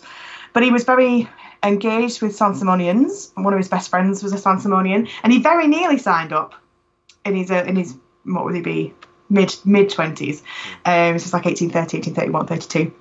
But 0.53 0.63
he 0.63 0.71
was 0.71 0.85
very 0.85 1.29
engaged 1.65 2.23
with 2.23 2.37
Saint 2.37 2.57
Simonians, 2.57 3.33
and 3.35 3.45
one 3.45 3.55
of 3.55 3.59
his 3.59 3.69
best 3.69 3.89
friends 3.89 4.23
was 4.23 4.33
a 4.35 4.39
Saint 4.39 4.61
Simonian, 4.61 5.09
and 5.23 5.33
he 5.33 5.43
very 5.43 5.67
nearly 5.67 5.99
signed 5.99 6.35
up 6.35 6.55
in 7.25 7.35
his 7.35 7.51
uh, 7.51 7.65
in 7.67 7.77
his 7.77 7.97
what 8.25 8.45
would 8.45 8.55
he 8.55 8.61
be 8.61 8.95
mid 9.31 9.57
mid 9.65 9.89
twenties. 9.89 10.43
Um, 10.85 11.19
so 11.19 11.25
it's 11.25 11.33
like 11.33 11.47
1830, 11.47 11.97
1831, 12.11 12.47
32. 12.47 12.95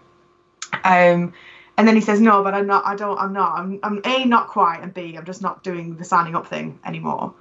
Um, 0.84 1.34
and 1.78 1.88
then 1.88 1.96
he 1.96 2.02
says, 2.02 2.22
"No, 2.22 2.44
but 2.44 2.54
I'm 2.54 2.68
not. 2.68 2.86
I 2.86 2.96
don't. 2.96 3.18
I'm 3.18 3.34
not. 3.34 3.58
I'm, 3.58 3.80
I'm 3.84 4.02
a 4.06 4.26
not 4.26 4.48
quite, 4.48 4.80
and 4.82 4.94
b 4.94 5.16
I'm 5.18 5.26
just 5.26 5.42
not 5.42 5.64
doing 5.64 5.98
the 5.98 6.04
signing 6.04 6.36
up 6.36 6.48
thing 6.48 6.80
anymore." 6.86 7.34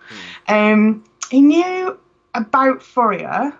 Mm. 0.47 0.73
Um, 0.73 1.05
he 1.31 1.43
knew 1.43 1.99
about 2.35 2.83
Fourier. 2.83 3.53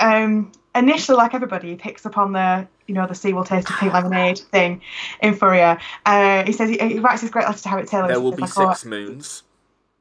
Um, 0.00 0.52
initially, 0.74 1.16
like 1.16 1.34
everybody, 1.34 1.70
he 1.70 1.76
picks 1.76 2.04
up 2.04 2.18
on 2.18 2.32
the 2.32 2.68
you 2.86 2.94
know 2.94 3.06
the 3.06 3.14
sea 3.14 3.32
will 3.32 3.44
taste 3.44 3.70
of 3.70 3.76
pink 3.76 3.92
lemonade 3.92 4.38
thing 4.38 4.82
in 5.22 5.34
Fourier. 5.34 5.78
Uh, 6.04 6.44
he 6.44 6.52
says 6.52 6.68
he, 6.68 6.78
he, 6.78 6.98
writes 6.98 7.22
this 7.22 7.30
great 7.30 7.46
letter 7.46 7.60
to 7.60 7.68
Harriet 7.68 7.88
Taylor. 7.88 8.08
There 8.08 8.20
will 8.20 8.32
be 8.32 8.42
like, 8.42 8.52
six 8.52 8.84
oh, 8.84 8.88
moons. 8.88 9.42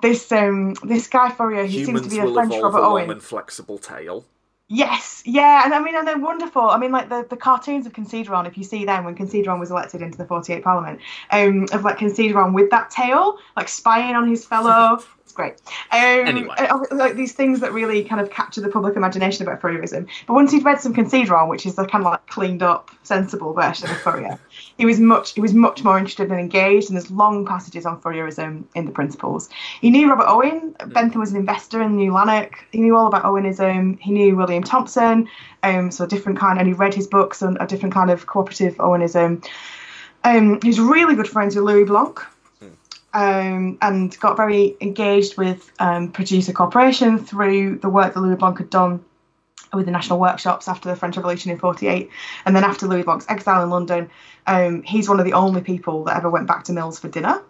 This 0.01 0.31
um 0.31 0.73
this 0.83 1.07
guy 1.07 1.31
Fourier, 1.31 1.65
he 1.65 1.79
Humans 1.79 2.01
seems 2.03 2.13
to 2.13 2.21
be 2.21 2.29
a 2.29 2.33
French 2.33 2.53
Robert 2.61 2.79
Owen. 2.79 3.19
flexible 3.19 3.77
tail. 3.77 4.25
Yes, 4.69 5.23
yeah, 5.25 5.61
and 5.63 5.73
I 5.73 5.79
mean, 5.79 5.95
and 5.95 6.05
they're 6.05 6.17
wonderful. 6.17 6.61
I 6.61 6.77
mean, 6.77 6.91
like 6.91 7.07
the, 7.07 7.25
the 7.29 7.37
cartoons 7.37 7.85
of 7.85 7.93
Considerant, 7.93 8.47
if 8.47 8.57
you 8.57 8.65
see 8.65 8.83
them 8.83 9.05
when 9.05 9.15
Considerant 9.15 9.61
was 9.61 9.71
elected 9.71 10.01
into 10.01 10.17
the 10.17 10.25
48 10.25 10.61
Parliament, 10.61 10.99
um, 11.31 11.67
of 11.71 11.85
like 11.85 11.97
Considerant 11.97 12.53
with 12.53 12.69
that 12.71 12.89
tail, 12.91 13.37
like 13.55 13.69
spying 13.69 14.13
on 14.15 14.27
his 14.27 14.43
fellow. 14.45 15.01
Great. 15.37 15.53
Um, 15.91 16.25
Anyway. 16.25 16.55
uh, 16.57 16.79
like 16.89 17.13
these 17.13 17.33
things 17.33 17.59
that 17.59 17.71
really 17.71 18.03
kind 18.03 18.19
of 18.19 18.31
capture 18.31 18.59
the 18.59 18.69
public 18.69 18.95
imagination 18.95 19.47
about 19.47 19.61
Fourierism. 19.61 20.07
But 20.25 20.33
once 20.33 20.51
he'd 20.51 20.65
read 20.65 20.81
some 20.81 20.95
Considerant, 20.95 21.47
which 21.47 21.67
is 21.67 21.75
the 21.75 21.85
kind 21.85 22.03
of 22.03 22.11
like 22.11 22.25
cleaned 22.25 22.63
up, 22.63 22.89
sensible 23.03 23.53
version 23.53 23.87
of 23.87 23.97
Fourier, 23.97 24.39
he 24.79 24.87
was 24.87 24.99
much 24.99 25.35
he 25.35 25.41
was 25.41 25.53
much 25.53 25.83
more 25.83 25.99
interested 25.99 26.31
and 26.31 26.39
engaged. 26.39 26.89
And 26.89 26.97
there's 26.97 27.11
long 27.11 27.45
passages 27.45 27.85
on 27.85 28.01
Fourierism 28.01 28.63
in 28.73 28.85
the 28.85 28.91
Principles. 28.91 29.47
He 29.79 29.91
knew 29.91 30.09
Robert 30.09 30.25
Owen. 30.27 30.75
Bentham 30.87 31.19
was 31.19 31.29
an 31.29 31.37
investor 31.37 31.83
in 31.83 31.97
New 31.97 32.11
Lanark. 32.11 32.65
He 32.71 32.79
knew 32.79 32.97
all 32.97 33.05
about 33.05 33.23
Owenism. 33.23 33.99
He 33.99 34.11
knew 34.11 34.35
William 34.35 34.63
Thompson. 34.63 35.29
Um, 35.61 35.91
so 35.91 36.05
a 36.05 36.07
different 36.07 36.39
kind, 36.39 36.57
and 36.57 36.67
he 36.67 36.73
read 36.73 36.95
his 36.95 37.05
books 37.05 37.43
on 37.43 37.57
a 37.59 37.67
different 37.67 37.93
kind 37.93 38.09
of 38.09 38.25
cooperative 38.25 38.77
Owenism. 38.77 39.47
Um, 40.23 40.59
he 40.63 40.69
was 40.69 40.79
really 40.79 41.13
good 41.13 41.27
friends 41.27 41.55
with 41.55 41.63
Louis 41.63 41.83
Blanc. 41.83 42.19
Um, 43.13 43.79
and 43.81 44.17
got 44.19 44.37
very 44.37 44.75
engaged 44.79 45.37
with 45.37 45.71
um, 45.79 46.11
Producer 46.11 46.51
cooperation 46.51 47.17
through 47.17 47.77
the 47.79 47.89
work 47.89 48.13
that 48.13 48.19
Louis 48.19 48.35
Blanc 48.35 48.57
had 48.59 48.69
done 48.69 49.03
with 49.73 49.85
the 49.85 49.91
national 49.91 50.19
workshops 50.19 50.67
after 50.67 50.89
the 50.89 50.95
French 50.95 51.15
Revolution 51.17 51.51
in 51.51 51.57
48. 51.57 52.09
And 52.45 52.55
then 52.55 52.63
after 52.63 52.85
Louis 52.87 53.03
Blanc's 53.03 53.25
exile 53.29 53.63
in 53.63 53.69
London, 53.69 54.09
um, 54.45 54.83
he's 54.83 55.09
one 55.09 55.19
of 55.19 55.25
the 55.25 55.33
only 55.33 55.61
people 55.61 56.03
that 56.05 56.17
ever 56.17 56.29
went 56.29 56.47
back 56.47 56.65
to 56.65 56.73
Mills 56.73 56.99
for 56.99 57.07
dinner. 57.07 57.41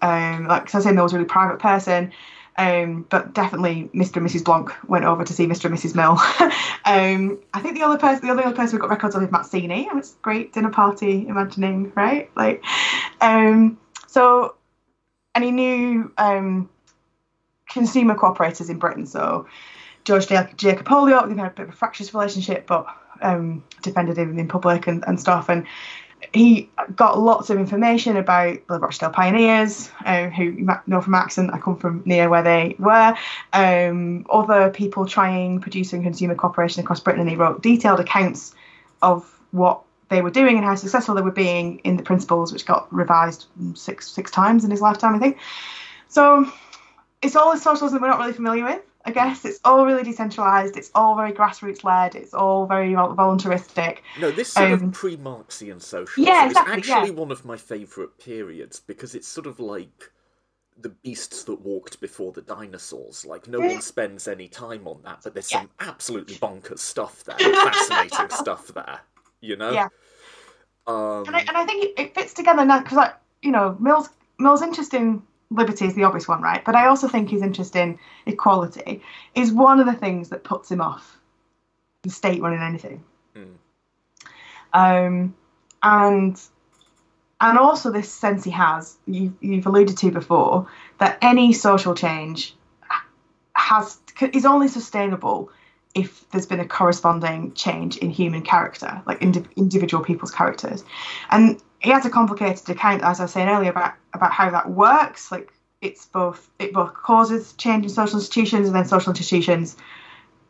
Um, 0.00 0.46
like 0.46 0.68
so 0.68 0.78
I 0.78 0.82
say, 0.82 0.92
Mills 0.92 1.12
was 1.12 1.14
a 1.14 1.16
really 1.18 1.28
private 1.28 1.58
person. 1.58 2.12
Um, 2.56 3.06
but 3.08 3.34
definitely 3.34 3.88
Mr. 3.94 4.16
and 4.16 4.26
Mrs. 4.26 4.44
Blanc 4.44 4.72
went 4.88 5.04
over 5.04 5.24
to 5.24 5.32
see 5.32 5.46
Mr. 5.46 5.66
and 5.66 5.76
Mrs. 5.76 5.94
Mill. 5.94 6.18
um, 6.84 7.38
I 7.54 7.60
think 7.60 7.76
the 7.76 7.84
other 7.84 7.98
person, 7.98 8.26
the 8.26 8.32
only 8.32 8.42
other 8.42 8.56
person 8.56 8.76
we've 8.76 8.80
got 8.80 8.90
records 8.90 9.14
of 9.14 9.22
is 9.22 9.28
Mazzini. 9.28 9.88
And 9.88 10.00
it's 10.00 10.14
great 10.22 10.52
dinner 10.52 10.70
party 10.70 11.28
imagining, 11.28 11.92
right? 11.94 12.28
Like, 12.34 12.64
um, 13.20 13.78
so, 14.08 14.56
and 15.42 15.56
new 15.56 16.12
um, 16.18 16.68
consumer 17.68 18.14
cooperators 18.14 18.70
in 18.70 18.78
Britain. 18.78 19.06
So 19.06 19.46
George 20.04 20.26
Jacob 20.26 20.86
Holyoake, 20.86 21.28
they've 21.28 21.36
had 21.36 21.52
a 21.52 21.54
bit 21.54 21.62
of 21.64 21.68
a 21.70 21.76
fractious 21.76 22.14
relationship, 22.14 22.66
but 22.66 22.86
um, 23.20 23.64
defended 23.82 24.16
him 24.16 24.38
in 24.38 24.48
public 24.48 24.86
and, 24.86 25.04
and 25.06 25.20
stuff. 25.20 25.48
And 25.48 25.66
he 26.32 26.68
got 26.94 27.18
lots 27.18 27.50
of 27.50 27.58
information 27.58 28.16
about 28.16 28.58
the 28.68 28.78
Rochdale 28.78 29.10
pioneers, 29.10 29.90
uh, 30.04 30.28
who 30.28 30.44
you 30.44 30.64
might 30.64 30.86
know 30.88 31.00
from 31.00 31.14
accent. 31.14 31.52
I 31.52 31.58
come 31.58 31.76
from 31.76 32.02
near 32.04 32.28
where 32.28 32.42
they 32.42 32.74
were. 32.78 33.16
Um, 33.52 34.26
other 34.30 34.70
people 34.70 35.06
trying, 35.06 35.60
producing 35.60 36.02
consumer 36.02 36.34
cooperation 36.34 36.82
across 36.82 37.00
Britain, 37.00 37.20
and 37.20 37.30
he 37.30 37.36
wrote 37.36 37.62
detailed 37.62 38.00
accounts 38.00 38.54
of 39.00 39.40
what 39.52 39.82
they 40.08 40.22
were 40.22 40.30
doing 40.30 40.56
and 40.56 40.64
how 40.64 40.74
successful 40.74 41.14
they 41.14 41.22
were 41.22 41.30
being 41.30 41.78
in 41.80 41.96
the 41.96 42.02
principles, 42.02 42.52
which 42.52 42.66
got 42.66 42.92
revised 42.92 43.46
six 43.74 44.08
six 44.10 44.30
times 44.30 44.64
in 44.64 44.70
his 44.70 44.80
lifetime, 44.80 45.14
I 45.14 45.18
think. 45.18 45.38
So 46.08 46.50
it's 47.22 47.36
all 47.36 47.52
the 47.52 47.58
socialism 47.60 48.00
we're 48.02 48.08
not 48.08 48.18
really 48.18 48.32
familiar 48.32 48.64
with. 48.64 48.82
I 49.04 49.10
guess 49.10 49.44
it's 49.44 49.60
all 49.64 49.86
really 49.86 50.02
decentralized. 50.02 50.76
It's 50.76 50.90
all 50.94 51.16
very 51.16 51.32
grassroots 51.32 51.82
led. 51.84 52.14
It's 52.14 52.34
all 52.34 52.66
very 52.66 52.92
voluntaristic. 52.94 54.02
No, 54.14 54.30
this 54.30 54.52
sort 54.52 54.72
Um, 54.72 54.90
of 54.90 54.92
pre-Marxian 54.92 55.80
socialism 55.80 56.24
yeah, 56.24 56.50
is 56.50 56.60
actually 56.66 57.10
yeah. 57.10 57.10
one 57.10 57.30
of 57.30 57.44
my 57.44 57.56
favourite 57.56 58.18
periods 58.18 58.80
because 58.80 59.14
it's 59.14 59.28
sort 59.28 59.46
of 59.46 59.60
like 59.60 60.10
the 60.76 60.90
beasts 60.90 61.44
that 61.44 61.60
walked 61.60 62.00
before 62.00 62.32
the 62.32 62.42
dinosaurs. 62.42 63.24
Like 63.26 63.48
no 63.48 63.60
one 63.60 63.80
spends 63.80 64.28
any 64.28 64.48
time 64.48 64.86
on 64.88 65.02
that, 65.02 65.20
but 65.24 65.34
there's 65.34 65.50
Yeah. 65.50 65.60
some 65.60 65.70
absolutely 65.80 66.36
bonkers 66.36 66.80
stuff 66.80 67.24
there, 67.24 67.52
fascinating 67.52 68.30
stuff 68.30 68.68
there. 68.68 69.00
You 69.40 69.56
know? 69.56 69.70
Yeah. 69.70 69.88
Um, 70.86 71.24
and 71.26 71.36
I, 71.36 71.40
and 71.40 71.56
I 71.56 71.64
think 71.66 71.84
it, 71.84 72.00
it 72.00 72.14
fits 72.14 72.32
together 72.32 72.64
now 72.64 72.80
because, 72.80 72.96
like, 72.96 73.14
you 73.42 73.52
know, 73.52 73.76
Mill's 73.78 74.08
Mill's 74.38 74.62
interest 74.62 74.94
in 74.94 75.22
liberty 75.50 75.86
is 75.86 75.94
the 75.94 76.04
obvious 76.04 76.28
one, 76.28 76.42
right? 76.42 76.64
But 76.64 76.74
I 76.74 76.86
also 76.86 77.08
think 77.08 77.30
his 77.30 77.42
interest 77.42 77.76
in 77.76 77.98
equality 78.26 79.02
is 79.34 79.52
one 79.52 79.80
of 79.80 79.86
the 79.86 79.94
things 79.94 80.28
that 80.30 80.44
puts 80.44 80.70
him 80.70 80.80
off 80.80 81.18
the 82.02 82.10
state 82.10 82.40
running 82.40 82.60
anything. 82.60 83.04
Mm. 83.36 83.54
Um, 84.72 85.34
and 85.82 86.40
and 87.40 87.58
also 87.58 87.90
this 87.90 88.12
sense 88.12 88.44
he 88.44 88.50
has, 88.50 88.96
you, 89.06 89.36
you've 89.40 89.66
alluded 89.66 89.96
to 89.98 90.10
before, 90.10 90.66
that 90.98 91.18
any 91.22 91.52
social 91.52 91.94
change 91.94 92.54
has 93.54 93.98
is 94.32 94.44
only 94.44 94.68
sustainable 94.68 95.50
if 95.94 96.28
there's 96.30 96.46
been 96.46 96.60
a 96.60 96.68
corresponding 96.68 97.52
change 97.54 97.96
in 97.96 98.10
human 98.10 98.42
character, 98.42 99.02
like 99.06 99.22
indi- 99.22 99.46
individual 99.56 100.04
people's 100.04 100.30
characters. 100.30 100.84
And 101.30 101.60
he 101.80 101.90
has 101.90 102.04
a 102.04 102.10
complicated 102.10 102.68
account, 102.68 103.02
as 103.02 103.20
I 103.20 103.24
was 103.24 103.32
saying 103.32 103.48
earlier, 103.48 103.70
about 103.70 103.94
about 104.12 104.32
how 104.32 104.50
that 104.50 104.70
works. 104.70 105.32
Like 105.32 105.52
it's 105.80 106.06
both 106.06 106.50
it 106.58 106.72
both 106.72 106.94
causes 106.94 107.52
change 107.54 107.84
in 107.84 107.90
social 107.90 108.18
institutions, 108.18 108.66
and 108.66 108.76
then 108.76 108.84
social 108.84 109.10
institutions 109.10 109.76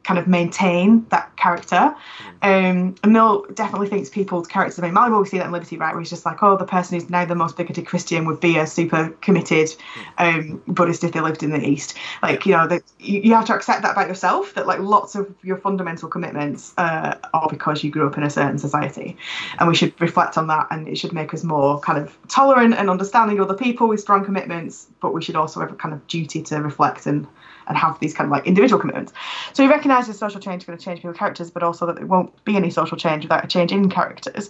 kind 0.05 0.19
of 0.19 0.27
maintain 0.27 1.05
that 1.11 1.37
character. 1.37 1.95
Um, 2.41 2.95
and 3.03 3.13
Mill 3.13 3.45
definitely 3.53 3.89
thinks 3.89 4.09
people's 4.09 4.47
characters 4.47 4.79
are 4.79 4.83
very 4.83 4.93
malleable. 4.93 5.21
We 5.21 5.29
see 5.29 5.39
that 5.39 5.47
in 5.47 5.53
Liberty, 5.53 5.77
right? 5.77 5.93
Where 5.93 6.01
he's 6.01 6.09
just 6.09 6.25
like, 6.25 6.43
oh, 6.43 6.57
the 6.57 6.65
person 6.65 6.99
who's 6.99 7.11
now 7.11 7.25
the 7.25 7.35
most 7.35 7.57
bigoted 7.57 7.87
Christian 7.87 8.25
would 8.25 8.41
be 8.41 8.57
a 8.57 8.67
super 8.67 9.11
committed 9.21 9.75
um, 10.17 10.63
Buddhist 10.67 11.05
if 11.05 11.13
they 11.13 11.21
lived 11.21 11.43
in 11.43 11.51
the 11.51 11.63
East. 11.63 11.95
Like, 12.23 12.47
you 12.47 12.53
know, 12.53 12.67
that 12.69 12.83
you, 12.99 13.21
you 13.21 13.35
have 13.35 13.45
to 13.47 13.55
accept 13.55 13.83
that 13.83 13.93
about 13.93 14.09
yourself. 14.09 14.55
That 14.55 14.67
like 14.67 14.79
lots 14.79 15.15
of 15.15 15.35
your 15.43 15.59
fundamental 15.59 16.09
commitments 16.09 16.73
uh, 16.79 17.17
are 17.35 17.49
because 17.51 17.85
you 17.85 17.91
grew 17.91 18.07
up 18.07 18.17
in 18.17 18.23
a 18.23 18.31
certain 18.31 18.59
society, 18.59 19.17
and 19.59 19.69
we 19.69 19.75
should 19.75 20.01
reflect 20.01 20.39
on 20.39 20.47
that, 20.47 20.69
and 20.71 20.89
it 20.89 20.97
should 20.97 21.13
make 21.13 21.35
us 21.35 21.45
more 21.45 21.81
kind 21.81 21.99
of 21.99 22.17
tolerant 22.29 22.75
and 22.75 22.89
understanding 22.89 23.39
of 23.39 23.51
other 23.51 23.59
people 23.59 23.89
with 23.89 24.01
strong 24.01 24.25
commitments. 24.25 24.87
But 25.01 25.13
we 25.13 25.23
should 25.23 25.37
also 25.37 25.61
have 25.61 25.73
a 25.73 25.77
kind 25.77 25.93
of 25.93 26.07
duty 26.07 26.43
to 26.45 26.63
reflect 26.63 27.07
and 27.07 27.27
and 27.69 27.77
have 27.77 27.99
these 28.01 28.15
kind 28.15 28.27
of 28.27 28.33
like 28.33 28.47
individual 28.47 28.81
commitments. 28.81 29.13
So 29.53 29.63
he 29.63 29.69
recognises 29.69 30.19
social 30.19 30.41
change 30.41 30.63
is 30.63 30.67
going 30.67 30.79
to 30.79 30.85
change 30.85 31.01
people's 31.01 31.17
characters, 31.17 31.51
but 31.51 31.63
also 31.63 31.87
that 31.87 31.97
there 31.97 32.07
won't 32.07 32.45
be 32.45 32.57
any 32.57 32.71
social 32.71 32.97
change 32.97 33.25
without 33.25 33.45
a 33.45 33.49
change 33.49 33.73
in 33.73 33.91
characters. 33.91 34.49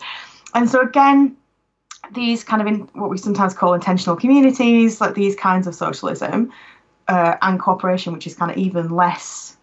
And 0.55 0.71
so 0.71 0.81
again, 0.81 1.37
these 2.15 2.45
kind 2.45 2.63
of 2.63 2.69
in 2.69 2.81
what 2.95 3.11
we 3.11 3.19
sometimes 3.19 3.55
call 3.55 3.75
intentional 3.75 4.17
communities, 4.17 5.01
like 5.01 5.15
these 5.15 5.37
kinds 5.37 5.67
of 5.67 5.75
socialism 5.75 6.53
uh, 7.09 7.37
and 7.43 7.61
cooperation, 7.61 8.13
which 8.13 8.27
is 8.27 8.35
kind 8.35 8.51
of 8.51 8.57
even 8.57 8.91
less 8.91 9.57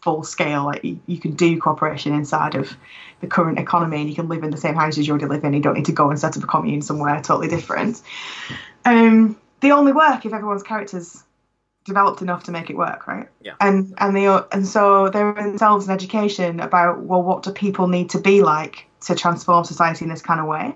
full 0.00 0.24
scale. 0.24 0.64
Like 0.64 0.84
you, 0.84 0.98
you 1.06 1.18
can 1.18 1.32
do 1.32 1.60
cooperation 1.60 2.14
inside 2.14 2.54
of 2.54 2.76
the 3.20 3.26
current 3.26 3.58
economy, 3.58 4.00
and 4.00 4.08
you 4.08 4.14
can 4.14 4.28
live 4.28 4.42
in 4.42 4.50
the 4.50 4.56
same 4.56 4.74
houses 4.74 5.06
you 5.06 5.12
already 5.12 5.26
live 5.26 5.44
in. 5.44 5.52
You 5.52 5.60
don't 5.60 5.74
need 5.74 5.86
to 5.86 5.92
go 5.92 6.10
and 6.10 6.18
set 6.18 6.36
up 6.36 6.42
a 6.42 6.46
commune 6.46 6.82
somewhere 6.82 7.20
totally 7.22 7.48
different. 7.48 8.00
Um, 8.84 9.36
they 9.60 9.70
only 9.70 9.92
work 9.92 10.24
if 10.24 10.32
everyone's 10.32 10.62
characters 10.62 11.24
developed 11.86 12.20
enough 12.22 12.44
to 12.44 12.50
make 12.50 12.68
it 12.68 12.76
work, 12.76 13.06
right? 13.06 13.28
Yeah. 13.40 13.54
And 13.60 13.94
and 13.98 14.14
they 14.14 14.26
and 14.26 14.66
so 14.66 15.08
they're 15.08 15.32
themselves 15.32 15.86
an 15.86 15.94
education 15.94 16.60
about 16.60 17.00
well, 17.00 17.22
what 17.22 17.42
do 17.42 17.52
people 17.52 17.88
need 17.88 18.10
to 18.10 18.20
be 18.20 18.42
like 18.42 18.86
to 19.02 19.14
transform 19.14 19.64
society 19.64 20.04
in 20.04 20.10
this 20.10 20.22
kind 20.22 20.40
of 20.40 20.46
way? 20.46 20.74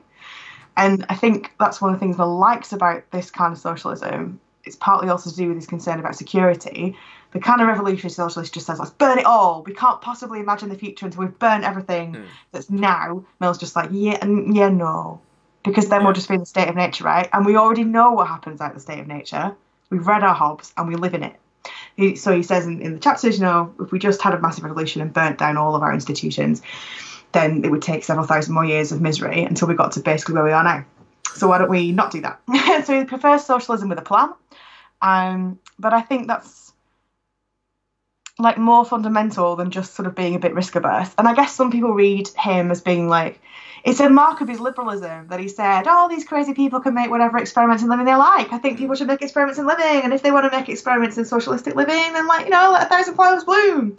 And 0.76 1.04
I 1.08 1.16
think 1.16 1.52
that's 1.58 1.80
one 1.80 1.92
of 1.92 1.98
the 2.00 2.04
things 2.04 2.16
Mill 2.16 2.38
likes 2.38 2.72
about 2.72 3.11
this 3.11 3.30
kind 3.30 3.52
of 3.52 3.58
socialism. 3.58 4.40
It's 4.64 4.76
partly 4.76 5.08
also 5.08 5.30
to 5.30 5.36
do 5.36 5.48
with 5.48 5.56
his 5.56 5.66
concern 5.66 5.98
about 5.98 6.16
security. 6.16 6.96
The 7.32 7.40
kind 7.40 7.61
of 7.61 7.66
revolutionary 7.68 8.11
socialist 8.11 8.54
just 8.54 8.66
says, 8.66 8.78
let's 8.78 8.90
burn 8.90 9.18
it 9.18 9.24
all. 9.24 9.62
We 9.62 9.72
can't 9.74 10.00
possibly 10.00 10.40
imagine 10.40 10.68
the 10.68 10.74
future 10.76 11.06
until 11.06 11.22
we've 11.22 11.38
burned 11.38 11.64
everything 11.64 12.14
Mm. 12.14 12.24
that's 12.52 12.70
now. 12.70 13.24
Mill's 13.40 13.58
just 13.58 13.76
like, 13.76 13.90
yeah, 13.92 14.18
n- 14.22 14.54
yeah, 14.54 14.68
no. 14.68 15.20
Because 15.64 15.88
then 15.88 16.00
Yeah. 16.00 16.06
we'll 16.06 16.14
just 16.14 16.28
be 16.28 16.34
in 16.34 16.40
the 16.40 16.46
state 16.46 16.68
of 16.68 16.74
nature, 16.76 17.04
right? 17.04 17.28
And 17.32 17.44
we 17.46 17.56
already 17.56 17.84
know 17.84 18.12
what 18.12 18.28
happens 18.28 18.61
out 18.61 18.70
of 18.70 18.74
the 18.74 18.80
state 18.80 19.00
of 19.00 19.06
nature. 19.06 19.54
We've 19.91 20.07
read 20.07 20.22
our 20.22 20.34
Hobbes 20.34 20.72
and 20.76 20.88
we 20.88 20.95
live 20.95 21.14
in 21.14 21.22
it. 21.22 21.36
He, 21.97 22.16
so 22.16 22.34
he 22.34 22.43
says 22.43 22.66
in, 22.66 22.80
in 22.80 22.95
the 22.95 23.01
chapters, 23.01 23.38
you 23.38 23.45
know, 23.45 23.74
if 23.80 23.93
we 23.93 23.99
just 23.99 24.22
had 24.22 24.34
a 24.34 24.41
massive 24.41 24.64
revolution 24.64 25.03
and 25.03 25.12
burnt 25.12 25.38
down 25.38 25.57
all 25.57 25.74
of 25.74 25.82
our 25.82 25.93
institutions, 25.93 26.62
then 27.32 27.64
it 27.64 27.70
would 27.70 27.82
take 27.82 28.05
several 28.05 28.26
thousand 28.26 28.55
more 28.55 28.64
years 28.64 28.93
of 28.93 29.01
misery 29.01 29.43
until 29.43 29.68
we 29.68 29.74
got 29.74 29.93
to 29.93 30.01
basically 30.01 30.34
where 30.34 30.45
we 30.45 30.53
are 30.53 30.64
now. 30.64 30.84
So 31.34 31.49
why 31.49 31.59
don't 31.59 31.70
we 31.70 31.93
not 31.93 32.11
do 32.11 32.22
that? 32.22 32.41
so 32.86 32.99
he 32.99 33.05
prefers 33.05 33.45
socialism 33.45 33.88
with 33.88 33.99
a 33.99 34.03
plan. 34.03 34.30
Um, 35.03 35.59
but 35.78 35.93
I 35.93 36.01
think 36.01 36.26
that's 36.26 36.72
like 38.38 38.59
more 38.59 38.84
fundamental 38.84 39.57
than 39.57 39.70
just 39.70 39.95
sort 39.95 40.07
of 40.07 40.14
being 40.14 40.34
a 40.34 40.38
bit 40.38 40.55
risk 40.55 40.74
averse. 40.74 41.14
And 41.18 41.28
I 41.28 41.34
guess 41.34 41.55
some 41.55 41.70
people 41.70 41.93
read 41.93 42.28
him 42.28 42.70
as 42.70 42.80
being 42.80 43.09
like 43.09 43.41
it's 43.85 44.01
a 44.01 44.09
mark 44.09 44.41
of 44.41 44.49
his 44.49 44.61
liberalism 44.61 45.28
that 45.28 45.41
he 45.41 45.49
said, 45.49 45.85
"Oh, 45.87 46.09
these 46.09 46.24
crazy 46.24 46.55
people 46.55 46.81
can 46.81 46.95
make 46.95 47.11
whatever 47.11 47.39
experiments 47.39 47.83
in 47.83 47.89
living 47.89 48.07
they 48.07 48.14
like. 48.14 48.53
I 48.53 48.59
think 48.59 48.78
people 48.78 48.95
should 48.95 49.07
make 49.07 49.22
experiments 49.22 49.59
in 49.59 49.66
living, 49.66 50.03
and 50.03 50.12
if 50.12 50.22
they 50.22 50.31
want 50.31 50.51
to 50.51 50.57
make 50.57 50.68
experiments 50.68 51.16
in 51.18 51.24
socialistic 51.24 51.74
living, 51.74 52.12
then 52.12 52.26
like 52.26 52.45
you 52.47 52.51
know, 52.51 52.70
let 52.72 52.87
a 52.87 52.89
thousand 52.89 53.14
flowers 53.14 53.45
bloom." 53.45 53.97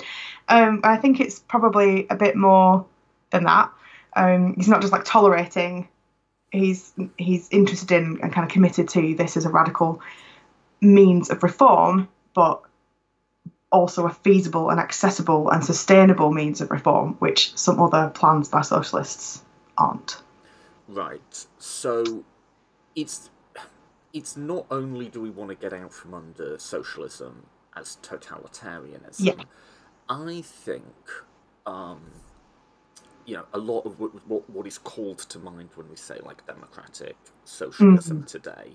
Um, 0.48 0.82
I 0.84 0.98
think 0.98 1.20
it's 1.20 1.40
probably 1.40 2.08
a 2.10 2.16
bit 2.16 2.36
more 2.36 2.86
than 3.32 3.46
that. 3.46 3.72
Um, 4.16 4.54
he's 4.56 4.68
not 4.68 4.82
just 4.82 4.94
like 4.94 5.06
tolerating; 5.06 5.88
he's 6.52 6.94
he's 7.18 7.50
interested 7.50 7.92
in 7.92 8.20
and 8.22 8.32
kind 8.32 8.46
of 8.46 8.52
committed 8.52 8.90
to 8.90 9.16
this 9.16 9.38
as 9.38 9.46
a 9.46 9.50
radical 9.50 10.02
means 10.82 11.30
of 11.30 11.44
reform, 11.44 12.08
but 12.34 12.62
also 13.72 14.06
a 14.06 14.10
feasible 14.10 14.70
and 14.70 14.80
accessible 14.80 15.50
and 15.50 15.64
sustainable 15.64 16.32
means 16.32 16.60
of 16.60 16.70
reform, 16.72 17.16
which 17.20 17.56
some 17.58 17.80
other 17.80 18.10
plans 18.10 18.50
by 18.50 18.62
socialists 18.62 19.44
aren't. 19.82 20.24
Right. 20.88 21.46
So 21.60 22.24
it's 22.96 23.30
it's 24.14 24.36
not 24.36 24.66
only 24.72 25.08
do 25.10 25.22
we 25.22 25.30
want 25.30 25.50
to 25.50 25.56
get 25.56 25.74
out 25.74 25.94
from 25.94 26.14
under 26.14 26.58
socialism 26.60 27.46
as 27.76 27.98
totalitarianism. 28.04 29.20
Yeah. 29.20 29.44
I 30.10 30.42
think 30.42 30.84
um, 31.66 32.02
you 33.26 33.36
know 33.38 33.46
a 33.54 33.58
lot 33.58 33.82
of 33.86 34.00
what, 34.00 34.12
what 34.28 34.50
what 34.50 34.68
is 34.68 34.78
called 34.78 35.20
to 35.20 35.40
mind 35.40 35.70
when 35.76 35.90
we 35.90 35.96
say 35.96 36.20
like 36.26 36.46
democratic 36.48 37.16
socialism 37.46 38.18
Mm-hmm. 38.20 38.26
today 38.26 38.72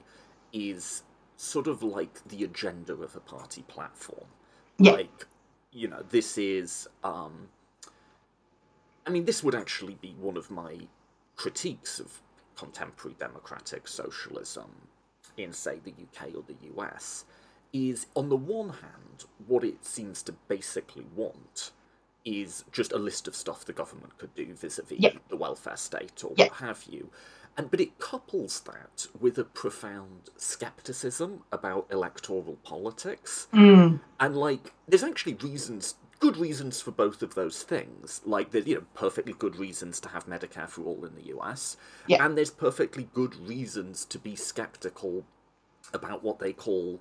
is 0.53 1.03
sort 1.37 1.67
of 1.67 1.83
like 1.83 2.27
the 2.29 2.45
agenda 2.45 2.95
of 2.95 3.15
a 3.17 3.21
party 3.21 3.63
platform. 3.69 4.27
Yeah. 4.79 4.93
Like 4.93 5.27
you 5.73 5.89
know 5.89 6.03
this 6.11 6.39
is 6.39 6.89
um, 7.05 7.49
I 9.07 9.11
mean, 9.11 9.25
this 9.25 9.43
would 9.45 9.55
actually 9.55 9.97
be 10.01 10.15
one 10.21 10.37
of 10.37 10.51
my 10.51 10.77
critiques 11.37 12.01
of 12.01 12.21
contemporary 12.57 13.15
democratic 13.19 13.87
socialism 13.87 14.71
in, 15.37 15.53
say, 15.53 15.79
the 15.85 15.93
UK 15.93 16.35
or 16.35 16.43
the 16.47 16.57
US. 16.77 17.25
Is 17.73 18.07
on 18.15 18.29
the 18.31 18.37
one 18.37 18.71
hand, 18.71 19.25
what 19.47 19.63
it 19.63 19.85
seems 19.85 20.23
to 20.23 20.33
basically 20.49 21.05
want 21.15 21.73
is 22.25 22.65
just 22.73 22.93
a 22.93 22.97
list 22.99 23.29
of 23.29 23.37
stuff 23.37 23.65
the 23.65 23.73
government 23.73 24.17
could 24.19 24.35
do 24.35 24.53
vis-a-vis 24.55 24.99
Yeah. 24.99 25.11
the 25.29 25.37
welfare 25.37 25.77
state 25.77 26.25
or 26.25 26.33
Yeah. 26.37 26.47
what 26.47 26.55
have 26.55 26.85
you. 26.85 27.11
And 27.57 27.71
but 27.71 27.81
it 27.81 27.99
couples 27.99 28.61
that 28.61 29.07
with 29.21 29.39
a 29.39 29.45
profound 29.45 30.31
skepticism 30.37 31.45
about 31.53 31.87
electoral 31.91 32.57
politics. 32.65 33.47
Mm. 33.53 34.01
And 34.21 34.37
like, 34.37 34.73
there's 34.89 35.05
actually 35.05 35.35
reasons, 35.35 35.95
good 36.19 36.37
reasons 36.37 36.81
for 36.81 36.91
both 36.91 37.23
of 37.23 37.35
those 37.35 37.63
things. 37.63 38.21
Like, 38.25 38.51
there's 38.51 38.67
you 38.67 38.77
know 38.77 38.85
perfectly 38.95 39.33
good 39.33 39.57
reasons 39.57 40.01
to 40.01 40.09
have 40.11 40.27
Medicare 40.27 40.69
for 40.69 40.83
all 40.85 41.05
in 41.05 41.15
the 41.15 41.29
US, 41.37 41.77
Yeah. 42.07 42.25
and 42.25 42.37
there's 42.37 42.51
perfectly 42.51 43.09
good 43.15 43.35
reasons 43.37 44.05
to 44.07 44.19
be 44.19 44.37
skeptical 44.37 45.25
about 45.93 46.23
what 46.23 46.39
they 46.39 46.53
call 46.53 47.01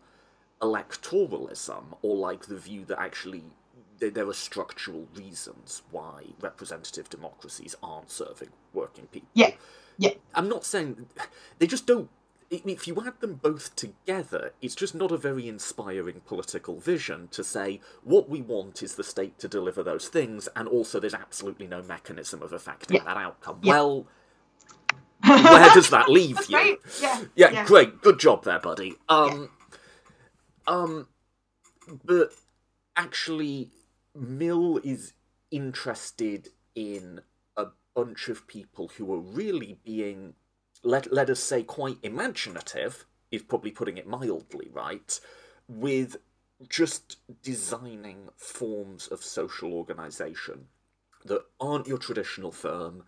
electoralism, 0.62 1.98
or 2.02 2.16
like 2.16 2.46
the 2.46 2.58
view 2.58 2.86
that 2.86 3.00
actually 3.00 3.44
there, 4.00 4.10
there 4.10 4.28
are 4.28 4.34
structural 4.34 5.08
reasons 5.16 5.82
why 5.92 6.24
representative 6.42 7.10
democracies 7.10 7.76
aren't 7.82 8.12
serving 8.12 8.50
working 8.74 9.08
people. 9.08 9.30
Yeah. 9.34 9.52
Yeah. 9.98 10.12
I'm 10.34 10.50
not 10.50 10.66
saying 10.66 11.08
they 11.60 11.68
just 11.68 11.86
don't. 11.88 12.10
If 12.52 12.88
you 12.88 13.04
add 13.06 13.20
them 13.22 13.36
both 13.36 13.76
together, 13.76 14.52
it's 14.62 14.76
just 14.76 14.94
not 14.94 15.12
a 15.12 15.18
very 15.18 15.48
inspiring 15.48 16.22
political 16.26 16.80
vision 16.80 17.28
to 17.30 17.44
say 17.44 17.80
what 18.04 18.30
we 18.30 18.42
want 18.42 18.84
is 18.84 18.96
the 18.96 19.04
state 19.04 19.40
to 19.40 19.48
deliver 19.48 19.82
those 19.84 20.08
things, 20.10 20.48
and 20.56 20.68
also 20.68 21.00
there's 21.00 21.14
absolutely 21.16 21.68
no 21.68 21.82
mechanism 21.82 22.42
of 22.44 22.54
affecting 22.54 22.98
Yeah. 22.98 23.04
that 23.06 23.18
outcome. 23.18 23.60
Yeah. 23.64 23.74
Well, 23.74 24.08
where 25.26 25.70
does 25.74 25.90
that 25.90 26.08
leave 26.10 26.36
That's 26.36 26.50
you? 26.50 26.58
right. 26.58 26.78
Yeah. 27.02 27.24
Yeah, 27.36 27.66
great, 27.66 28.02
good 28.02 28.20
job 28.20 28.44
there, 28.44 28.60
buddy. 28.60 28.94
Um, 29.10 29.50
um, 30.68 31.08
but 32.04 32.32
actually, 32.96 33.72
Mill 34.14 34.78
is 34.84 35.14
interested 35.52 36.50
in 36.76 37.22
a 37.58 37.68
bunch 37.96 38.30
of 38.30 38.46
people 38.48 38.90
who 38.98 39.12
are 39.14 39.20
really 39.20 39.80
being, 39.84 40.36
let 40.86 41.12
let 41.14 41.30
us 41.30 41.40
say, 41.42 41.64
quite 41.64 41.98
imaginative. 42.04 43.06
Is 43.32 43.44
probably 43.44 43.72
putting 43.72 43.98
it 43.98 44.08
mildly, 44.08 44.70
right? 44.74 45.20
With 45.68 46.18
just 46.70 47.18
designing 47.44 48.30
forms 48.38 49.08
of 49.08 49.24
social 49.24 49.74
organisation 49.74 50.68
that 51.26 51.44
aren't 51.60 51.88
your 51.88 51.98
traditional 51.98 52.52
firm, 52.52 53.04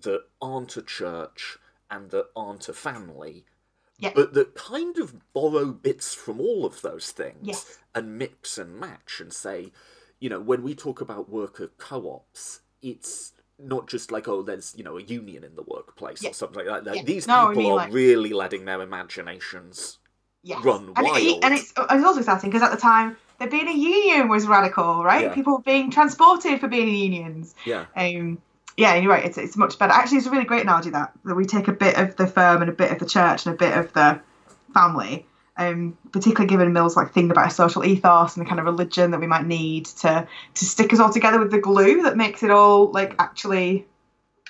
that 0.00 0.22
aren't 0.40 0.76
a 0.76 0.82
church, 0.82 1.58
and 1.90 2.10
that 2.10 2.26
aren't 2.36 2.68
a 2.68 2.72
family, 2.74 3.46
but 4.14 4.34
that 4.34 4.54
kind 4.54 4.98
of 4.98 5.32
borrow 5.32 5.66
bits 5.72 6.14
from 6.14 6.40
all 6.40 6.64
of 6.66 6.82
those 6.82 7.10
things 7.10 7.46
Yes. 7.46 7.78
and 7.94 8.18
mix 8.18 8.58
and 8.58 8.78
match 8.78 9.20
and 9.20 9.32
say, 9.32 9.72
you 10.20 10.28
know, 10.28 10.40
when 10.40 10.62
we 10.62 10.74
talk 10.74 11.00
about 11.00 11.30
worker 11.30 11.70
co 11.78 12.10
ops, 12.10 12.60
it's 12.82 13.32
not 13.62 13.88
just 13.88 14.10
like, 14.10 14.26
oh, 14.28 14.42
there's, 14.42 14.74
you 14.76 14.84
know, 14.84 14.98
a 14.98 15.02
union 15.02 15.44
in 15.44 15.54
the 15.54 15.62
workplace 15.62 16.22
Yeah. 16.22 16.30
or 16.30 16.34
something 16.34 16.66
like 16.66 16.84
that. 16.84 16.96
Yeah. 16.96 17.02
These 17.04 17.26
No, 17.26 17.46
I 17.46 17.48
people 17.50 17.62
mean, 17.62 17.72
are 17.72 17.76
like- 17.76 17.92
really 17.92 18.32
letting 18.32 18.64
their 18.64 18.80
imaginations 18.82 19.98
Yes. 20.42 20.64
run 20.64 20.92
and, 20.96 21.06
it- 21.06 21.10
wild. 21.12 21.44
and 21.44 21.54
it's, 21.54 21.72
it's 21.76 22.04
also 22.04 22.18
exciting 22.20 22.50
because 22.50 22.62
at 22.62 22.72
the 22.72 22.76
time, 22.80 23.16
there 23.38 23.48
being 23.48 23.68
a 23.68 23.72
union 23.76 24.28
was 24.28 24.46
radical, 24.46 25.04
right? 25.04 25.22
Yeah. 25.26 25.34
People 25.34 25.58
being 25.58 25.90
transported 25.90 26.60
for 26.60 26.68
being 26.68 26.88
in 26.88 26.94
unions. 27.12 27.54
yeah. 27.64 27.86
Um, 27.96 28.40
yeah, 28.76 28.94
you're 28.94 29.10
right. 29.10 29.24
It's, 29.24 29.36
it's 29.38 29.56
much 29.56 29.78
better. 29.78 29.92
Actually, 29.92 30.18
it's 30.18 30.26
a 30.26 30.30
really 30.30 30.44
great 30.44 30.62
analogy 30.62 30.90
that 30.90 31.12
that 31.24 31.34
we 31.34 31.44
take 31.44 31.68
a 31.68 31.72
bit 31.72 31.96
of 31.98 32.16
the 32.16 32.26
firm 32.26 32.62
and 32.62 32.70
a 32.70 32.72
bit 32.74 32.90
of 32.90 32.98
the 32.98 33.06
church 33.06 33.44
and 33.46 33.54
a 33.54 33.58
bit 33.58 33.76
of 33.76 33.92
the 33.92 34.20
family. 34.72 35.26
Um, 35.56 35.98
particularly 36.12 36.48
given 36.48 36.72
Mill's 36.72 36.96
like 36.96 37.12
thing 37.12 37.30
about 37.30 37.48
a 37.48 37.50
social 37.50 37.84
ethos 37.84 38.36
and 38.36 38.44
the 38.44 38.48
kind 38.48 38.58
of 38.58 38.64
religion 38.64 39.10
that 39.10 39.20
we 39.20 39.26
might 39.26 39.44
need 39.44 39.84
to 39.86 40.26
to 40.54 40.64
stick 40.64 40.92
us 40.94 40.98
all 40.98 41.12
together 41.12 41.38
with 41.38 41.50
the 41.50 41.58
glue 41.58 42.04
that 42.04 42.16
makes 42.16 42.42
it 42.42 42.50
all 42.50 42.90
like 42.90 43.14
actually 43.18 43.86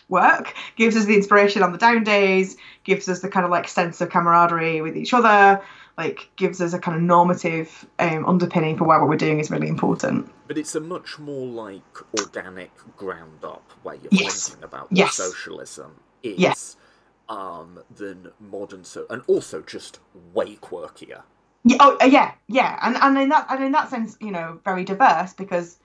work. 0.08 0.54
Gives 0.76 0.96
us 0.96 1.06
the 1.06 1.16
inspiration 1.16 1.62
on 1.64 1.72
the 1.72 1.78
down 1.78 2.04
days. 2.04 2.56
Gives 2.84 3.08
us 3.08 3.20
the 3.20 3.28
kind 3.28 3.44
of 3.44 3.50
like 3.50 3.66
sense 3.66 4.00
of 4.00 4.10
camaraderie 4.10 4.80
with 4.80 4.96
each 4.96 5.12
other. 5.12 5.60
Like 5.98 6.30
gives 6.36 6.60
us 6.60 6.72
a 6.72 6.78
kind 6.78 6.96
of 6.96 7.02
normative 7.02 7.84
um, 7.98 8.24
underpinning 8.24 8.76
for 8.78 8.84
why 8.84 8.98
what 8.98 9.08
we're 9.08 9.16
doing 9.16 9.40
is 9.40 9.50
really 9.50 9.68
important. 9.68 10.30
But 10.46 10.56
it's 10.56 10.74
a 10.74 10.80
much 10.80 11.18
more 11.18 11.46
like 11.46 11.82
organic, 12.14 12.70
ground 12.96 13.42
up 13.44 13.72
way 13.82 13.96
of 13.96 14.08
Yes. 14.12 14.48
thinking 14.48 14.64
about 14.64 14.90
what 14.90 14.98
Yes. 14.98 15.14
socialism 15.14 15.96
is 16.22 16.38
Yes. 16.38 16.76
Um, 17.32 17.80
than 17.96 18.30
modern 18.38 18.84
so, 18.84 19.06
and 19.08 19.22
also 19.26 19.62
just 19.62 20.00
way 20.34 20.56
quirkier. 20.56 21.22
Yeah, 21.64 21.78
oh, 21.80 21.96
uh, 22.00 22.04
yeah, 22.04 22.32
yeah, 22.48 22.78
and 22.82 22.96
and 22.96 23.18
in 23.18 23.30
that 23.30 23.46
and 23.50 23.64
in 23.64 23.72
that 23.72 23.88
sense, 23.88 24.16
you 24.20 24.30
know, 24.30 24.60
very 24.64 24.84
diverse 24.84 25.32
because 25.32 25.78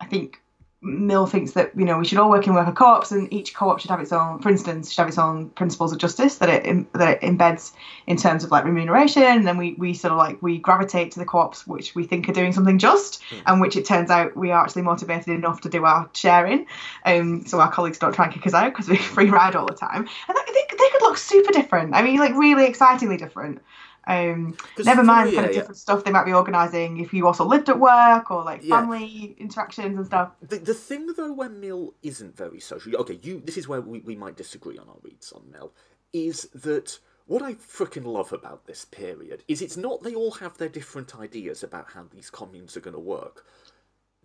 I 0.00 0.06
think 0.06 0.41
Mill 0.84 1.26
thinks 1.26 1.52
that 1.52 1.70
you 1.76 1.84
know 1.84 1.96
we 1.96 2.04
should 2.04 2.18
all 2.18 2.28
work 2.28 2.46
in 2.46 2.54
worker 2.54 2.72
co-ops, 2.72 3.12
and 3.12 3.32
each 3.32 3.54
co-op 3.54 3.78
should 3.78 3.90
have 3.90 4.00
its 4.00 4.12
own, 4.12 4.40
for 4.40 4.48
instance, 4.48 4.90
should 4.90 5.02
have 5.02 5.08
its 5.08 5.18
own 5.18 5.48
principles 5.50 5.92
of 5.92 5.98
justice 5.98 6.38
that 6.38 6.48
it 6.48 6.92
that 6.94 7.08
it 7.08 7.20
embeds 7.20 7.72
in 8.08 8.16
terms 8.16 8.42
of 8.42 8.50
like 8.50 8.64
remuneration. 8.64 9.22
And 9.22 9.46
then 9.46 9.58
we 9.58 9.74
we 9.74 9.94
sort 9.94 10.10
of 10.10 10.18
like 10.18 10.42
we 10.42 10.58
gravitate 10.58 11.12
to 11.12 11.20
the 11.20 11.24
co-ops 11.24 11.66
which 11.68 11.94
we 11.94 12.04
think 12.04 12.28
are 12.28 12.32
doing 12.32 12.52
something 12.52 12.78
just, 12.78 13.22
and 13.46 13.60
which 13.60 13.76
it 13.76 13.84
turns 13.84 14.10
out 14.10 14.36
we 14.36 14.50
are 14.50 14.60
actually 14.60 14.82
motivated 14.82 15.28
enough 15.28 15.60
to 15.60 15.68
do 15.68 15.84
our 15.84 16.10
sharing. 16.14 16.66
Um, 17.06 17.46
so 17.46 17.60
our 17.60 17.70
colleagues 17.70 17.98
don't 17.98 18.12
try 18.12 18.24
and 18.24 18.34
kick 18.34 18.46
us 18.46 18.54
out 18.54 18.72
because 18.72 18.88
we 18.88 18.96
free 19.14 19.30
ride 19.30 19.54
all 19.54 19.66
the 19.66 19.74
time, 19.74 20.08
and 20.28 20.36
they, 20.36 20.52
they, 20.52 20.76
they 20.76 20.90
could 20.90 21.02
look 21.02 21.16
super 21.16 21.52
different. 21.52 21.94
I 21.94 22.02
mean, 22.02 22.18
like 22.18 22.34
really 22.34 22.66
excitingly 22.66 23.16
different. 23.16 23.62
Um, 24.06 24.56
never 24.84 25.02
mind 25.04 25.30
the 25.30 25.34
kind 25.36 25.46
of 25.46 25.52
yeah. 25.52 25.60
different 25.60 25.78
stuff 25.78 26.04
they 26.04 26.10
might 26.10 26.24
be 26.24 26.32
organising 26.32 26.98
if 26.98 27.12
you 27.12 27.26
also 27.26 27.44
lived 27.44 27.68
at 27.68 27.78
work 27.78 28.30
or 28.30 28.44
like 28.44 28.62
Yeah. 28.64 28.80
family 28.80 29.36
interactions 29.38 29.96
and 29.96 30.06
stuff. 30.06 30.32
The, 30.40 30.58
the 30.58 30.74
thing 30.74 31.06
though 31.16 31.32
where 31.32 31.48
Mill 31.48 31.94
isn't 32.02 32.36
very 32.36 32.60
social 32.60 32.96
okay 32.96 33.18
you 33.22 33.40
this 33.44 33.56
is 33.56 33.68
where 33.68 33.80
we, 33.80 34.00
we 34.00 34.16
might 34.16 34.36
disagree 34.36 34.78
on 34.78 34.88
our 34.88 34.96
reads 35.02 35.32
on 35.32 35.42
Mill 35.50 35.72
is 36.12 36.48
that 36.54 36.98
what 37.26 37.42
I 37.42 37.54
frickin' 37.54 38.04
love 38.04 38.32
about 38.32 38.66
this 38.66 38.84
period 38.84 39.44
is 39.48 39.62
it's 39.62 39.76
not 39.76 40.02
they 40.02 40.14
all 40.14 40.32
have 40.32 40.58
their 40.58 40.68
different 40.68 41.16
ideas 41.18 41.62
about 41.62 41.92
how 41.92 42.04
these 42.10 42.30
communes 42.30 42.76
are 42.76 42.80
going 42.80 42.94
to 42.94 43.00
work. 43.00 43.46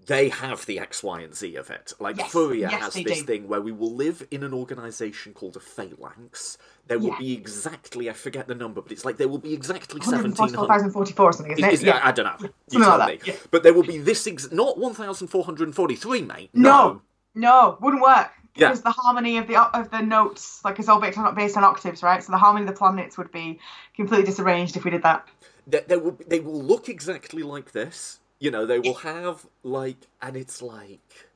They 0.08 0.30
have 0.30 0.66
the 0.66 0.80
X, 0.80 1.04
Y, 1.04 1.20
and 1.22 1.36
Z 1.36 1.56
of 1.58 1.70
it. 1.70 1.94
Like 2.00 2.18
Yes, 2.18 2.32
Fourier 2.32 2.70
yes, 2.72 2.82
has 2.82 2.94
this 2.94 3.20
do. 3.20 3.26
thing 3.26 3.48
where 3.48 3.60
we 3.62 3.74
will 3.74 3.94
live 3.94 4.26
in 4.32 4.42
an 4.44 4.54
organisation 4.54 5.34
called 5.34 5.58
a 5.58 5.60
phalanx. 5.60 6.58
There 6.88 6.98
will 6.98 7.10
Yeah. 7.10 7.20
be 7.20 7.34
exactly 7.34 8.10
I 8.10 8.14
forget 8.14 8.48
the 8.48 8.56
number, 8.56 8.82
but 8.82 8.92
it's 8.94 9.04
like 9.04 9.18
there 9.18 9.28
will 9.28 9.38
be 9.38 9.54
exactly 9.54 10.00
seventeen 10.02 10.36
hundred 10.38 10.58
144,044 10.58 11.26
or 11.26 11.34
something, 11.34 11.52
isn't 11.52 11.64
it? 11.66 11.74
is, 11.74 11.84
yeah. 11.84 12.00
I, 12.02 12.12
don't 12.14 12.26
know. 12.26 12.50
You 12.72 12.84
something 12.84 13.00
like 13.00 13.20
that, 13.20 13.28
yeah. 13.28 13.36
But 13.52 13.64
there 13.64 13.74
will 13.74 13.84
be 13.84 13.98
this 13.98 14.26
ex- 14.28 14.52
not 14.52 14.78
1,443, 14.78 16.22
mate. 16.22 16.50
No, 16.54 17.02
no, 17.36 17.78
wouldn't 17.82 18.02
work. 18.02 18.32
Yeah. 18.56 18.70
Because 18.70 18.82
the 18.82 18.92
harmony 18.92 19.38
of 19.38 19.48
the 19.48 19.58
of 19.78 19.92
the 19.92 20.02
notes, 20.02 20.62
like 20.66 20.80
it's 20.80 20.88
all 20.90 21.00
based 21.00 21.18
on, 21.18 21.36
based 21.36 21.58
on 21.58 21.64
octaves, 21.64 22.02
right? 22.02 22.24
So 22.24 22.32
the 22.32 22.38
harmony 22.40 22.64
of 22.66 22.68
the 22.74 22.78
planets 22.78 23.18
would 23.18 23.32
be 23.32 23.60
completely 23.96 24.26
disarranged 24.26 24.76
if 24.78 24.84
we 24.84 24.90
did 24.90 25.04
that. 25.04 25.28
They, 25.68 25.82
they 25.86 25.98
will 25.98 26.18
they 26.26 26.40
will 26.40 26.64
look 26.64 26.90
exactly 26.90 27.44
like 27.44 27.74
this. 27.74 28.20
You 28.40 28.52
know, 28.52 28.66
they 28.66 28.80
will 28.80 28.94
have 28.96 29.46
like, 29.64 29.98
and 30.22 30.36
it's 30.36 30.62
like, 30.62 31.28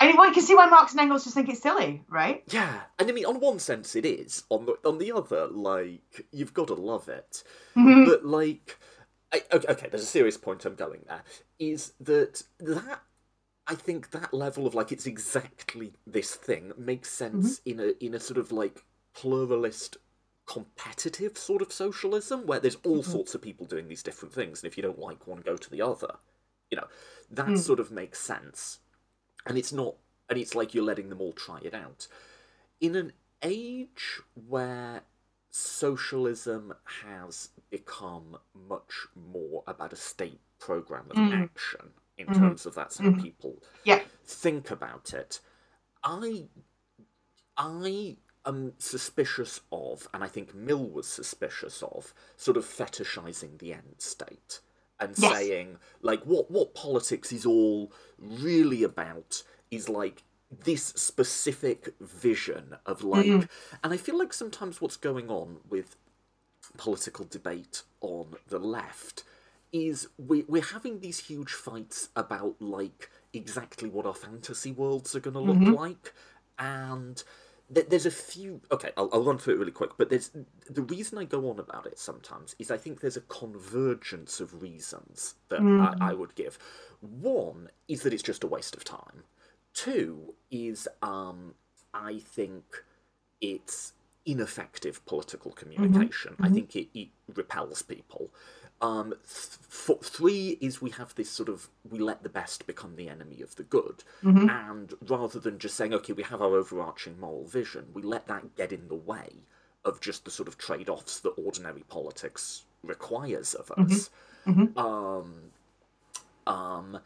And 0.00 0.16
well, 0.16 0.26
you 0.28 0.34
can 0.34 0.42
see 0.42 0.54
why 0.54 0.66
Marx 0.66 0.92
and 0.92 1.00
Engels 1.00 1.24
just 1.24 1.34
think 1.36 1.48
it's 1.48 1.62
silly, 1.62 2.02
right? 2.08 2.42
yeah. 2.48 2.80
And 2.98 3.08
I 3.08 3.12
mean, 3.12 3.26
on 3.26 3.38
one 3.40 3.58
sense, 3.58 3.94
it 3.94 4.04
is. 4.04 4.44
On 4.50 4.66
the 4.66 4.76
on 4.84 4.98
the 4.98 5.12
other, 5.12 5.46
like, 5.48 6.26
you've 6.32 6.54
got 6.54 6.68
to 6.68 6.74
love 6.74 7.08
it. 7.08 7.44
Mm-hmm. 7.76 8.06
But 8.06 8.24
like, 8.24 8.78
I, 9.32 9.42
okay, 9.52 9.68
okay, 9.68 9.88
there's 9.88 10.02
a 10.02 10.06
serious 10.06 10.36
point 10.36 10.64
I'm 10.64 10.74
going 10.74 11.04
there. 11.06 11.22
Is 11.58 11.92
that 12.00 12.42
that 12.58 13.02
I 13.66 13.74
think 13.76 14.10
that 14.10 14.34
level 14.34 14.66
of 14.66 14.74
like 14.74 14.90
it's 14.90 15.06
exactly 15.06 15.92
this 16.06 16.34
thing 16.34 16.72
makes 16.76 17.10
sense 17.10 17.60
in 17.64 17.78
a 17.78 17.92
in 18.04 18.14
a 18.14 18.20
sort 18.20 18.38
of 18.38 18.50
like 18.50 18.82
pluralist 19.14 19.96
competitive 20.50 21.38
sort 21.38 21.62
of 21.62 21.72
socialism 21.72 22.44
where 22.44 22.58
there's 22.58 22.78
all 22.84 23.02
mm-hmm. 23.02 23.12
sorts 23.12 23.36
of 23.36 23.42
people 23.42 23.66
doing 23.66 23.86
these 23.86 24.02
different 24.02 24.34
things 24.34 24.60
and 24.62 24.70
if 24.70 24.76
you 24.76 24.82
don't 24.82 24.98
like 24.98 25.26
one 25.26 25.40
go 25.40 25.56
to 25.56 25.70
the 25.70 25.80
other. 25.80 26.16
You 26.70 26.78
know 26.78 26.88
that 27.30 27.46
mm. 27.46 27.58
sort 27.58 27.78
of 27.78 27.92
makes 27.92 28.18
sense. 28.18 28.80
And 29.46 29.56
it's 29.56 29.72
not 29.72 29.94
and 30.28 30.38
it's 30.38 30.54
like 30.54 30.74
you're 30.74 30.84
letting 30.84 31.08
them 31.08 31.20
all 31.20 31.32
try 31.32 31.60
it 31.62 31.74
out. 31.74 32.08
In 32.80 32.96
an 32.96 33.12
age 33.42 34.20
where 34.48 35.02
socialism 35.50 36.74
has 37.04 37.50
become 37.70 38.36
much 38.68 39.06
more 39.32 39.62
about 39.66 39.92
a 39.92 39.96
state 39.96 40.40
program 40.58 41.06
of 41.10 41.16
mm. 41.16 41.44
action 41.44 41.90
in 42.18 42.26
mm-hmm. 42.26 42.40
terms 42.40 42.66
of 42.66 42.74
that's 42.74 42.98
how 42.98 43.06
mm-hmm. 43.06 43.20
people 43.20 43.56
Yeah. 43.84 44.00
think 44.24 44.70
about 44.70 45.12
it 45.12 45.40
i 46.04 46.46
i 47.56 48.16
am 48.46 48.72
suspicious 48.78 49.60
of 49.70 50.08
and 50.14 50.24
i 50.24 50.26
think 50.26 50.54
mill 50.54 50.88
was 50.88 51.06
suspicious 51.06 51.82
of 51.82 52.14
sort 52.36 52.56
of 52.56 52.64
fetishizing 52.64 53.58
the 53.58 53.72
end 53.72 53.94
state 53.98 54.60
and 54.98 55.14
Yes. 55.16 55.32
saying 55.32 55.76
like 56.02 56.22
what 56.24 56.50
what 56.50 56.74
politics 56.74 57.32
is 57.32 57.46
all 57.46 57.92
really 58.18 58.82
about 58.82 59.42
is 59.70 59.88
like 59.88 60.22
this 60.64 60.84
specific 60.84 61.94
vision 62.00 62.76
of 62.86 63.04
like 63.04 63.26
mm-hmm. 63.26 63.76
and 63.84 63.92
i 63.92 63.96
feel 63.96 64.18
like 64.18 64.32
sometimes 64.32 64.80
what's 64.80 64.96
going 64.96 65.28
on 65.28 65.58
with 65.68 65.96
political 66.76 67.24
debate 67.24 67.82
on 68.00 68.34
the 68.48 68.58
left 68.58 69.24
is 69.72 70.08
we, 70.18 70.44
we're 70.48 70.62
having 70.62 71.00
these 71.00 71.20
huge 71.20 71.52
fights 71.52 72.08
about 72.16 72.56
like 72.60 73.08
exactly 73.32 73.88
what 73.88 74.06
our 74.06 74.14
fantasy 74.14 74.72
worlds 74.72 75.14
are 75.14 75.20
going 75.20 75.34
to 75.34 75.40
look 75.40 75.56
mm-hmm. 75.56 75.74
like 75.74 76.12
and 76.58 77.22
there's 77.70 78.06
a 78.06 78.10
few 78.10 78.60
okay 78.72 78.90
I'll, 78.96 79.08
I'll 79.12 79.22
run 79.22 79.38
through 79.38 79.54
it 79.54 79.58
really 79.58 79.70
quick 79.70 79.90
but 79.96 80.10
there's 80.10 80.30
the 80.68 80.82
reason 80.82 81.18
i 81.18 81.24
go 81.24 81.48
on 81.50 81.60
about 81.60 81.86
it 81.86 81.98
sometimes 81.98 82.56
is 82.58 82.70
i 82.70 82.76
think 82.76 83.00
there's 83.00 83.16
a 83.16 83.22
convergence 83.22 84.40
of 84.40 84.60
reasons 84.60 85.36
that 85.48 85.60
I, 85.60 85.62
hmm. 85.62 86.02
I 86.02 86.12
would 86.12 86.34
give. 86.34 86.58
One 87.00 87.68
is 87.88 88.02
that 88.02 88.12
it's 88.12 88.22
just 88.22 88.44
a 88.44 88.46
waste 88.46 88.76
of 88.76 88.84
time. 88.84 89.24
Two 89.72 90.34
is 90.50 90.88
um 91.02 91.54
i 91.94 92.18
think 92.18 92.64
it's 93.40 93.92
ineffective 94.26 95.04
political 95.06 95.52
mm-hmm. 95.52 95.76
communication. 95.76 96.36
I 96.38 96.44
mm-hmm. 96.44 96.54
think 96.54 96.76
it, 96.76 96.88
it 96.94 97.08
repels 97.34 97.82
people. 97.82 98.30
Um, 98.82 99.12
th- 99.86 99.98
three 100.02 100.56
is 100.60 100.80
we 100.80 100.90
have 100.90 101.14
this 101.14 101.28
sort 101.30 101.48
of 101.50 101.68
we 101.90 101.98
let 101.98 102.22
the 102.22 102.30
best 102.30 102.66
become 102.66 102.96
the 102.96 103.08
enemy 103.10 103.42
of 103.42 103.56
the 103.56 103.62
good, 103.62 104.04
and 104.48 104.94
rather 105.06 105.38
than 105.38 105.58
just 105.58 105.76
saying 105.76 105.92
okay 105.94 106.14
we 106.14 106.22
have 106.22 106.40
our 106.40 106.56
overarching 106.56 107.20
moral 107.20 107.44
vision, 107.44 107.88
we 107.92 108.02
let 108.02 108.26
that 108.28 108.56
get 108.56 108.72
in 108.72 108.88
the 108.88 108.94
way 108.94 109.44
of 109.84 110.00
just 110.00 110.24
the 110.24 110.30
sort 110.30 110.48
of 110.48 110.56
trade-offs 110.58 111.20
that 111.20 111.30
ordinary 111.30 111.84
politics 111.88 112.64
requires 112.82 113.54
of 113.54 113.70
us. 113.72 114.10
Um, 114.76 115.52
um, 116.46 116.98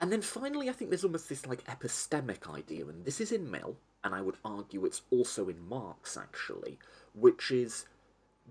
and 0.00 0.12
then 0.12 0.22
finally, 0.22 0.68
I 0.68 0.72
think 0.72 0.90
there's 0.90 1.04
almost 1.04 1.28
this 1.28 1.46
like 1.46 1.64
epistemic 1.64 2.52
idea, 2.54 2.86
and 2.86 3.04
this 3.04 3.20
is 3.20 3.32
in 3.32 3.50
Mill, 3.50 3.76
and 4.04 4.14
I 4.14 4.20
would 4.20 4.36
argue 4.44 4.84
it's 4.84 5.02
also 5.10 5.48
in 5.48 5.66
Marx 5.68 6.16
actually, 6.16 6.78
which 7.14 7.50
is 7.50 7.86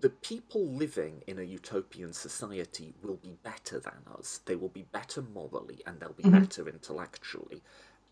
the 0.02 0.10
people 0.10 0.68
living 0.68 1.24
in 1.28 1.40
a 1.40 1.44
utopian 1.44 2.12
society 2.14 2.94
will 3.04 3.18
be 3.18 3.38
better 3.44 3.80
than 3.80 4.02
us. 4.18 4.42
They 4.46 4.56
will 4.56 4.70
be 4.70 4.86
better 4.92 5.22
morally, 5.22 5.80
and 5.86 6.00
they'll 6.00 6.14
be 6.14 6.24
mm-hmm. 6.24 6.40
better 6.40 6.68
intellectually, 6.68 7.62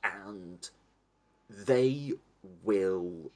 and 0.04 0.70
they 1.50 2.14
will 2.64 3.32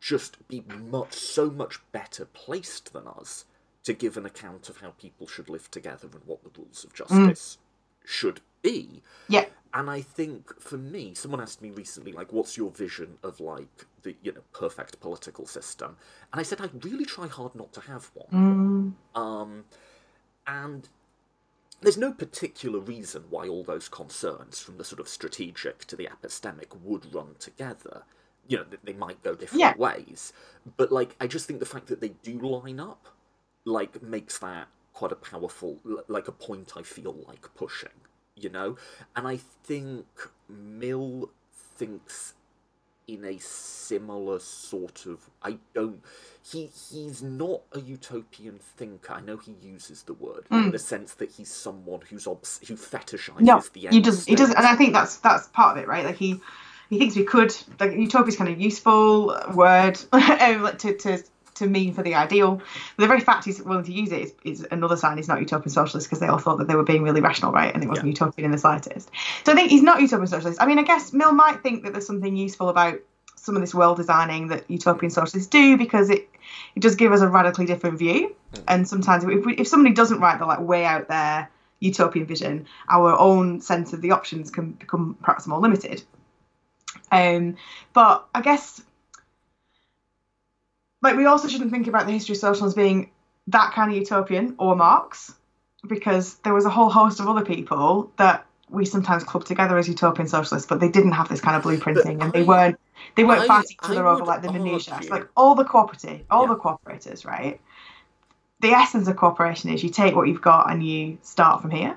just 0.00 0.46
be 0.48 0.62
much 0.90 1.14
so 1.14 1.50
much 1.50 1.80
better 1.92 2.24
placed 2.24 2.92
than 2.92 3.06
us 3.06 3.44
to 3.84 3.92
give 3.92 4.16
an 4.16 4.26
account 4.26 4.68
of 4.68 4.78
how 4.78 4.90
people 4.90 5.26
should 5.26 5.48
live 5.48 5.70
together 5.70 6.08
and 6.12 6.22
what 6.26 6.42
the 6.42 6.50
rules 6.58 6.84
of 6.84 6.92
mm. 6.92 6.96
justice 6.96 7.58
should 8.04 8.40
be. 8.68 9.02
Yeah. 9.28 9.46
And 9.78 9.90
I 9.90 10.00
think 10.18 10.58
for 10.60 10.78
me, 10.78 11.02
someone 11.14 11.40
asked 11.46 11.60
me 11.60 11.70
recently, 11.70 12.12
like, 12.20 12.32
what's 12.32 12.56
your 12.56 12.70
vision 12.70 13.10
of 13.22 13.40
like 13.40 13.76
the 14.04 14.12
you 14.22 14.32
know 14.32 14.44
perfect 14.62 15.00
political 15.00 15.46
system? 15.46 15.90
And 16.32 16.40
I 16.40 16.44
said 16.44 16.60
I 16.60 16.68
really 16.88 17.04
try 17.04 17.26
hard 17.38 17.54
not 17.54 17.70
to 17.74 17.80
have 17.92 18.10
one. 18.14 18.94
Um, 19.14 19.64
and 20.46 20.88
there's 21.82 21.98
no 21.98 22.12
particular 22.12 22.78
reason 22.80 23.24
why 23.28 23.48
all 23.48 23.64
those 23.64 23.88
concerns, 23.88 24.60
from 24.60 24.78
the 24.78 24.84
sort 24.84 25.00
of 25.00 25.08
strategic 25.08 25.84
to 25.86 25.96
the 25.96 26.08
epistemic, 26.14 26.70
would 26.82 27.04
run 27.14 27.34
together. 27.38 27.96
You 28.48 28.58
know, 28.58 28.64
th- 28.64 28.80
they 28.84 28.92
might 28.94 29.22
go 29.22 29.34
different 29.34 29.60
Yeah. 29.60 29.76
ways, 29.76 30.32
but 30.78 30.90
like 30.98 31.16
I 31.20 31.26
just 31.26 31.46
think 31.46 31.60
the 31.60 31.66
fact 31.74 31.86
that 31.88 32.00
they 32.00 32.12
do 32.22 32.38
line 32.38 32.80
up, 32.80 33.08
like, 33.64 34.02
makes 34.02 34.38
that 34.38 34.68
quite 34.94 35.12
a 35.12 35.16
powerful, 35.16 35.72
like 36.08 36.28
a 36.28 36.32
point 36.32 36.72
I 36.76 36.82
feel 36.82 37.12
like 37.28 37.44
pushing. 37.54 37.98
You 38.36 38.50
know, 38.50 38.76
and 39.14 39.26
I 39.26 39.38
think 39.64 40.06
Mill 40.48 41.30
thinks 41.76 42.34
in 43.08 43.24
a 43.24 43.38
similar 43.38 44.38
sort 44.40 45.06
of 45.06 45.30
I 45.42 45.58
don't 45.74 46.02
he 46.50 46.70
he's 46.90 47.22
not 47.22 47.62
a 47.72 47.80
utopian 47.80 48.58
thinker. 48.58 49.12
I 49.14 49.20
know 49.20 49.36
he 49.36 49.54
uses 49.62 50.02
the 50.04 50.14
word 50.14 50.46
in 50.50 50.70
the 50.70 50.78
sense 50.78 51.14
that 51.14 51.30
he's 51.30 51.52
someone 51.52 52.00
who's 52.08 52.26
obs- 52.26 52.60
who 52.66 52.74
fetishizes 52.74 53.40
No, 53.40 53.62
the 53.72 53.86
end 53.86 53.94
he 53.94 54.00
does. 54.00 54.24
He 54.24 54.34
does, 54.34 54.50
and 54.50 54.66
I 54.66 54.74
think 54.76 54.92
that's 54.92 55.18
that's 55.18 55.48
part 55.48 55.76
of 55.76 55.82
it, 55.82 55.88
right? 55.88 56.04
Like 56.04 56.16
he 56.16 56.40
he 56.90 56.98
thinks 56.98 57.16
we 57.16 57.24
could 57.24 57.56
like 57.80 57.92
utopia 57.92 58.28
is 58.28 58.36
kind 58.36 58.50
of 58.50 58.60
useful 58.60 59.36
word 59.54 59.98
um, 60.12 60.76
to 60.78 60.96
to 60.96 61.22
to 61.56 61.66
mean 61.66 61.92
for 61.92 62.02
the 62.02 62.14
ideal. 62.14 62.56
But 62.96 63.02
the 63.02 63.06
very 63.06 63.20
fact 63.20 63.44
he's 63.44 63.60
willing 63.62 63.84
to 63.84 63.92
use 63.92 64.12
it 64.12 64.20
is, 64.20 64.34
is 64.44 64.66
another 64.70 64.96
sign 64.96 65.16
he's 65.16 65.28
not 65.28 65.40
utopian 65.40 65.70
socialist 65.70 66.06
because 66.06 66.20
they 66.20 66.26
all 66.26 66.38
thought 66.38 66.58
that 66.58 66.68
they 66.68 66.76
were 66.76 66.84
being 66.84 67.02
really 67.02 67.20
rational, 67.20 67.52
right? 67.52 67.72
And 67.72 67.82
it 67.82 67.88
wasn't 67.88 68.06
Yeah. 68.06 68.10
utopian 68.12 68.44
in 68.46 68.50
the 68.52 68.58
slightest. 68.58 69.10
So 69.44 69.52
I 69.52 69.54
think 69.54 69.70
he's 69.70 69.82
not 69.82 70.00
utopian 70.00 70.26
socialist. 70.26 70.62
I 70.62 70.66
mean, 70.66 70.78
I 70.78 70.82
guess 70.82 71.12
Mill 71.12 71.32
might 71.32 71.62
think 71.62 71.84
that 71.84 71.92
there's 71.92 72.06
something 72.06 72.36
useful 72.36 72.68
about 72.68 72.98
some 73.36 73.54
of 73.54 73.60
this 73.60 73.74
world 73.74 73.96
designing 73.96 74.48
that 74.48 74.64
utopian 74.68 75.10
socialists 75.10 75.48
do 75.48 75.76
because 75.76 76.10
it 76.10 76.28
it 76.74 76.80
does 76.80 76.94
give 76.94 77.12
us 77.12 77.20
a 77.20 77.28
radically 77.28 77.66
different 77.66 77.98
view. 77.98 78.34
And 78.68 78.88
sometimes 78.88 79.24
if 79.24 79.44
we, 79.44 79.54
if 79.54 79.68
somebody 79.68 79.94
doesn't 79.94 80.20
write 80.20 80.38
the 80.38 80.46
like 80.46 80.60
way 80.60 80.84
out 80.84 81.08
there 81.08 81.50
utopian 81.80 82.26
vision, 82.26 82.66
our 82.88 83.18
own 83.18 83.60
sense 83.60 83.92
of 83.92 84.00
the 84.00 84.12
options 84.12 84.50
can 84.50 84.72
become 84.72 85.16
perhaps 85.20 85.46
more 85.46 85.60
limited. 85.60 86.02
Um, 87.12 87.56
but 87.92 88.26
I 88.34 88.40
guess 88.40 88.82
like 91.06 91.16
we 91.16 91.26
also 91.26 91.48
shouldn't 91.48 91.70
think 91.70 91.86
about 91.86 92.06
the 92.06 92.12
history 92.12 92.34
of 92.34 92.38
socialism 92.38 92.66
as 92.68 92.74
being 92.74 93.10
that 93.48 93.72
kind 93.72 93.90
of 93.90 93.96
utopian 93.96 94.54
or 94.58 94.74
Marx, 94.76 95.32
because 95.86 96.34
there 96.38 96.52
was 96.54 96.64
a 96.64 96.70
whole 96.70 96.90
host 96.90 97.20
of 97.20 97.28
other 97.28 97.44
people 97.44 98.10
that 98.18 98.44
we 98.68 98.84
sometimes 98.84 99.22
club 99.22 99.44
together 99.44 99.78
as 99.78 99.88
utopian 99.88 100.26
socialists, 100.26 100.66
but 100.68 100.80
they 100.80 100.88
didn't 100.88 101.12
have 101.12 101.28
this 101.28 101.40
kind 101.40 101.56
of 101.56 101.62
blueprinting, 101.62 102.20
and 102.22 102.32
they 102.32 102.40
I- 102.40 102.44
weren't 102.44 102.78
they 103.14 103.24
weren't 103.24 103.42
I- 103.42 103.46
fighting 103.46 103.76
each 103.82 103.90
other 103.90 104.06
over 104.06 104.24
like 104.24 104.42
the 104.42 104.52
minutiae. 104.52 105.00
Like 105.08 105.28
all 105.36 105.54
the 105.54 105.64
cooperative, 105.64 106.22
all 106.30 106.42
Yeah. 106.46 106.54
the 106.54 106.56
cooperators, 106.56 107.24
right? 107.26 107.60
the 108.60 108.70
essence 108.72 109.06
of 109.06 109.14
cooperation 109.16 109.68
is 109.70 109.84
you 109.84 109.90
take 109.90 110.16
what 110.16 110.26
you've 110.28 110.40
got 110.40 110.70
and 110.70 110.82
you 110.82 111.18
start 111.22 111.60
from 111.60 111.70
here, 111.70 111.96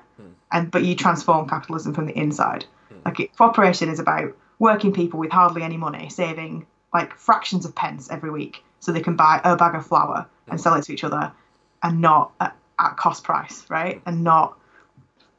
and 0.52 0.70
but 0.70 0.84
you 0.84 0.94
transform 0.94 1.48
capitalism 1.48 1.94
from 1.94 2.04
the 2.06 2.16
inside. 2.16 2.66
Like 3.06 3.18
it, 3.18 3.36
cooperation 3.36 3.88
is 3.88 3.98
about 3.98 4.36
working 4.58 4.92
people 4.92 5.18
with 5.18 5.32
hardly 5.32 5.62
any 5.62 5.78
money, 5.78 6.10
saving 6.10 6.66
like 6.92 7.14
fractions 7.14 7.64
of 7.64 7.74
pence 7.74 8.10
every 8.10 8.30
week, 8.30 8.62
so 8.80 8.92
they 8.92 9.00
can 9.00 9.16
buy 9.16 9.40
a 9.44 9.56
bag 9.56 9.74
of 9.74 9.86
flour 9.86 10.26
and 10.48 10.60
sell 10.60 10.74
it 10.74 10.82
to 10.84 10.92
each 10.92 11.04
other, 11.04 11.32
and 11.82 12.00
not 12.00 12.32
at, 12.40 12.56
at 12.78 12.96
cost 12.96 13.24
price, 13.24 13.64
right? 13.68 14.02
And 14.06 14.24
not 14.24 14.58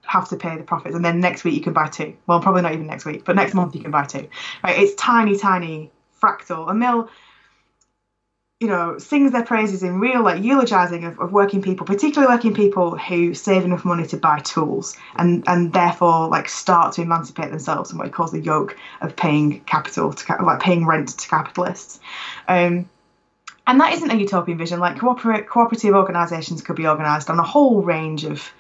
have 0.05 0.29
to 0.29 0.35
pay 0.35 0.57
the 0.57 0.63
profits. 0.63 0.95
And 0.95 1.03
then 1.03 1.19
next 1.19 1.43
week 1.43 1.55
you 1.55 1.61
can 1.61 1.73
buy 1.73 1.87
two. 1.87 2.15
Well, 2.27 2.39
probably 2.39 2.61
not 2.61 2.73
even 2.73 2.87
next 2.87 3.05
week, 3.05 3.25
but 3.25 3.35
next 3.35 3.53
month 3.53 3.75
you 3.75 3.81
can 3.81 3.91
buy 3.91 4.05
two. 4.05 4.27
Right? 4.63 4.79
It's 4.79 4.95
tiny, 4.95 5.37
tiny 5.37 5.91
fractal. 6.21 6.69
A 6.69 6.73
mill 6.73 7.09
you 8.61 8.67
know, 8.67 8.99
sings 8.99 9.31
their 9.31 9.43
praises 9.43 9.81
in 9.81 9.99
real 9.99 10.21
like 10.21 10.43
eulogizing 10.43 11.03
of, 11.03 11.19
of 11.19 11.33
working 11.33 11.63
people, 11.63 11.83
particularly 11.83 12.31
working 12.31 12.53
people 12.53 12.95
who 12.95 13.33
save 13.33 13.65
enough 13.65 13.83
money 13.83 14.05
to 14.05 14.17
buy 14.17 14.37
tools 14.37 14.95
and 15.15 15.43
and 15.47 15.73
therefore 15.73 16.27
like 16.27 16.47
start 16.47 16.93
to 16.93 17.01
emancipate 17.01 17.49
themselves 17.49 17.89
from 17.89 17.97
what 17.97 18.05
he 18.05 18.13
calls 18.13 18.31
the 18.31 18.39
yoke 18.39 18.77
of 19.01 19.15
paying 19.15 19.61
capital 19.61 20.13
to 20.13 20.43
like 20.43 20.59
paying 20.59 20.85
rent 20.85 21.09
to 21.17 21.27
capitalists. 21.27 21.99
Um, 22.47 22.87
and 23.71 23.79
that 23.79 23.93
isn't 23.93 24.11
a 24.11 24.15
utopian 24.15 24.57
vision. 24.57 24.81
Like 24.81 24.99
cooperative 24.99 25.95
organisations 25.95 26.61
could 26.61 26.75
be 26.75 26.87
organised 26.87 27.29
on 27.29 27.39
a 27.39 27.43
whole 27.43 27.81
range 27.81 28.25
of 28.25 28.51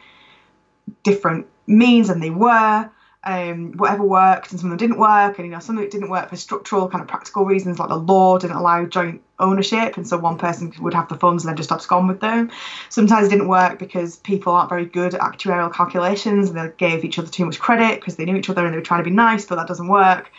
different 1.03 1.47
means, 1.67 2.09
and 2.09 2.23
they 2.23 2.29
were. 2.29 2.89
Um, 3.23 3.73
whatever 3.73 4.03
worked 4.03 4.49
and 4.49 4.59
some 4.59 4.71
of 4.71 4.79
them 4.79 4.87
didn't 4.87 4.99
work 4.99 5.37
and 5.37 5.45
you 5.45 5.53
know 5.53 5.59
some 5.59 5.77
of 5.77 5.83
it 5.83 5.91
didn't 5.91 6.09
work 6.09 6.27
for 6.27 6.35
structural 6.35 6.89
kind 6.89 7.03
of 7.03 7.07
practical 7.07 7.45
reasons 7.45 7.77
like 7.77 7.89
the 7.89 7.95
law 7.95 8.39
didn't 8.39 8.57
allow 8.57 8.83
joint 8.85 9.21
ownership 9.37 9.95
and 9.95 10.07
so 10.07 10.17
one 10.17 10.39
person 10.39 10.73
would 10.79 10.95
have 10.95 11.07
the 11.07 11.15
funds 11.15 11.43
and 11.43 11.49
then 11.49 11.55
just 11.55 11.71
abscond 11.71 12.07
with 12.07 12.19
them. 12.19 12.49
Sometimes 12.89 13.27
it 13.27 13.29
didn't 13.29 13.47
work 13.47 13.77
because 13.77 14.15
people 14.15 14.53
aren't 14.53 14.69
very 14.69 14.85
good 14.85 15.13
at 15.13 15.21
actuarial 15.21 15.71
calculations 15.71 16.49
and 16.49 16.57
they 16.57 16.71
gave 16.77 17.05
each 17.05 17.19
other 17.19 17.29
too 17.29 17.45
much 17.45 17.59
credit 17.59 17.99
because 17.99 18.15
they 18.15 18.25
knew 18.25 18.37
each 18.37 18.49
other 18.49 18.65
and 18.65 18.73
they 18.73 18.79
were 18.79 18.83
trying 18.83 19.03
to 19.03 19.07
be 19.07 19.15
nice 19.15 19.45
but 19.45 19.57
that 19.57 19.67
doesn't 19.67 19.87
work. 19.87 20.31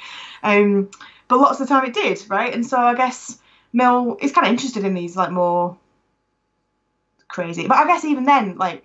Um, 0.42 0.90
but 1.28 1.38
lots 1.38 1.60
of 1.60 1.68
the 1.68 1.72
time 1.72 1.84
it 1.84 1.94
did 1.94 2.28
right? 2.28 2.52
And 2.52 2.66
so 2.66 2.78
i 2.78 2.96
guess 2.96 3.38
mill 3.72 4.16
is 4.20 4.32
kind 4.32 4.46
of 4.46 4.52
interested 4.52 4.84
in 4.84 4.94
these 4.94 5.16
like 5.16 5.30
more 5.30 5.76
crazy 7.28 7.66
but 7.66 7.78
i 7.78 7.86
guess 7.86 8.04
even 8.04 8.24
then 8.24 8.56
like 8.56 8.84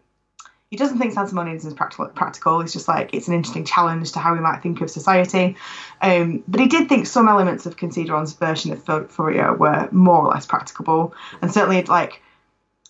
he 0.69 0.75
doesn't 0.75 0.97
think 0.97 1.13
Saint-Simonianism 1.13 1.67
is 1.67 1.73
practical. 1.73 2.07
Practical. 2.07 2.59
It's 2.59 2.73
just 2.73 2.87
like 2.89 3.13
it's 3.13 3.29
an 3.29 3.33
interesting 3.33 3.63
challenge 3.63 4.11
to 4.11 4.19
how 4.19 4.33
we 4.33 4.41
might 4.41 4.61
think 4.61 4.81
of 4.81 4.89
society. 4.89 5.55
Um, 6.01 6.43
but 6.47 6.59
he 6.59 6.67
did 6.67 6.89
think 6.89 7.07
some 7.07 7.29
elements 7.29 7.65
of 7.65 7.77
Considerant's 7.77 8.33
version 8.33 8.73
of 8.73 8.83
Fourier 9.09 9.53
were 9.53 9.87
more 9.91 10.23
or 10.23 10.31
less 10.31 10.45
practicable, 10.45 11.13
and 11.41 11.53
certainly 11.53 11.83
like 11.83 12.21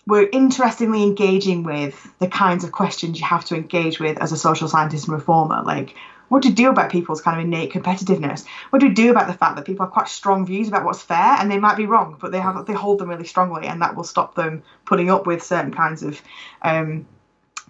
we're 0.08 0.30
interestingly 0.32 1.04
engaging 1.04 1.64
with 1.64 2.12
the 2.20 2.28
kinds 2.28 2.64
of 2.64 2.72
questions 2.72 3.20
you 3.20 3.26
have 3.26 3.46
to 3.46 3.56
engage 3.56 4.00
with 4.00 4.18
as 4.22 4.32
a 4.32 4.38
social 4.38 4.68
scientist 4.68 5.08
and 5.08 5.14
reformer. 5.14 5.62
Like, 5.64 5.96
what 6.30 6.42
do 6.42 6.50
you 6.50 6.56
do 6.56 6.70
about 6.70 6.92
people's 6.92 7.22
kind 7.22 7.40
of 7.40 7.46
innate 7.46 7.72
competitiveness? 7.72 8.46
What 8.70 8.80
do 8.80 8.88
you 8.88 8.94
do 8.94 9.12
about 9.12 9.28
the 9.28 9.34
fact 9.34 9.56
that 9.56 9.66
people 9.66 9.86
have 9.86 9.94
quite 9.94 10.10
strong 10.10 10.46
views 10.46 10.68
about 10.68 10.84
what's 10.84 11.02
fair 11.02 11.36
and 11.40 11.50
they 11.50 11.60
might 11.60 11.78
be 11.78 11.86
wrong, 11.86 12.18
but 12.20 12.32
they 12.32 12.40
have 12.40 12.66
they 12.66 12.74
hold 12.74 13.00
them 13.00 13.10
really 13.10 13.26
strongly, 13.26 13.68
and 13.68 13.82
that 13.82 13.96
will 13.96 14.04
stop 14.04 14.36
them 14.36 14.64
putting 14.86 15.10
up 15.10 15.26
with 15.26 15.44
certain 15.44 15.74
kinds 15.74 16.04
of 16.04 16.22
um, 16.62 17.06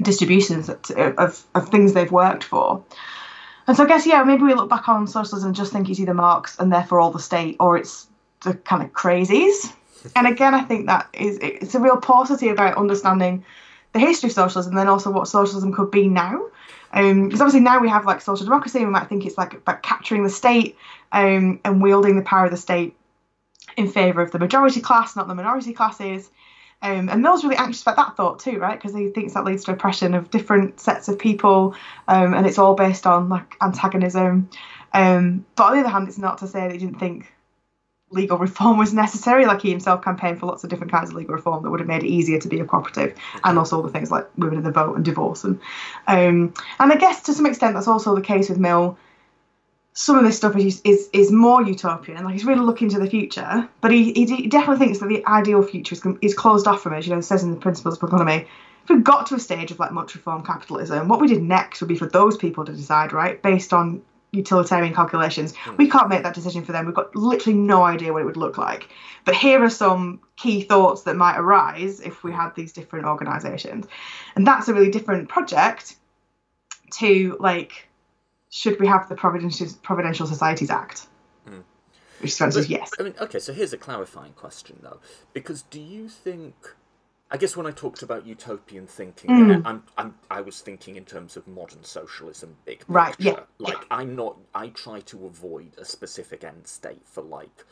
distributions 0.02 0.70
of, 0.70 0.80
of, 0.92 1.44
of 1.56 1.70
things 1.70 1.94
they've 1.94 2.12
worked 2.12 2.44
for. 2.44 2.84
And 3.68 3.76
so 3.76 3.84
I 3.84 3.88
guess 3.88 4.06
yeah, 4.06 4.24
maybe 4.24 4.44
we 4.44 4.54
look 4.54 4.70
back 4.70 4.88
on 4.88 5.08
socialism 5.08 5.48
and 5.48 5.56
just 5.56 5.74
think 5.74 5.90
it's 5.90 6.00
either 6.00 6.14
Marx 6.14 6.58
and 6.58 6.72
therefore 6.72 7.00
all 7.00 7.12
the 7.12 7.20
state, 7.20 7.58
or 7.60 7.78
it's 7.78 8.08
the 8.44 8.54
kind 8.54 8.82
of 8.84 8.94
crazies. 8.94 9.74
And 10.16 10.26
again, 10.26 10.54
I 10.54 10.62
think 10.62 10.86
that 10.88 11.10
is 11.14 11.38
it's 11.42 11.76
a 11.76 11.80
real 11.80 11.98
paucity 11.98 12.50
about 12.50 12.78
understanding 12.78 13.44
the 13.94 14.00
history 14.00 14.30
of 14.30 14.34
socialism, 14.34 14.72
and 14.72 14.80
then 14.80 14.88
also 14.88 15.12
what 15.12 15.28
socialism 15.28 15.74
could 15.74 15.92
be 15.92 16.08
now. 16.08 16.42
Because 16.98 17.42
um, 17.42 17.46
obviously 17.46 17.60
now 17.60 17.80
we 17.80 17.90
have 17.90 18.06
like 18.06 18.22
social 18.22 18.44
democracy, 18.44 18.80
we 18.80 18.90
might 18.90 19.08
think 19.08 19.24
it's 19.24 19.38
like 19.38 19.54
about 19.54 19.84
capturing 19.84 20.24
the 20.24 20.32
state 20.32 20.76
um, 21.12 21.60
and 21.64 21.80
wielding 21.80 22.16
the 22.16 22.24
power 22.24 22.46
of 22.46 22.52
the 22.52 22.58
state 22.58 22.96
in 23.76 23.88
favour 23.88 24.22
of 24.22 24.32
the 24.32 24.40
majority 24.40 24.82
class, 24.82 25.16
not 25.16 25.28
the 25.28 25.36
minority 25.36 25.74
classes. 25.74 26.32
Um, 26.82 27.08
and 27.10 27.22
Mill's 27.22 27.44
really 27.44 27.56
anxious 27.56 27.84
about 27.84 27.98
that 27.98 28.18
thought 28.18 28.40
too, 28.40 28.58
right? 28.58 28.80
Because 28.80 28.98
he 28.98 29.10
thinks 29.10 29.36
that 29.36 29.46
leads 29.46 29.64
to 29.66 29.74
oppression 29.74 30.16
of 30.16 30.32
different 30.32 30.80
sets 30.80 31.08
of 31.08 31.20
people, 31.20 31.76
um, 32.08 32.34
and 32.34 32.48
it's 32.48 32.58
all 32.58 32.74
based 32.74 33.06
on 33.06 33.30
like 33.30 33.56
antagonism. 33.62 34.50
Um, 34.94 35.46
but 35.56 35.66
on 35.66 35.74
the 35.74 35.80
other 35.82 35.90
hand, 35.90 36.08
it's 36.08 36.18
not 36.18 36.40
to 36.40 36.48
say 36.48 36.62
that 36.62 36.72
he 36.72 36.80
didn't 36.80 37.00
think 37.00 37.32
legal 38.10 38.38
reform 38.38 38.78
was 38.78 38.94
necessary. 38.94 39.46
Like 39.46 39.62
he 39.62 39.70
himself 39.70 40.04
campaigned 40.04 40.40
for 40.40 40.46
lots 40.46 40.64
of 40.64 40.70
different 40.70 40.92
kinds 40.92 41.10
of 41.10 41.16
legal 41.16 41.36
reform 41.36 41.64
that 41.64 41.70
would 41.70 41.80
have 41.80 41.88
made 41.88 42.04
it 42.04 42.08
easier 42.08 42.40
to 42.40 42.48
be 42.48 42.60
a 42.60 42.66
cooperative, 42.66 43.18
and 43.44 43.58
also 43.58 43.78
all 43.78 43.84
the 43.84 43.90
things 43.90 44.12
like 44.12 44.28
women 44.38 44.58
in 44.58 44.64
the 44.64 44.72
vote 44.72 44.96
and 44.96 45.06
divorce. 45.06 45.44
And 45.44 45.60
um, 46.08 46.54
and 46.80 46.92
I 46.92 46.96
guess 46.96 47.24
to 47.24 47.34
some 47.34 47.46
extent 47.46 47.74
that's 47.76 47.88
also 47.88 48.16
the 48.16 48.22
case 48.22 48.50
with 48.50 48.58
Mill 48.58 48.98
some 49.98 50.16
of 50.16 50.24
this 50.24 50.38
stuff 50.38 50.56
is, 50.56 50.80
is 50.84 51.10
is 51.12 51.32
more 51.32 51.64
utopian. 51.64 52.24
Like 52.24 52.34
he's 52.34 52.46
really 52.46 52.62
looking 52.62 52.88
to 52.90 53.00
the 53.00 53.10
future, 53.10 53.68
but 53.82 53.90
he, 53.90 54.14
he 54.14 54.48
definitely 54.48 54.86
thinks 54.86 55.00
that 55.00 55.08
the 55.08 55.26
ideal 55.26 55.64
future 55.64 55.96
is, 55.96 56.04
is 56.22 56.36
closed 56.36 56.68
off 56.68 56.84
from 56.84 56.94
us. 56.94 57.08
You 57.08 57.14
know, 57.14 57.18
it 57.18 57.24
says 57.24 57.42
in 57.42 57.50
the 57.50 57.58
Principles 57.58 57.98
of 57.98 58.04
Economy, 58.04 58.46
if 58.84 58.90
we 58.90 59.02
got 59.02 59.26
to 59.26 59.36
a 59.36 59.40
stage 59.40 59.72
of 59.72 59.80
like 59.80 59.92
much 59.92 60.14
reform 60.14 60.44
capitalism, 60.44 61.08
what 61.08 61.20
we 61.20 61.28
did 61.28 61.42
next 61.42 61.82
would 61.82 61.88
be 61.88 61.96
for 61.96 62.06
those 62.06 62.38
people 62.38 62.64
to 62.64 62.74
decide, 62.74 63.12
right, 63.12 63.42
based 63.42 63.74
on 63.74 64.04
utilitarian 64.32 64.94
calculations. 64.94 65.54
Mm. 65.54 65.78
We 65.78 65.90
can't 65.90 66.10
make 66.10 66.24
that 66.24 66.34
decision 66.34 66.64
for 66.64 66.72
them. 66.72 66.86
We've 66.86 66.96
got 66.96 67.16
literally 67.16 67.58
no 67.58 67.84
idea 67.84 68.14
what 68.14 68.22
it 68.22 68.26
would 68.26 68.38
look 68.38 68.58
like. 68.58 68.90
But 69.26 69.36
here 69.36 69.64
are 69.64 69.70
some 69.70 70.22
key 70.36 70.62
thoughts 70.62 71.04
that 71.04 71.16
might 71.16 71.38
arise 71.38 72.00
if 72.00 72.24
we 72.24 72.32
had 72.32 72.56
these 72.56 72.74
different 72.74 73.06
organisations, 73.06 73.88
and 74.36 74.46
that's 74.46 74.68
a 74.68 74.74
really 74.74 74.92
different 74.92 75.30
project 75.30 75.96
to 77.00 77.38
like 77.40 77.88
should 78.50 78.80
we 78.80 78.88
have 78.88 79.10
the 79.10 79.16
Providential, 79.16 79.68
Providential 79.84 80.26
Societies 80.28 80.70
Act? 80.70 81.08
Mm. 81.48 81.64
Which 82.20 82.34
says 82.34 82.70
yes. 82.70 82.92
I 83.00 83.04
mean, 83.04 83.14
okay, 83.20 83.40
so 83.40 83.54
here's 83.54 83.74
a 83.74 83.78
clarifying 83.78 84.34
question, 84.34 84.80
though. 84.82 85.00
Because 85.34 85.64
do 85.64 85.80
you 85.80 86.10
think. 86.10 86.56
I 87.30 87.38
guess 87.38 87.58
when 87.58 87.66
I 87.66 87.72
talked 87.72 88.04
about 88.04 88.26
utopian 88.26 88.88
thinking, 88.88 89.30
mm. 89.30 89.62
I'm, 89.66 89.84
I'm, 89.98 90.16
I 90.32 90.40
was 90.40 90.62
thinking 90.62 90.96
in 90.96 91.04
terms 91.04 91.36
of 91.36 91.46
modern 91.48 91.84
socialism, 91.84 92.56
big 92.64 92.80
picture. 92.80 92.94
Right, 92.94 93.16
yeah. 93.20 93.40
Like, 93.60 93.74
yeah. 93.74 93.84
I'm 93.92 94.16
not. 94.16 94.38
I 94.56 94.70
try 94.70 95.02
to 95.02 95.26
avoid 95.26 95.72
a 95.78 95.84
specific 95.84 96.46
end 96.46 96.66
state 96.66 97.02
for, 97.06 97.22
like, 97.22 97.66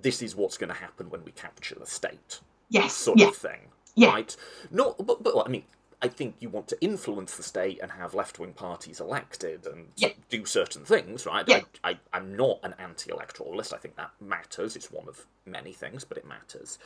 this 0.00 0.22
is 0.22 0.36
what's 0.36 0.56
going 0.56 0.72
to 0.72 0.78
happen 0.78 1.10
when 1.10 1.24
we 1.24 1.32
capture 1.32 1.74
the 1.74 1.86
state. 1.86 2.40
Yes. 2.68 2.92
Sort 2.92 3.18
yeah. 3.18 3.28
of 3.28 3.36
thing. 3.36 3.60
Yeah. 3.96 4.10
Right? 4.10 4.36
Not, 4.70 5.04
but, 5.04 5.24
but, 5.24 5.42
I 5.44 5.48
mean, 5.48 5.64
I 6.02 6.08
think 6.08 6.36
you 6.38 6.48
want 6.48 6.68
to 6.68 6.80
influence 6.80 7.36
the 7.36 7.42
state 7.42 7.80
and 7.82 7.90
have 7.90 8.14
left 8.14 8.38
wing 8.38 8.52
parties 8.52 9.00
elected 9.00 9.66
and 9.66 9.88
yeah. 9.96 10.10
do 10.30 10.46
certain 10.46 10.84
things, 10.84 11.26
right? 11.26 11.44
Yeah. 11.48 11.62
I, 11.84 11.98
I, 12.12 12.18
am 12.18 12.36
not 12.36 12.60
an 12.62 12.74
anti 12.78 13.10
electoralist. 13.10 13.74
I 13.74 13.78
think 13.78 13.96
that 13.96 14.12
matters. 14.20 14.76
It's 14.76 14.90
one 14.90 15.08
of 15.08 15.26
many 15.44 15.72
things, 15.72 16.04
but 16.04 16.16
it 16.16 16.26
matters. 16.26 16.78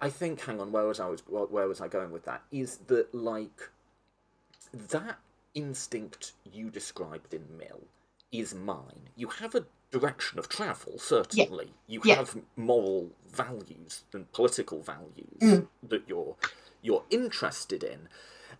I 0.00 0.08
think, 0.08 0.40
hang 0.40 0.60
on, 0.60 0.72
where 0.72 0.86
was 0.86 1.00
I, 1.00 1.08
was, 1.08 1.22
where 1.28 1.68
was 1.68 1.80
I 1.80 1.88
going 1.88 2.10
with 2.10 2.24
that? 2.24 2.42
Is 2.50 2.78
that, 2.86 3.14
like, 3.14 3.70
that 4.72 5.18
instinct 5.54 6.32
you 6.50 6.70
described 6.70 7.34
in 7.34 7.44
Mill 7.58 7.82
is 8.32 8.54
mine. 8.54 9.10
You 9.16 9.28
have 9.28 9.54
a 9.54 9.66
direction 9.90 10.38
of 10.38 10.48
travel, 10.48 10.98
certainly. 10.98 11.72
Yeah. 11.86 11.94
You 11.94 12.00
yeah. 12.04 12.14
have 12.16 12.36
moral 12.56 13.10
values 13.32 14.04
and 14.12 14.30
political 14.32 14.82
values 14.82 15.40
mm. 15.40 15.66
that 15.88 16.02
you're 16.06 16.36
you're 16.82 17.04
interested 17.10 17.82
in. 17.82 18.08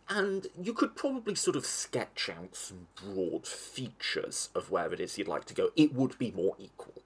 And 0.08 0.48
you 0.60 0.72
could 0.72 0.96
probably 0.96 1.36
sort 1.36 1.56
of 1.56 1.64
sketch 1.64 2.28
out 2.28 2.56
some 2.56 2.88
broad 2.96 3.46
features 3.46 4.50
of 4.54 4.70
where 4.70 4.92
it 4.92 4.98
is 4.98 5.16
you'd 5.16 5.28
like 5.28 5.44
to 5.46 5.54
go. 5.54 5.70
It 5.76 5.94
would 5.94 6.18
be 6.18 6.32
more 6.32 6.56
equal, 6.58 7.02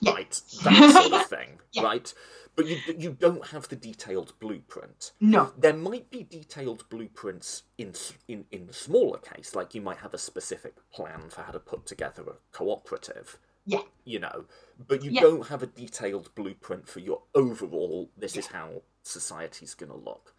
yeah. 0.00 0.12
right? 0.12 0.40
That 0.64 0.92
sort 0.92 1.12
of 1.12 1.26
thing, 1.28 1.60
yeah. 1.72 1.82
right? 1.82 2.12
But 2.56 2.66
you 2.66 2.78
you 2.96 3.10
don't 3.18 3.48
have 3.48 3.68
the 3.68 3.76
detailed 3.76 4.34
blueprint. 4.38 5.12
No. 5.20 5.52
There 5.58 5.72
might 5.74 6.10
be 6.10 6.22
detailed 6.22 6.88
blueprints 6.88 7.64
in 7.78 7.94
in 8.28 8.44
in 8.52 8.66
the 8.66 8.72
smaller 8.72 9.18
case, 9.18 9.54
like 9.54 9.74
you 9.74 9.80
might 9.80 9.98
have 9.98 10.14
a 10.14 10.18
specific 10.18 10.74
plan 10.92 11.28
for 11.30 11.42
how 11.42 11.52
to 11.52 11.58
put 11.60 11.86
together 11.86 12.22
a 12.22 12.34
cooperative. 12.56 13.38
Yeah. 13.66 13.82
You 14.04 14.20
know, 14.20 14.44
but 14.86 15.02
you 15.02 15.10
Yeah. 15.10 15.22
don't 15.22 15.48
have 15.48 15.62
a 15.62 15.66
detailed 15.66 16.34
blueprint 16.34 16.88
for 16.88 17.00
your 17.00 17.22
overall. 17.34 18.10
This 18.16 18.36
is 18.36 18.46
how 18.48 18.82
society's 19.02 19.74
going 19.74 19.90
to 19.90 19.98
look. 19.98 20.34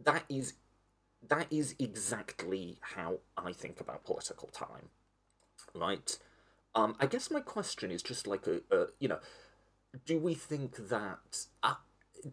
That 0.00 0.24
is 0.28 0.54
that 1.28 1.46
is 1.50 1.74
exactly 1.78 2.78
how 2.80 3.20
I 3.36 3.52
think 3.52 3.80
about 3.80 4.04
political 4.04 4.48
time, 4.48 4.88
right? 5.74 6.18
Um, 6.74 6.96
I 7.00 7.06
guess 7.06 7.30
my 7.30 7.40
question 7.40 7.90
is 7.90 8.02
just 8.02 8.26
like 8.26 8.46
a, 8.46 8.60
a 8.74 8.86
you 8.98 9.08
know, 9.08 9.18
do 10.06 10.18
we 10.18 10.34
think 10.34 10.88
that 10.88 11.46
uh, 11.62 11.74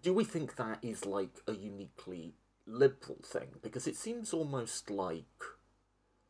do 0.01 0.13
we 0.13 0.23
think 0.23 0.55
that 0.55 0.79
is 0.81 1.05
like 1.05 1.39
a 1.47 1.53
uniquely 1.53 2.33
liberal 2.65 3.19
thing? 3.23 3.49
Because 3.61 3.87
it 3.87 3.97
seems 3.97 4.33
almost 4.33 4.89
like 4.89 5.25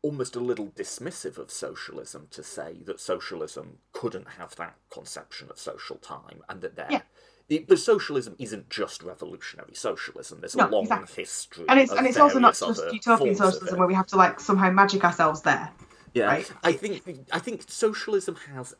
almost 0.01 0.35
a 0.35 0.39
little 0.39 0.67
dismissive 0.67 1.37
of 1.37 1.51
socialism 1.51 2.27
to 2.31 2.41
say 2.41 2.77
that 2.85 2.99
socialism 2.99 3.79
couldn't 3.91 4.29
have 4.37 4.55
that 4.55 4.75
conception 4.89 5.49
of 5.49 5.59
social 5.59 5.97
time 5.97 6.41
and 6.47 6.61
that 6.61 6.75
there 6.75 6.87
Yeah. 6.89 7.01
The, 7.49 7.65
but 7.67 7.79
socialism 7.79 8.35
isn't 8.37 8.69
just 8.69 9.01
revolutionary 9.01 9.73
socialism. 9.73 10.39
There's 10.39 10.53
a 10.53 10.67
long 10.67 10.83
exactly. 10.83 11.23
history. 11.23 11.65
and 11.67 11.79
it's 11.79 11.91
and 11.91 12.05
it's 12.05 12.19
also 12.19 12.37
not 12.37 12.53
just 12.53 12.93
utopian 12.93 13.35
socialism 13.35 13.79
where 13.79 13.87
we 13.87 13.95
have 13.95 14.05
to 14.07 14.17
like 14.17 14.39
somehow 14.39 14.69
magic 14.69 15.03
ourselves 15.03 15.41
there. 15.41 15.71
Yeah, 16.13 16.25
right? 16.27 16.51
I 16.63 16.73
think 16.73 17.03
I 17.31 17.39
think 17.39 17.63
socialism 17.67 18.35
has 18.53 18.75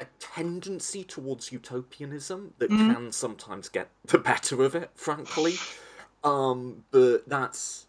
a 0.00 0.06
tendency 0.18 1.04
towards 1.04 1.52
utopianism 1.52 2.54
that 2.58 2.70
Mm-hmm. 2.70 2.92
can 2.92 3.12
sometimes 3.12 3.68
get 3.68 3.90
the 4.04 4.18
better 4.18 4.62
of 4.64 4.74
it, 4.74 4.90
frankly. 4.94 5.56
Um, 6.24 6.84
but 6.90 7.28
that's 7.28 7.86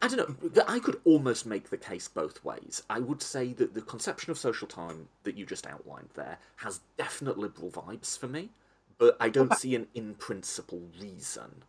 I 0.00 0.08
don't 0.08 0.18
know. 0.54 0.62
I 0.68 0.78
could 0.78 1.00
almost 1.04 1.46
make 1.46 1.70
the 1.70 1.76
case 1.76 2.08
both 2.08 2.44
ways. 2.44 2.82
I 2.88 3.00
would 3.00 3.22
say 3.22 3.52
that 3.54 3.74
the 3.74 3.82
conception 3.82 4.30
of 4.30 4.38
social 4.38 4.68
time 4.68 5.08
that 5.24 5.36
you 5.36 5.46
just 5.46 5.66
outlined 5.66 6.10
there 6.14 6.38
has 6.56 6.80
definite 6.96 7.38
liberal 7.38 7.70
vibes 7.70 8.16
for 8.18 8.28
me, 8.28 8.50
but 8.98 9.16
I 9.20 9.28
don't 9.28 9.54
see 9.54 9.74
an 9.74 9.88
in 9.94 10.14
principle 10.14 10.82
reason. 11.00 11.64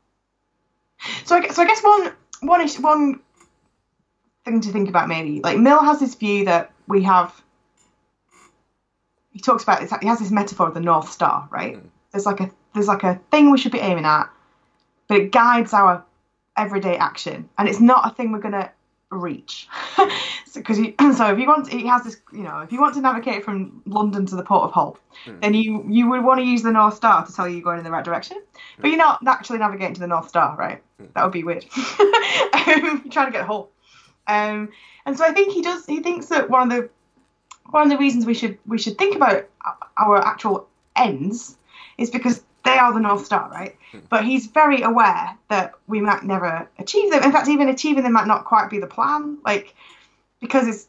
So 1.26 1.38
I, 1.38 1.48
so 1.50 1.64
I 1.64 1.68
guess 1.68 1.82
one 1.84 2.14
one 2.42 2.68
one 2.82 3.20
thing 4.46 4.62
to 4.62 4.72
think 4.72 4.90
about 4.90 5.08
maybe 5.08 5.42
like 5.42 5.58
Mill 5.58 5.84
has 5.84 6.00
this 6.00 6.16
view 6.16 6.46
that 6.46 6.72
we 6.88 7.04
have. 7.04 7.34
He 9.32 9.40
talks 9.40 9.64
about 9.64 9.82
this. 9.82 9.92
He 10.02 10.08
has 10.08 10.20
this 10.20 10.32
metaphor 10.32 10.68
of 10.68 10.74
the 10.74 10.80
North 10.80 11.12
Star, 11.12 11.48
right? 11.52 11.76
Hmm. 11.76 11.88
There's 12.12 12.26
like 12.26 12.40
a 12.40 12.52
there's 12.74 12.88
like 12.88 13.04
a 13.04 13.20
thing 13.32 13.52
we 13.52 13.58
should 13.58 13.72
be 13.72 13.80
aiming 13.80 14.06
at, 14.06 14.26
but 15.08 15.18
it 15.18 15.32
guides 15.32 15.74
our 15.74 16.04
everyday 16.58 16.98
action, 16.98 17.50
and 17.58 17.68
it's 17.68 17.80
not 17.80 18.12
a 18.12 18.14
thing 18.14 18.32
we're 18.32 18.40
gonna 18.40 18.72
reach. 19.10 19.68
Because 20.54 20.78
so, 21.00 21.12
so 21.14 21.32
if 21.32 21.40
you 21.40 21.48
want, 21.48 21.72
he 21.72 21.88
has 21.88 22.04
this, 22.04 22.18
you 22.32 22.44
know, 22.44 22.60
if 22.60 22.72
you 22.72 22.80
want 22.80 22.96
to 22.96 23.02
navigate 23.02 23.44
from 23.44 23.82
London 23.86 24.26
to 24.28 24.36
the 24.36 24.44
Port 24.44 24.64
of 24.64 24.72
Hull, 24.72 24.98
hmm. 25.26 25.40
then 25.40 25.54
you 25.54 25.86
you 25.90 26.10
would 26.10 26.24
want 26.24 26.40
to 26.40 26.46
use 26.46 26.62
the 26.62 26.72
North 26.72 26.96
Star 26.96 27.26
to 27.26 27.34
tell 27.34 27.48
you 27.48 27.56
you're 27.56 27.64
going 27.64 27.80
in 27.80 27.84
the 27.84 27.92
right 27.92 28.06
direction. 28.06 28.38
But 28.78 28.86
hmm. 28.86 28.88
you're 28.88 28.98
not 28.98 29.26
actually 29.26 29.60
navigating 29.60 29.96
to 29.96 30.02
the 30.02 30.08
North 30.08 30.30
Star, 30.30 30.56
right? 30.58 30.82
That 31.16 31.24
would 31.24 31.34
be 31.34 31.44
weird. 31.44 31.66
um, 32.00 33.02
you're 33.04 33.12
trying 33.12 33.28
to 33.28 33.32
get 33.32 33.46
Hull. 33.46 33.70
Um, 34.28 34.70
and 35.06 35.18
so 35.18 35.26
I 35.26 35.32
think 35.32 35.54
he 35.54 35.62
does. 35.62 35.86
He 35.86 36.00
thinks 36.02 36.28
that 36.28 36.50
one 36.50 36.72
of 36.72 36.78
the 36.78 36.90
one 37.70 37.84
of 37.84 37.90
the 37.90 37.98
reasons 37.98 38.26
we 38.26 38.34
should 38.34 38.58
we 38.66 38.78
should 38.78 38.98
think 38.98 39.16
about 39.16 39.46
our 39.98 40.18
actual 40.18 40.68
ends 40.96 41.58
is 41.98 42.10
because 42.10 42.44
they 42.64 42.78
are 42.78 42.94
the 42.94 43.00
North 43.00 43.26
Star, 43.26 43.50
right? 43.50 43.76
But 44.10 44.24
he's 44.24 44.48
very 44.48 44.82
aware 44.82 45.38
that 45.50 45.74
we 45.88 46.02
might 46.02 46.24
never 46.24 46.68
achieve 46.80 47.12
them. 47.12 47.24
In 47.24 47.32
fact, 47.32 47.48
even 47.48 47.68
achieving 47.70 48.04
them 48.04 48.14
might 48.14 48.28
not 48.28 48.46
quite 48.46 48.70
be 48.70 48.80
the 48.80 48.88
plan, 48.88 49.38
like 49.46 49.76
because 50.40 50.68
it's 50.68 50.88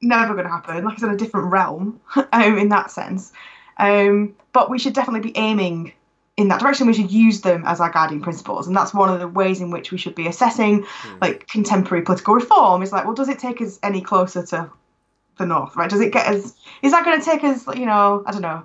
never 0.00 0.34
going 0.34 0.46
to 0.46 0.52
happen. 0.52 0.84
Like 0.84 0.94
it's 0.94 1.02
in 1.02 1.10
a 1.10 1.16
different 1.16 1.50
realm 1.50 2.00
um, 2.32 2.58
in 2.58 2.68
that 2.70 2.90
sense. 2.90 3.32
Um, 3.78 4.34
but 4.52 4.70
we 4.70 4.78
should 4.78 4.94
definitely 4.94 5.30
be 5.30 5.36
aiming 5.36 5.92
in 6.36 6.48
that 6.48 6.60
direction. 6.60 6.86
We 6.86 6.94
should 6.94 7.10
use 7.10 7.40
them 7.40 7.64
as 7.66 7.80
our 7.80 7.90
guiding 7.90 8.20
principles, 8.20 8.66
and 8.66 8.76
that's 8.76 8.94
one 8.94 9.12
of 9.12 9.20
the 9.20 9.28
ways 9.28 9.60
in 9.60 9.70
which 9.70 9.90
we 9.90 9.98
should 9.98 10.14
be 10.14 10.26
assessing 10.26 10.84
hmm. 10.86 11.18
like 11.20 11.46
contemporary 11.48 12.04
political 12.04 12.34
reform. 12.34 12.82
Is 12.82 12.92
like, 12.92 13.04
well, 13.04 13.14
does 13.14 13.28
it 13.28 13.38
take 13.38 13.60
us 13.60 13.78
any 13.82 14.00
closer 14.00 14.44
to 14.46 14.70
the 15.38 15.46
north? 15.46 15.76
Right? 15.76 15.90
Does 15.90 16.00
it 16.00 16.12
get 16.12 16.26
us? 16.26 16.54
Is 16.82 16.92
that 16.92 17.04
going 17.04 17.18
to 17.18 17.24
take 17.24 17.44
us? 17.44 17.66
You 17.76 17.86
know, 17.86 18.22
I 18.26 18.32
don't 18.32 18.42
know 18.42 18.64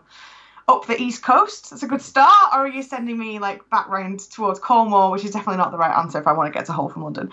up 0.71 0.87
the 0.87 0.99
east 1.01 1.23
coast. 1.23 1.69
That's 1.69 1.83
a 1.83 1.87
good 1.87 2.01
start. 2.01 2.53
Or 2.53 2.59
are 2.59 2.67
you 2.67 2.83
sending 2.83 3.17
me 3.17 3.39
like 3.39 3.69
back 3.69 3.87
round 3.89 4.19
towards 4.31 4.59
Cornwall, 4.59 5.11
which 5.11 5.25
is 5.25 5.31
definitely 5.31 5.57
not 5.57 5.71
the 5.71 5.77
right 5.77 5.97
answer 5.97 6.19
if 6.19 6.27
I 6.27 6.33
want 6.33 6.51
to 6.51 6.57
get 6.57 6.65
to 6.67 6.73
Hull 6.73 6.89
from 6.89 7.03
London. 7.03 7.29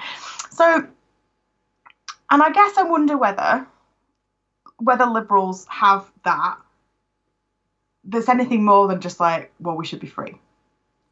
So, 0.51 0.87
and 2.31 2.43
I 2.43 2.51
guess 2.51 2.77
I 2.77 2.83
wonder 2.83 3.17
whether 3.17 3.67
whether 4.79 5.07
liberals 5.07 5.67
have 5.69 6.11
that. 6.25 6.59
There's 8.09 8.29
anything 8.29 8.65
more 8.65 8.89
than 8.89 9.01
just 9.01 9.21
like, 9.21 9.53
well, 9.61 9.77
we 9.77 9.87
should 9.87 10.01
be 10.01 10.07
free. 10.07 10.35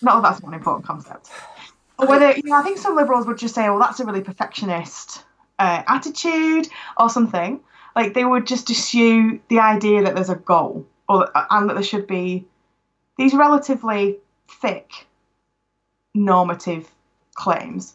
Not 0.02 0.22
that 0.22 0.28
that's 0.28 0.42
not 0.42 0.48
an 0.48 0.54
important 0.54 0.86
concept. 0.86 1.30
Or 1.98 2.06
whether 2.06 2.32
you 2.32 2.42
know, 2.44 2.56
I 2.56 2.62
think 2.62 2.78
some 2.78 2.96
liberals 2.96 3.26
would 3.26 3.38
just 3.38 3.54
say, 3.54 3.68
well, 3.68 3.78
that's 3.78 4.00
a 4.00 4.04
really 4.04 4.20
perfectionist 4.20 5.24
uh, 5.58 5.82
attitude 5.86 6.68
or 6.98 7.08
something. 7.08 7.60
Like 7.94 8.14
they 8.14 8.24
would 8.24 8.46
just 8.46 8.70
eschew 8.70 9.40
the 9.48 9.60
idea 9.60 10.02
that 10.02 10.14
there's 10.14 10.28
a 10.28 10.36
goal 10.36 10.86
or 11.08 11.30
and 11.50 11.68
that 11.68 11.74
there 11.74 11.82
should 11.82 12.06
be 12.06 12.46
these 13.16 13.32
relatively 13.32 14.18
thick 14.48 15.06
normative 16.14 16.90
claims. 17.34 17.94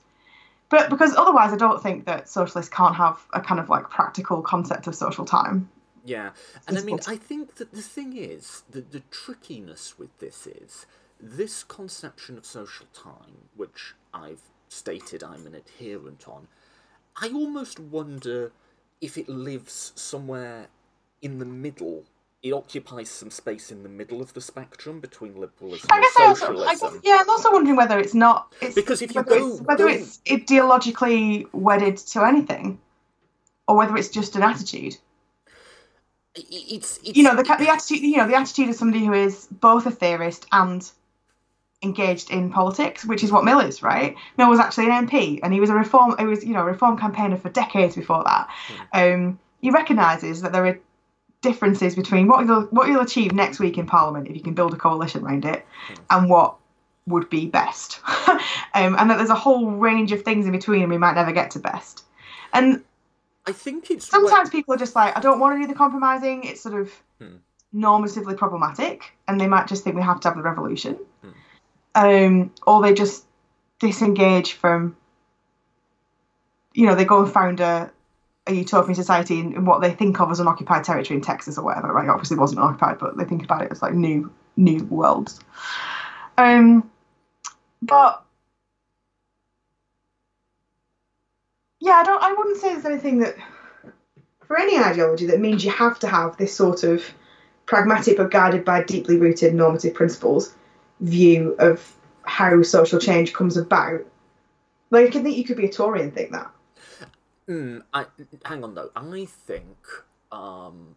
But 0.70 0.90
because 0.90 1.16
otherwise, 1.16 1.52
I 1.52 1.58
don't 1.58 1.84
think 1.84 2.06
that 2.06 2.30
socialists 2.30 2.74
can't 2.74 2.96
have 2.96 3.20
a 3.34 3.42
kind 3.42 3.60
of 3.60 3.70
like 3.70 3.90
practical 3.90 4.42
concept 4.42 4.88
of 4.88 4.96
social 4.96 5.26
time. 5.26 5.70
Yeah, 6.06 6.32
and 6.68 6.78
I 6.78 6.82
mean, 6.82 6.98
difficult. 6.98 7.10
I 7.10 7.18
think 7.18 7.56
that 7.56 7.74
the 7.74 7.82
thing 7.82 8.18
is, 8.18 8.64
that 8.72 8.92
the 8.92 9.02
trickiness 9.12 10.00
with 10.00 10.18
this 10.20 10.48
is 10.48 10.86
this 11.20 11.64
conception 11.64 12.38
of 12.38 12.46
social 12.46 12.88
time, 12.94 13.50
which 13.56 13.94
I've 14.14 14.42
stated 14.70 15.24
I'm 15.24 15.46
an 15.48 15.56
adherent 15.56 16.28
on, 16.28 16.48
I 17.22 17.30
almost 17.30 17.80
wonder 17.80 18.52
if 19.02 19.18
it 19.18 19.30
lives 19.30 19.94
somewhere 19.96 20.68
in 21.22 21.40
the 21.40 21.46
middle. 21.46 22.06
It 22.42 22.54
occupies 22.54 23.10
some 23.10 23.30
space 23.30 23.72
in 23.72 23.84
the 23.84 23.90
middle 23.90 24.22
of 24.22 24.34
the 24.34 24.42
spectrum 24.42 25.00
between 25.00 25.40
liberalism 25.40 25.90
I 25.92 25.98
and 25.98 26.04
guess 26.04 26.14
I 26.20 26.26
also, 26.26 26.46
socialism. 26.48 26.88
I 26.88 26.92
guess, 26.94 27.02
yeah, 27.04 27.18
I'm 27.22 27.30
also 27.30 27.52
wondering 27.52 27.78
whether 27.78 28.00
it's 28.00 28.16
not 28.16 28.54
it's, 28.62 28.74
Because 28.76 29.02
if 29.04 29.14
you 29.14 29.22
whether, 29.22 29.40
go- 29.40 29.52
it's, 29.54 29.62
whether 29.62 29.84
go- 29.86 29.94
it's 29.94 30.18
ideologically 30.28 31.48
wedded 31.54 31.98
to 31.98 32.26
anything, 32.26 32.80
or 33.68 33.78
whether 33.78 33.96
it's 33.98 34.10
just 34.10 34.36
an 34.36 34.44
attitude. 34.44 34.98
It's, 36.36 37.00
it's 37.04 37.18
you 37.18 37.24
know 37.24 37.36
the 37.36 37.44
the 37.44 37.70
attitude 37.70 38.00
you 38.00 38.18
know 38.18 38.28
the 38.28 38.36
attitude 38.36 38.70
of 38.70 38.76
somebody 38.76 39.06
who 39.06 39.14
is 39.14 39.48
both 39.52 39.86
a 39.86 39.92
theorist 39.92 40.46
and 40.52 40.90
engaged 41.84 42.32
in 42.32 42.52
politics 42.52 43.04
which 43.06 43.24
is 43.24 43.32
what 43.32 43.44
mill 43.44 43.60
is 43.60 43.84
right? 43.84 44.16
Mill 44.38 44.50
was 44.50 44.60
actually 44.60 44.86
an 44.86 45.08
mp 45.08 45.40
and 45.44 45.54
he 45.54 45.60
was 45.60 45.70
a 45.70 45.74
reform 45.76 46.16
he 46.18 46.26
was 46.26 46.46
you 46.46 46.54
know 46.54 46.62
a 46.62 46.66
reform 46.66 46.98
campaigner 46.98 47.38
for 47.38 47.50
decades 47.50 47.96
before 47.96 48.24
that. 48.24 48.50
Um 48.94 49.40
he 49.62 49.72
recognizes 49.72 50.42
that 50.42 50.54
there 50.54 50.66
are 50.66 50.80
differences 51.42 51.96
between 51.96 52.28
what 52.28 52.46
you'll 52.46 52.64
what 52.66 52.88
you'll 52.88 53.02
achieve 53.02 53.34
next 53.34 53.60
week 53.60 53.78
in 53.78 53.86
parliament 53.86 54.28
if 54.28 54.36
you 54.36 54.42
can 54.42 54.54
build 54.54 54.74
a 54.74 54.78
coalition 54.78 55.26
around 55.26 55.44
it 55.44 55.66
and 56.10 56.30
what 56.30 56.56
would 57.08 57.30
be 57.30 57.48
best. 57.48 58.00
Um, 58.74 58.96
and 58.98 59.10
that 59.10 59.18
there's 59.18 59.30
a 59.30 59.36
whole 59.36 59.72
range 59.72 60.14
of 60.14 60.22
things 60.22 60.46
in 60.46 60.54
between 60.54 60.84
and 60.84 60.90
we 60.90 60.98
might 60.98 61.16
never 61.16 61.34
get 61.34 61.52
to 61.52 61.60
best. 61.60 62.06
And 62.54 62.82
I 63.48 63.52
think 63.52 63.90
it's 63.92 64.12
where- 64.12 64.22
sometimes 64.22 64.50
people 64.50 64.74
are 64.74 64.78
just 64.78 64.96
like, 64.96 65.18
I 65.18 65.20
don't 65.20 65.40
want 65.40 65.56
to 65.58 65.62
do 65.62 65.68
the 65.68 65.78
compromising. 65.78 66.44
It's 66.44 66.62
sort 66.62 66.76
of 66.76 66.92
Hmm. 67.20 67.38
normatively 67.74 68.36
problematic, 68.38 69.16
and 69.28 69.40
they 69.40 69.48
might 69.48 69.68
just 69.68 69.84
think 69.84 69.96
we 69.96 70.02
have 70.02 70.20
to 70.22 70.28
have 70.30 70.38
the 70.38 70.44
revolution, 70.44 70.98
um, 71.96 72.52
or 72.68 72.82
they 72.82 72.94
just 72.94 73.26
disengage 73.80 74.54
from. 74.54 74.96
You 76.74 76.86
know, 76.88 76.96
they 76.96 77.04
go 77.06 77.24
and 77.24 77.32
found 77.32 77.60
a, 77.60 77.92
a 78.48 78.54
utopian 78.54 78.96
society 78.96 79.40
in, 79.40 79.54
in 79.54 79.66
what 79.66 79.82
they 79.82 79.92
think 79.92 80.20
of 80.22 80.32
as 80.32 80.40
an 80.40 80.48
occupied 80.48 80.84
territory 80.86 81.18
in 81.18 81.22
Texas 81.24 81.58
or 81.58 81.64
whatever. 81.66 81.92
Right? 81.92 82.08
Obviously, 82.10 82.38
it 82.38 82.40
wasn't 82.40 82.62
occupied, 82.62 82.98
but 83.00 83.18
they 83.18 83.26
think 83.26 83.44
about 83.44 83.64
it 83.64 83.72
as 83.72 83.82
like 83.82 83.94
new 83.94 84.32
new 84.58 84.84
worlds. 84.86 85.40
Um, 86.38 86.90
but 87.82 88.24
yeah, 91.82 91.94
I 91.94 92.04
don't. 92.04 92.24
I 92.24 92.32
wouldn't 92.34 92.58
say 92.58 92.74
there's 92.74 92.86
anything 92.86 93.20
that 93.20 93.36
for 94.46 94.58
any 94.58 94.78
ideology 94.78 95.26
that 95.26 95.40
means 95.40 95.66
you 95.66 95.72
have 95.72 95.98
to 96.00 96.08
have 96.08 96.38
this 96.38 96.56
sort 96.56 96.84
of 96.84 97.04
pragmatic 97.66 98.18
but 98.18 98.30
guided 98.30 98.64
by 98.64 98.84
deeply 98.84 99.18
rooted 99.18 99.56
normative 99.56 99.96
principles 99.96 100.56
view 101.00 101.56
of 101.58 101.96
how 102.24 102.62
social 102.62 103.00
change 103.00 103.34
comes 103.34 103.58
about. 103.58 104.06
Like, 104.92 105.16
I 105.16 105.24
think 105.24 105.38
you 105.38 105.44
could 105.44 105.58
be 105.58 105.66
a 105.66 105.72
Tory 105.72 106.02
and 106.02 106.14
think 106.14 106.32
that. 106.32 106.52
Mm, 107.50 107.82
I, 107.94 108.06
hang 108.46 108.64
on 108.64 108.76
though. 108.76 108.92
I 108.96 109.26
think, 109.26 109.88
um, 110.32 110.96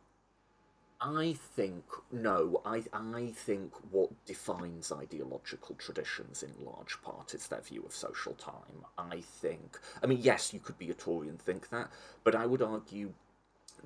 I 1.07 1.35
think 1.35 1.85
no. 2.11 2.63
I 2.65 2.85
I 2.93 3.27
think 3.35 3.75
what 3.93 4.11
defines 4.25 4.91
ideological 4.91 5.75
traditions 5.77 6.43
in 6.43 6.65
large 6.65 7.03
part 7.03 7.35
is 7.35 7.47
their 7.47 7.61
view 7.61 7.85
of 7.85 7.95
social 7.95 8.33
time. 8.35 8.87
I 8.97 9.21
think. 9.21 9.79
I 10.03 10.07
mean, 10.07 10.21
yes, 10.23 10.55
you 10.55 10.61
could 10.61 10.79
be 10.79 10.91
a 10.91 10.95
Tory 10.95 11.29
and 11.29 11.39
think 11.41 11.69
that, 11.69 11.91
but 12.25 12.35
I 12.35 12.47
would 12.47 12.63
argue 12.63 13.13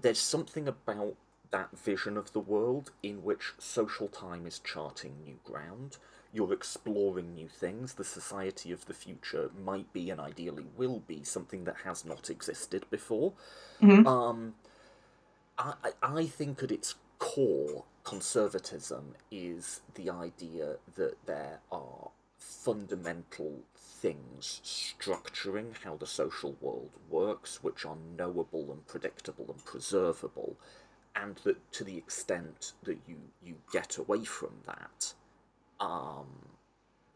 there's 0.00 0.20
something 0.20 0.68
about 0.68 1.16
that 1.50 1.76
vision 1.76 2.16
of 2.16 2.32
the 2.32 2.40
world 2.40 2.92
in 3.02 3.24
which 3.24 3.52
social 3.58 4.06
time 4.08 4.46
is 4.46 4.60
charting 4.60 5.14
new 5.24 5.38
ground. 5.44 5.96
You're 6.32 6.52
exploring 6.52 7.34
new 7.34 7.48
things. 7.48 7.94
The 7.94 8.04
society 8.04 8.70
of 8.70 8.86
the 8.86 8.94
future 8.94 9.50
might 9.58 9.92
be 9.92 10.10
and 10.10 10.20
ideally 10.20 10.66
will 10.76 11.00
be 11.00 11.24
something 11.24 11.64
that 11.64 11.78
has 11.84 12.04
not 12.04 12.30
existed 12.30 12.84
before. 12.90 13.32
Um, 14.06 14.54
I, 15.58 15.74
I- 15.84 15.92
I 16.20 16.26
think 16.26 16.62
at 16.62 16.70
its 16.70 16.94
core, 17.18 17.84
conservatism 18.04 19.14
is 19.30 19.80
the 19.94 20.10
idea 20.10 20.76
that 20.96 21.16
there 21.26 21.60
are 21.70 22.10
fundamental 22.38 23.60
things 23.76 24.60
structuring 24.64 25.74
how 25.84 25.96
the 25.96 26.06
social 26.06 26.56
world 26.60 26.90
works, 27.10 27.62
which 27.62 27.84
are 27.84 27.96
knowable 28.16 28.70
and 28.70 28.86
predictable 28.86 29.46
and 29.48 29.64
preservable, 29.64 30.56
and 31.16 31.36
that 31.44 31.72
to 31.72 31.84
the 31.84 31.96
extent 31.96 32.72
that 32.84 32.98
you, 33.06 33.16
you 33.44 33.56
get 33.72 33.98
away 33.98 34.24
from 34.24 34.52
that, 34.66 35.12
um, 35.80 36.26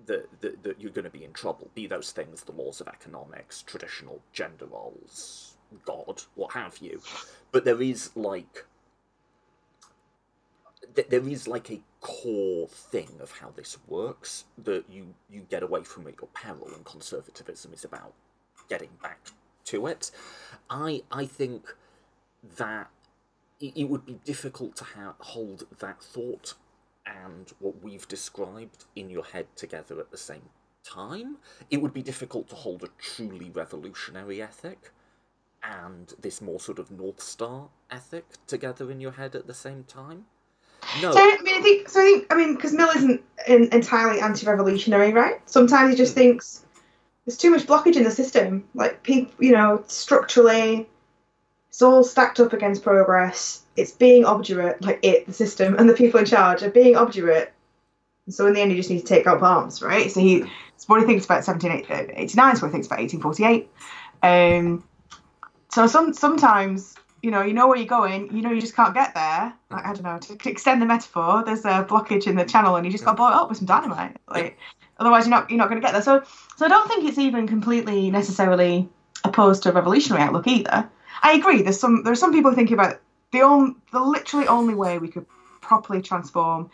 that, 0.06 0.28
that, 0.40 0.62
that 0.62 0.80
you're 0.80 0.90
going 0.90 1.04
to 1.04 1.10
be 1.10 1.24
in 1.24 1.32
trouble. 1.32 1.70
Be 1.74 1.86
those 1.86 2.10
things 2.10 2.42
the 2.42 2.52
laws 2.52 2.80
of 2.80 2.88
economics, 2.88 3.62
traditional 3.62 4.20
gender 4.32 4.66
roles, 4.66 5.56
God, 5.84 6.22
what 6.34 6.52
have 6.52 6.78
you. 6.78 7.00
But 7.52 7.64
there 7.64 7.80
is 7.80 8.10
like 8.14 8.64
there 10.94 11.28
is 11.28 11.48
like 11.48 11.70
a 11.70 11.80
core 12.00 12.68
thing 12.68 13.08
of 13.20 13.32
how 13.32 13.50
this 13.54 13.78
works 13.88 14.44
that 14.58 14.84
you 14.90 15.14
you 15.30 15.40
get 15.50 15.62
away 15.62 15.82
from 15.84 16.06
at 16.06 16.16
your 16.20 16.28
peril, 16.34 16.68
and 16.74 16.84
conservatism 16.84 17.72
is 17.72 17.84
about 17.84 18.12
getting 18.68 18.90
back 19.02 19.20
to 19.66 19.86
it. 19.86 20.10
I 20.70 21.02
I 21.10 21.26
think 21.26 21.74
that 22.56 22.90
it, 23.60 23.72
it 23.76 23.84
would 23.84 24.04
be 24.04 24.18
difficult 24.24 24.76
to 24.76 24.84
ha- 24.84 25.14
hold 25.18 25.64
that 25.78 26.02
thought 26.02 26.54
and 27.06 27.52
what 27.58 27.82
we've 27.82 28.06
described 28.08 28.84
in 28.94 29.10
your 29.10 29.24
head 29.24 29.46
together 29.56 29.98
at 30.00 30.10
the 30.10 30.16
same 30.16 30.48
time. 30.84 31.38
It 31.70 31.80
would 31.82 31.92
be 31.92 32.02
difficult 32.02 32.48
to 32.50 32.54
hold 32.56 32.82
a 32.84 32.88
truly 32.98 33.50
revolutionary 33.50 34.42
ethic 34.42 34.90
and 35.62 36.12
this 36.20 36.40
more 36.40 36.60
sort 36.60 36.78
of 36.78 36.90
North 36.90 37.20
Star 37.22 37.68
ethic 37.90 38.24
together 38.46 38.90
in 38.90 39.00
your 39.00 39.12
head 39.12 39.34
at 39.34 39.46
the 39.46 39.54
same 39.54 39.84
time. 39.84 40.26
No. 41.00 41.12
So 41.12 41.18
I 41.18 41.38
mean, 41.42 41.54
I 41.54 41.60
think 41.62 41.88
so. 41.88 42.00
I 42.00 42.04
think 42.04 42.26
I 42.30 42.36
mean 42.36 42.54
because 42.54 42.72
Mill 42.72 42.90
isn't 42.90 43.22
in, 43.46 43.68
entirely 43.72 44.20
anti-revolutionary, 44.20 45.12
right? 45.12 45.40
Sometimes 45.48 45.90
he 45.90 45.96
just 45.96 46.12
mm. 46.12 46.16
thinks 46.16 46.64
there's 47.24 47.38
too 47.38 47.50
much 47.50 47.66
blockage 47.66 47.96
in 47.96 48.04
the 48.04 48.10
system. 48.10 48.64
Like 48.74 49.02
people, 49.02 49.32
you 49.38 49.52
know, 49.52 49.84
structurally, 49.86 50.88
it's 51.68 51.82
all 51.82 52.04
stacked 52.04 52.40
up 52.40 52.52
against 52.52 52.82
progress. 52.82 53.62
It's 53.76 53.92
being 53.92 54.24
obdurate, 54.24 54.82
like 54.82 54.98
it, 55.02 55.26
the 55.26 55.32
system, 55.32 55.76
and 55.78 55.88
the 55.88 55.94
people 55.94 56.20
in 56.20 56.26
charge 56.26 56.62
are 56.62 56.70
being 56.70 56.96
obdurate. 56.96 57.52
And 58.26 58.34
so 58.34 58.46
in 58.46 58.54
the 58.54 58.60
end, 58.60 58.70
you 58.70 58.76
just 58.76 58.90
need 58.90 59.00
to 59.00 59.06
take 59.06 59.26
up 59.26 59.42
arms, 59.42 59.82
right? 59.82 60.10
So 60.10 60.20
he, 60.20 60.44
it's 60.74 60.88
what 60.88 61.00
he 61.00 61.06
thinks 61.06 61.24
about 61.24 61.46
1789. 61.46 62.52
It's 62.52 62.62
what 62.62 62.68
he 62.68 62.72
thinks 62.72 62.86
about 62.86 62.98
1848. 62.98 63.70
Um, 64.22 64.84
so 65.70 65.86
some 65.86 66.12
sometimes 66.12 66.94
you 67.22 67.30
know, 67.30 67.42
you 67.42 67.52
know 67.52 67.68
where 67.68 67.76
you're 67.76 67.86
going, 67.86 68.34
you 68.34 68.42
know 68.42 68.50
you 68.50 68.60
just 68.60 68.74
can't 68.74 68.94
get 68.94 69.14
there. 69.14 69.54
Like, 69.70 69.86
I 69.86 69.92
don't 69.94 70.02
know, 70.02 70.18
to 70.18 70.50
extend 70.50 70.82
the 70.82 70.86
metaphor, 70.86 71.44
there's 71.46 71.64
a 71.64 71.84
blockage 71.84 72.26
in 72.26 72.36
the 72.36 72.44
channel 72.44 72.76
and 72.76 72.84
you 72.84 72.90
just 72.90 73.04
got 73.04 73.12
to 73.12 73.16
blow 73.16 73.28
it 73.28 73.34
up 73.34 73.48
with 73.48 73.58
some 73.58 73.66
dynamite. 73.66 74.16
Like 74.28 74.58
otherwise 74.98 75.26
you're 75.26 75.30
not 75.30 75.48
you're 75.48 75.58
not 75.58 75.68
gonna 75.68 75.80
get 75.80 75.92
there. 75.92 76.02
So 76.02 76.22
so 76.56 76.66
I 76.66 76.68
don't 76.68 76.88
think 76.88 77.08
it's 77.08 77.18
even 77.18 77.46
completely 77.46 78.10
necessarily 78.10 78.88
opposed 79.24 79.62
to 79.62 79.70
a 79.70 79.72
revolutionary 79.72 80.22
outlook 80.22 80.46
either. 80.48 80.88
I 81.22 81.32
agree, 81.34 81.62
there's 81.62 81.78
some 81.78 82.02
there's 82.02 82.18
some 82.20 82.32
people 82.32 82.52
thinking 82.52 82.74
about 82.74 83.00
the 83.30 83.42
only 83.42 83.74
the 83.92 84.00
literally 84.00 84.48
only 84.48 84.74
way 84.74 84.98
we 84.98 85.08
could 85.08 85.26
properly 85.60 86.02
transform 86.02 86.70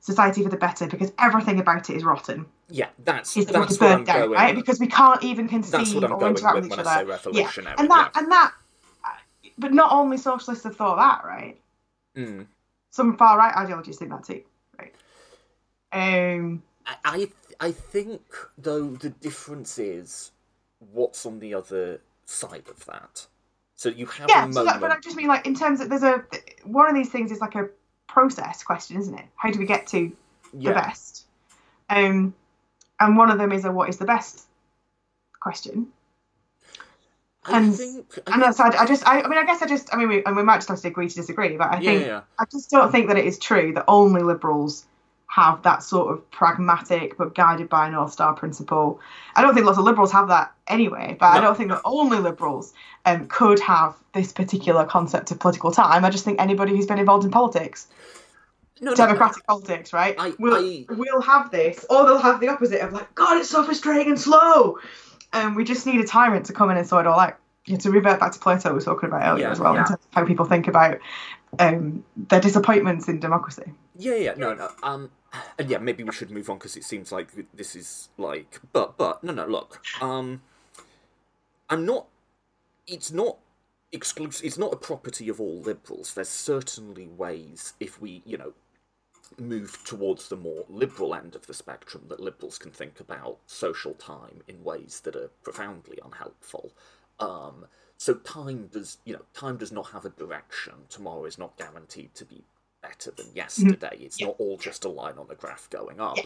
society 0.00 0.42
for 0.42 0.48
the 0.48 0.56
better 0.56 0.86
because 0.86 1.12
everything 1.18 1.60
about 1.60 1.90
it 1.90 1.96
is 1.96 2.02
rotten. 2.02 2.46
Yeah, 2.68 2.88
that's 3.04 3.36
is 3.36 3.46
that's 3.46 3.78
what 3.78 3.92
I'm 3.92 4.04
going. 4.04 4.30
Right, 4.30 4.54
because 4.54 4.80
we 4.80 4.86
can't 4.86 5.22
even 5.22 5.48
conceive 5.48 6.02
or 6.02 6.26
interact 6.26 6.56
with 6.56 6.66
each 6.66 6.78
other. 6.78 7.18
Yeah, 7.32 7.50
and 7.78 7.90
that 7.90 8.10
yeah. 8.14 8.20
and 8.20 8.32
that 8.32 8.52
but 9.58 9.72
not 9.72 9.92
only 9.92 10.16
socialists 10.16 10.64
have 10.64 10.76
thought 10.76 10.96
that, 10.96 11.26
right? 11.26 11.60
Mm. 12.16 12.46
Some 12.90 13.16
far 13.16 13.38
right 13.38 13.56
ideologies 13.56 13.98
think 13.98 14.10
that 14.10 14.24
too, 14.24 14.42
right? 14.78 14.94
Um, 15.92 16.62
I 17.04 17.30
I 17.60 17.72
think 17.72 18.22
though 18.58 18.90
the 18.90 19.10
difference 19.10 19.78
is 19.78 20.32
what's 20.92 21.24
on 21.26 21.38
the 21.38 21.54
other 21.54 22.00
side 22.26 22.64
of 22.68 22.84
that. 22.86 23.26
So 23.76 23.88
you 23.88 24.06
have 24.06 24.28
yeah, 24.28 24.44
a 24.44 24.48
moment. 24.48 24.54
So 24.54 24.64
that, 24.64 24.80
but 24.80 24.90
I 24.90 25.00
just 25.00 25.16
mean 25.16 25.28
like 25.28 25.46
in 25.46 25.54
terms 25.54 25.80
of 25.80 25.88
there's 25.88 26.02
a 26.02 26.24
one 26.64 26.88
of 26.88 26.94
these 26.94 27.10
things 27.10 27.32
is 27.32 27.40
like 27.40 27.54
a 27.54 27.68
process 28.08 28.62
question, 28.62 28.98
isn't 28.98 29.18
it? 29.18 29.24
How 29.36 29.50
do 29.50 29.58
we 29.58 29.66
get 29.66 29.86
to 29.88 30.12
yeah. 30.52 30.70
the 30.70 30.74
best? 30.74 31.26
Um, 31.88 32.34
and 33.00 33.16
one 33.16 33.30
of 33.30 33.38
them 33.38 33.52
is 33.52 33.64
a 33.64 33.72
what 33.72 33.88
is 33.88 33.98
the 33.98 34.04
best 34.04 34.46
question. 35.40 35.88
I 37.44 37.58
and 37.58 37.76
think, 37.76 38.18
I 38.26 38.34
and 38.34 38.42
that's 38.42 38.60
I, 38.60 38.68
I 38.68 38.86
just 38.86 39.06
I, 39.06 39.20
I, 39.20 39.28
mean 39.28 39.38
I 39.38 39.44
guess 39.44 39.62
I 39.62 39.66
just 39.66 39.92
I 39.92 39.96
mean 39.96 40.08
we 40.08 40.24
and 40.24 40.36
we 40.36 40.42
might 40.42 40.58
just 40.58 40.68
have 40.68 40.80
to 40.80 40.88
agree 40.88 41.08
to 41.08 41.14
disagree, 41.14 41.56
but 41.56 41.72
I 41.72 41.80
think 41.80 42.06
yeah. 42.06 42.20
I 42.38 42.44
just 42.50 42.70
don't 42.70 42.92
think 42.92 43.08
that 43.08 43.16
it 43.18 43.26
is 43.26 43.38
true 43.38 43.72
that 43.74 43.84
only 43.88 44.22
liberals 44.22 44.86
have 45.26 45.62
that 45.62 45.82
sort 45.82 46.12
of 46.12 46.30
pragmatic 46.30 47.16
but 47.16 47.34
guided 47.34 47.68
by 47.68 47.88
a 47.88 47.90
North 47.90 48.12
Star 48.12 48.34
principle. 48.34 49.00
I 49.34 49.42
don't 49.42 49.54
think 49.54 49.66
lots 49.66 49.78
of 49.78 49.84
liberals 49.84 50.12
have 50.12 50.28
that 50.28 50.52
anyway, 50.66 51.16
but 51.18 51.32
no, 51.32 51.38
I 51.38 51.40
don't 51.40 51.56
think 51.56 51.70
no. 51.70 51.76
that 51.76 51.82
only 51.84 52.18
liberals 52.18 52.74
um, 53.06 53.26
could 53.26 53.58
have 53.60 53.96
this 54.14 54.30
particular 54.32 54.84
concept 54.84 55.30
of 55.30 55.40
political 55.40 55.72
time. 55.72 56.04
I 56.04 56.10
just 56.10 56.24
think 56.24 56.40
anybody 56.40 56.76
who's 56.76 56.86
been 56.86 56.98
involved 56.98 57.24
in 57.24 57.30
politics, 57.30 57.88
no, 58.80 58.94
democratic 58.94 59.46
politics, 59.46 59.92
right, 59.92 60.14
I, 60.18 60.34
will 60.38 60.54
I, 60.54 60.84
will 60.90 61.22
have 61.22 61.50
this, 61.50 61.84
or 61.88 62.04
they'll 62.04 62.18
have 62.18 62.38
the 62.40 62.48
opposite 62.48 62.82
of 62.82 62.92
like, 62.92 63.14
God, 63.14 63.38
it's 63.38 63.48
so 63.48 63.64
frustrating 63.64 64.10
and 64.12 64.20
slow 64.20 64.78
um, 65.32 65.54
we 65.54 65.64
just 65.64 65.86
need 65.86 66.00
a 66.00 66.06
tyrant 66.06 66.46
to 66.46 66.52
come 66.52 66.70
in 66.70 66.76
and 66.76 66.86
sort 66.86 67.06
it 67.06 67.08
all 67.08 67.18
out. 67.18 67.38
Yeah, 67.64 67.76
to 67.78 67.90
revert 67.90 68.18
back 68.18 68.32
to 68.32 68.40
Plato, 68.40 68.70
we 68.70 68.74
were 68.74 68.80
talking 68.80 69.08
about 69.08 69.22
earlier 69.22 69.46
yeah, 69.46 69.52
as 69.52 69.60
well, 69.60 69.74
yeah. 69.74 69.82
in 69.82 69.86
terms 69.86 70.00
of 70.04 70.14
how 70.14 70.24
people 70.24 70.44
think 70.44 70.66
about 70.66 70.98
um, 71.60 72.04
their 72.16 72.40
disappointments 72.40 73.08
in 73.08 73.20
democracy. 73.20 73.72
Yeah, 73.96 74.16
yeah, 74.16 74.34
no, 74.36 74.52
no. 74.52 74.68
Um, 74.82 75.10
and 75.58 75.70
yeah, 75.70 75.78
maybe 75.78 76.02
we 76.02 76.12
should 76.12 76.30
move 76.30 76.50
on 76.50 76.58
because 76.58 76.76
it 76.76 76.82
seems 76.82 77.12
like 77.12 77.28
this 77.54 77.76
is 77.76 78.08
like, 78.18 78.60
but, 78.72 78.96
but, 78.96 79.22
no, 79.22 79.32
no. 79.32 79.46
Look, 79.46 79.80
um, 80.00 80.42
I'm 81.70 81.86
not. 81.86 82.06
It's 82.86 83.12
not 83.12 83.38
exclusive. 83.92 84.44
It's 84.44 84.58
not 84.58 84.72
a 84.72 84.76
property 84.76 85.28
of 85.28 85.40
all 85.40 85.60
liberals. 85.60 86.14
There's 86.14 86.28
certainly 86.28 87.06
ways 87.06 87.74
if 87.78 88.00
we, 88.00 88.22
you 88.26 88.38
know, 88.38 88.52
move 89.40 89.78
towards 89.84 90.28
the 90.28 90.36
more 90.36 90.64
liberal 90.68 91.14
end 91.14 91.34
of 91.34 91.46
the 91.46 91.54
spectrum 91.54 92.04
that 92.08 92.20
liberals 92.20 92.58
can 92.58 92.70
think 92.70 93.00
about 93.00 93.38
social 93.46 93.94
time 93.94 94.42
in 94.48 94.64
ways 94.64 95.00
that 95.04 95.16
are 95.16 95.30
profoundly 95.42 95.98
unhelpful. 96.04 96.72
Um, 97.20 97.66
so 97.96 98.14
time 98.14 98.68
does, 98.72 98.98
you 99.04 99.12
know, 99.12 99.22
time 99.34 99.56
does 99.56 99.72
not 99.72 99.90
have 99.90 100.04
a 100.04 100.10
direction. 100.10 100.72
Tomorrow 100.88 101.24
is 101.26 101.38
not 101.38 101.56
guaranteed 101.56 102.14
to 102.16 102.24
be 102.24 102.42
better 102.82 103.12
than 103.12 103.26
yesterday. 103.34 103.96
It's 104.00 104.20
not 104.20 104.34
all 104.38 104.58
just 104.58 104.84
a 104.84 104.88
line 104.88 105.18
on 105.18 105.28
the 105.28 105.36
graph 105.36 105.70
going 105.70 106.00
up. 106.00 106.18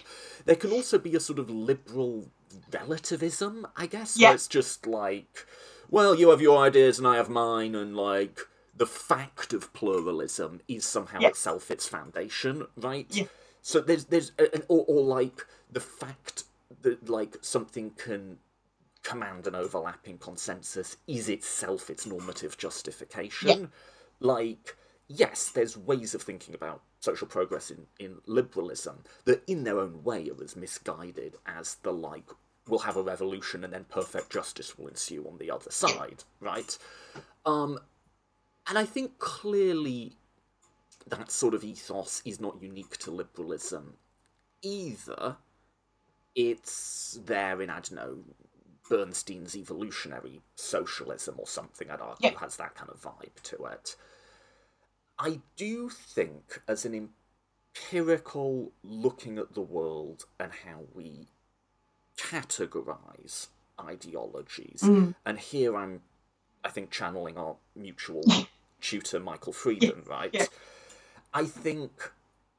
There 0.47 0.57
can 0.57 0.73
also 0.73 0.99
be 0.99 1.15
a 1.15 1.21
sort 1.21 1.39
of 1.39 1.51
liberal 1.51 2.29
relativism, 2.73 3.67
I 3.77 3.87
guess, 3.87 4.19
yeah. 4.19 4.29
where 4.29 4.35
it's 4.37 4.49
just 4.49 4.87
like, 4.87 5.47
well, 5.91 6.15
you 6.15 6.31
have 6.31 6.41
your 6.41 6.59
ideas 6.59 6.99
and 6.99 7.07
I 7.07 7.17
have 7.17 7.29
mine, 7.29 7.75
and 7.75 7.95
like 7.97 8.41
the 8.77 8.87
fact 8.87 9.53
of 9.53 9.73
pluralism 9.73 10.61
is 10.69 10.85
somehow 10.85 11.19
yeah. 11.21 11.29
itself 11.29 11.71
its 11.71 11.89
foundation, 11.89 12.67
right? 12.77 13.07
Yeah. 13.11 13.25
So 13.63 13.81
there's 13.81 14.07
there's 14.07 14.33
an 14.39 14.63
or, 14.69 14.85
or 14.87 15.03
like 15.03 15.47
the 15.71 15.81
fact 15.81 16.45
that 16.83 17.09
like 17.09 17.37
something 17.41 17.91
can 17.91 18.39
command 19.03 19.47
an 19.47 19.55
overlapping 19.55 20.19
consensus 20.19 20.97
is 21.07 21.29
itself 21.29 21.91
its 21.91 22.07
normative 22.07 22.59
justification. 22.59 23.49
Yeah. 23.49 23.67
Like 24.21 24.77
yes, 25.09 25.51
there's 25.51 25.77
ways 25.77 26.15
of 26.15 26.23
thinking 26.23 26.55
about 26.55 26.83
social 27.01 27.27
progress 27.27 27.71
in, 27.71 27.87
in 27.99 28.19
liberalism 28.27 29.05
that 29.25 29.43
in 29.47 29.65
their 29.65 29.79
own 29.79 30.03
way 30.03 30.29
are 30.29 30.43
as 30.43 30.57
misguided 30.57 31.37
as 31.47 31.77
the 31.77 31.93
like 31.93 32.29
we'll 32.69 32.81
have 32.81 32.97
a 32.97 33.03
revolution 33.03 33.63
and 33.63 33.73
then 33.73 33.85
perfect 33.85 34.31
justice 34.31 34.77
will 34.77 34.89
ensue 34.89 35.25
on 35.29 35.39
the 35.39 35.51
other 35.51 35.71
side, 35.71 36.25
right? 36.41 36.77
Um, 37.45 37.79
and 38.69 38.79
I 38.79 38.85
think 38.85 39.19
clearly 39.19 40.13
that 41.07 41.31
sort 41.31 41.55
of 41.55 41.63
ethos 41.63 42.23
is 42.25 42.41
not 42.41 42.61
unique 42.61 42.97
to 42.99 43.11
liberalism 43.11 43.95
either. 44.63 45.37
It's 46.35 47.19
there 47.25 47.63
in, 47.63 47.71
I 47.71 47.75
don't 47.75 47.93
know, 47.93 48.19
Bernstein's 48.89 49.57
evolutionary 49.57 50.41
socialism 50.55 51.37
or 51.39 51.47
something, 51.47 51.91
I'd 51.91 52.01
argue, 52.01 52.31
yeah. 52.31 52.39
has 52.39 52.57
that 52.57 52.75
kind 52.75 52.91
of 52.91 53.01
vibe 53.01 53.41
to 53.45 53.65
it. 53.67 53.97
I 55.19 55.41
do 55.57 55.89
think, 55.89 56.61
as 56.69 56.85
an 56.85 57.09
empirical 57.75 58.73
looking 58.83 59.39
at 59.39 59.55
the 59.55 59.63
world 59.63 60.27
and 60.39 60.53
how 60.53 60.83
we 60.95 61.29
categorize 62.19 63.49
ideologies, 63.81 64.83
mm. 64.83 65.15
and 65.25 65.39
here 65.39 65.77
I'm, 65.77 66.03
I 66.65 66.69
think, 66.69 66.91
channeling 66.91 67.39
our 67.39 67.57
mutual 67.75 68.23
tutor 68.81 69.21
Michael 69.21 69.53
Freeden, 69.63 70.07
right? 70.09 70.31
Yeah. 70.33 70.47
I 71.35 71.45
think 71.45 72.13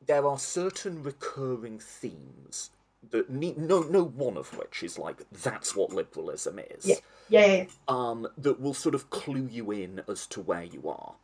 there 0.06 0.26
are 0.28 0.40
certain 0.40 1.04
recurring 1.04 1.80
themes 1.80 2.70
that 3.12 3.30
need, 3.30 3.58
no 3.58 3.82
no 3.82 4.04
one 4.04 4.38
of 4.38 4.58
which 4.58 4.84
is 4.84 4.98
like 5.00 5.24
that's 5.32 5.76
what 5.76 5.92
liberalism 5.94 6.60
is. 6.60 6.86
Yeah. 6.86 6.96
Yeah, 7.30 7.46
yeah, 7.46 7.56
yeah. 7.56 7.66
Um, 7.88 8.28
that 8.38 8.60
will 8.60 8.74
sort 8.74 8.96
of 8.96 9.10
clue 9.10 9.50
you 9.52 9.72
in 9.72 10.02
as 10.08 10.26
to 10.28 10.42
where 10.42 10.64
you 10.64 10.90
are. 10.90 11.16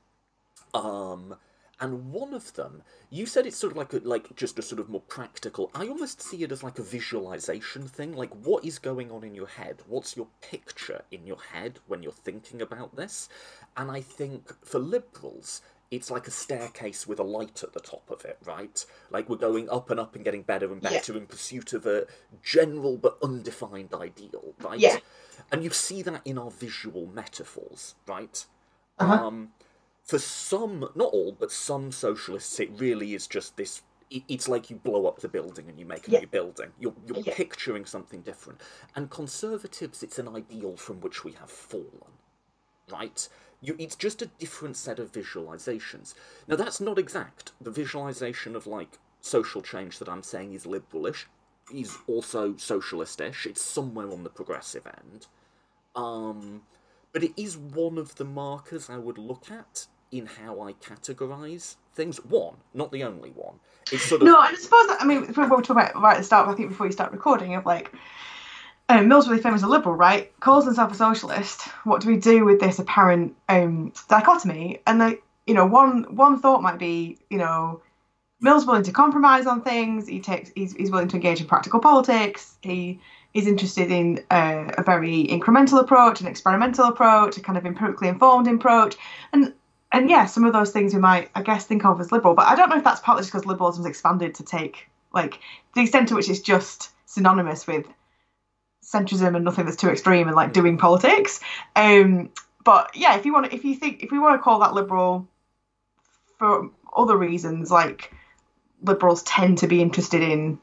Um, 0.73 1.35
and 1.83 2.13
one 2.13 2.33
of 2.33 2.53
them, 2.53 2.81
you 3.09 3.25
said 3.25 3.45
it's 3.45 3.57
sort 3.57 3.73
of 3.73 3.77
like 3.77 3.91
a, 3.91 3.97
like 3.97 4.33
just 4.37 4.57
a 4.57 4.61
sort 4.61 4.79
of 4.79 4.87
more 4.87 5.01
practical. 5.01 5.69
I 5.75 5.89
almost 5.89 6.21
see 6.21 6.41
it 6.41 6.53
as 6.53 6.63
like 6.63 6.79
a 6.79 6.81
visualization 6.81 7.89
thing. 7.89 8.15
Like, 8.15 8.29
what 8.45 8.63
is 8.63 8.79
going 8.79 9.11
on 9.11 9.25
in 9.25 9.35
your 9.35 9.47
head? 9.47 9.81
What's 9.85 10.15
your 10.15 10.27
picture 10.39 11.01
in 11.11 11.27
your 11.27 11.41
head 11.51 11.79
when 11.87 12.01
you're 12.01 12.13
thinking 12.13 12.61
about 12.61 12.95
this? 12.95 13.27
And 13.75 13.91
I 13.91 13.99
think 13.99 14.53
for 14.65 14.79
liberals, 14.79 15.61
it's 15.91 16.09
like 16.09 16.25
a 16.25 16.31
staircase 16.31 17.05
with 17.05 17.19
a 17.19 17.23
light 17.23 17.61
at 17.63 17.73
the 17.73 17.81
top 17.81 18.09
of 18.09 18.23
it, 18.23 18.37
right? 18.45 18.85
Like 19.11 19.27
we're 19.27 19.35
going 19.35 19.69
up 19.69 19.89
and 19.89 19.99
up 19.99 20.15
and 20.15 20.23
getting 20.23 20.43
better 20.43 20.71
and 20.71 20.81
better 20.81 21.11
yeah. 21.11 21.19
in 21.19 21.25
pursuit 21.25 21.73
of 21.73 21.85
a 21.85 22.07
general 22.41 22.95
but 22.95 23.17
undefined 23.21 23.93
ideal, 23.93 24.53
right? 24.61 24.79
Yeah. 24.79 24.99
And 25.51 25.65
you 25.65 25.71
see 25.71 26.01
that 26.03 26.21
in 26.23 26.37
our 26.37 26.49
visual 26.49 27.07
metaphors, 27.07 27.95
right? 28.07 28.45
Uh-huh. 28.99 29.27
Um, 29.27 29.49
for 30.03 30.19
some, 30.19 30.89
not 30.95 31.13
all, 31.13 31.35
but 31.37 31.51
some 31.51 31.91
socialists, 31.91 32.59
it 32.59 32.69
really 32.75 33.13
is 33.13 33.27
just 33.27 33.55
this. 33.57 33.81
It's 34.09 34.47
like 34.47 34.69
you 34.69 34.75
blow 34.75 35.07
up 35.07 35.21
the 35.21 35.27
building 35.27 35.69
and 35.69 35.79
you 35.79 35.85
make 35.85 36.07
a 36.07 36.11
yeah. 36.11 36.19
new 36.19 36.27
building. 36.27 36.71
You're, 36.79 36.93
you're 37.07 37.21
yeah. 37.21 37.33
picturing 37.35 37.85
something 37.85 38.21
different. 38.21 38.61
And 38.95 39.09
conservatives, 39.09 40.03
it's 40.03 40.19
an 40.19 40.27
ideal 40.27 40.77
from 40.77 41.01
which 41.01 41.23
we 41.23 41.31
have 41.33 41.49
fallen, 41.49 42.13
right? 42.91 43.27
You, 43.61 43.75
it's 43.79 43.95
just 43.95 44.21
a 44.21 44.27
different 44.27 44.77
set 44.77 44.99
of 44.99 45.11
visualizations. 45.11 46.13
Now, 46.47 46.57
that's 46.57 46.79
not 46.79 46.99
exact. 46.99 47.53
The 47.59 47.71
visualization 47.71 48.55
of, 48.55 48.67
like, 48.67 48.99
social 49.21 49.61
change 49.61 49.97
that 49.99 50.09
I'm 50.09 50.21
saying 50.21 50.53
is 50.53 50.65
liberalish 50.65 51.25
is 51.73 51.97
also 52.05 52.53
socialistish. 52.53 53.45
It's 53.45 53.63
somewhere 53.63 54.11
on 54.11 54.23
the 54.23 54.29
progressive 54.29 54.85
end. 54.85 55.27
Um, 55.95 56.63
but 57.13 57.23
it 57.23 57.31
is 57.35 57.57
one 57.57 57.97
of 57.97 58.15
the 58.15 58.25
markers 58.25 58.89
I 58.89 58.97
would 58.97 59.17
look 59.17 59.49
at 59.49 59.87
in 60.13 60.27
how 60.27 60.61
I 60.61 60.73
categorize 60.73 61.75
things. 61.95 62.23
One, 62.23 62.55
not 62.73 62.91
the 62.91 63.03
only 63.03 63.31
one. 63.31 63.55
It's 63.91 64.03
sort 64.03 64.21
of 64.21 64.27
no. 64.27 64.37
I 64.37 64.53
suppose 64.53 64.87
that, 64.87 65.01
I 65.01 65.05
mean, 65.05 65.21
we 65.21 65.27
were 65.27 65.33
talking 65.33 65.71
about 65.71 65.95
right 66.01 66.15
at 66.15 66.19
the 66.19 66.23
start. 66.23 66.47
I 66.47 66.53
think 66.53 66.69
before 66.69 66.85
you 66.85 66.91
start 66.91 67.11
recording, 67.11 67.55
of 67.55 67.65
like 67.65 67.91
um, 68.89 69.07
Mill's 69.07 69.27
really 69.27 69.41
famous 69.41 69.59
as 69.59 69.63
a 69.63 69.67
liberal, 69.67 69.95
right? 69.95 70.31
Calls 70.39 70.65
himself 70.65 70.91
a 70.91 70.95
socialist. 70.95 71.63
What 71.83 72.01
do 72.01 72.09
we 72.09 72.17
do 72.17 72.45
with 72.45 72.59
this 72.59 72.79
apparent 72.79 73.35
um, 73.49 73.91
dichotomy? 74.07 74.81
And 74.85 75.01
the, 75.01 75.19
you 75.47 75.55
know, 75.55 75.65
one 75.65 76.15
one 76.15 76.39
thought 76.39 76.61
might 76.61 76.79
be, 76.79 77.17
you 77.29 77.39
know, 77.39 77.81
Mill's 78.39 78.65
willing 78.65 78.83
to 78.83 78.91
compromise 78.91 79.47
on 79.47 79.61
things. 79.61 80.07
He 80.07 80.19
takes, 80.19 80.51
he's, 80.55 80.73
he's 80.73 80.91
willing 80.91 81.07
to 81.07 81.15
engage 81.15 81.41
in 81.41 81.47
practical 81.47 81.79
politics. 81.79 82.55
He 82.61 82.99
is 83.33 83.47
interested 83.47 83.89
in 83.89 84.23
uh, 84.29 84.71
a 84.77 84.83
very 84.83 85.25
incremental 85.25 85.79
approach, 85.79 86.21
an 86.21 86.27
experimental 86.27 86.85
approach, 86.85 87.35
a 87.37 87.41
kind 87.41 87.57
of 87.57 87.65
empirically 87.65 88.07
informed 88.07 88.47
approach, 88.47 88.95
and 89.31 89.53
and 89.93 90.09
yeah, 90.09 90.25
some 90.25 90.43
of 90.43 90.53
those 90.53 90.71
things 90.71 90.93
we 90.93 90.99
might, 90.99 91.29
I 91.35 91.43
guess, 91.43 91.65
think 91.65 91.85
of 91.85 92.01
as 92.01 92.11
liberal. 92.11 92.33
But 92.33 92.47
I 92.47 92.55
don't 92.55 92.69
know 92.69 92.77
if 92.77 92.83
that's 92.83 92.99
partly 92.99 93.21
just 93.21 93.31
because 93.31 93.45
liberalism's 93.45 93.85
expanded 93.85 94.35
to 94.35 94.43
take 94.43 94.89
like 95.13 95.39
the 95.75 95.81
extent 95.81 96.09
to 96.09 96.15
which 96.15 96.29
it's 96.29 96.39
just 96.39 96.89
synonymous 97.05 97.67
with 97.67 97.85
centrism 98.83 99.35
and 99.35 99.45
nothing 99.45 99.65
that's 99.65 99.77
too 99.77 99.89
extreme 99.89 100.27
and 100.27 100.35
like 100.35 100.51
doing 100.51 100.77
politics. 100.77 101.39
Um, 101.75 102.31
but 102.63 102.95
yeah, 102.95 103.15
if 103.15 103.25
you 103.25 103.33
want, 103.33 103.53
if 103.53 103.63
you 103.63 103.75
think, 103.75 104.03
if 104.03 104.11
we 104.11 104.17
want 104.17 104.37
to 104.37 104.43
call 104.43 104.59
that 104.59 104.73
liberal 104.73 105.27
for 106.39 106.71
other 106.97 107.15
reasons, 107.15 107.69
like 107.69 108.11
liberals 108.81 109.21
tend 109.23 109.59
to 109.59 109.67
be 109.67 109.81
interested 109.81 110.23
in 110.23 110.59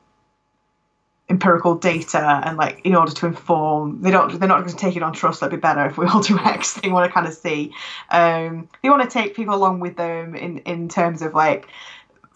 empirical 1.30 1.76
data 1.76 2.42
and 2.44 2.58
like 2.58 2.80
in 2.84 2.94
order 2.94 3.12
to 3.12 3.26
inform 3.26 4.02
they 4.02 4.10
don't 4.10 4.38
they're 4.40 4.48
not 4.48 4.58
going 4.58 4.70
to 4.70 4.76
take 4.76 4.96
it 4.96 5.02
on 5.02 5.12
trust 5.12 5.40
that'd 5.40 5.56
be 5.56 5.60
better 5.60 5.86
if 5.86 5.96
we 5.96 6.04
all 6.06 6.20
do 6.30 6.38
x. 6.38 6.74
They 6.74 6.88
want 6.90 7.08
to 7.08 7.12
kind 7.12 7.26
of 7.26 7.32
see 7.32 7.72
um 8.10 8.68
they 8.82 8.90
want 8.90 9.02
to 9.02 9.08
take 9.08 9.36
people 9.36 9.54
along 9.54 9.80
with 9.80 9.96
them 9.96 10.34
in 10.34 10.58
in 10.58 10.88
terms 10.88 11.22
of 11.22 11.32
like 11.32 11.68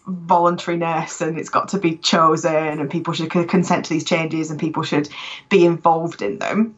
voluntariness 0.07 1.19
and 1.19 1.37
it's 1.37 1.49
got 1.49 1.69
to 1.69 1.77
be 1.77 1.97
chosen 1.97 2.55
and 2.55 2.89
people 2.89 3.13
should 3.13 3.29
consent 3.29 3.85
to 3.85 3.93
these 3.93 4.05
changes 4.05 4.49
and 4.49 4.59
people 4.59 4.83
should 4.83 5.09
be 5.49 5.65
involved 5.65 6.21
in 6.21 6.39
them 6.39 6.75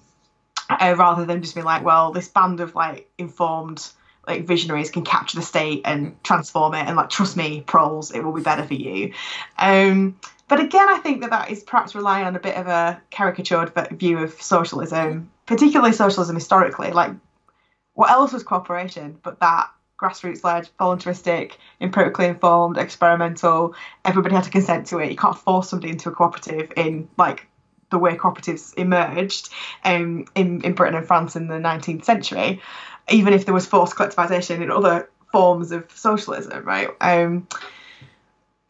uh, 0.70 0.96
rather 0.98 1.26
than 1.26 1.42
just 1.42 1.54
being 1.54 1.66
like 1.66 1.84
well 1.84 2.12
this 2.12 2.30
band 2.30 2.60
of 2.62 2.74
like 2.74 3.08
informed 3.18 3.88
like 4.26 4.46
visionaries 4.46 4.90
can 4.90 5.04
capture 5.04 5.38
the 5.38 5.44
state 5.44 5.82
and 5.86 6.22
transform 6.24 6.74
it 6.74 6.86
and 6.88 6.98
like 6.98 7.10
trust 7.10 7.38
me 7.38 7.62
proles 7.62 8.12
it 8.12 8.22
will 8.22 8.34
be 8.34 8.42
better 8.42 8.64
for 8.64 8.74
you. 8.74 9.14
Um 9.58 10.18
but 10.48 10.60
again 10.60 10.88
i 10.90 10.98
think 10.98 11.22
that 11.22 11.30
that 11.30 11.50
is 11.50 11.64
perhaps 11.64 11.96
relying 11.96 12.26
on 12.26 12.36
a 12.36 12.40
bit 12.40 12.56
of 12.56 12.68
a 12.68 13.02
caricatured 13.12 13.72
view 13.92 14.18
of 14.20 14.42
socialism 14.42 15.30
particularly 15.46 15.94
socialism 15.94 16.36
historically 16.36 16.92
like 16.92 17.12
what 17.94 18.10
else 18.10 18.34
was 18.34 18.44
cooperation 18.44 19.18
but 19.24 19.40
that 19.40 19.70
grassroots 19.98 20.44
led, 20.44 20.70
voluntaristic, 20.80 21.54
empirically 21.82 22.26
informed, 22.28 22.78
experimental. 22.78 23.76
Everybody 24.06 24.36
had 24.36 24.44
to 24.44 24.50
consent 24.50 24.88
to 24.88 25.00
it. 25.00 25.10
You 25.10 25.18
can't 25.18 25.38
force 25.38 25.70
somebody 25.70 25.92
into 25.92 26.10
a 26.10 26.12
cooperative 26.12 26.72
in 26.78 27.10
like 27.18 27.48
the 27.90 27.98
way 27.98 28.16
cooperatives 28.16 28.74
emerged 28.78 29.50
um, 29.84 30.26
in, 30.36 30.62
in 30.62 30.74
Britain 30.74 30.96
and 30.96 31.08
France 31.08 31.36
in 31.36 31.48
the 31.48 31.56
19th 31.56 32.04
century, 32.04 32.62
even 33.10 33.34
if 33.34 33.46
there 33.46 33.54
was 33.54 33.66
forced 33.66 33.96
collectivization 33.96 34.62
in 34.62 34.72
other 34.72 35.10
forms 35.32 35.72
of 35.72 35.90
socialism, 35.92 36.64
right? 36.64 36.90
Um, 37.02 37.48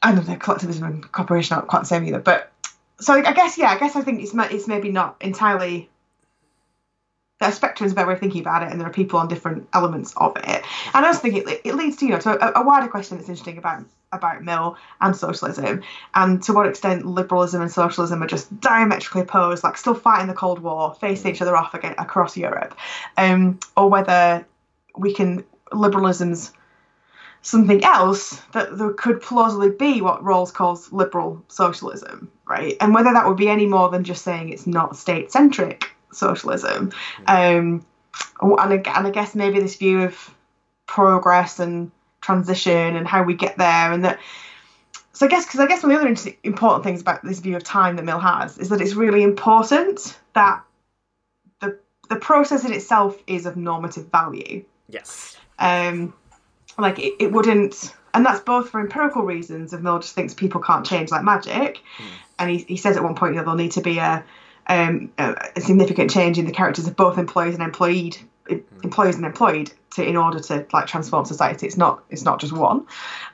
I 0.08 0.16
don't 0.16 0.28
know, 0.28 0.38
collectivism 0.38 0.86
and 0.86 1.12
cooperation 1.12 1.56
aren't 1.56 1.68
quite 1.68 1.82
the 1.82 1.86
same 1.86 2.06
either. 2.06 2.20
But 2.20 2.50
so 3.00 3.14
I 3.14 3.34
guess, 3.34 3.58
yeah, 3.58 3.70
I 3.70 3.78
guess 3.78 3.98
I 3.98 4.02
think 4.02 4.22
it's, 4.22 4.32
it's 4.34 4.68
maybe 4.68 4.90
not 4.90 5.18
entirely 5.20 5.90
a 7.42 7.52
spectrum 7.52 7.86
is 7.86 7.92
a 7.92 7.96
better 7.96 8.08
way 8.08 8.14
of 8.14 8.20
thinking 8.20 8.42
about 8.42 8.64
it, 8.64 8.72
and 8.72 8.80
there 8.80 8.88
are 8.88 8.94
people 8.94 9.20
on 9.20 9.28
different 9.28 9.68
elements 9.74 10.14
of 10.18 10.36
it. 10.38 10.64
And 10.94 11.06
I 11.06 11.08
also 11.08 11.20
think 11.20 11.36
it, 11.36 11.62
it 11.66 11.76
leads 11.76 11.98
to 11.98 12.06
you 12.06 12.12
know 12.12 12.20
to 12.20 12.58
a, 12.58 12.62
a 12.62 12.66
wider 12.66 12.88
question 12.88 13.18
that's 13.18 13.30
interesting 13.30 13.58
about 13.58 13.84
about 14.14 14.42
Mill 14.44 14.78
and 15.02 15.14
socialism, 15.14 15.84
and 16.16 16.42
to 16.44 16.54
what 16.54 16.68
extent 16.68 17.06
liberalism 17.06 17.62
and 17.62 17.72
socialism 17.72 18.24
are 18.24 18.28
just 18.28 18.60
diametrically 18.62 19.22
opposed, 19.22 19.64
like 19.64 19.78
still 19.78 19.94
fighting 19.94 20.28
the 20.28 20.34
Cold 20.34 20.60
War, 20.60 20.96
facing 20.96 21.32
each 21.32 21.42
other 21.42 21.58
off 21.58 21.74
again, 21.74 21.96
across 21.98 22.38
Europe, 22.38 22.76
um, 23.18 23.60
or 23.76 23.90
whether 23.90 24.46
we 24.96 25.14
can 25.14 25.44
liberalism's 25.74 26.54
something 27.42 27.84
else 27.84 28.42
that 28.54 28.78
there 28.78 28.94
could 28.94 29.22
plausibly 29.22 29.70
be 29.70 30.02
what 30.02 30.24
Rawls 30.24 30.54
calls 30.54 30.92
liberal 30.92 31.44
socialism, 31.48 32.32
right? 32.48 32.76
And 32.82 32.94
whether 32.94 33.14
that 33.14 33.28
would 33.28 33.38
be 33.38 33.50
any 33.50 33.66
more 33.66 33.90
than 33.90 34.04
just 34.04 34.24
saying 34.24 34.50
it's 34.50 34.68
not 34.68 34.98
state 34.98 35.32
centric 35.32 35.92
socialism. 36.12 36.92
Um, 37.28 37.86
and, 38.42 38.60
I, 38.60 38.76
and 38.76 39.08
I 39.08 39.12
guess 39.12 39.36
maybe 39.36 39.60
this 39.60 39.76
view 39.76 40.02
of 40.02 40.34
progress 40.88 41.60
and 41.60 41.92
transition 42.22 42.96
and 42.96 43.08
how 43.08 43.24
we 43.24 43.36
get 43.36 43.58
there 43.58 43.92
and 43.92 44.04
that 44.04 44.20
so 45.14 45.26
I 45.26 45.30
guess 45.30 45.46
because 45.46 45.60
I 45.60 45.66
guess 45.66 45.82
one 45.82 45.92
of 45.94 46.02
the 46.02 46.12
other 46.12 46.38
important 46.44 46.84
things 46.84 47.02
about 47.02 47.24
this 47.24 47.40
view 47.40 47.56
of 47.56 47.64
time 47.64 47.96
that 47.96 48.06
Mill 48.06 48.20
has 48.20 48.58
is 48.60 48.70
that 48.70 48.82
it's 48.82 48.94
really 48.94 49.24
important 49.24 50.20
that 50.34 50.62
the 51.60 51.80
the 52.10 52.18
process 52.18 52.66
in 52.66 52.72
itself 52.72 53.18
is 53.26 53.48
of 53.48 53.58
normative 53.58 54.12
value. 54.12 54.64
Yes. 54.90 55.36
Um, 55.58 56.14
like 56.78 57.00
it, 57.00 57.14
it 57.20 57.32
wouldn't, 57.32 57.94
and 58.14 58.26
that's 58.26 58.42
both 58.42 58.70
for 58.70 58.80
empirical 58.80 59.24
reasons. 59.24 59.74
If 59.74 59.82
Mill 59.82 60.00
just 60.00 60.16
thinks 60.16 60.34
people 60.34 60.62
can't 60.62 60.86
change 60.86 61.12
like 61.12 61.24
magic, 61.24 61.82
mm. 61.98 62.06
and 62.40 62.50
he, 62.50 62.58
he 62.60 62.78
says 62.78 62.98
at 62.98 63.04
one 63.04 63.16
point, 63.16 63.34
you 63.34 63.40
know, 63.40 63.44
there'll 63.44 63.58
need 63.58 63.72
to 63.74 63.82
be 63.82 63.98
a 64.00 64.24
um, 64.68 65.12
a 65.18 65.62
significant 65.62 66.12
change 66.12 66.38
in 66.38 66.46
the 66.46 66.52
characters 66.52 66.88
of 66.88 66.96
both 66.96 67.18
employees 67.18 67.56
and 67.56 67.64
employed 67.64 68.18
employers 68.84 69.16
and 69.16 69.26
employed 69.26 69.72
to 69.96 70.08
in 70.08 70.16
order 70.16 70.40
to 70.40 70.66
like 70.74 70.88
transform 70.88 71.26
society. 71.26 71.66
It's 71.68 71.78
not 71.78 72.04
it's 72.10 72.24
not 72.24 72.40
just 72.40 72.54
one. 72.54 72.86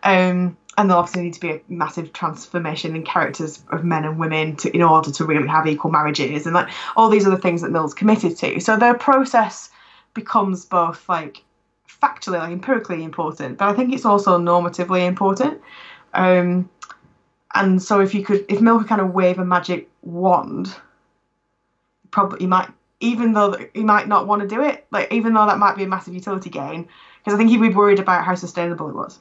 Um, 0.03 0.57
and 0.75 0.89
there'll 0.89 1.01
obviously 1.01 1.23
need 1.23 1.33
to 1.33 1.39
be 1.39 1.51
a 1.51 1.61
massive 1.67 2.13
transformation 2.13 2.95
in 2.95 3.03
characters 3.03 3.63
of 3.69 3.83
men 3.83 4.05
and 4.05 4.17
women 4.17 4.55
to 4.57 4.75
in 4.75 4.81
order 4.81 5.11
to 5.11 5.25
really 5.25 5.47
have 5.47 5.67
equal 5.67 5.91
marriages 5.91 6.45
and 6.45 6.55
like 6.55 6.69
all 6.95 7.09
these 7.09 7.27
other 7.27 7.37
things 7.37 7.61
that 7.61 7.71
Mill's 7.71 7.93
committed 7.93 8.37
to. 8.37 8.59
So 8.59 8.77
the 8.77 8.95
process 8.95 9.69
becomes 10.13 10.65
both 10.65 11.07
like 11.07 11.43
factually 12.03 12.39
like 12.39 12.51
empirically 12.51 13.03
important, 13.03 13.57
but 13.57 13.69
I 13.69 13.73
think 13.73 13.93
it's 13.93 14.05
also 14.05 14.37
normatively 14.37 15.07
important. 15.07 15.61
Um, 16.13 16.69
and 17.55 17.81
so 17.81 17.99
if 17.99 18.13
you 18.13 18.23
could 18.23 18.45
if 18.49 18.61
Mill 18.61 18.79
could 18.79 18.87
kind 18.87 19.01
of 19.01 19.13
wave 19.13 19.39
a 19.39 19.45
magic 19.45 19.89
wand 20.01 20.75
probably 22.11 22.39
he 22.39 22.47
might 22.47 22.69
even 22.99 23.33
though 23.33 23.55
he 23.73 23.83
might 23.83 24.07
not 24.07 24.27
want 24.27 24.41
to 24.41 24.47
do 24.47 24.61
it 24.61 24.85
like 24.91 25.11
even 25.11 25.33
though 25.33 25.45
that 25.45 25.57
might 25.57 25.75
be 25.75 25.83
a 25.83 25.87
massive 25.87 26.13
utility 26.13 26.49
gain 26.49 26.87
because 27.19 27.33
I 27.33 27.37
think 27.37 27.49
he'd 27.49 27.61
be 27.61 27.69
worried 27.69 27.99
about 27.99 28.25
how 28.25 28.35
sustainable 28.35 28.89
it 28.89 28.95
was. 28.95 29.19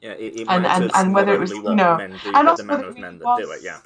Yeah, 0.00 0.12
it, 0.12 0.40
it 0.40 0.46
and, 0.48 0.64
and, 0.64 0.90
and 0.94 1.12
whether 1.12 1.34
it 1.34 1.40
was 1.40 1.50
you 1.50 1.74
know 1.74 1.96
do, 1.96 2.32
and 2.32 2.48
also 2.48 2.64
whether 2.64 2.88
it 2.88 2.94
really 2.94 3.18
was, 3.18 3.58
it, 3.58 3.64
yeah. 3.64 3.80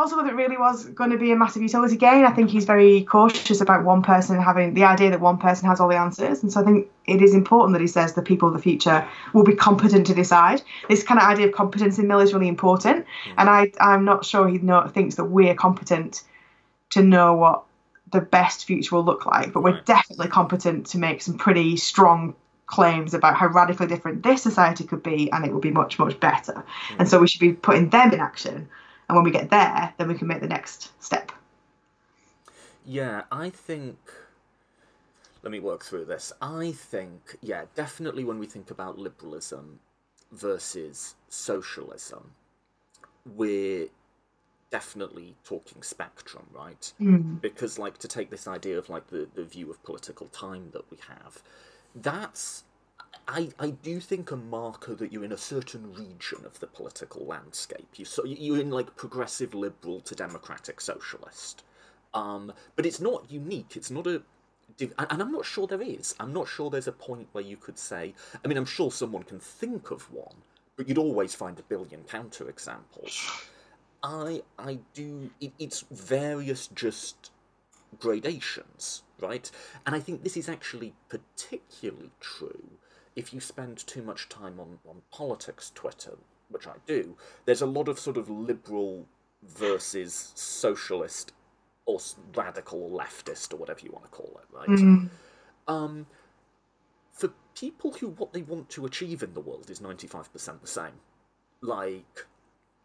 Also, 0.00 0.16
whether 0.16 0.30
it 0.30 0.34
really 0.34 0.56
was 0.56 0.86
going 0.86 1.10
to 1.10 1.18
be 1.18 1.30
a 1.30 1.36
massive 1.36 1.60
utility 1.60 1.94
gain, 1.94 2.24
I 2.24 2.30
think 2.30 2.48
he's 2.48 2.64
very 2.64 3.04
cautious 3.04 3.60
about 3.60 3.84
one 3.84 4.00
person 4.00 4.40
having 4.40 4.72
the 4.72 4.84
idea 4.84 5.10
that 5.10 5.20
one 5.20 5.36
person 5.36 5.68
has 5.68 5.78
all 5.78 5.88
the 5.88 5.98
answers, 5.98 6.42
and 6.42 6.50
so 6.50 6.62
I 6.62 6.64
think 6.64 6.88
it 7.04 7.20
is 7.20 7.34
important 7.34 7.74
that 7.74 7.82
he 7.82 7.86
says 7.86 8.14
the 8.14 8.22
people 8.22 8.48
of 8.48 8.54
the 8.54 8.62
future 8.62 9.06
will 9.34 9.44
be 9.44 9.54
competent 9.54 10.06
to 10.06 10.14
decide. 10.14 10.62
This 10.88 11.02
kind 11.02 11.20
of 11.20 11.26
idea 11.26 11.48
of 11.48 11.52
competence 11.52 11.98
in 11.98 12.08
Mill 12.08 12.20
is 12.20 12.32
really 12.32 12.48
important, 12.48 13.04
and 13.36 13.50
I 13.50 13.72
I'm 13.78 14.06
not 14.06 14.24
sure 14.24 14.48
he 14.48 14.56
know, 14.56 14.88
thinks 14.88 15.16
that 15.16 15.26
we're 15.26 15.54
competent 15.54 16.22
to 16.90 17.02
know 17.02 17.34
what 17.34 17.64
the 18.10 18.22
best 18.22 18.64
future 18.64 18.96
will 18.96 19.04
look 19.04 19.26
like, 19.26 19.52
but 19.52 19.62
we're 19.62 19.82
definitely 19.82 20.28
competent 20.28 20.86
to 20.86 20.98
make 20.98 21.20
some 21.20 21.36
pretty 21.36 21.76
strong 21.76 22.34
claims 22.64 23.12
about 23.12 23.36
how 23.36 23.48
radically 23.48 23.86
different 23.86 24.22
this 24.22 24.42
society 24.42 24.84
could 24.84 25.02
be 25.02 25.30
and 25.30 25.44
it 25.44 25.52
will 25.52 25.60
be 25.60 25.70
much, 25.70 25.98
much 25.98 26.18
better. 26.20 26.54
Mm. 26.54 27.00
And 27.00 27.08
so 27.08 27.18
we 27.18 27.28
should 27.28 27.40
be 27.40 27.52
putting 27.52 27.90
them 27.90 28.14
in 28.14 28.20
action. 28.20 28.68
And 29.10 29.16
when 29.16 29.24
we 29.24 29.32
get 29.32 29.50
there, 29.50 29.92
then 29.98 30.06
we 30.06 30.14
can 30.14 30.28
make 30.28 30.40
the 30.40 30.46
next 30.46 30.92
step. 31.02 31.32
Yeah, 32.86 33.22
I 33.32 33.50
think 33.50 33.98
let 35.42 35.50
me 35.50 35.58
work 35.58 35.84
through 35.84 36.04
this. 36.04 36.32
I 36.40 36.70
think, 36.70 37.36
yeah, 37.40 37.64
definitely 37.74 38.22
when 38.22 38.38
we 38.38 38.46
think 38.46 38.70
about 38.70 39.00
liberalism 39.00 39.80
versus 40.30 41.16
socialism, 41.28 42.30
we're 43.34 43.88
definitely 44.70 45.34
talking 45.42 45.82
spectrum, 45.82 46.46
right? 46.52 46.92
Mm. 47.00 47.40
Because, 47.40 47.80
like, 47.80 47.98
to 47.98 48.06
take 48.06 48.30
this 48.30 48.46
idea 48.46 48.78
of 48.78 48.88
like 48.88 49.08
the, 49.08 49.26
the 49.34 49.42
view 49.42 49.72
of 49.72 49.82
political 49.82 50.28
time 50.28 50.68
that 50.72 50.88
we 50.88 50.98
have, 51.08 51.42
that's 51.96 52.62
I, 53.30 53.50
I 53.60 53.70
do 53.70 54.00
think 54.00 54.32
a 54.32 54.36
marker 54.36 54.96
that 54.96 55.12
you're 55.12 55.24
in 55.24 55.30
a 55.30 55.38
certain 55.38 55.94
region 55.94 56.44
of 56.44 56.58
the 56.58 56.66
political 56.66 57.24
landscape. 57.24 57.86
You 57.94 58.04
so 58.04 58.24
you're 58.24 58.60
in 58.60 58.70
like 58.70 58.96
progressive 58.96 59.54
liberal 59.54 60.00
to 60.00 60.16
democratic 60.16 60.80
socialist, 60.80 61.62
um, 62.12 62.52
but 62.74 62.86
it's 62.86 63.00
not 63.00 63.30
unique. 63.30 63.76
It's 63.76 63.90
not 63.90 64.08
a 64.08 64.22
and 64.80 65.22
I'm 65.22 65.30
not 65.30 65.44
sure 65.44 65.66
there 65.68 65.82
is. 65.82 66.14
I'm 66.18 66.32
not 66.32 66.48
sure 66.48 66.70
there's 66.70 66.88
a 66.88 66.92
point 66.92 67.28
where 67.32 67.44
you 67.44 67.56
could 67.56 67.78
say. 67.78 68.14
I 68.44 68.48
mean, 68.48 68.56
I'm 68.56 68.64
sure 68.64 68.90
someone 68.90 69.22
can 69.22 69.38
think 69.38 69.92
of 69.92 70.12
one, 70.12 70.36
but 70.76 70.88
you'd 70.88 70.98
always 70.98 71.34
find 71.34 71.58
a 71.58 71.62
billion 71.62 72.02
counter 72.04 72.48
examples. 72.48 73.30
I 74.02 74.42
I 74.58 74.80
do. 74.92 75.30
It, 75.40 75.52
it's 75.60 75.84
various 75.92 76.66
just 76.66 77.30
gradations, 78.00 79.02
right? 79.20 79.48
And 79.86 79.94
I 79.94 80.00
think 80.00 80.24
this 80.24 80.36
is 80.36 80.48
actually 80.48 80.94
particularly 81.08 82.10
true 82.20 82.79
if 83.16 83.32
you 83.34 83.40
spend 83.40 83.78
too 83.86 84.02
much 84.02 84.28
time 84.28 84.60
on, 84.60 84.78
on 84.88 85.02
politics 85.10 85.72
Twitter, 85.74 86.16
which 86.48 86.66
I 86.66 86.74
do, 86.86 87.16
there's 87.44 87.62
a 87.62 87.66
lot 87.66 87.88
of 87.88 87.98
sort 87.98 88.16
of 88.16 88.28
liberal 88.28 89.06
versus 89.42 90.32
socialist 90.34 91.32
or 91.86 91.98
radical 92.34 92.82
or 92.82 93.00
leftist 93.00 93.52
or 93.52 93.56
whatever 93.56 93.80
you 93.82 93.90
want 93.90 94.04
to 94.04 94.10
call 94.10 94.40
it, 94.42 94.56
right? 94.56 94.68
Mm. 94.68 95.10
Um, 95.66 96.06
for 97.12 97.32
people 97.54 97.92
who 97.92 98.08
what 98.08 98.32
they 98.32 98.42
want 98.42 98.68
to 98.70 98.86
achieve 98.86 99.22
in 99.22 99.34
the 99.34 99.40
world 99.40 99.70
is 99.70 99.80
95% 99.80 100.60
the 100.60 100.66
same. 100.66 101.00
Like, 101.62 102.26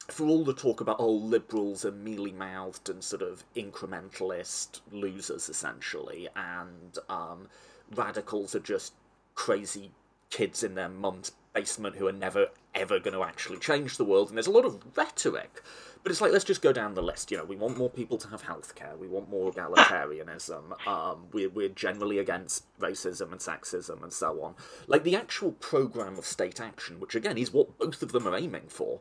for 0.07 0.27
all 0.27 0.43
the 0.43 0.53
talk 0.53 0.81
about, 0.81 0.97
oh, 0.99 1.11
liberals 1.11 1.85
are 1.85 1.91
mealy 1.91 2.31
mouthed 2.31 2.89
and 2.89 3.03
sort 3.03 3.21
of 3.21 3.43
incrementalist 3.55 4.81
losers, 4.91 5.49
essentially, 5.49 6.27
and 6.35 6.97
um, 7.09 7.47
radicals 7.95 8.53
are 8.55 8.59
just 8.59 8.93
crazy 9.33 9.91
kids 10.29 10.63
in 10.63 10.75
their 10.75 10.89
mum's 10.89 11.31
basement 11.53 11.95
who 11.95 12.07
are 12.07 12.11
never 12.11 12.49
ever 12.75 12.99
going 12.99 13.13
to 13.13 13.23
actually 13.23 13.57
change 13.57 13.97
the 13.97 14.03
world. 14.03 14.27
And 14.27 14.37
there's 14.37 14.47
a 14.47 14.51
lot 14.51 14.65
of 14.65 14.83
rhetoric, 14.95 15.63
but 16.03 16.11
it's 16.11 16.21
like 16.21 16.31
let's 16.31 16.43
just 16.43 16.61
go 16.61 16.73
down 16.73 16.93
the 16.93 17.01
list. 17.01 17.31
You 17.31 17.37
know, 17.37 17.45
we 17.45 17.55
want 17.55 17.77
more 17.77 17.89
people 17.89 18.17
to 18.17 18.27
have 18.27 18.43
healthcare. 18.43 18.97
We 18.97 19.07
want 19.07 19.29
more 19.29 19.51
egalitarianism. 19.51 20.87
Um, 20.87 21.27
we're 21.31 21.49
we're 21.49 21.69
generally 21.69 22.19
against 22.19 22.65
racism 22.79 23.31
and 23.31 23.39
sexism 23.39 24.03
and 24.03 24.13
so 24.13 24.41
on. 24.43 24.55
Like 24.87 25.03
the 25.03 25.15
actual 25.15 25.53
program 25.53 26.17
of 26.17 26.25
state 26.25 26.59
action, 26.59 26.99
which 26.99 27.15
again 27.15 27.37
is 27.37 27.53
what 27.53 27.77
both 27.77 28.03
of 28.03 28.11
them 28.11 28.27
are 28.27 28.35
aiming 28.35 28.67
for, 28.67 28.99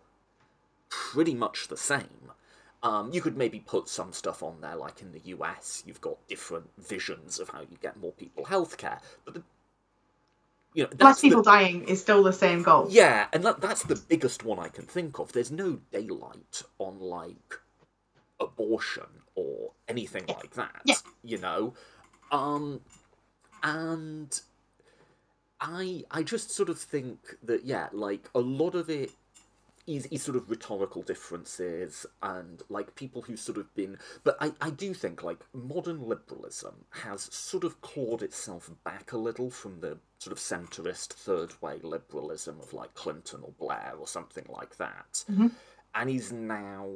pretty 0.88 1.34
much 1.34 1.68
the 1.68 1.76
same. 1.76 2.30
Um, 2.84 3.10
you 3.14 3.22
could 3.22 3.36
maybe 3.36 3.60
put 3.60 3.88
some 3.88 4.12
stuff 4.12 4.42
on 4.42 4.60
there, 4.60 4.76
like 4.76 5.00
in 5.00 5.12
the 5.12 5.20
US, 5.30 5.82
you've 5.86 6.02
got 6.02 6.18
different 6.28 6.68
visions 6.76 7.40
of 7.40 7.48
how 7.48 7.60
you 7.60 7.78
get 7.80 7.98
more 7.98 8.12
people 8.12 8.44
healthcare, 8.44 9.00
but 9.24 9.32
the 9.32 9.42
you 10.74 10.82
know, 10.82 10.90
less 10.98 11.20
people 11.20 11.42
the, 11.42 11.50
dying 11.50 11.84
is 11.84 12.00
still 12.00 12.22
the 12.22 12.32
same 12.32 12.62
goal. 12.62 12.86
Yeah, 12.90 13.26
and 13.32 13.44
that, 13.44 13.60
that's 13.60 13.84
the 13.84 13.96
biggest 13.96 14.44
one 14.44 14.58
I 14.58 14.68
can 14.68 14.84
think 14.84 15.18
of. 15.18 15.32
There's 15.32 15.52
no 15.52 15.78
daylight 15.92 16.62
on 16.78 16.98
like 16.98 17.54
abortion 18.40 19.06
or 19.36 19.70
anything 19.88 20.24
yeah. 20.28 20.34
like 20.34 20.54
that. 20.54 20.82
Yeah. 20.84 20.96
You 21.22 21.38
know, 21.38 21.74
um, 22.32 22.80
and 23.62 24.40
I 25.60 26.04
I 26.10 26.22
just 26.22 26.50
sort 26.50 26.68
of 26.68 26.78
think 26.78 27.18
that 27.44 27.64
yeah, 27.64 27.88
like 27.92 28.28
a 28.34 28.40
lot 28.40 28.74
of 28.74 28.90
it 28.90 29.12
is, 29.86 30.06
is 30.06 30.22
sort 30.22 30.36
of 30.36 30.50
rhetorical 30.50 31.02
differences 31.02 32.06
and 32.22 32.62
like 32.68 32.94
people 32.94 33.22
who 33.22 33.36
sort 33.36 33.58
of 33.58 33.74
been 33.74 33.98
but 34.22 34.36
I, 34.40 34.52
I 34.60 34.70
do 34.70 34.94
think 34.94 35.22
like 35.22 35.40
modern 35.52 36.08
liberalism 36.08 36.86
has 36.90 37.22
sort 37.34 37.64
of 37.64 37.80
clawed 37.80 38.22
itself 38.22 38.70
back 38.84 39.12
a 39.12 39.18
little 39.18 39.50
from 39.50 39.80
the 39.80 39.98
sort 40.18 40.32
of 40.32 40.38
centrist 40.38 41.08
third 41.08 41.52
way 41.60 41.78
liberalism 41.82 42.60
of 42.60 42.72
like 42.72 42.94
Clinton 42.94 43.40
or 43.42 43.52
Blair 43.58 43.94
or 43.98 44.06
something 44.06 44.46
like 44.48 44.76
that 44.78 45.24
mm-hmm. 45.30 45.48
and 45.94 46.10
is 46.10 46.32
now 46.32 46.88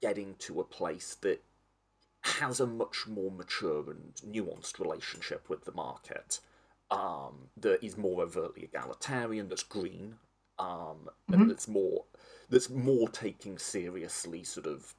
getting 0.00 0.34
to 0.40 0.60
a 0.60 0.64
place 0.64 1.16
that 1.22 1.42
has 2.22 2.60
a 2.60 2.66
much 2.66 3.06
more 3.06 3.30
mature 3.30 3.90
and 3.90 4.14
nuanced 4.26 4.78
relationship 4.78 5.48
with 5.48 5.64
the 5.64 5.72
market 5.72 6.40
um, 6.90 7.48
that 7.56 7.84
is 7.84 7.96
more 7.96 8.22
overtly 8.22 8.64
egalitarian 8.64 9.48
that's 9.48 9.62
green 9.62 10.14
um, 10.58 10.68
mm-hmm. 10.68 11.34
and 11.34 11.50
that's 11.50 11.68
more 11.68 12.04
that's 12.50 12.70
more 12.70 13.08
taking 13.08 13.58
seriously 13.58 14.44
sort 14.44 14.66
of 14.66 14.94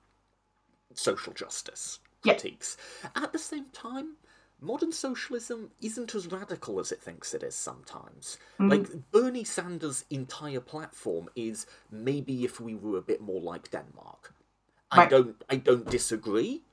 social 0.93 1.33
justice 1.33 1.99
critiques. 2.21 2.77
At 3.15 3.31
the 3.31 3.39
same 3.39 3.65
time, 3.73 4.15
modern 4.61 4.91
socialism 4.91 5.71
isn't 5.81 6.15
as 6.15 6.27
radical 6.27 6.79
as 6.79 6.91
it 6.91 7.01
thinks 7.01 7.33
it 7.33 7.43
is 7.43 7.55
sometimes. 7.55 8.37
Mm. 8.59 8.69
Like 8.71 9.11
Bernie 9.11 9.43
Sanders' 9.43 10.05
entire 10.09 10.59
platform 10.59 11.29
is 11.35 11.65
maybe 11.91 12.43
if 12.43 12.59
we 12.59 12.75
were 12.75 12.97
a 12.97 13.01
bit 13.01 13.21
more 13.21 13.41
like 13.41 13.71
Denmark. 13.71 14.33
Right. 14.95 15.05
I 15.05 15.09
don't 15.09 15.43
I 15.49 15.55
don't 15.57 15.89
disagree. 15.89 16.63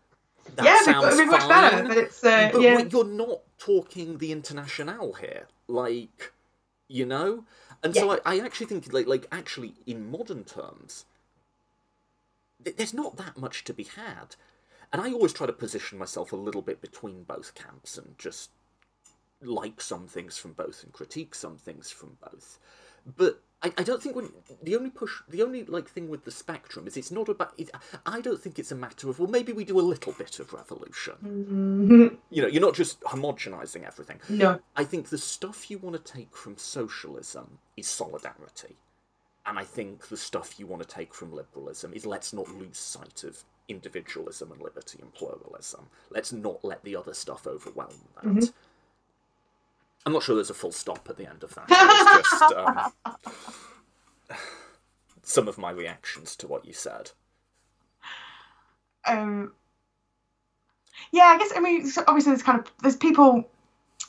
That 0.55 0.65
yeah, 0.65 0.81
sounds 0.83 1.07
it'd 1.07 1.19
be 1.19 1.25
much 1.27 1.41
fine, 1.41 1.51
better, 1.51 1.89
but 1.89 1.97
it's 1.97 2.25
uh, 2.25 2.51
but 2.53 2.63
yeah. 2.63 2.85
you're 2.91 3.05
not 3.05 3.41
talking 3.59 4.19
the 4.19 4.33
international 4.33 5.13
here. 5.15 5.49
Like, 5.67 6.33
you 6.89 7.05
know? 7.05 7.45
And 7.83 7.95
Yeah. 7.95 8.03
so 8.03 8.11
I, 8.13 8.21
I 8.25 8.39
actually 8.41 8.67
think, 8.67 8.93
like, 8.93 9.07
like 9.07 9.27
actually, 9.31 9.75
in 9.87 10.11
modern 10.11 10.45
terms, 10.45 11.05
th- 12.65 12.77
there's 12.77 12.95
not 12.95 13.17
that 13.17 13.37
much 13.37 13.65
to 13.65 13.75
be 13.75 13.85
had. 13.85 14.37
And 14.93 15.03
I 15.03 15.13
always 15.13 15.33
try 15.33 15.47
to 15.47 15.53
position 15.53 15.99
myself 15.99 16.33
a 16.33 16.37
little 16.37 16.63
bit 16.63 16.81
between 16.81 17.25
both 17.25 17.55
camps 17.55 17.99
and 17.99 18.17
just 18.19 18.51
like 19.43 19.81
some 19.81 20.07
things 20.07 20.39
from 20.39 20.53
both 20.53 20.83
and 20.83 20.93
critique 20.93 21.35
some 21.35 21.57
things 21.59 21.91
from 21.91 22.17
both. 22.21 22.59
But 23.05 23.43
I, 23.63 23.73
I 23.79 23.83
don't 23.85 24.03
think 24.03 24.15
when 24.15 24.31
the 24.63 24.77
only 24.77 24.91
push, 24.91 25.23
the 25.29 25.43
only 25.43 25.65
like 25.65 25.89
thing 25.89 26.09
with 26.09 26.25
the 26.25 26.31
spectrum 26.31 26.87
is 26.87 26.97
it's 26.97 27.11
not 27.11 27.29
about. 27.29 27.55
It, 27.57 27.71
I 28.05 28.21
don't 28.21 28.41
think 28.41 28.59
it's 28.59 28.71
a 28.71 28.77
matter 28.77 29.09
of 29.09 29.19
well, 29.19 29.29
maybe 29.31 29.53
we 29.53 29.65
do 29.65 29.81
a 29.81 29.89
little 29.93 30.13
bit 30.13 30.39
of 30.41 30.53
revolution. 30.53 31.15
Mhm. 31.25 32.19
You 32.31 32.43
know, 32.43 32.49
you're 32.49 32.61
not 32.61 32.75
just 32.75 33.01
homogenizing 33.01 33.85
everything. 33.87 34.21
no. 34.29 34.61
I 34.77 34.85
think 34.85 35.09
the 35.09 35.19
stuff 35.19 35.71
you 35.71 35.79
want 35.79 35.97
to 35.97 36.13
take 36.13 36.37
from 36.37 36.57
socialism 36.59 37.59
is 37.77 37.87
solidarity. 37.89 38.77
And 39.47 39.59
I 39.59 39.65
think 39.65 40.09
the 40.09 40.17
stuff 40.17 40.59
you 40.59 40.67
want 40.67 40.83
to 40.83 40.89
take 40.89 41.15
from 41.15 41.33
liberalism 41.33 41.93
is 41.95 42.05
let's 42.05 42.33
not 42.33 42.49
lose 42.49 42.77
sight 42.79 43.23
of 43.25 43.43
individualism 43.69 44.53
and 44.53 44.61
liberty 44.61 44.99
and 45.01 45.13
pluralism. 45.15 45.87
Let's 46.11 46.33
not 46.33 46.65
let 46.65 46.83
the 46.85 46.97
other 46.97 47.15
stuff 47.15 47.47
overwhelm 47.47 47.95
that. 48.17 48.25
Mhm. 48.25 48.53
I'm 50.05 50.13
not 50.13 50.23
sure 50.23 50.35
there's 50.35 50.51
a 50.51 50.55
full 50.55 50.73
stop 50.73 51.09
at 51.09 51.17
the 51.17 51.29
end 51.29 51.43
of 51.43 51.55
that. 51.55 51.67
It's 51.69 52.31
just 52.41 52.53
um, 52.53 52.93
some 55.23 55.49
of 55.49 55.59
my 55.59 55.71
reactions 55.71 56.37
to 56.37 56.47
what 56.47 56.65
you 56.65 56.73
said. 56.73 57.11
um 59.07 59.53
yeah 61.13 61.25
i 61.25 61.39
guess 61.39 61.53
i 61.57 61.61
mean 61.61 61.87
so 61.87 62.03
obviously 62.09 62.31
there's 62.33 62.43
kind 62.43 62.59
of 62.59 62.71
there's 62.83 62.97
people 62.97 63.49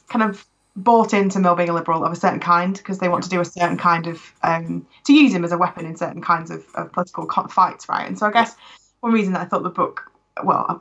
kind 0.09 0.23
of 0.23 0.45
bought 0.75 1.13
into 1.13 1.39
mill 1.39 1.55
being 1.55 1.69
a 1.69 1.73
liberal 1.73 2.03
of 2.03 2.11
a 2.11 2.15
certain 2.15 2.39
kind 2.39 2.77
because 2.77 2.99
they 2.99 3.09
want 3.09 3.23
to 3.23 3.29
do 3.29 3.39
a 3.41 3.45
certain 3.45 3.77
kind 3.77 4.07
of 4.07 4.21
um 4.43 4.85
to 5.05 5.13
use 5.13 5.33
him 5.33 5.43
as 5.43 5.51
a 5.51 5.57
weapon 5.57 5.85
in 5.85 5.95
certain 5.95 6.21
kinds 6.21 6.51
of, 6.51 6.65
of 6.75 6.91
political 6.91 7.27
fights 7.49 7.89
right 7.89 8.07
and 8.07 8.17
so 8.17 8.25
i 8.27 8.31
guess 8.31 8.55
one 9.01 9.11
reason 9.13 9.33
that 9.33 9.41
i 9.41 9.45
thought 9.45 9.63
the 9.63 9.69
book 9.69 10.11
well 10.43 10.79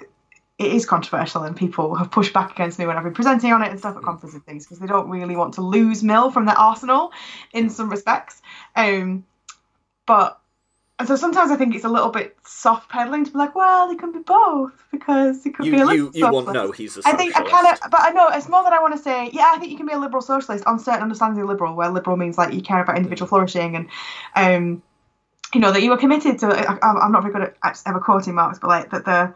it 0.59 0.73
is 0.73 0.87
controversial 0.87 1.43
and 1.43 1.55
people 1.55 1.95
have 1.97 2.11
pushed 2.11 2.33
back 2.33 2.51
against 2.53 2.79
me 2.79 2.87
when 2.87 2.97
I've 2.97 3.05
been 3.05 3.13
presenting 3.13 3.53
on 3.53 3.63
it 3.63 3.71
and 3.71 3.79
stuff 3.79 3.97
at 3.97 4.03
conferences 4.03 4.35
and 4.35 4.45
things 4.47 4.65
because 4.65 4.79
they 4.79 4.87
don't 4.87 5.11
really 5.11 5.37
want 5.37 5.55
to 5.55 5.61
lose 5.61 6.03
Mill 6.03 6.31
from 6.31 6.47
their 6.47 6.59
arsenal 6.59 7.13
in 7.53 7.69
some 7.69 7.91
respects. 7.91 8.41
Um, 8.75 9.25
but 10.07 10.41
and 10.99 11.07
so 11.07 11.15
sometimes 11.15 11.51
I 11.51 11.57
think 11.57 11.75
it's 11.75 11.85
a 11.85 11.91
little 11.91 12.09
bit 12.09 12.35
soft 12.47 12.89
peddling 12.89 13.27
to 13.27 13.31
be 13.31 13.37
like, 13.37 13.55
well, 13.55 13.91
it 13.91 13.99
can 13.99 14.13
be 14.13 14.21
both 14.21 14.73
because 14.91 15.45
it 15.45 15.55
could 15.55 15.67
You, 15.67 15.73
be 15.73 15.77
a 15.77 15.81
you, 15.81 15.87
liberal 15.87 16.11
you 16.15 16.25
want 16.31 16.47
socialist. 16.47 16.55
no, 16.55 16.73
he's 16.73 16.97
a 16.97 17.01
I 17.01 17.03
socialist. 17.03 17.19
think 17.19 17.37
I 17.37 17.51
kind 17.51 17.67
of, 17.67 17.91
but 17.91 18.01
I 18.01 18.11
know 18.13 18.29
it's 18.29 18.49
more 18.49 18.63
that 18.63 18.73
I 18.73 18.81
want 18.81 18.97
to 18.97 19.03
say. 19.03 19.29
Yeah, 19.31 19.53
I 19.55 19.59
think 19.59 19.71
you 19.71 19.77
can 19.77 19.85
be 19.87 19.93
a 19.93 19.99
liberal 19.99 20.23
socialist 20.23 20.65
on 20.65 20.79
certain 20.79 21.03
understandings 21.03 21.43
of 21.43 21.49
liberal, 21.49 21.77
where 21.77 21.91
liberal 21.91 22.17
means 22.17 22.39
like 22.39 22.55
you 22.55 22.63
care 22.63 22.81
about 22.83 22.97
individual 22.97 23.29
flourishing 23.29 23.77
and, 23.77 23.89
um, 24.37 24.83
you 25.53 25.61
know, 25.61 25.71
that 25.71 25.83
you 25.83 25.93
are 25.93 25.99
committed 25.99 26.39
to. 26.39 26.47
I, 26.47 26.79
I'm 26.83 27.13
not 27.13 27.21
very 27.23 27.35
good 27.35 27.53
at 27.63 27.83
ever 27.85 28.01
quoting 28.01 28.35
Marx, 28.35 28.59
but 28.59 28.69
like 28.69 28.89
that 28.93 29.05
the 29.05 29.35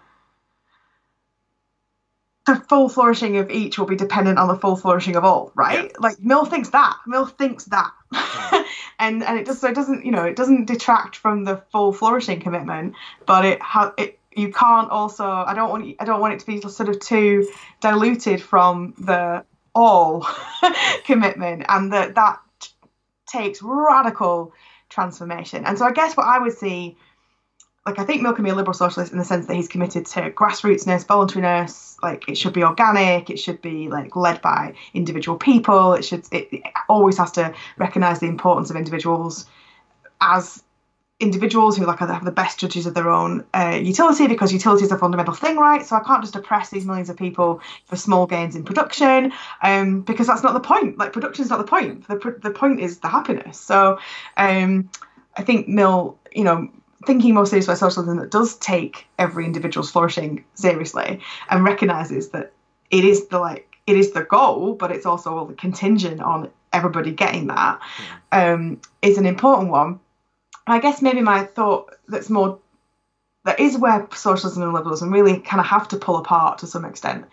the 2.55 2.61
full 2.69 2.89
flourishing 2.89 3.37
of 3.37 3.51
each 3.51 3.79
will 3.79 3.87
be 3.87 3.97
dependent 3.97 4.39
on 4.39 4.49
the 4.49 4.57
full 4.57 4.77
flourishing 4.77 5.17
of 5.17 5.25
all, 5.25 5.53
right? 5.55 5.93
Like 6.01 6.21
Mill 6.21 6.45
thinks 6.45 6.71
that. 6.71 6.97
Mill 7.07 7.27
thinks 7.27 7.65
that, 7.67 7.93
and 8.99 9.23
and 9.23 9.39
it 9.39 9.47
just 9.47 9.61
so 9.61 9.69
it 9.69 9.75
doesn't 9.75 10.05
you 10.05 10.11
know 10.11 10.25
it 10.25 10.37
doesn't 10.37 10.67
detract 10.67 11.17
from 11.17 11.45
the 11.45 11.63
full 11.71 11.93
flourishing 11.93 12.41
commitment, 12.41 12.95
but 13.27 13.45
it 13.45 13.63
ha- 13.63 13.95
it 13.97 14.19
you 14.35 14.53
can't 14.53 14.91
also 14.91 15.25
I 15.25 15.55
don't 15.55 15.71
want 15.71 15.95
I 16.01 16.05
don't 16.05 16.21
want 16.21 16.35
it 16.35 16.41
to 16.41 16.47
be 16.47 16.61
sort 16.61 16.89
of 16.89 17.01
too 17.01 17.49
diluted 17.81 18.43
from 18.43 18.95
the 18.99 19.45
all 19.75 20.27
commitment 21.05 21.65
and 21.69 21.93
that 21.93 22.17
that 22.17 22.41
takes 23.27 23.63
radical 23.63 24.53
transformation. 24.89 25.65
And 25.65 25.79
so 25.79 25.85
I 25.85 25.93
guess 25.93 26.17
what 26.17 26.27
I 26.27 26.39
would 26.39 26.57
see, 26.57 26.97
like 27.87 27.99
I 27.99 28.05
think 28.05 28.23
Mill 28.23 28.35
can 28.35 28.45
be 28.45 28.51
a 28.51 28.55
liberal 28.55 28.75
socialist 28.75 29.13
in 29.13 29.19
the 29.19 29.25
sense 29.25 29.47
that 29.47 29.55
he's 29.55 29.69
committed 29.69 30.05
to 30.07 30.31
grassrootsness, 30.31 31.07
voluntariness, 31.07 31.97
like 32.03 32.29
it 32.29 32.37
should 32.37 32.53
be 32.53 32.63
organic, 32.63 33.31
it 33.31 33.39
should 33.39 33.63
be 33.63 33.89
like 33.89 34.15
led 34.15 34.43
by 34.43 34.75
individual 34.93 35.39
people, 35.39 35.95
it 35.95 36.05
should 36.05 36.25
it, 36.31 36.49
it 36.53 36.63
always 36.89 37.17
has 37.17 37.33
to 37.33 37.55
recognise 37.79 38.21
the 38.21 38.27
importance 38.27 38.69
of 38.71 38.77
individuals 38.77 39.47
as 40.21 40.63
individuals 41.21 41.77
who 41.77 41.85
like 41.85 41.99
have 41.99 42.25
the 42.25 42.31
best 42.31 42.59
judges 42.59 42.87
of 42.87 42.95
their 42.95 43.11
own 43.11 43.45
uh, 43.55 43.79
utility 43.83 44.27
because 44.27 44.53
utility 44.53 44.85
is 44.85 44.93
a 44.93 44.99
fundamental 44.99 45.35
thing 45.35 45.57
right? 45.57 45.85
So 45.85 45.97
i 45.97 46.01
can't 46.01 46.23
just 46.23 46.37
oppress 46.37 46.71
these 46.71 46.85
millions 46.85 47.11
of 47.11 47.17
people 47.17 47.61
for 47.87 47.97
small 47.97 48.27
gains 48.27 48.57
in 48.57 48.65
production 48.65 49.33
um, 49.63 50.03
because 50.03 50.27
that's 50.27 50.43
not 50.43 50.53
the 50.53 50.61
point. 50.61 50.99
Like 50.99 51.13
production 51.13 51.45
is 51.45 51.51
not 51.51 51.59
the 51.59 51.65
point. 51.65 52.09
The, 52.09 52.37
the 52.43 52.51
point 52.51 52.81
is 52.81 52.99
the 52.99 53.09
happiness. 53.09 53.59
So 53.59 53.99
um, 54.37 54.91
i 55.37 55.43
think 55.43 55.69
mill 55.69 56.19
you 56.35 56.45
know 56.45 56.69
thinking 57.07 57.35
more 57.35 57.47
seriously 57.47 57.73
about 57.73 57.79
socialism 57.79 58.19
that 58.19 58.31
does 58.31 58.57
take 58.57 59.07
every 59.19 59.45
individual's 59.45 59.91
flourishing 59.91 60.45
seriously 60.55 61.21
and 61.49 61.65
recognizes 61.65 62.31
that 62.31 62.53
it 62.91 63.05
is 63.05 63.29
the 63.29 63.39
like 63.39 63.67
it 63.87 63.97
is 63.97 64.13
the 64.13 64.23
goal 64.23 64.75
but 64.75 64.91
it's 64.91 65.07
also 65.07 65.37
all 65.37 65.47
the 65.47 65.55
contingent 65.55 66.21
on 66.21 66.51
everybody 66.73 67.11
getting 67.11 67.49
that 67.49 67.81
um, 68.33 68.81
is 69.03 69.19
an 69.19 69.27
important 69.27 69.71
one 69.71 69.99
I 70.67 70.79
guess 70.79 71.03
maybe 71.03 71.21
my 71.21 71.45
thought 71.45 71.95
that's 72.09 72.31
more 72.31 72.59
that 73.45 73.59
is 73.59 73.79
where 73.79 74.07
socialism 74.15 74.63
and 74.63 74.73
liberalism 74.73 75.13
really 75.13 75.41
kind 75.41 75.61
of 75.61 75.67
have 75.67 75.89
to 75.89 75.97
pull 75.97 76.17
apart 76.17 76.59
to 76.59 76.67
some 76.67 76.85
extent 76.85 77.25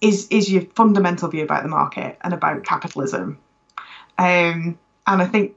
is 0.00 0.28
is 0.28 0.50
your 0.50 0.62
fundamental 0.74 1.28
view 1.28 1.44
about 1.44 1.62
the 1.62 1.68
market 1.68 2.18
and 2.22 2.34
about 2.34 2.64
capitalism. 2.64 3.38
Um, 4.18 4.78
and 5.06 5.22
I 5.22 5.26
think 5.26 5.54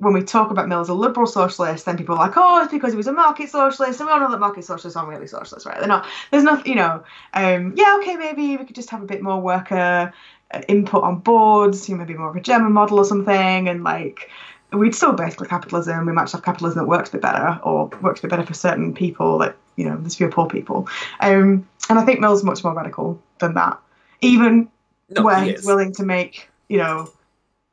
when 0.00 0.14
we 0.14 0.22
talk 0.22 0.50
about 0.50 0.66
Mill 0.66 0.80
as 0.80 0.88
a 0.88 0.94
liberal 0.94 1.26
socialist, 1.26 1.84
then 1.84 1.96
people 1.96 2.14
are 2.16 2.26
like, 2.26 2.36
oh, 2.36 2.62
it's 2.62 2.72
because 2.72 2.92
he 2.92 2.96
was 2.96 3.06
a 3.06 3.12
market 3.12 3.50
socialist, 3.50 4.00
and 4.00 4.06
we 4.08 4.12
all 4.12 4.20
know 4.20 4.30
that 4.30 4.40
market 4.40 4.64
socialists 4.64 4.96
aren't 4.96 5.10
really 5.10 5.26
socialists, 5.26 5.66
right? 5.66 5.78
They're 5.78 5.88
not. 5.88 6.06
There's 6.30 6.42
not, 6.42 6.66
you 6.66 6.74
know, 6.74 7.04
um, 7.34 7.74
yeah, 7.76 7.98
okay, 8.00 8.16
maybe 8.16 8.56
we 8.56 8.64
could 8.64 8.74
just 8.74 8.90
have 8.90 9.02
a 9.02 9.06
bit 9.06 9.22
more 9.22 9.40
worker 9.40 10.12
uh, 10.52 10.62
input 10.68 11.04
on 11.04 11.18
boards, 11.18 11.88
you 11.88 11.94
know, 11.94 12.00
maybe 12.00 12.14
more 12.14 12.30
of 12.30 12.36
a 12.36 12.40
German 12.40 12.72
model 12.72 12.98
or 12.98 13.04
something, 13.04 13.68
and 13.68 13.84
like 13.84 14.30
we'd 14.72 14.94
still 14.94 15.12
basically 15.12 15.48
capitalism. 15.48 16.06
We 16.06 16.12
might 16.12 16.24
just 16.24 16.32
have 16.32 16.44
capitalism 16.44 16.78
that 16.78 16.88
works 16.88 17.10
a 17.10 17.12
bit 17.12 17.22
better 17.22 17.60
or 17.62 17.88
works 18.00 18.20
a 18.20 18.22
bit 18.22 18.30
better 18.30 18.46
for 18.46 18.54
certain 18.54 18.94
people, 18.94 19.38
like, 19.38 19.56
you 19.76 19.84
know, 19.84 19.96
there's 19.96 20.16
fewer 20.16 20.30
poor 20.30 20.48
people. 20.48 20.88
Um, 21.20 21.68
and 21.88 21.98
I 21.98 22.04
think 22.04 22.20
Mill's 22.20 22.44
much 22.44 22.64
more 22.64 22.74
radical 22.74 23.20
than 23.38 23.54
that, 23.54 23.78
even 24.20 24.70
no, 25.10 25.22
where 25.22 25.42
he 25.42 25.52
he's 25.52 25.66
willing 25.66 25.92
to 25.94 26.04
make, 26.04 26.48
you 26.68 26.78
know, 26.78 27.10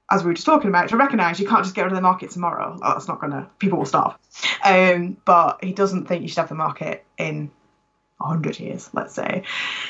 as 0.09 0.23
we 0.23 0.27
were 0.27 0.33
just 0.33 0.45
talking 0.45 0.69
about, 0.69 0.89
to 0.89 0.97
recognise 0.97 1.39
you 1.39 1.47
can't 1.47 1.63
just 1.63 1.75
get 1.75 1.83
rid 1.83 1.91
of 1.91 1.97
the 1.97 2.01
market 2.01 2.31
tomorrow. 2.31 2.77
Oh, 2.81 2.93
that's 2.93 3.07
not 3.07 3.19
going 3.19 3.31
to, 3.31 3.47
people 3.59 3.77
will 3.77 3.85
starve. 3.85 4.17
Um, 4.63 5.17
but 5.25 5.63
he 5.63 5.73
doesn't 5.73 6.07
think 6.07 6.21
you 6.21 6.27
should 6.27 6.37
have 6.37 6.49
the 6.49 6.55
market 6.55 7.05
in 7.17 7.51
100 8.17 8.59
years, 8.59 8.89
let's 8.93 9.13
say. 9.13 9.43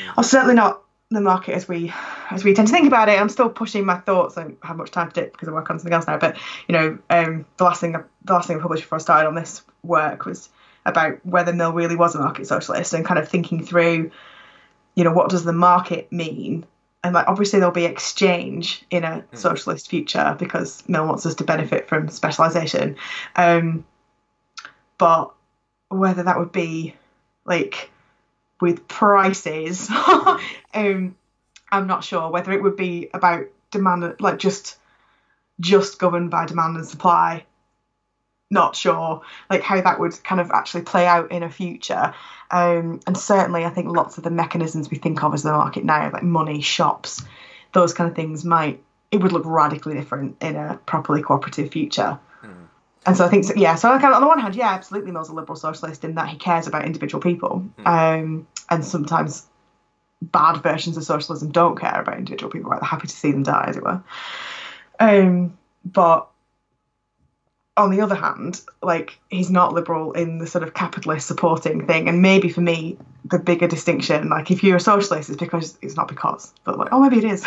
Yeah. 0.04 0.14
Or 0.18 0.24
certainly 0.24 0.56
not 0.56 0.82
the 1.10 1.22
market 1.22 1.54
as 1.54 1.68
we 1.68 1.94
as 2.32 2.44
we 2.44 2.54
tend 2.54 2.68
to 2.68 2.74
think 2.74 2.88
about 2.88 3.08
it. 3.08 3.20
I'm 3.20 3.30
still 3.30 3.50
pushing 3.50 3.86
my 3.86 3.98
thoughts. 3.98 4.38
I 4.38 4.44
don't 4.44 4.58
have 4.64 4.76
much 4.76 4.92
time 4.92 5.10
to 5.10 5.14
do 5.14 5.26
it 5.26 5.32
because 5.32 5.48
I 5.48 5.52
work 5.52 5.70
on 5.70 5.80
something 5.80 5.94
else 5.94 6.08
now. 6.08 6.18
But 6.18 6.38
you 6.68 6.74
know, 6.74 7.00
um, 7.10 7.46
the 7.58 7.64
last 7.64 7.80
thing 7.80 7.94
the 7.94 8.34
last 8.34 8.48
thing 8.48 8.58
I 8.58 8.62
published 8.62 8.84
before 8.84 8.98
I 8.98 9.02
started 9.02 9.28
on 9.28 9.36
this 9.36 9.62
work 9.84 10.26
was 10.26 10.50
about 10.86 11.26
whether 11.26 11.54
Mill 11.54 11.72
really 11.72 11.96
was 11.96 12.16
a 12.16 12.20
market 12.20 12.48
socialist 12.48 12.94
and 12.94 13.06
kind 13.06 13.20
of 13.20 13.30
thinking 13.30 13.66
through, 13.66 14.12
you 14.96 15.04
know, 15.04 15.12
what 15.12 15.30
does 15.30 15.44
the 15.44 15.54
market 15.54 16.12
mean? 16.12 16.66
And 17.04 17.14
like 17.14 17.28
obviously 17.28 17.60
there'll 17.60 17.74
be 17.74 17.86
exchange 17.86 18.84
in 18.90 19.04
a 19.04 19.24
mm. 19.32 19.38
socialist 19.38 19.90
future 19.90 20.36
because 20.38 20.88
Mill 20.90 21.08
wants 21.08 21.26
us 21.26 21.36
to 21.36 21.44
benefit 21.44 21.88
from 21.88 22.10
specialization. 22.10 22.98
Um, 23.36 23.86
but 24.98 25.34
whether 25.90 26.24
that 26.24 26.38
would 26.38 26.52
be 26.52 26.96
like 27.46 27.92
with 28.60 28.88
prices. 28.88 29.90
um, 30.74 31.16
I'm 31.72 31.88
not 31.88 32.04
sure 32.04 32.30
whether 32.30 32.52
it 32.52 32.62
would 32.62 32.76
be 32.76 33.10
about 33.14 33.46
demand, 33.72 34.16
like 34.20 34.40
just 34.40 34.78
just 35.60 35.98
governed 35.98 36.30
by 36.30 36.46
demand 36.46 36.78
and 36.78 36.86
supply. 36.86 37.46
Not 38.50 38.76
sure, 38.76 39.22
like 39.50 39.62
how 39.62 39.82
that 39.82 40.00
would 40.00 40.24
kind 40.24 40.40
of 40.40 40.52
actually 40.52 40.84
play 40.84 41.06
out 41.06 41.32
in 41.32 41.44
a 41.44 41.50
future. 41.50 42.14
Um, 42.50 43.02
and 43.06 43.18
certainly, 43.18 43.66
I 43.66 43.70
think 43.70 43.88
lots 43.88 44.18
of 44.18 44.24
the 44.24 44.32
mechanisms 44.32 44.90
we 44.90 44.98
think 44.98 45.22
of 45.24 45.34
as 45.34 45.44
the 45.44 45.52
market 45.52 45.84
now, 45.84 46.10
like 46.12 46.24
money, 46.24 46.62
shops, 46.62 47.24
those 47.74 47.94
kind 47.94 48.10
of 48.10 48.16
things, 48.16 48.46
might 48.46 48.82
it 49.12 49.18
would 49.18 49.32
look 49.32 49.46
radically 49.46 49.94
different 49.96 50.42
in 50.42 50.56
a 50.56 50.80
properly 50.86 51.22
cooperative 51.22 51.72
future. 51.72 52.20
And 53.06 53.16
so 53.16 53.26
I 53.26 53.30
think, 53.30 53.46
yeah. 53.56 53.76
So 53.76 53.88
kind 53.88 54.06
of, 54.06 54.16
on 54.16 54.22
the 54.22 54.28
one 54.28 54.40
hand, 54.40 54.54
yeah, 54.54 54.74
absolutely, 54.74 55.12
Mill's 55.12 55.30
a 55.30 55.34
liberal 55.34 55.56
socialist 55.56 56.04
in 56.04 56.16
that 56.16 56.28
he 56.28 56.36
cares 56.36 56.68
about 56.68 56.84
individual 56.86 57.22
people, 57.22 57.66
mm. 57.80 57.88
um, 57.88 58.46
and 58.70 58.84
sometimes 58.84 59.46
bad 60.22 60.62
versions 60.62 60.98
of 60.98 61.06
socialism 61.06 61.50
don't 61.50 61.80
care 61.80 62.02
about 62.02 62.18
individual 62.18 62.52
people. 62.52 62.70
Right, 62.70 62.82
they're 62.82 62.90
happy 62.90 63.08
to 63.08 63.16
see 63.16 63.32
them 63.32 63.44
die, 63.44 63.66
as 63.70 63.78
it 63.78 63.84
were. 63.84 64.04
Um, 65.00 65.58
but 65.86 66.28
on 67.78 67.92
the 67.92 68.02
other 68.02 68.16
hand, 68.16 68.62
like 68.82 69.20
he's 69.30 69.50
not 69.50 69.74
liberal 69.74 70.12
in 70.14 70.40
the 70.40 70.48
sort 70.48 70.64
of 70.64 70.74
capitalist 70.74 71.28
supporting 71.28 71.86
thing. 71.86 72.10
And 72.10 72.22
maybe 72.22 72.50
for 72.50 72.62
me, 72.62 72.98
the 73.26 73.40
bigger 73.40 73.68
distinction, 73.68 74.30
like 74.30 74.52
if 74.52 74.64
you're 74.64 74.78
a 74.78 74.82
socialist, 74.82 75.30
is 75.30 75.38
because 75.38 75.78
it's 75.82 75.96
not 75.96 76.08
because, 76.08 76.54
but 76.64 76.78
like, 76.78 76.90
oh, 76.92 77.00
maybe 77.00 77.20
it 77.20 77.24
is. 77.24 77.46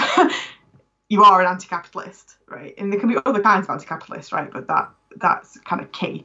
you 1.09 1.25
are 1.25 1.41
an 1.41 1.49
anti-capitalist, 1.49 2.37
right? 2.49 2.75
And 2.79 2.93
there 2.93 3.01
can 3.01 3.09
be 3.09 3.17
other 3.27 3.43
kinds 3.43 3.67
of 3.67 3.71
anti-capitalist, 3.71 4.33
right? 4.33 4.51
But 4.51 4.69
that 4.69 4.91
that's 5.17 5.59
kind 5.61 5.83
of 5.83 5.91
key. 5.93 6.25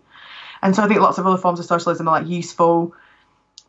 And 0.62 0.76
so 0.76 0.84
I 0.84 0.88
think 0.88 1.02
lots 1.02 1.18
of 1.18 1.26
other 1.26 1.38
forms 1.38 1.60
of 1.60 1.66
socialism 1.66 2.08
are 2.08 2.20
like 2.20 2.28
useful 2.28 2.94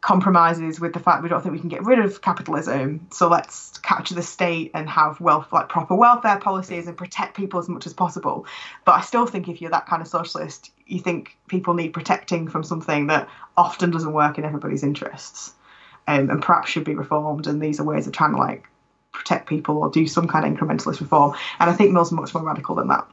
compromises 0.01 0.79
with 0.79 0.93
the 0.93 1.01
fact 1.01 1.23
we 1.23 1.29
don't 1.29 1.43
think 1.43 1.53
we 1.53 1.59
can 1.59 1.69
get 1.69 1.85
rid 1.85 1.99
of 1.99 2.21
capitalism. 2.21 3.07
So 3.11 3.29
let's 3.29 3.79
capture 3.79 4.15
the 4.15 4.23
state 4.23 4.71
and 4.75 4.89
have 4.89 5.21
wealth 5.21 5.53
like 5.53 5.69
proper 5.69 5.95
welfare 5.95 6.39
policies 6.39 6.87
and 6.87 6.97
protect 6.97 7.37
people 7.37 7.59
as 7.59 7.69
much 7.69 7.87
as 7.87 7.93
possible. 7.93 8.47
But 8.85 8.93
I 8.93 9.01
still 9.01 9.27
think 9.27 9.49
if 9.49 9.61
you're 9.61 9.71
that 9.71 9.87
kind 9.87 10.03
of 10.03 10.09
socialist, 10.09 10.71
you 10.87 11.01
think 11.01 11.37
people 11.49 11.75
need 11.75 11.89
protecting 11.89 12.49
from 12.49 12.63
something 12.63 13.09
that 13.09 13.29
often 13.57 13.91
doesn't 13.91 14.13
work 14.13 14.39
in 14.39 14.45
everybody's 14.45 14.85
interests. 14.85 15.53
Um, 16.09 16.31
and 16.31 16.41
perhaps 16.41 16.71
should 16.71 16.85
be 16.85 16.95
reformed. 16.95 17.49
And 17.49 17.61
these 17.61 17.81
are 17.81 17.85
ways 17.85 18.07
of 18.07 18.13
trying 18.13 18.31
to 18.31 18.39
like 18.39 18.69
protect 19.11 19.49
people 19.49 19.79
or 19.79 19.91
do 19.91 20.07
some 20.07 20.29
kind 20.29 20.47
of 20.47 20.53
incrementalist 20.53 21.01
reform. 21.01 21.35
And 21.59 21.69
I 21.69 21.73
think 21.73 21.91
Mill's 21.93 22.13
much 22.13 22.33
more 22.33 22.45
radical 22.45 22.77
than 22.77 22.87
that. 22.89 23.09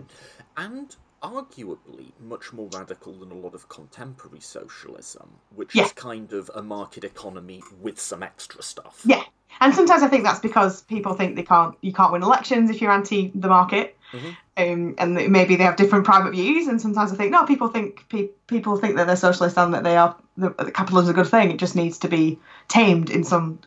And 0.58 0.96
arguably 1.24 2.12
much 2.20 2.52
more 2.54 2.68
radical 2.74 3.14
than 3.14 3.32
a 3.32 3.36
lot 3.36 3.54
of 3.54 3.70
contemporary 3.70 4.42
socialism, 4.42 5.30
which 5.56 5.74
yeah. 5.74 5.86
is 5.86 5.94
kind 5.94 6.34
of 6.34 6.52
a 6.54 6.62
market 6.62 7.04
economy 7.04 7.64
with 7.82 8.00
some 8.00 8.22
extra 8.22 8.62
stuff. 8.62 9.02
Yeah, 9.06 9.24
and 9.62 9.74
sometimes 9.74 10.04
I 10.04 10.08
think 10.08 10.24
that's 10.24 10.40
because 10.40 10.82
people 10.82 11.14
think 11.14 11.36
they 11.36 11.44
can't 11.44 11.76
you 11.82 11.94
can't 11.94 12.12
win 12.12 12.24
elections 12.24 12.70
if 12.70 12.82
you're 12.82 12.92
anti 12.92 13.32
the 13.34 13.48
market, 13.48 13.98
mm-hmm. 14.12 14.28
um, 14.58 14.96
and 14.98 15.32
maybe 15.32 15.56
they 15.56 15.64
have 15.64 15.78
different 15.78 16.06
private 16.06 16.32
views. 16.32 16.68
And 16.68 16.82
sometimes 16.82 17.12
I 17.12 17.16
think 17.16 17.32
no, 17.32 17.46
people 17.46 17.70
think 17.70 18.08
pe- 18.10 18.30
people 18.48 18.78
think 18.78 18.98
that 18.98 19.08
they're 19.08 19.16
socialist 19.16 19.58
and 19.58 19.74
that 19.74 19.84
they 19.84 19.96
are 19.96 20.16
that 20.38 20.74
capitalism 20.74 21.06
is 21.06 21.10
a 21.10 21.14
good 21.14 21.32
thing. 21.32 21.52
It 21.52 21.58
just 21.58 21.76
needs 21.76 22.00
to 22.00 22.10
be 22.10 22.40
tamed 22.68 23.10
in 23.10 23.24
some 23.24 23.60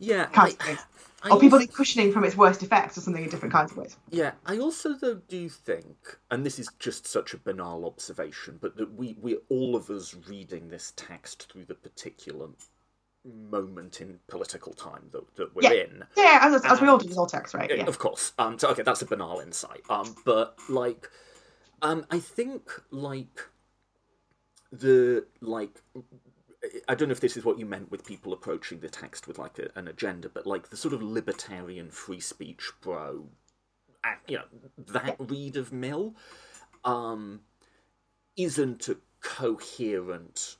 yeah. 0.00 0.26
Kind 0.26 0.56
I, 0.60 0.78
I 1.22 1.30
or 1.30 1.40
people 1.40 1.58
also... 1.58 1.70
cushioning 1.72 2.12
from 2.12 2.24
its 2.24 2.36
worst 2.36 2.62
effects 2.62 2.96
or 2.96 3.02
something 3.02 3.22
in 3.22 3.28
different 3.28 3.52
kinds 3.52 3.72
of 3.72 3.78
ways. 3.78 3.96
Yeah, 4.10 4.32
I 4.46 4.58
also 4.58 4.94
though 4.94 5.20
do 5.28 5.48
think, 5.48 6.18
and 6.30 6.44
this 6.44 6.58
is 6.58 6.68
just 6.78 7.06
such 7.06 7.34
a 7.34 7.38
banal 7.38 7.84
observation, 7.84 8.58
but 8.60 8.76
that 8.76 8.94
we 8.94 9.16
we 9.20 9.36
all 9.48 9.76
of 9.76 9.90
us 9.90 10.14
reading 10.28 10.68
this 10.68 10.92
text 10.96 11.52
through 11.52 11.66
the 11.66 11.74
particular 11.74 12.48
moment 13.24 14.00
in 14.00 14.18
political 14.28 14.72
time 14.72 15.02
that, 15.12 15.36
that 15.36 15.54
we're 15.54 15.62
yeah. 15.62 15.84
in. 15.84 16.04
Yeah, 16.16 16.38
as, 16.42 16.64
as 16.64 16.80
we 16.80 16.88
all 16.88 16.98
do 16.98 17.06
with 17.06 17.18
all 17.18 17.26
text, 17.26 17.54
right? 17.54 17.70
Yeah. 17.70 17.84
Of 17.84 17.98
course. 17.98 18.32
Um. 18.38 18.58
So 18.58 18.68
okay, 18.70 18.82
that's 18.82 19.02
a 19.02 19.06
banal 19.06 19.40
insight. 19.40 19.82
Um. 19.90 20.14
But 20.24 20.56
like, 20.68 21.08
um, 21.82 22.06
I 22.10 22.18
think 22.18 22.70
like 22.90 23.46
the 24.72 25.26
like 25.40 25.82
I 26.88 26.94
don't 26.94 27.08
know 27.08 27.12
if 27.12 27.20
this 27.20 27.36
is 27.36 27.44
what 27.44 27.58
you 27.58 27.66
meant 27.66 27.90
with 27.90 28.04
people 28.04 28.32
approaching 28.32 28.80
the 28.80 28.88
text 28.88 29.26
with 29.26 29.38
like 29.38 29.58
a, 29.58 29.70
an 29.78 29.88
agenda, 29.88 30.28
but 30.28 30.46
like 30.46 30.68
the 30.68 30.76
sort 30.76 30.92
of 30.94 31.02
libertarian 31.02 31.90
free 31.90 32.20
speech 32.20 32.70
bro, 32.80 33.28
you 34.28 34.38
know, 34.38 34.44
that 34.88 35.16
read 35.18 35.56
of 35.56 35.72
Mill, 35.72 36.14
um, 36.84 37.40
isn't 38.36 38.88
a 38.88 38.98
coherent 39.20 40.56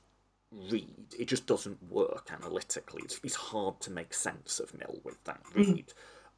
read. 0.51 1.13
It 1.17 1.27
just 1.27 1.45
doesn't 1.45 1.91
work 1.91 2.29
analytically. 2.31 3.01
It's, 3.05 3.19
it's 3.23 3.35
hard 3.35 3.79
to 3.81 3.91
make 3.91 4.13
sense 4.13 4.59
of 4.59 4.77
Mill 4.77 4.99
with 5.03 5.23
that 5.25 5.43
mm. 5.45 5.55
read. 5.55 5.93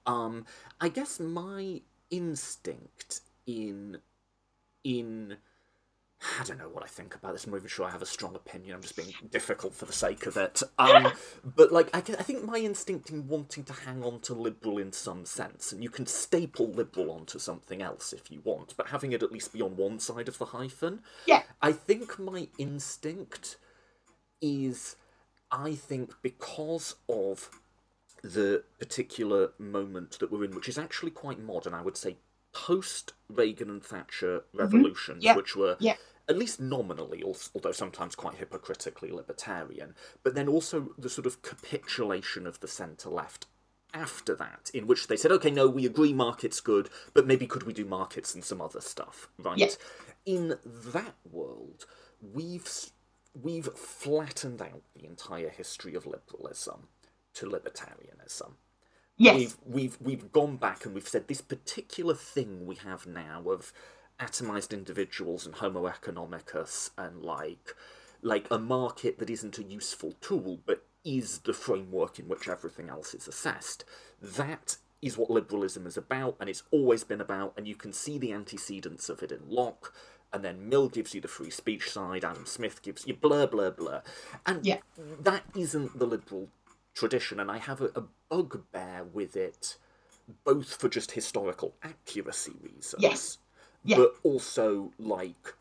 Mm. 0.06 0.12
Um, 0.12 0.46
I 0.82 0.90
guess 0.90 1.20
my 1.20 1.82
instinct 2.10 3.22
in 3.48 3.98
in 4.84 5.38
I 6.40 6.44
don't 6.44 6.58
know 6.58 6.70
what 6.70 6.84
I 6.84 6.88
think 6.88 7.16
about 7.16 7.34
this. 7.34 7.46
I'm 7.46 7.52
not 7.52 7.58
even 7.58 7.70
sure 7.70 7.86
I 7.86 7.92
have 7.92 8.02
a 8.02 8.06
strong 8.06 8.36
opinion. 8.36 8.76
I'm 8.76 8.82
just 8.82 8.96
being 8.96 9.14
difficult 9.30 9.76
for 9.76 9.86
the 9.86 9.94
sake 9.94 10.26
of 10.26 10.38
it. 10.38 10.62
Um, 10.80 11.12
but 11.44 11.72
like, 11.72 11.90
I, 11.94 12.00
I 12.00 12.24
think 12.24 12.44
my 12.44 12.58
instinct 12.58 13.10
in 13.10 13.28
wanting 13.28 13.64
to 13.66 13.74
hang 13.74 14.04
on 14.04 14.20
to 14.22 14.34
liberal 14.34 14.78
in 14.78 14.92
some 14.92 15.26
sense, 15.26 15.72
and 15.72 15.82
you 15.84 15.90
can 15.90 16.06
staple 16.06 16.70
liberal 16.72 17.12
onto 17.12 17.40
something 17.40 17.82
else 17.82 18.12
if 18.14 18.30
you 18.32 18.42
want, 18.44 18.76
but 18.76 18.88
having 18.90 19.12
it 19.14 19.24
at 19.24 19.32
least 19.32 19.54
be 19.54 19.62
on 19.62 19.78
one 19.78 20.00
side 20.00 20.28
of 20.28 20.38
the 20.40 20.46
hyphen. 20.46 21.02
Yeah. 21.26 21.44
I 21.62 21.72
think 21.72 22.20
my 22.20 22.48
instinct 22.58 23.58
is, 24.42 24.96
I 25.52 25.76
think 25.76 26.14
because 26.22 26.96
of 27.08 27.50
the 28.24 28.64
particular 28.80 29.52
moment 29.58 30.20
that 30.20 30.32
we're 30.32 30.46
in, 30.46 30.56
which 30.56 30.70
is 30.70 30.78
actually 30.78 31.12
quite 31.12 31.40
modern, 31.40 31.74
I 31.74 31.82
would 31.82 31.98
say 31.98 32.18
post 32.54 33.14
Reagan 33.30 33.70
and 33.70 33.84
Thatcher 33.84 34.44
revolutions, 34.54 35.24
Yeah. 35.24 35.36
which 35.36 35.56
were 35.56 35.78
Yeah. 35.80 35.96
At 36.30 36.38
least 36.38 36.60
nominally, 36.60 37.24
although 37.24 37.72
sometimes 37.72 38.16
quite 38.16 38.36
hypocritically 38.36 39.12
libertarian, 39.12 39.96
but 40.24 40.36
then 40.36 40.48
also 40.48 40.94
the 40.98 41.10
sort 41.10 41.28
of 41.28 41.42
capitulation 41.42 42.48
of 42.48 42.60
the 42.60 42.68
centre 42.68 43.10
left 43.10 43.48
after 43.94 44.36
that, 44.36 44.72
in 44.74 44.88
which 44.88 45.08
they 45.08 45.18
said, 45.18 45.32
okay, 45.32 45.52
no, 45.52 45.68
we 45.70 45.86
agree 45.86 46.14
market's 46.14 46.62
good, 46.62 46.90
but 47.14 47.28
maybe 47.28 47.46
could 47.48 47.64
we 47.64 47.74
do 47.74 47.86
markets 47.86 48.34
and 48.34 48.44
some 48.44 48.62
other 48.62 48.82
stuff, 48.82 49.30
right? 49.38 49.58
Yeah. 49.60 49.68
In 50.26 50.56
that 50.66 51.16
world, 51.30 51.86
we've 52.22 52.70
we've 53.40 53.68
flattened 53.68 54.62
out 54.62 54.84
the 54.96 55.06
entire 55.06 55.50
history 55.50 55.96
of 55.96 56.06
liberalism 56.06 56.88
to 57.34 57.48
libertarianism 57.48 58.54
Yes. 59.18 59.36
we've 59.38 59.58
we've 59.66 59.98
we've 60.02 60.32
gone 60.32 60.58
back 60.58 60.86
and 60.86 60.94
we've 60.94 61.08
said 61.08 61.28
this 61.28 61.42
particular 61.42 62.16
thing 62.16 62.66
we 62.66 62.76
have 62.76 63.08
now 63.08 63.44
of 63.48 63.74
atomized 64.20 64.72
individuals 64.74 65.46
and 65.46 65.56
homo 65.56 65.88
economicus 65.90 66.92
and 66.98 67.24
like 67.24 67.76
like 68.22 68.48
a 68.52 68.58
market 68.60 69.20
that 69.20 69.30
isn't 69.30 69.58
a 69.58 69.64
useful 69.64 70.14
tool 70.22 70.60
but 70.66 70.86
is 71.04 71.40
the 71.40 71.54
framework 71.54 72.20
in 72.20 72.28
which 72.28 72.48
everything 72.48 72.90
else 72.90 73.14
is 73.14 73.28
assessed 73.28 73.84
that 74.22 74.78
is 75.02 75.18
what 75.18 75.30
liberalism 75.30 75.86
is 75.86 75.98
about 75.98 76.36
and 76.40 76.50
it's 76.50 76.64
always 76.72 77.04
been 77.04 77.20
about 77.20 77.54
and 77.58 77.68
you 77.68 77.76
can 77.76 77.92
see 77.92 78.18
the 78.18 78.32
antecedents 78.32 79.10
of 79.10 79.22
it 79.22 79.32
in 79.32 79.42
Locke 79.50 79.94
and 80.32 80.44
then 80.44 80.70
Mill 80.70 80.88
gives 80.90 81.14
you 81.14 81.20
the 81.22 81.28
free 81.28 81.50
speech 81.50 81.90
side 81.92 82.24
Adam 82.24 82.46
Smith 82.46 82.82
gives 82.82 83.06
you 83.06 83.14
blur 83.14 83.48
blur 83.48 83.72
blur 83.72 84.02
and 84.46 84.66
Yeah. 84.66 84.80
that 85.20 85.44
isn't 85.56 86.00
the 86.00 86.06
liberal 86.06 86.48
tradition, 86.94 87.40
and 87.40 87.50
I 87.52 87.58
have 87.58 87.82
a, 87.82 87.90
a 87.96 88.04
bugbear 88.30 89.04
with 89.12 89.36
it, 89.36 89.78
both 90.44 90.76
for 90.76 90.90
just 90.90 91.12
historical 91.12 91.74
accuracy 91.84 92.54
reasons, 92.62 92.96
Yes. 93.00 93.38
Yeah. 93.86 93.98
but 93.98 94.16
also 94.24 94.92
like 95.00 95.54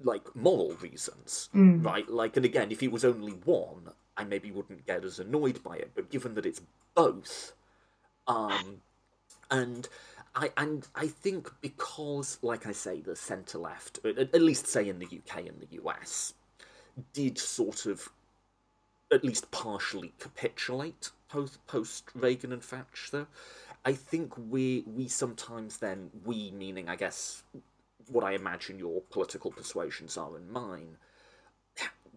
like 0.00 0.34
moral 0.36 0.74
reasons, 0.80 1.48
Mm. 1.54 1.84
right? 1.84 2.06
Like, 2.08 2.36
and 2.36 2.44
again, 2.44 2.70
if 2.70 2.82
it 2.82 2.92
was 2.92 3.04
only 3.04 3.32
one, 3.32 3.92
I 4.16 4.24
maybe 4.24 4.50
wouldn't 4.50 4.86
get 4.86 5.04
as 5.04 5.18
annoyed 5.18 5.62
by 5.62 5.76
it, 5.76 5.92
but 5.94 6.10
given 6.10 6.34
that 6.34 6.44
it's 6.44 6.60
both, 6.94 7.54
um, 8.26 8.82
and 9.50 9.88
I 10.34 10.52
and 10.58 10.86
I 10.94 11.06
think 11.08 11.50
because, 11.62 12.38
like 12.42 12.66
I 12.66 12.72
say, 12.72 13.00
the 13.00 13.16
centre 13.16 13.58
left, 13.58 14.00
at, 14.04 14.18
at 14.18 14.42
least 14.42 14.66
say 14.66 14.86
in 14.88 14.98
the 14.98 15.06
UK 15.06 15.46
and 15.46 15.60
the 15.60 15.76
US, 15.82 16.34
did 17.14 17.38
sort 17.38 17.86
of 17.86 18.10
at 19.10 19.24
least 19.24 19.50
partially 19.50 20.12
capitulate 20.18 21.10
post 21.28 21.64
post 21.66 22.10
Reagan 22.14 22.52
and 22.52 22.62
Thatcher. 22.62 23.26
I 23.86 23.92
think 23.92 24.34
we 24.36 24.84
we 24.86 25.08
sometimes 25.08 25.78
then 25.78 26.10
we 26.24 26.50
meaning 26.50 26.88
I 26.88 26.96
guess 26.96 27.44
what 28.10 28.24
I 28.24 28.32
imagine 28.32 28.78
your 28.78 29.00
political 29.10 29.50
persuasions 29.50 30.16
are 30.18 30.36
and 30.36 30.50
mine 30.50 30.98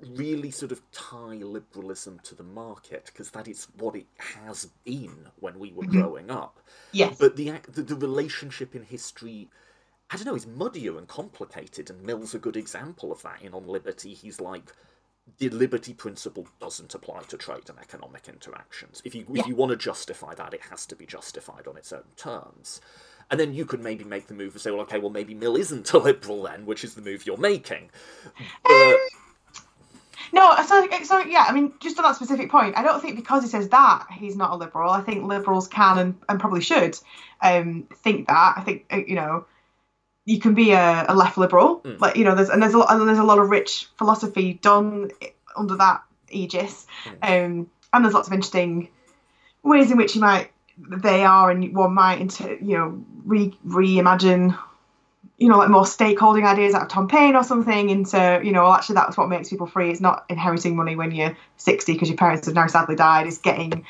really 0.01 0.51
sort 0.51 0.71
of 0.71 0.81
tie 0.91 1.35
liberalism 1.35 2.19
to 2.23 2.35
the 2.35 2.43
market 2.43 3.05
because 3.05 3.31
that 3.31 3.47
is 3.47 3.67
what 3.77 3.95
it 3.95 4.07
has 4.17 4.69
been 4.83 5.27
when 5.39 5.59
we 5.59 5.71
were 5.71 5.83
mm-hmm. 5.83 5.99
growing 5.99 6.31
up. 6.31 6.59
yes. 6.91 7.17
But 7.19 7.35
the, 7.35 7.53
the 7.67 7.83
the 7.83 7.95
relationship 7.95 8.75
in 8.75 8.83
history, 8.83 9.49
I 10.09 10.15
don't 10.15 10.25
know, 10.25 10.35
is 10.35 10.47
muddier 10.47 10.97
and 10.97 11.07
complicated, 11.07 11.89
and 11.89 12.01
Mill's 12.01 12.33
a 12.33 12.39
good 12.39 12.57
example 12.57 13.11
of 13.11 13.21
that. 13.23 13.41
In 13.41 13.53
On 13.53 13.67
Liberty, 13.67 14.13
he's 14.13 14.39
like, 14.39 14.73
the 15.37 15.49
liberty 15.49 15.93
principle 15.93 16.47
doesn't 16.59 16.93
apply 16.93 17.21
to 17.23 17.37
trade 17.37 17.69
and 17.69 17.79
economic 17.79 18.27
interactions. 18.27 19.01
If 19.05 19.15
you 19.15 19.25
if 19.33 19.47
you 19.47 19.55
want 19.55 19.71
to 19.71 19.77
justify 19.77 20.33
that, 20.35 20.53
it 20.53 20.61
has 20.69 20.85
to 20.87 20.95
be 20.95 21.05
justified 21.05 21.67
on 21.67 21.77
its 21.77 21.93
own 21.93 22.03
terms. 22.17 22.81
And 23.31 23.39
then 23.39 23.53
you 23.53 23.65
could 23.65 23.81
maybe 23.81 24.03
make 24.03 24.25
the 24.27 24.33
move 24.33 24.53
and 24.53 24.61
say, 24.61 24.71
well, 24.71 24.81
okay, 24.81 24.97
well, 24.97 25.11
maybe 25.11 25.35
Mill 25.35 25.55
isn't 25.55 25.93
a 25.93 25.99
liberal 25.99 26.43
then, 26.43 26.65
which 26.65 26.83
is 26.83 26.95
the 26.95 27.01
move 27.01 27.27
you're 27.27 27.37
making. 27.37 27.91
But, 28.63 28.97
No, 30.31 30.55
so 30.65 30.87
so 31.03 31.19
yeah, 31.19 31.45
I 31.47 31.53
mean, 31.53 31.73
just 31.79 31.97
on 31.97 32.03
that 32.03 32.15
specific 32.15 32.51
point, 32.51 32.77
I 32.77 32.83
don't 32.83 33.01
think 33.01 33.15
because 33.15 33.43
he 33.43 33.49
says 33.49 33.69
that 33.69 34.05
he's 34.11 34.35
not 34.35 34.51
a 34.51 34.55
liberal. 34.55 34.91
I 34.91 35.01
think 35.01 35.23
liberals 35.25 35.67
can 35.67 35.97
and, 35.97 36.15
and 36.27 36.39
probably 36.39 36.61
should 36.61 36.97
um, 37.41 37.87
think 38.03 38.27
that. 38.27 38.53
I 38.57 38.61
think 38.61 38.85
uh, 38.91 38.97
you 38.97 39.15
know, 39.15 39.45
you 40.29 40.39
can 40.39 40.53
be 40.53 40.71
a, 40.71 41.05
a 41.09 41.15
left 41.15 41.39
liberal, 41.39 41.81
like 41.99 42.15
you 42.15 42.23
know, 42.23 42.35
there's 42.35 42.49
and 42.49 42.61
there's 42.61 42.75
a 42.75 42.77
lot 42.77 42.91
and 42.91 43.09
there's 43.09 43.17
a 43.17 43.23
lot 43.23 43.39
of 43.39 43.49
rich 43.49 43.87
philosophy 43.97 44.53
done 44.53 45.09
under 45.57 45.75
that 45.77 46.03
aegis, 46.29 46.85
um, 47.23 47.67
and 47.91 48.05
there's 48.05 48.13
lots 48.13 48.27
of 48.27 48.33
interesting 48.33 48.89
ways 49.63 49.89
in 49.89 49.97
which 49.97 50.13
you 50.13 50.21
might 50.21 50.51
they 50.77 51.25
are 51.25 51.49
and 51.49 51.75
one 51.75 51.93
might 51.93 52.21
into 52.21 52.57
you 52.61 52.77
know 52.77 53.03
re 53.25 53.57
reimagine 53.65 54.57
you 55.39 55.47
know, 55.47 55.57
like 55.57 55.69
more 55.69 55.83
stakeholding 55.83 56.45
ideas 56.45 56.73
out 56.73 56.81
of 56.81 56.87
Tom 56.89 57.07
Paine 57.07 57.33
or 57.33 57.43
something. 57.43 57.89
Into, 57.89 58.41
you 58.43 58.51
know, 58.51 58.63
well, 58.63 58.73
actually 58.73 58.95
that's 58.95 59.15
what 59.15 59.29
makes 59.29 59.49
people 59.49 59.67
free. 59.67 59.89
It's 59.89 60.01
not 60.01 60.25
inheriting 60.27 60.75
money 60.75 60.97
when 60.97 61.11
you're 61.11 61.37
60 61.55 61.93
because 61.93 62.09
your 62.09 62.17
parents 62.17 62.45
have 62.45 62.55
now 62.55 62.67
sadly 62.67 62.97
died. 62.97 63.25
It's 63.25 63.37
getting 63.37 63.85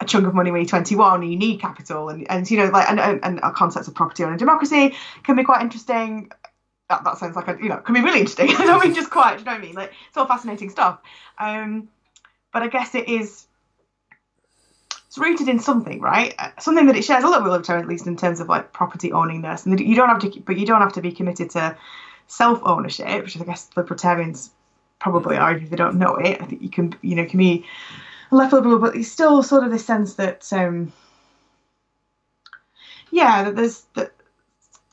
a 0.00 0.04
chunk 0.04 0.26
of 0.26 0.34
money 0.34 0.50
when 0.50 0.60
you're 0.60 0.68
21 0.68 1.22
and 1.22 1.32
you 1.32 1.38
need 1.38 1.60
capital. 1.60 2.08
And, 2.08 2.30
and 2.30 2.50
you 2.50 2.58
know, 2.58 2.66
like, 2.66 2.88
and, 2.90 3.00
and, 3.00 3.40
our 3.40 3.52
concepts 3.52 3.88
of 3.88 3.94
property 3.94 4.22
and 4.22 4.38
democracy 4.38 4.94
can 5.22 5.36
be 5.36 5.44
quite 5.44 5.62
interesting. 5.62 6.30
That, 6.88 7.04
that 7.04 7.18
sounds 7.18 7.34
like, 7.34 7.48
a, 7.48 7.56
you 7.60 7.68
know, 7.68 7.78
can 7.78 7.94
be 7.94 8.02
really 8.02 8.20
interesting. 8.20 8.50
I 8.58 8.66
don't 8.66 8.84
mean 8.84 8.94
just 8.94 9.10
quite, 9.10 9.34
do 9.34 9.38
you 9.40 9.44
know 9.46 9.52
what 9.52 9.58
I 9.58 9.64
mean? 9.64 9.74
Like, 9.74 9.92
it's 10.08 10.16
all 10.16 10.26
fascinating 10.26 10.70
stuff. 10.70 11.00
Um, 11.38 11.88
but 12.52 12.62
I 12.62 12.68
guess 12.68 12.94
it 12.94 13.08
is 13.08 13.46
it's 15.16 15.18
rooted 15.18 15.48
in 15.48 15.58
something, 15.58 16.00
right? 16.00 16.34
Uh, 16.38 16.50
Something 16.58 16.86
that 16.86 16.96
it 16.96 17.04
shares 17.04 17.24
a 17.24 17.26
little 17.26 17.40
bit 17.40 17.44
with 17.44 17.52
libertarian, 17.52 17.84
at 17.84 17.88
least 17.88 18.06
in 18.06 18.16
terms 18.16 18.40
of 18.40 18.48
like 18.48 18.72
property 18.72 19.10
owningness, 19.10 19.64
and 19.64 19.78
you 19.80 19.96
don't 19.96 20.08
have 20.08 20.18
to, 20.20 20.40
but 20.40 20.58
you 20.58 20.66
don't 20.66 20.82
have 20.82 20.92
to 20.94 21.00
be 21.00 21.12
committed 21.12 21.50
to 21.50 21.76
self 22.26 22.60
ownership, 22.64 23.24
which 23.24 23.40
I 23.40 23.44
guess 23.44 23.70
libertarians 23.76 24.50
probably 24.98 25.36
are 25.36 25.56
if 25.56 25.70
they 25.70 25.76
don't 25.76 25.96
know 25.96 26.16
it. 26.16 26.40
I 26.40 26.44
think 26.44 26.62
you 26.62 26.68
can, 26.68 26.94
you 27.02 27.14
know, 27.14 27.24
can 27.24 27.38
be 27.38 27.64
left 28.30 28.52
liberal, 28.52 28.78
but 28.78 28.96
it's 28.96 29.10
still 29.10 29.42
sort 29.42 29.64
of 29.64 29.70
this 29.70 29.84
sense 29.84 30.14
that, 30.14 30.52
um, 30.52 30.92
yeah, 33.10 33.44
that 33.44 33.56
there's 33.56 33.82
that 33.94 34.12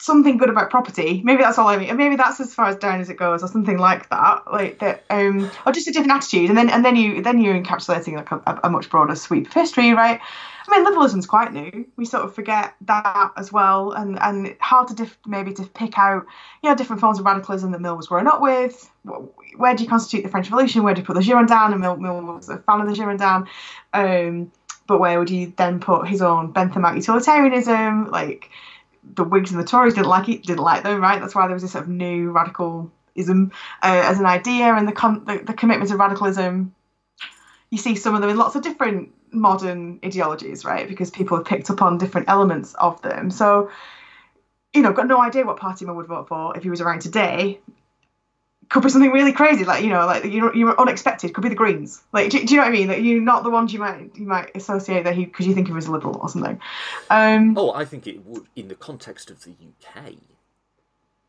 something 0.03 0.35
good 0.35 0.49
about 0.49 0.69
property. 0.69 1.21
Maybe 1.23 1.41
that's 1.41 1.57
all 1.57 1.67
I 1.67 1.77
mean. 1.77 1.95
Maybe 1.95 2.17
that's 2.17 2.39
as 2.41 2.53
far 2.53 2.67
as 2.67 2.75
down 2.75 2.99
as 2.99 3.09
it 3.09 3.15
goes, 3.15 3.41
or 3.41 3.47
something 3.47 3.77
like 3.77 4.09
that. 4.09 4.43
Like 4.51 4.79
that, 4.79 5.05
um, 5.09 5.49
or 5.65 5.71
just 5.71 5.87
a 5.87 5.91
different 5.91 6.11
attitude. 6.11 6.49
And 6.49 6.57
then 6.57 6.69
and 6.69 6.83
then 6.83 6.95
you 6.95 7.21
then 7.21 7.41
you're 7.41 7.59
encapsulating 7.59 8.15
like 8.15 8.31
a, 8.31 8.59
a 8.65 8.69
much 8.69 8.89
broader 8.89 9.15
sweep 9.15 9.47
of 9.47 9.53
history, 9.53 9.93
right? 9.93 10.19
I 10.65 10.71
mean, 10.71 10.85
liberalism's 10.85 11.25
quite 11.25 11.53
new. 11.53 11.85
We 11.97 12.05
sort 12.05 12.23
of 12.23 12.35
forget 12.35 12.75
that 12.81 13.31
as 13.37 13.51
well, 13.53 13.93
and 13.93 14.21
and 14.21 14.55
how 14.59 14.83
to 14.83 14.93
diff- 14.93 15.17
maybe 15.25 15.53
to 15.53 15.63
pick 15.63 15.97
out, 15.97 16.25
you 16.61 16.69
know, 16.69 16.75
different 16.75 16.99
forms 16.99 17.19
of 17.19 17.25
radicalism 17.25 17.71
that 17.71 17.81
Mill 17.81 17.95
was 17.95 18.07
growing 18.07 18.27
up 18.27 18.41
with. 18.41 18.89
Where 19.55 19.75
do 19.75 19.83
you 19.83 19.89
constitute 19.89 20.23
the 20.23 20.29
French 20.29 20.49
Revolution? 20.49 20.83
Where 20.83 20.93
do 20.93 21.01
you 21.01 21.05
put 21.05 21.15
the 21.15 21.21
Girondin? 21.21 21.71
And 21.71 21.81
Mill, 21.81 21.97
Mill 21.97 22.21
was 22.21 22.49
a 22.49 22.57
fan 22.57 22.81
of 22.81 22.87
the 22.87 22.93
Girondin. 22.93 23.47
Um, 23.93 24.51
but 24.85 24.99
where 24.99 25.17
would 25.17 25.29
you 25.29 25.53
then 25.55 25.79
put 25.79 26.07
his 26.07 26.21
own 26.21 26.51
Bentham 26.51 26.83
utilitarianism? 26.95 28.11
Like 28.11 28.49
the 29.03 29.23
Whigs 29.23 29.51
and 29.51 29.59
the 29.59 29.65
Tories 29.65 29.93
didn't 29.93 30.07
like 30.07 30.29
it, 30.29 30.43
didn't 30.43 30.63
like 30.63 30.83
them, 30.83 31.01
right? 31.01 31.19
That's 31.19 31.35
why 31.35 31.47
there 31.47 31.53
was 31.53 31.63
this 31.63 31.73
sort 31.73 31.85
of 31.85 31.89
new 31.89 32.31
radicalism 32.31 33.51
uh, 33.81 34.03
as 34.05 34.19
an 34.19 34.25
idea, 34.25 34.73
and 34.75 34.87
the, 34.87 34.93
con- 34.93 35.25
the 35.25 35.39
the 35.39 35.53
commitment 35.53 35.91
of 35.91 35.99
radicalism. 35.99 36.73
You 37.69 37.77
see 37.77 37.95
some 37.95 38.13
of 38.15 38.21
them 38.21 38.29
in 38.29 38.37
lots 38.37 38.55
of 38.55 38.61
different 38.61 39.11
modern 39.31 39.99
ideologies, 40.05 40.63
right? 40.63 40.87
Because 40.87 41.09
people 41.09 41.37
have 41.37 41.45
picked 41.45 41.69
up 41.69 41.81
on 41.81 41.97
different 41.97 42.29
elements 42.29 42.75
of 42.75 43.01
them. 43.01 43.31
So, 43.31 43.71
you 44.73 44.81
know, 44.81 44.93
got 44.93 45.07
no 45.07 45.21
idea 45.21 45.45
what 45.45 45.57
party 45.57 45.85
would 45.85 46.05
vote 46.05 46.27
for 46.27 46.55
if 46.55 46.63
he 46.63 46.69
was 46.69 46.81
around 46.81 47.01
today. 47.01 47.59
Could 48.73 48.81
be 48.81 48.89
something 48.89 49.11
really 49.11 49.33
crazy, 49.33 49.65
like 49.65 49.83
you 49.83 49.91
know, 49.91 50.07
like 50.07 50.25
you 50.25 50.51
you're 50.55 50.81
unexpected. 50.81 51.31
Could 51.31 51.43
be 51.43 51.49
the 51.49 51.53
Greens. 51.53 52.01
Like, 52.11 52.31
do, 52.31 52.43
do 52.43 52.55
you 52.55 52.59
know 52.59 52.63
what 52.63 52.69
I 52.69 52.75
mean? 52.75 52.87
Like, 52.87 53.03
you're 53.03 53.21
not 53.21 53.43
the 53.43 53.51
ones 53.51 53.71
you 53.71 53.77
might 53.77 54.15
you 54.15 54.25
might 54.25 54.49
associate 54.55 55.03
that 55.03 55.13
he 55.13 55.25
because 55.25 55.45
you 55.45 55.53
think 55.53 55.67
he 55.67 55.73
was 55.73 55.85
a 55.85 55.91
liberal 55.91 56.17
or 56.19 56.27
something. 56.27 56.59
Um, 57.11 57.55
oh, 57.55 57.71
I 57.71 57.85
think 57.85 58.07
it 58.07 58.25
would, 58.25 58.47
in 58.55 58.69
the 58.69 58.75
context 58.75 59.29
of 59.29 59.43
the 59.43 59.51
UK, 59.51 60.15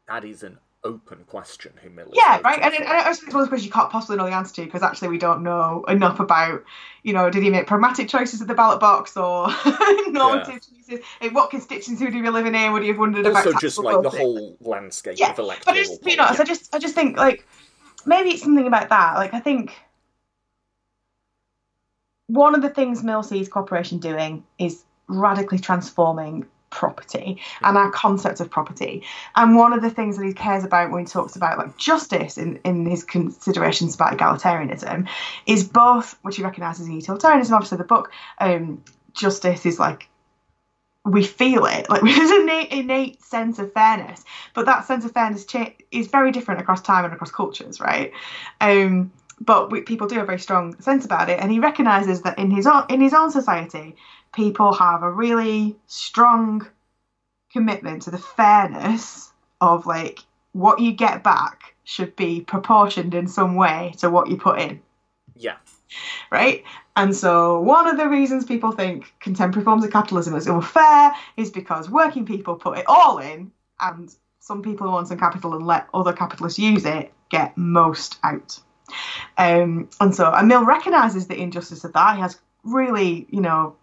that 0.08 0.24
is 0.24 0.42
an 0.42 0.56
open 0.84 1.24
question 1.26 1.72
who. 1.82 1.90
Yeah, 2.12 2.40
right. 2.44 2.60
And, 2.62 2.74
and 2.74 2.86
I 2.86 3.12
suppose 3.12 3.22
it's 3.22 3.34
one 3.34 3.42
of 3.42 3.46
those 3.46 3.48
questions 3.48 3.66
you 3.66 3.72
can't 3.72 3.90
possibly 3.90 4.16
know 4.16 4.26
the 4.26 4.34
answer 4.34 4.54
to 4.56 4.64
because 4.64 4.82
actually 4.82 5.08
we 5.08 5.18
don't 5.18 5.42
know 5.42 5.84
enough 5.88 6.20
about, 6.20 6.62
you 7.02 7.12
know, 7.12 7.30
did 7.30 7.42
he 7.42 7.50
make 7.50 7.66
pragmatic 7.66 8.08
choices 8.08 8.40
at 8.40 8.48
the 8.48 8.54
ballot 8.54 8.80
box 8.80 9.16
or 9.16 9.48
normative 10.08 10.60
choices? 10.60 11.04
In 11.20 11.34
what 11.34 11.50
constituency 11.50 12.04
would 12.04 12.14
he 12.14 12.20
be 12.20 12.30
living 12.30 12.54
in? 12.54 12.72
Would 12.72 12.82
he 12.82 12.88
have 12.88 12.98
wondered 12.98 13.26
about 13.26 13.46
also 13.46 13.58
just 13.58 13.76
taxable 13.76 14.02
like 14.02 14.12
the 14.12 14.18
whole 14.18 14.56
landscape 14.60 15.18
yeah, 15.18 15.32
of 15.32 15.38
electoral. 15.38 15.74
but 15.74 15.82
just 15.82 16.04
you 16.06 16.16
know, 16.16 16.30
so 16.32 16.42
I 16.42 16.44
just 16.44 16.74
I 16.74 16.78
just 16.78 16.94
think 16.94 17.16
like 17.16 17.46
maybe 18.06 18.30
it's 18.30 18.42
something 18.42 18.66
about 18.66 18.90
that. 18.90 19.14
Like 19.14 19.34
I 19.34 19.40
think 19.40 19.74
one 22.26 22.54
of 22.54 22.62
the 22.62 22.70
things 22.70 23.02
Mill 23.02 23.22
sees 23.22 23.48
cooperation 23.48 23.98
doing 23.98 24.44
is 24.58 24.84
radically 25.08 25.58
transforming 25.58 26.46
property 26.74 27.40
and 27.62 27.78
our 27.78 27.90
concept 27.90 28.40
of 28.40 28.50
property. 28.50 29.02
And 29.36 29.56
one 29.56 29.72
of 29.72 29.82
the 29.82 29.90
things 29.90 30.16
that 30.16 30.26
he 30.26 30.32
cares 30.32 30.64
about 30.64 30.90
when 30.90 31.00
he 31.00 31.06
talks 31.06 31.36
about 31.36 31.58
like 31.58 31.76
justice 31.76 32.36
in, 32.36 32.60
in 32.64 32.84
his 32.84 33.04
considerations 33.04 33.94
about 33.94 34.16
egalitarianism 34.18 35.08
is 35.46 35.64
both, 35.64 36.18
which 36.22 36.36
he 36.36 36.42
recognises 36.42 36.86
in 36.86 36.94
utilitarianism, 36.94 37.54
obviously 37.54 37.78
the 37.78 37.84
book, 37.84 38.10
um, 38.40 38.82
justice 39.12 39.64
is 39.64 39.78
like 39.78 40.08
we 41.04 41.22
feel 41.22 41.66
it. 41.66 41.88
Like 41.88 42.02
there's 42.02 42.30
an 42.30 42.42
innate, 42.42 42.72
innate 42.72 43.22
sense 43.22 43.58
of 43.58 43.72
fairness 43.72 44.24
but 44.54 44.66
that 44.66 44.86
sense 44.86 45.04
of 45.04 45.12
fairness 45.12 45.44
cha- 45.44 45.74
is 45.90 46.06
very 46.06 46.32
different 46.32 46.60
across 46.60 46.80
time 46.80 47.04
and 47.04 47.12
across 47.12 47.30
cultures 47.30 47.80
right? 47.80 48.12
Um 48.60 49.12
but 49.40 49.70
we, 49.70 49.80
people 49.80 50.06
do 50.06 50.14
have 50.14 50.24
a 50.24 50.26
very 50.26 50.38
strong 50.38 50.80
sense 50.80 51.04
about 51.04 51.28
it 51.28 51.40
and 51.40 51.50
he 51.50 51.58
recognizes 51.58 52.22
that 52.22 52.38
in 52.38 52.50
his 52.50 52.66
own 52.66 52.84
in 52.88 53.00
his 53.00 53.12
own 53.12 53.30
society 53.30 53.96
people 54.34 54.72
have 54.72 55.02
a 55.02 55.10
really 55.10 55.76
strong 55.86 56.66
commitment 57.52 58.02
to 58.02 58.10
the 58.10 58.18
fairness 58.18 59.32
of 59.60 59.86
like 59.86 60.20
what 60.52 60.80
you 60.80 60.92
get 60.92 61.22
back 61.22 61.74
should 61.84 62.14
be 62.16 62.40
proportioned 62.40 63.14
in 63.14 63.28
some 63.28 63.54
way 63.54 63.94
to 63.98 64.10
what 64.10 64.28
you 64.28 64.36
put 64.36 64.58
in 64.60 64.80
yeah, 65.36 65.56
right? 66.30 66.64
And 66.96 67.14
so 67.14 67.60
one 67.60 67.88
of 67.88 67.96
the 67.96 68.08
reasons 68.08 68.44
people 68.44 68.72
think 68.72 69.12
contemporary 69.20 69.64
forms 69.64 69.84
of 69.84 69.90
capitalism 69.90 70.34
is 70.36 70.46
unfair 70.46 71.12
is 71.36 71.50
because 71.50 71.90
working 71.90 72.24
people 72.24 72.54
put 72.54 72.78
it 72.78 72.84
all 72.86 73.18
in, 73.18 73.50
and 73.80 74.14
some 74.40 74.62
people 74.62 74.86
who 74.86 74.92
want 74.92 75.08
some 75.08 75.18
capital 75.18 75.54
and 75.54 75.66
let 75.66 75.88
other 75.92 76.12
capitalists 76.12 76.58
use 76.58 76.84
it 76.84 77.12
get 77.30 77.56
most 77.56 78.18
out. 78.22 78.60
Um, 79.38 79.88
and 80.00 80.14
so, 80.14 80.30
and 80.30 80.46
Mill 80.46 80.64
recognises 80.64 81.26
the 81.26 81.40
injustice 81.40 81.84
of 81.84 81.92
that. 81.94 82.16
He 82.16 82.20
has 82.20 82.38
really, 82.62 83.26
you 83.30 83.40
know, 83.40 83.76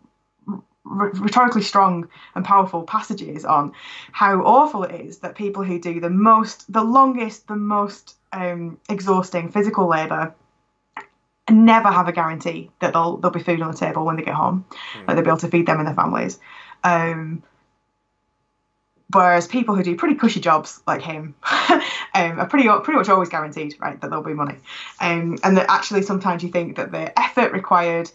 rhetorically 0.83 1.61
strong 1.61 2.07
and 2.35 2.43
powerful 2.43 2.83
passages 2.83 3.45
on 3.45 3.71
how 4.11 4.41
awful 4.41 4.83
it 4.83 4.99
is 4.99 5.19
that 5.19 5.35
people 5.35 5.63
who 5.63 5.79
do 5.79 5.99
the 5.99 6.09
most, 6.09 6.71
the 6.71 6.83
longest, 6.83 7.47
the 7.47 7.55
most 7.55 8.15
um, 8.33 8.77
exhausting 8.89 9.51
physical 9.51 9.87
labour 9.87 10.33
never 11.49 11.89
have 11.89 12.07
a 12.07 12.11
guarantee 12.11 12.69
that 12.79 12.93
there'll 12.93 13.17
there'll 13.17 13.33
be 13.33 13.43
food 13.43 13.61
on 13.61 13.71
the 13.71 13.77
table 13.77 14.05
when 14.05 14.15
they 14.15 14.23
get 14.23 14.33
home, 14.33 14.65
that 15.05 15.15
they'll 15.15 15.23
be 15.23 15.29
able 15.29 15.37
to 15.37 15.47
feed 15.49 15.65
them 15.65 15.79
and 15.79 15.87
their 15.87 15.95
families. 15.95 16.39
Um, 16.83 17.43
whereas 19.11 19.47
people 19.47 19.75
who 19.75 19.83
do 19.83 19.95
pretty 19.95 20.15
cushy 20.15 20.39
jobs 20.39 20.81
like 20.87 21.01
him 21.01 21.35
um, 22.15 22.39
are 22.39 22.47
pretty 22.47 22.67
pretty 22.83 22.97
much 22.97 23.09
always 23.09 23.29
guaranteed, 23.29 23.75
right, 23.79 23.99
that 24.01 24.09
there'll 24.09 24.23
be 24.23 24.33
money, 24.33 24.57
um, 24.99 25.37
and 25.43 25.57
that 25.57 25.69
actually 25.69 26.01
sometimes 26.01 26.41
you 26.43 26.49
think 26.49 26.77
that 26.77 26.91
the 26.91 27.17
effort 27.19 27.51
required 27.51 28.09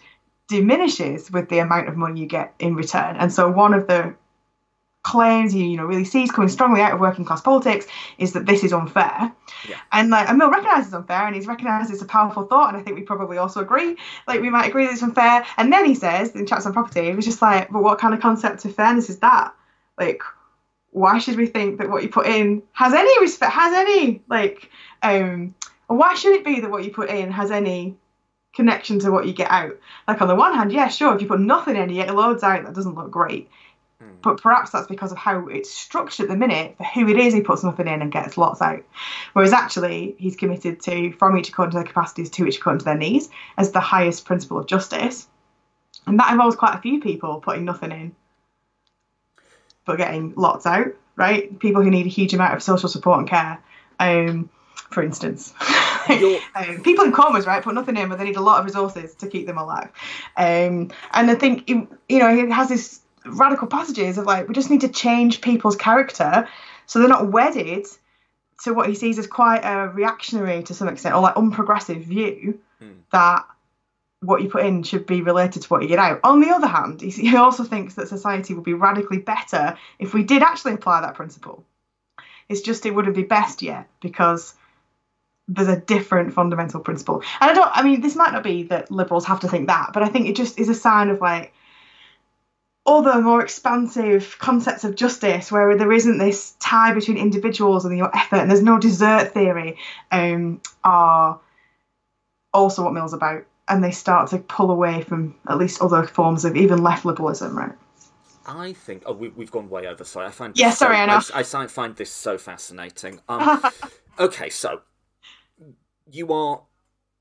diminishes 0.49 1.31
with 1.31 1.49
the 1.49 1.59
amount 1.59 1.89
of 1.89 1.97
money 1.97 2.21
you 2.21 2.27
get 2.27 2.55
in 2.59 2.75
return. 2.75 3.17
And 3.17 3.33
so 3.33 3.51
one 3.51 3.75
of 3.75 3.87
the 3.87 4.15
claims 5.03 5.53
he 5.53 5.65
you 5.69 5.77
know 5.77 5.85
really 5.85 6.05
sees 6.05 6.33
coming 6.33 6.49
strongly 6.49 6.81
out 6.81 6.93
of 6.93 6.99
working 6.99 7.25
class 7.25 7.41
politics 7.41 7.87
is 8.19 8.33
that 8.33 8.45
this 8.45 8.65
is 8.65 8.73
unfair 8.73 9.33
Yeah. 9.69 9.77
and 9.93 10.11
like 10.11 10.29
and 10.29 10.37
Mill 10.37 10.51
recognizes 10.51 10.93
unfair 10.93 11.29
and 11.29 11.37
he's 11.37 11.47
recognized 11.47 11.93
it's 11.93 12.03
a 12.03 12.07
powerful 12.07 12.43
thought 12.43 12.71
and 12.71 12.77
I 12.77 12.81
think 12.81 12.97
we 12.97 13.03
probably 13.05 13.39
also 13.39 13.61
agree 13.61 13.97
like 14.27 14.41
we 14.41 14.51
might 14.51 14.67
agree 14.67 14.85
that 14.85 14.93
it's 14.95 15.05
unfair 15.05 15.47
and 15.59 15.73
then 15.73 15.85
he 15.85 15.95
says 15.95 16.35
in 16.35 16.45
chats 16.45 16.67
on 16.67 16.73
property 16.73 17.03
it 17.07 17.15
was 17.15 17.25
just 17.25 17.41
like 17.41 17.71
but 17.71 17.85
what 17.85 18.01
kind 18.01 18.15
of 18.15 18.21
concept 18.21 18.65
of 18.65 18.75
fairness 18.75 19.09
is 19.09 19.21
that 19.21 19.55
like 19.97 20.25
why 20.91 21.19
should 21.19 21.37
we 21.37 21.47
think 21.47 21.79
that 21.79 21.89
what 21.89 22.03
you 22.03 22.09
put 22.09 22.27
in 22.27 22.61
has 22.73 22.93
any 22.93 23.21
respect 23.21 23.53
has 23.53 23.73
any 23.75 24.21
like 24.29 24.71
um 25.05 25.55
why 25.87 26.15
should 26.15 26.35
it 26.35 26.45
be 26.45 26.59
that 26.59 26.71
what 26.73 26.83
you 26.83 26.91
put 26.91 27.11
in 27.11 27.31
has 27.31 27.53
any 27.53 27.95
connection 28.57 28.99
to 28.99 29.11
what 29.11 29.27
you 29.27 29.33
get 29.33 29.51
out 29.51 29.77
like 30.09 30.21
on 30.21 30.29
the 30.29 30.35
one 30.35 30.55
hand 30.55 30.73
yeah 30.73 30.89
sure 30.89 31.15
if 31.15 31.21
you 31.21 31.29
put 31.29 31.41
nothing 31.41 31.77
in 31.77 31.89
you 31.89 31.97
get 31.97 32.15
loads 32.15 32.43
out 32.43 32.65
that 32.65 32.75
doesn't 32.75 32.95
look 32.95 33.11
great 33.11 33.49
but 34.23 34.43
perhaps 34.43 34.71
that's 34.71 34.89
because 34.89 35.13
of 35.13 35.19
how 35.19 35.47
it's 35.49 35.71
structured 35.71 36.25
at 36.25 36.31
the 36.31 36.37
minute 36.37 36.77
for 36.77 36.85
who 36.85 37.09
it 37.09 37.17
is 37.17 37.33
he 37.33 37.41
puts 37.41 37.63
nothing 37.63 37.87
in 37.87 38.03
and 38.03 38.13
gets 38.13 38.37
lots 38.37 38.61
out. 38.61 38.83
Whereas 39.33 39.53
actually, 39.53 40.17
he's 40.19 40.37
committed 40.37 40.81
to 40.83 41.13
from 41.13 41.39
each 41.39 41.49
according 41.49 41.73
to 41.73 41.77
their 41.77 41.87
capacities 41.87 42.31
to 42.31 42.47
each 42.47 42.59
according 42.59 42.81
to 42.81 42.85
their 42.85 42.97
needs 42.97 43.29
as 43.57 43.71
the 43.71 43.81
highest 43.81 44.25
principle 44.25 44.59
of 44.59 44.67
justice. 44.67 45.29
And 46.07 46.19
that 46.19 46.31
involves 46.33 46.57
quite 46.57 46.75
a 46.75 46.81
few 46.81 47.01
people 47.01 47.41
putting 47.41 47.65
nothing 47.65 47.93
in 47.93 48.17
but 49.85 49.99
getting 49.99 50.35
lots 50.35 50.67
out, 50.67 50.89
right? 51.15 51.57
People 51.61 51.83
who 51.83 51.91
need 51.91 52.07
a 52.07 52.11
huge 52.11 52.35
amount 52.35 52.55
of 52.55 52.63
social 52.63 52.89
support 52.89 53.21
and 53.21 53.29
care, 53.29 53.63
um, 54.01 54.51
for 54.91 55.03
instance. 55.03 55.55
Um, 56.57 56.83
people 56.83 57.05
in 57.05 57.13
comas, 57.13 57.47
right, 57.47 57.63
put 57.63 57.75
nothing 57.75 57.97
in, 57.97 58.09
but 58.09 58.19
they 58.19 58.25
need 58.25 58.37
a 58.37 58.41
lot 58.41 58.59
of 58.59 58.65
resources 58.65 59.15
to 59.17 59.29
keep 59.29 59.47
them 59.47 59.59
alive. 59.59 59.91
Um, 60.37 60.91
and 61.13 61.31
I 61.31 61.35
think, 61.35 61.69
you 61.69 61.89
know, 62.09 62.35
he 62.35 62.51
has 62.51 62.69
this 62.69 63.01
radical 63.27 63.67
passages 63.69 64.17
of 64.17 64.25
like, 64.25 64.49
we 64.49 64.55
just 64.55 64.71
need 64.71 64.81
to 64.83 64.89
change 64.89 65.41
people's 65.43 65.77
character 65.77 66.49
so 66.87 66.99
they're 66.99 67.09
not 67.09 67.31
wedded 67.31 67.87
to 68.63 68.73
what 68.73 68.89
he 68.89 68.95
sees 68.95 69.19
as 69.19 69.27
quite 69.27 69.65
a 69.65 69.89
reactionary 69.89 70.63
to 70.63 70.75
some 70.75 70.89
extent 70.89 71.15
or 71.15 71.21
like 71.21 71.35
unprogressive 71.35 72.03
view 72.05 72.59
that 73.13 73.45
what 74.21 74.43
you 74.43 74.49
put 74.49 74.65
in 74.65 74.83
should 74.83 75.07
be 75.07 75.23
related 75.23 75.63
to 75.63 75.69
what 75.69 75.83
you 75.83 75.89
get 75.89 75.99
out. 75.99 76.21
On 76.25 76.41
the 76.41 76.51
other 76.51 76.67
hand, 76.67 77.01
he 77.01 77.37
also 77.37 77.65
thinks 77.65 77.95
that 77.95 78.09
society 78.09 78.55
would 78.55 78.65
be 78.65 78.75
radically 78.75 79.19
better 79.19 79.77
if 79.99 80.15
we 80.15 80.23
did 80.23 80.43
actually 80.43 80.73
apply 80.73 81.03
that 81.03 81.15
principle. 81.15 81.65
It's 82.49 82.61
just 82.61 82.87
it 82.87 82.95
wouldn't 82.95 83.17
be 83.17 83.25
best 83.25 83.63
yet 83.63 83.89
because 84.01 84.55
there's 85.49 85.69
a 85.69 85.81
different 85.81 86.35
fundamental 86.35 86.81
principle. 86.81 87.23
And 87.41 87.51
I 87.51 87.55
don't 87.55 87.71
I 87.73 87.83
mean 87.83 88.01
this 88.01 88.17
might 88.17 88.33
not 88.33 88.43
be 88.43 88.65
that 88.65 88.91
liberals 88.91 89.27
have 89.27 89.41
to 89.41 89.49
think 89.49 89.69
that, 89.69 89.91
but 89.93 90.03
I 90.03 90.09
think 90.09 90.29
it 90.29 90.37
just 90.37 90.59
is 90.59 90.69
a 90.69 90.75
sign 90.75 91.09
of 91.09 91.21
like 91.21 91.53
other 92.87 93.21
more 93.21 93.43
expansive 93.43 94.37
concepts 94.39 94.85
of 94.85 94.95
justice 94.95 95.51
where 95.51 95.77
there 95.77 95.93
isn't 95.93 96.19
this 96.19 96.53
tie 96.61 96.95
between 96.95 97.17
individuals 97.17 97.85
and 97.85 97.97
your 97.97 98.17
effort 98.17 98.37
and 98.37 98.51
there's 98.51 98.63
no 98.63 98.79
desert 98.79 99.35
theory 99.35 99.77
um, 100.13 100.61
are 100.85 101.41
also 102.55 102.85
what 102.85 102.93
Mill's 102.93 103.13
about 103.13 103.45
and 103.67 103.83
they 103.83 103.91
start 103.91 104.31
to 104.31 104.39
pull 104.39 104.71
away 104.71 105.03
from 105.03 105.35
at 105.49 105.59
least 105.59 105.83
other 105.83 106.05
forms 106.05 106.45
of 106.45 106.57
even 106.57 106.83
left 106.83 107.05
liberalism 107.05 107.59
right 107.59 107.73
I 108.49 108.75
think. 108.75 109.03
Oh, 109.07 109.13
we, 109.13 109.31
we've 109.31 109.51
gone 109.51 109.69
way 109.69 109.89
over. 109.89 110.05
Sorry, 110.05 110.29
I 110.29 110.31
find. 110.31 110.57
Yeah, 110.57 110.69
this 110.69 110.79
sorry, 110.79 110.95
so, 110.95 111.35
I. 111.35 111.41
I, 111.41 111.65
I 111.65 111.67
find 111.67 111.97
this 111.97 112.13
so 112.13 112.39
fascinating. 112.39 113.19
Um, 113.29 113.61
okay, 114.21 114.51
so 114.51 114.83
you 116.11 116.33
are 116.33 116.63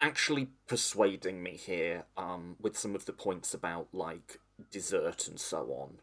actually 0.02 0.50
persuading 0.68 1.42
me 1.42 1.52
here 1.52 2.04
um, 2.18 2.56
with 2.62 2.78
some 2.78 2.96
of 2.96 3.06
the 3.06 3.14
points 3.14 3.54
about 3.54 3.88
like 3.92 4.40
desert 4.72 5.28
and 5.28 5.40
so 5.40 5.68
on. 5.72 5.98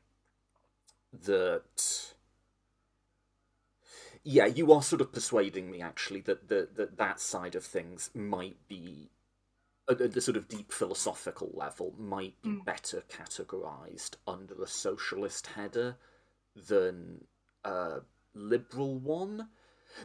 That 1.25 2.13
yeah, 4.25 4.47
you 4.47 4.73
are 4.73 4.83
sort 4.83 5.01
of 5.01 5.13
persuading 5.13 5.71
me 5.71 5.81
actually 5.81 6.21
that 6.23 6.49
the, 6.49 6.69
that 6.75 6.97
that 6.97 7.21
side 7.21 7.55
of 7.55 7.65
things 7.65 8.11
might 8.15 8.57
be 8.69 9.11
at 9.89 10.13
the 10.13 10.21
sort 10.21 10.37
of 10.37 10.49
deep 10.49 10.73
philosophical 10.73 11.51
level 11.55 11.93
might 11.99 12.41
be 12.41 12.61
better 12.65 13.03
categorized 13.11 14.15
under 14.27 14.63
a 14.63 14.67
socialist 14.67 15.49
header 15.49 15.97
than 16.69 17.25
a 17.65 18.01
liberal 18.35 18.97
one 18.99 19.49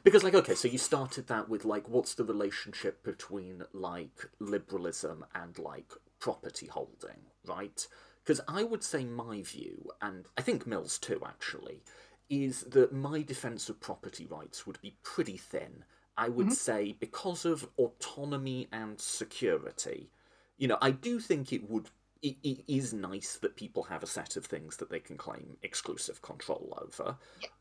because 0.03 0.23
like 0.23 0.35
okay 0.35 0.55
so 0.55 0.67
you 0.67 0.77
started 0.77 1.27
that 1.27 1.49
with 1.49 1.65
like 1.65 1.87
what's 1.89 2.15
the 2.15 2.23
relationship 2.23 3.03
between 3.03 3.63
like 3.73 4.29
liberalism 4.39 5.25
and 5.35 5.57
like 5.59 5.91
property 6.19 6.67
holding 6.67 7.21
right 7.45 7.87
because 8.23 8.41
i 8.47 8.63
would 8.63 8.83
say 8.83 9.05
my 9.05 9.41
view 9.41 9.89
and 10.01 10.25
i 10.37 10.41
think 10.41 10.67
mills 10.67 10.97
too 10.97 11.21
actually 11.25 11.81
is 12.29 12.61
that 12.63 12.91
my 12.91 13.21
defense 13.21 13.69
of 13.69 13.79
property 13.79 14.25
rights 14.25 14.67
would 14.67 14.81
be 14.81 14.95
pretty 15.03 15.37
thin 15.37 15.83
I 16.17 16.29
would 16.29 16.47
mm-hmm. 16.47 16.53
say 16.53 16.95
because 16.99 17.45
of 17.45 17.67
autonomy 17.77 18.67
and 18.71 18.99
security. 18.99 20.09
You 20.57 20.67
know, 20.67 20.77
I 20.81 20.91
do 20.91 21.19
think 21.19 21.53
it 21.53 21.69
would. 21.69 21.89
It, 22.21 22.37
it 22.43 22.63
is 22.67 22.93
nice 22.93 23.37
that 23.37 23.55
people 23.55 23.83
have 23.83 24.03
a 24.03 24.07
set 24.07 24.37
of 24.37 24.45
things 24.45 24.77
that 24.77 24.89
they 24.89 24.99
can 24.99 25.17
claim 25.17 25.57
exclusive 25.63 26.21
control 26.21 26.77
over, 26.81 27.15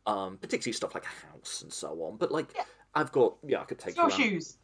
um, 0.07 0.39
particularly 0.39 0.73
stuff 0.73 0.95
like 0.95 1.05
a 1.05 1.27
house 1.33 1.63
and 1.63 1.73
so 1.73 1.89
on. 2.03 2.17
But 2.17 2.33
like, 2.33 2.55
I've 2.95 3.13
got 3.13 3.37
yeah, 3.47 3.61
I 3.61 3.65
could 3.65 3.79
take 3.79 3.97
you 3.97 4.03
around- 4.03 4.13
snowshoes 4.13 4.57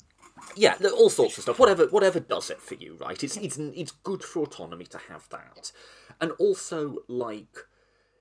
yeah, 0.57 0.77
all 0.97 1.11
sorts 1.11 1.37
of 1.37 1.43
stuff. 1.43 1.59
Whatever, 1.59 1.87
whatever 1.89 2.19
does 2.19 2.51
it 2.51 2.61
for 2.61 2.75
you, 2.75 2.97
right? 3.01 3.23
It's 3.23 3.37
it's 3.37 3.59
it's 3.59 3.93
good 3.93 4.23
for 4.25 4.43
autonomy 4.43 4.87
to 4.87 4.99
have 4.99 5.29
that, 5.29 5.73
and 6.21 6.33
also 6.33 6.99
like 7.09 7.67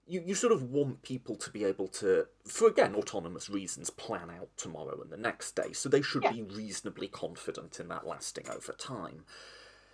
you, 0.07 0.22
you 0.26 0.35
sort 0.35 0.52
of 0.53 0.64
want 0.64 1.02
people 1.03 1.35
to 1.38 1.49
be 1.49 1.64
able 1.64 1.88
to, 1.88 2.26
for 2.45 2.68
again, 2.68 2.95
autonomous 2.95 3.49
reasons, 3.49 3.89
plan 3.89 4.30
out 4.30 4.49
tomorrow 4.57 4.99
and 5.02 5.10
the 5.10 5.18
next 5.18 5.56
day. 5.56 5.72
So 5.72 5.88
they 5.88 6.02
should 6.02 6.23
Yeah. 6.23 6.31
be 6.34 6.41
reasonably 6.41 7.07
confident 7.07 7.80
in 7.80 7.88
that 7.89 8.06
lasting 8.06 8.49
over 8.49 8.73
time. 8.73 9.23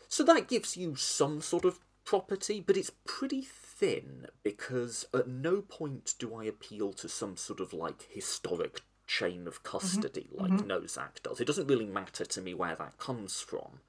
So 0.07 0.23
that 0.23 0.47
gives 0.47 0.77
you 0.77 0.95
some 0.95 1.41
sort 1.41 1.65
of 1.65 1.79
property, 2.05 2.63
but 2.65 2.77
it's 2.77 2.91
pretty 3.05 3.41
thin 3.41 4.27
because 4.43 5.05
at 5.13 5.27
no 5.27 5.61
point 5.61 6.13
do 6.17 6.35
I 6.35 6.45
appeal 6.45 6.93
to 6.93 7.09
some 7.09 7.37
sort 7.37 7.59
of 7.59 7.73
like 7.73 8.07
historic 8.09 8.81
chain 9.05 9.47
of 9.47 9.63
custody 9.63 10.27
like 10.33 10.51
Nozick 10.51 11.21
does. 11.23 11.39
It 11.39 11.45
doesn't 11.45 11.67
really 11.67 11.85
matter 11.85 12.25
to 12.25 12.41
me 12.41 12.53
where 12.53 12.75
that 12.75 12.97
comes 12.97 13.41
from, 13.41 13.79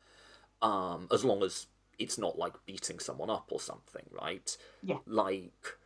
um, 0.63 1.09
as 1.13 1.25
long 1.25 1.43
as 1.43 1.67
it's 1.99 2.19
not 2.19 2.39
like 2.39 2.55
beating 2.67 2.99
someone 2.99 3.31
up 3.31 3.49
or 3.51 3.61
something, 3.61 4.07
right? 4.11 4.57
Yeah. 4.83 4.99
Like. 5.07 5.79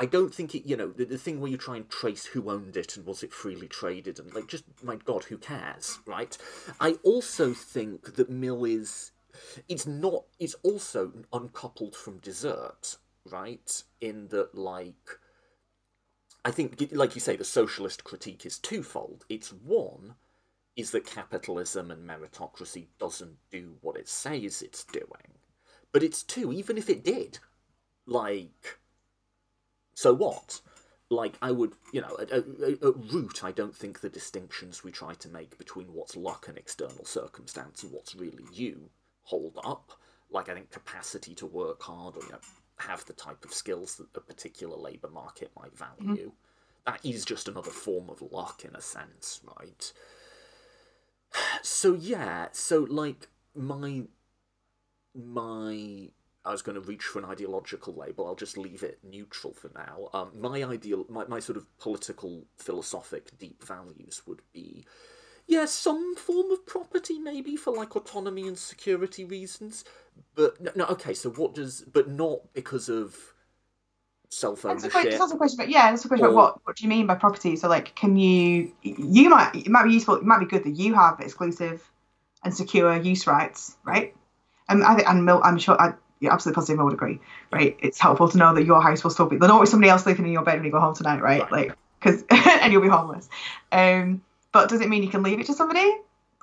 I 0.00 0.06
don't 0.06 0.32
think 0.32 0.54
it, 0.54 0.64
you 0.64 0.76
know, 0.76 0.92
the, 0.92 1.04
the 1.04 1.18
thing 1.18 1.40
where 1.40 1.50
you 1.50 1.56
try 1.56 1.74
and 1.74 1.90
trace 1.90 2.26
who 2.26 2.52
owned 2.52 2.76
it 2.76 2.96
and 2.96 3.04
was 3.04 3.24
it 3.24 3.32
freely 3.32 3.66
traded 3.66 4.20
and 4.20 4.32
like, 4.32 4.46
just, 4.46 4.62
my 4.80 4.94
God, 4.94 5.24
who 5.24 5.36
cares, 5.36 5.98
right? 6.06 6.38
I 6.80 6.98
also 7.02 7.52
think 7.52 8.14
that 8.14 8.30
Mill 8.30 8.64
is, 8.64 9.10
it's 9.68 9.86
not, 9.86 10.24
it's 10.38 10.56
also 10.62 11.12
uncoupled 11.32 11.94
from 11.94 12.18
desert, 12.18 12.96
right? 13.24 13.82
In 14.00 14.28
that, 14.28 14.54
like, 14.54 15.18
I 16.44 16.50
think, 16.50 16.90
like 16.92 17.14
you 17.14 17.20
say, 17.20 17.36
the 17.36 17.44
socialist 17.44 18.04
critique 18.04 18.46
is 18.46 18.58
twofold. 18.58 19.24
It's 19.28 19.52
one, 19.52 20.14
is 20.76 20.92
that 20.92 21.06
capitalism 21.06 21.90
and 21.90 22.08
meritocracy 22.08 22.86
doesn't 22.98 23.36
do 23.50 23.74
what 23.80 23.96
it 23.96 24.08
says 24.08 24.62
it's 24.62 24.84
doing. 24.84 25.38
But 25.92 26.02
it's 26.02 26.22
two, 26.22 26.52
even 26.52 26.78
if 26.78 26.88
it 26.88 27.04
did, 27.04 27.38
like, 28.06 28.78
so 29.94 30.14
what? 30.14 30.60
Like, 31.10 31.34
I 31.42 31.50
would, 31.50 31.72
you 31.92 32.00
know, 32.02 32.16
at, 32.20 32.30
at, 32.30 32.44
at 32.44 33.12
root, 33.12 33.42
I 33.42 33.50
don't 33.50 33.74
think 33.74 34.00
the 34.00 34.08
distinctions 34.08 34.84
we 34.84 34.92
try 34.92 35.14
to 35.14 35.28
make 35.28 35.58
between 35.58 35.86
what's 35.92 36.16
luck 36.16 36.46
and 36.48 36.56
external 36.56 37.04
circumstance 37.04 37.82
and 37.82 37.92
what's 37.92 38.14
really 38.14 38.44
you 38.52 38.90
hold 39.30 39.58
up. 39.72 39.86
Like, 40.30 40.48
I 40.48 40.54
think 40.54 40.70
capacity 40.70 41.34
to 41.36 41.46
work 41.46 41.80
hard 41.82 42.16
or, 42.16 42.22
you 42.24 42.32
know, 42.32 42.44
have 42.76 43.04
the 43.04 43.12
type 43.26 43.44
of 43.44 43.52
skills 43.52 43.96
that 43.96 44.08
a 44.14 44.20
particular 44.20 44.76
labour 44.76 45.10
market 45.10 45.50
might 45.60 45.76
value. 45.76 46.32
That 46.86 47.00
is 47.04 47.24
just 47.24 47.48
another 47.48 47.70
form 47.70 48.10
of 48.10 48.22
luck 48.38 48.64
in 48.64 48.74
a 48.74 48.80
sense, 48.80 49.40
right? 49.58 49.92
So, 51.62 51.94
yeah, 51.94 52.48
so, 52.52 52.86
like, 53.02 53.28
my. 53.54 54.04
My 55.14 56.10
I 56.44 56.52
was 56.52 56.62
going 56.62 56.80
to 56.80 56.88
reach 56.88 57.02
for 57.02 57.18
an 57.18 57.24
ideological 57.24 57.94
label. 57.94 58.26
I'll 58.26 58.34
just 58.46 58.56
leave 58.56 58.82
it 58.82 58.98
neutral 59.02 59.52
for 59.52 59.70
now. 59.74 60.08
Um, 60.14 60.30
my 60.40 60.62
ideal, 60.62 61.04
my, 61.08 61.24
my 61.26 61.40
sort 61.40 61.56
of 61.56 61.66
political, 61.78 62.46
philosophic, 62.56 63.36
deep 63.38 63.64
values 63.64 64.22
would 64.26 64.40
be, 64.52 64.86
yeah, 65.48 65.64
some 65.64 66.14
form 66.14 66.50
of 66.52 66.66
property 66.66 67.18
maybe 67.18 67.56
for 67.56 67.74
like 67.74 67.96
autonomy 67.96 68.46
and 68.46 68.58
security 68.58 69.24
reasons. 69.24 69.84
But 70.34 70.60
no, 70.60 70.70
no 70.76 70.84
okay. 70.86 71.14
So 71.14 71.30
what 71.30 71.54
does? 71.54 71.82
But 71.82 72.08
not 72.08 72.52
because 72.54 72.88
of 72.90 73.16
self 74.30 74.62
That's 74.62 74.84
ownership. 74.84 75.18
that's 75.18 75.32
a 75.32 75.36
question, 75.36 75.56
but 75.56 75.70
yeah, 75.70 75.90
that's 75.90 76.04
a 76.04 76.08
question 76.08 76.26
Or- 76.26 76.30
about 76.30 76.36
what 76.36 76.66
what 76.66 76.76
do 76.76 76.84
you 76.84 76.90
mean 76.90 77.06
by 77.06 77.14
property? 77.14 77.56
So 77.56 77.68
like, 77.68 77.94
can 77.94 78.16
you 78.16 78.72
you 78.82 79.30
might 79.30 79.54
it 79.54 79.68
might 79.68 79.84
be 79.84 79.92
useful, 79.92 80.16
it 80.16 80.24
might 80.24 80.40
be 80.40 80.46
good 80.46 80.64
that 80.64 80.76
you 80.76 80.94
have 80.94 81.18
exclusive 81.20 81.90
and 82.44 82.54
secure 82.54 82.94
use 82.96 83.26
rights, 83.26 83.76
right? 83.84 84.14
And 84.68 84.84
I 84.84 84.96
think 84.96 85.08
and 85.08 85.24
Mill, 85.24 85.40
I'm 85.42 85.58
sure 85.58 85.80
I 85.80 85.94
you're 86.20 86.32
absolutely 86.32 86.56
positive 86.56 86.80
I 86.80 86.84
would 86.84 86.92
agree, 86.92 87.20
right? 87.52 87.76
It's 87.80 87.98
helpful 87.98 88.28
to 88.28 88.38
know 88.38 88.54
that 88.54 88.64
your 88.66 88.82
house 88.82 89.02
will 89.02 89.10
still 89.10 89.26
be 89.26 89.38
there'll 89.38 89.54
always 89.54 89.70
somebody 89.70 89.88
else 89.90 90.02
sleeping 90.02 90.26
in 90.26 90.32
your 90.32 90.42
bed 90.44 90.56
when 90.56 90.64
you 90.64 90.72
go 90.72 90.80
home 90.80 90.94
tonight, 90.94 91.22
right? 91.22 91.42
Right. 91.42 91.52
Like 91.52 91.78
because 92.00 92.24
and 92.30 92.72
you'll 92.72 92.82
be 92.82 92.88
homeless. 92.88 93.30
Um, 93.72 94.22
but 94.52 94.68
does 94.68 94.80
it 94.80 94.88
mean 94.88 95.02
you 95.02 95.08
can 95.10 95.22
leave 95.22 95.40
it 95.40 95.46
to 95.46 95.54
somebody? 95.54 95.90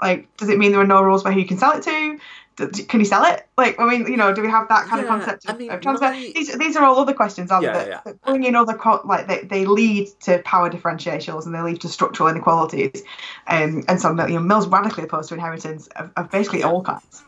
Like, 0.02 0.36
does 0.38 0.49
it 0.49 0.57
mean 0.57 0.72
there 0.72 0.82
are 0.82 0.88
no 0.88 1.02
rules 1.02 1.22
about 1.22 1.34
who 1.34 1.40
you 1.40 1.48
can 1.48 1.57
sell 1.57 1.77
it 1.77 1.84
to? 1.84 2.19
D- 2.57 2.84
Can 2.84 2.99
you 3.02 3.06
sell 3.06 3.23
it? 3.26 3.45
Like, 3.57 3.80
I 3.80 3.86
mean, 3.90 4.07
you 4.07 4.15
know, 4.18 4.34
do 4.34 4.41
we 4.41 4.49
have 4.49 4.68
that 4.69 4.88
kind 4.88 5.02
Yeah, 5.02 5.14
of 5.14 5.19
concept 5.22 5.45
I 5.48 5.53
of, 5.53 5.57
mean, 5.60 5.72
of 5.72 5.82
transfer? 5.82 6.06
my- 6.11 6.32
These, 6.34 6.57
these 6.57 6.76
are 6.77 6.86
all 6.86 6.99
other 6.99 7.14
questions, 7.14 7.52
aren't 7.52 7.64
Yeah, 7.65 7.84
they? 7.84 7.90
yeah. 7.90 8.02
That 8.06 8.22
bring 8.22 8.44
in 8.44 8.56
other 8.56 8.73
co- 8.76 9.02
like 9.06 9.27
they, 9.27 9.41
they 9.44 9.65
lead 9.65 10.07
to 10.22 10.40
power 10.40 10.69
differentials 10.69 11.45
and 11.45 11.53
they 11.56 11.61
lead 11.61 11.82
to 11.82 11.90
structural 11.90 12.30
inequalities. 12.30 13.03
Um, 13.48 13.84
and 13.90 13.99
so 13.99 14.10
you 14.11 14.36
know, 14.36 14.40
Mill's 14.40 14.68
radically 14.68 15.03
opposed 15.03 15.30
to 15.30 15.36
inheritance 15.36 15.88
of, 15.95 16.11
of 16.15 16.32
basically 16.32 16.64
all 16.64 16.82
kinds. 16.82 17.23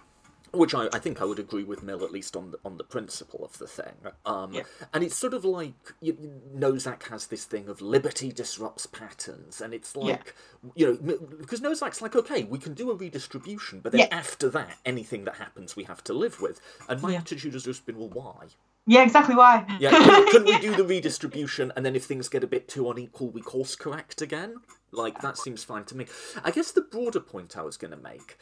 Which 0.57 0.73
I, 0.75 0.87
I 0.91 0.99
think 0.99 1.21
I 1.21 1.25
would 1.25 1.39
agree 1.39 1.63
with 1.63 1.83
Mill 1.83 2.03
at 2.03 2.11
least 2.11 2.35
on 2.35 2.51
the 2.51 2.59
on 2.65 2.77
the 2.77 2.83
principle 2.83 3.45
of 3.45 3.57
the 3.57 3.67
thing. 3.67 3.93
Um, 4.25 4.53
Yeah. 4.53 4.63
And 4.93 5.03
it's 5.03 5.15
sort 5.15 5.33
of 5.33 5.45
like 5.45 5.73
you, 6.01 6.13
Nozick 6.55 7.03
has 7.09 7.27
this 7.27 7.45
thing 7.45 7.69
of 7.69 7.81
liberty 7.81 8.31
disrupts 8.31 8.85
patterns, 8.85 9.61
and 9.61 9.73
it's 9.73 9.95
like 9.95 10.35
you 10.75 10.87
know 10.87 11.17
because 11.39 11.61
Nozick's 11.61 12.01
like 12.01 12.15
okay, 12.15 12.43
we 12.43 12.59
can 12.59 12.73
do 12.73 12.91
a 12.91 12.95
redistribution, 12.95 13.79
but 13.81 13.91
then 13.91 13.99
Yeah. 14.01 14.07
after 14.17 14.49
that, 14.49 14.77
anything 14.85 15.23
that 15.25 15.35
happens, 15.35 15.75
we 15.75 15.83
have 15.85 16.03
to 16.05 16.13
live 16.13 16.41
with. 16.41 16.59
And 16.89 17.01
my 17.01 17.15
attitude 17.15 17.53
has 17.53 17.63
just 17.63 17.85
been, 17.85 17.97
well, 17.97 18.09
why? 18.09 18.47
Yeah, 18.89 19.03
exactly 19.03 19.35
why. 19.35 19.65
Yeah, 19.79 19.91
couldn't 20.31 20.45
we 20.45 20.59
do 20.67 20.73
the 20.75 20.85
redistribution, 20.85 21.73
and 21.75 21.85
then 21.85 21.95
if 21.95 22.05
things 22.05 22.29
get 22.29 22.43
a 22.43 22.47
bit 22.47 22.67
too 22.69 22.89
unequal, 22.89 23.29
we 23.29 23.41
course 23.41 23.75
correct 23.75 24.21
again? 24.21 24.55
Like 24.91 25.21
that 25.21 25.37
seems 25.37 25.63
fine 25.63 25.83
to 25.85 25.97
me. 25.97 26.05
I 26.43 26.51
guess 26.51 26.71
the 26.71 26.81
broader 26.81 27.19
point 27.19 27.57
I 27.57 27.63
was 27.63 27.75
going 27.75 27.91
to 27.91 27.97
make 27.97 28.37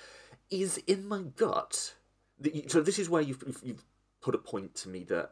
is 0.52 0.78
in 0.86 1.08
my 1.08 1.24
gut. 1.36 1.96
The- 2.40 2.66
So 2.68 2.82
this 2.82 3.00
is 3.00 3.10
where 3.10 3.22
you've, 3.22 3.44
you've, 3.46 3.62
you've 3.64 3.86
put 4.22 4.36
a 4.36 4.40
point 4.40 4.76
to 4.76 4.90
me 4.90 5.04
that 5.06 5.32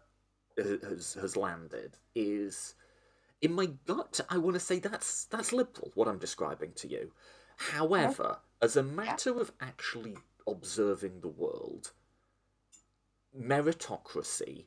uh, 0.59 0.87
has 0.89 1.13
has 1.15 1.35
landed. 1.35 1.97
Is 2.15 2.75
in 3.41 3.53
my 3.53 3.67
gut, 3.85 4.19
I 4.29 4.37
want 4.37 4.55
to 4.55 4.59
say 4.59 4.79
that's 4.79 5.25
that's 5.25 5.51
liberal. 5.53 5.91
What 5.95 6.07
I'm 6.07 6.19
describing 6.19 6.73
to 6.75 6.87
you. 6.87 7.11
However, 7.57 8.37
as 8.61 8.75
a 8.77 8.83
matter 8.83 9.39
of 9.39 9.51
actually 9.61 10.17
observing 10.47 11.21
the 11.21 11.27
world, 11.27 11.91
meritocracy 13.39 14.65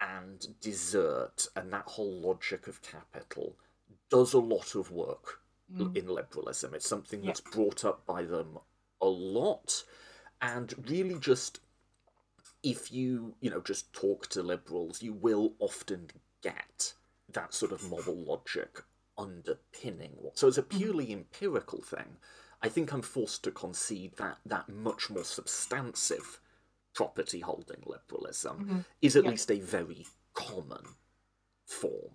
and 0.00 0.46
desert 0.60 1.46
and 1.56 1.72
that 1.72 1.84
whole 1.86 2.20
logic 2.20 2.66
of 2.66 2.82
capital 2.82 3.56
does 4.10 4.32
a 4.34 4.38
lot 4.38 4.74
of 4.74 4.90
work 4.90 5.40
l- 5.78 5.86
mm. 5.86 5.96
in 5.96 6.08
liberalism. 6.08 6.74
It's 6.74 6.88
something 6.88 7.20
Yeah. 7.22 7.28
that's 7.28 7.40
brought 7.40 7.84
up 7.84 8.04
by 8.06 8.24
them 8.24 8.58
a 9.00 9.06
lot, 9.06 9.84
and 10.40 10.74
really 10.88 11.18
just 11.18 11.60
if 12.64 12.90
you 12.90 13.36
you 13.40 13.50
know 13.50 13.60
just 13.60 13.92
talk 13.92 14.26
to 14.30 14.42
liberals, 14.42 15.02
you 15.02 15.12
will 15.12 15.54
often 15.60 16.08
get 16.42 16.94
that 17.32 17.54
sort 17.54 17.70
of 17.72 17.88
moral 17.88 18.16
logic 18.16 18.82
underpinning 19.16 20.12
what. 20.16 20.38
So 20.38 20.48
as 20.48 20.58
a 20.58 20.62
purely 20.62 21.12
empirical 21.12 21.82
thing, 21.82 22.16
I 22.62 22.68
think 22.68 22.92
I'm 22.92 23.02
forced 23.02 23.44
to 23.44 23.52
concede 23.52 24.16
that 24.16 24.38
that 24.46 24.68
much 24.68 25.10
more 25.10 25.24
substantive 25.24 26.40
property 26.94 27.40
holding 27.40 27.82
liberalism 27.86 28.86
is 29.02 29.16
at 29.16 29.24
Yeah. 29.24 29.30
least 29.30 29.50
a 29.50 29.60
very 29.60 30.06
common 30.32 30.84
form 31.66 32.12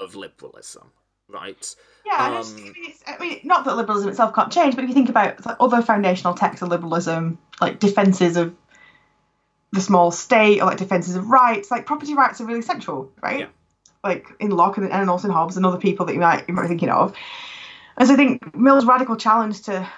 of 0.00 0.14
liberalism, 0.14 0.90
right? 1.28 1.74
Yeah, 2.04 2.38
it's, 2.38 2.54
I 2.54 2.60
Um, 2.60 2.64
mean, 2.64 2.74
it's, 2.90 3.02
I 3.06 3.18
mean, 3.18 3.40
not 3.44 3.64
that 3.64 3.76
liberalism 3.76 4.10
itself 4.10 4.34
can't 4.34 4.52
change, 4.52 4.74
but 4.74 4.84
if 4.84 4.88
you 4.88 4.94
think 4.94 5.08
about 5.08 5.44
like, 5.46 5.56
other 5.60 5.82
foundational 5.82 6.34
texts 6.34 6.62
of 6.62 6.68
liberalism, 6.68 7.38
like 7.60 7.78
defences 7.80 8.36
of 8.36 8.54
the 9.76 9.82
small 9.82 10.10
state 10.10 10.60
or 10.60 10.66
like 10.66 10.78
defences 10.78 11.14
of 11.14 11.28
rights, 11.28 11.70
like 11.70 11.86
property 11.86 12.14
rights 12.14 12.40
are 12.40 12.46
really 12.46 12.62
central, 12.62 13.12
right? 13.22 13.40
Yeah. 13.40 13.46
Like 14.02 14.26
in 14.40 14.50
Locke 14.50 14.78
and, 14.78 14.90
and 14.90 15.10
also 15.10 15.28
in 15.28 15.34
Hobbes 15.34 15.56
and 15.56 15.64
other 15.64 15.78
people 15.78 16.06
that 16.06 16.14
you 16.14 16.20
might 16.20 16.48
you 16.48 16.54
might 16.54 16.62
be 16.62 16.68
thinking 16.68 16.88
of. 16.88 17.14
And 17.96 18.08
so 18.08 18.14
I 18.14 18.16
think 18.16 18.56
Mill's 18.56 18.86
radical 18.86 19.16
challenge 19.16 19.62
to 19.62 19.88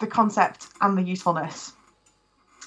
the 0.00 0.06
concept 0.06 0.66
and 0.80 0.96
the 0.96 1.02
usefulness, 1.02 1.72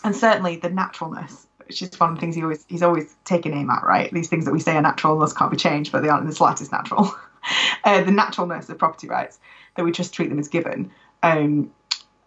and 0.03 0.15
certainly 0.15 0.57
the 0.57 0.69
naturalness, 0.69 1.47
which 1.65 1.81
is 1.81 1.99
one 1.99 2.11
of 2.11 2.15
the 2.15 2.21
things 2.21 2.35
he 2.35 2.43
always 2.43 2.65
he's 2.69 2.83
always 2.83 3.13
taking 3.25 3.53
aim 3.53 3.69
at, 3.69 3.83
right? 3.83 4.11
These 4.11 4.29
things 4.29 4.45
that 4.45 4.51
we 4.51 4.59
say 4.59 4.75
are 4.75 4.81
natural 4.81 5.13
and 5.13 5.21
thus 5.21 5.33
can't 5.33 5.51
be 5.51 5.57
changed, 5.57 5.91
but 5.91 6.03
they 6.03 6.09
aren't 6.09 6.23
in 6.23 6.29
the 6.29 6.35
slightest 6.35 6.71
natural. 6.71 7.11
uh, 7.83 8.03
the 8.03 8.11
naturalness 8.11 8.69
of 8.69 8.77
property 8.77 9.07
rights 9.07 9.39
that 9.75 9.83
we 9.83 9.91
just 9.91 10.13
treat 10.13 10.29
them 10.29 10.39
as 10.39 10.49
given. 10.49 10.91
Um, 11.23 11.71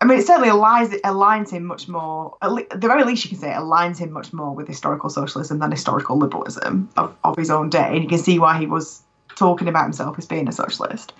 I 0.05 0.07
mean, 0.07 0.19
it 0.19 0.27
certainly 0.27 0.51
aligns, 0.51 1.01
aligns 1.01 1.51
him 1.51 1.65
much 1.65 1.89
more. 1.89 2.37
At, 2.43 2.53
le- 2.53 2.67
at 2.71 2.79
the 2.79 2.89
very 2.89 3.05
least, 3.05 3.25
you 3.25 3.31
can 3.31 3.39
say 3.39 3.51
it 3.51 3.57
aligns 3.57 3.97
him 3.97 4.13
much 4.13 4.35
more 4.35 4.55
with 4.55 4.69
historical 4.69 5.09
socialism 5.09 5.61
than 5.61 5.71
historical 5.71 6.19
liberalism 6.19 6.91
of, 6.99 7.17
of 7.25 7.39
his 7.39 7.51
own 7.51 7.71
day, 7.71 7.89
and 7.95 8.03
you 8.03 8.09
can 8.09 8.19
see 8.19 8.39
why 8.39 8.59
he 8.59 8.67
was 8.67 9.01
talking 9.35 9.67
about 9.67 9.85
himself 9.85 10.19
as 10.19 10.27
being 10.27 10.47
a 10.47 10.53
socialist. 10.53 11.15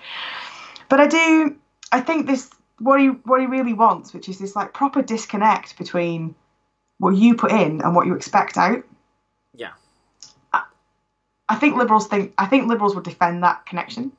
But 0.91 1.01
I 1.01 1.07
do, 1.07 1.57
I 1.93 2.03
think 2.03 2.27
this 2.27 2.51
what 2.79 3.01
he 3.01 3.07
what 3.07 3.41
he 3.41 3.47
really 3.47 3.73
wants, 3.73 4.13
which 4.13 4.29
is 4.29 4.39
this 4.39 4.55
like 4.55 4.75
proper 4.75 5.01
disconnect 5.01 5.79
between 5.79 6.35
what 6.99 7.17
you 7.17 7.37
put 7.37 7.53
in 7.53 7.81
and 7.81 7.95
what 7.97 8.07
you 8.07 8.15
expect 8.15 8.59
out. 8.59 8.85
Yeah. 9.55 9.71
I 11.49 11.55
think 11.57 11.77
liberals 11.77 12.07
think 12.07 12.35
I 12.37 12.45
think 12.45 12.69
liberals 12.69 12.95
would 12.95 13.05
defend 13.05 13.43
that 13.45 13.65
connection. 13.65 14.13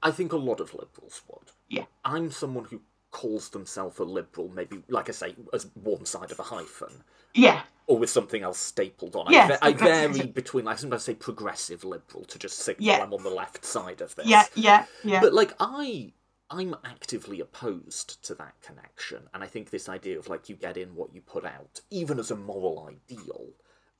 I 0.00 0.12
think 0.12 0.32
a 0.32 0.36
lot 0.36 0.60
of 0.60 0.72
liberals 0.74 1.22
would. 1.26 1.50
Yeah. 1.68 1.86
I'm 2.04 2.30
someone 2.30 2.66
who 2.66 2.80
calls 3.16 3.48
themselves 3.48 3.98
a 3.98 4.04
liberal, 4.04 4.50
maybe, 4.50 4.82
like 4.88 5.08
I 5.08 5.12
say, 5.12 5.34
as 5.54 5.68
one 5.72 6.04
side 6.04 6.30
of 6.32 6.38
a 6.38 6.42
hyphen. 6.42 7.02
Yeah. 7.34 7.62
Or 7.86 7.96
with 7.98 8.10
something 8.10 8.42
else 8.42 8.58
stapled 8.58 9.16
on. 9.16 9.32
Yes, 9.32 9.58
I, 9.62 9.68
I 9.68 9.72
vary 9.72 10.26
between. 10.26 10.68
I 10.68 10.74
sometimes 10.74 11.04
say 11.04 11.14
progressive 11.14 11.82
liberal 11.82 12.24
to 12.26 12.38
just 12.38 12.58
signal 12.58 12.86
Yeah. 12.86 13.02
I'm 13.02 13.14
on 13.14 13.22
the 13.22 13.30
left 13.30 13.64
side 13.64 14.02
of 14.02 14.14
this. 14.16 14.26
Yeah, 14.26 14.44
yeah, 14.54 14.84
yeah. 15.02 15.20
But 15.20 15.32
like 15.32 15.54
I 15.60 16.12
I'm 16.50 16.76
actively 16.84 17.40
opposed 17.40 18.22
to 18.26 18.34
that 18.34 18.54
connection. 18.60 19.22
And 19.32 19.42
I 19.42 19.46
think 19.46 19.70
this 19.70 19.88
idea 19.88 20.18
of 20.18 20.28
like 20.28 20.48
you 20.50 20.56
get 20.56 20.76
in 20.76 20.94
what 20.94 21.14
you 21.14 21.22
put 21.22 21.44
out, 21.46 21.80
even 21.90 22.18
as 22.18 22.30
a 22.30 22.36
moral 22.36 22.90
ideal, 22.90 23.46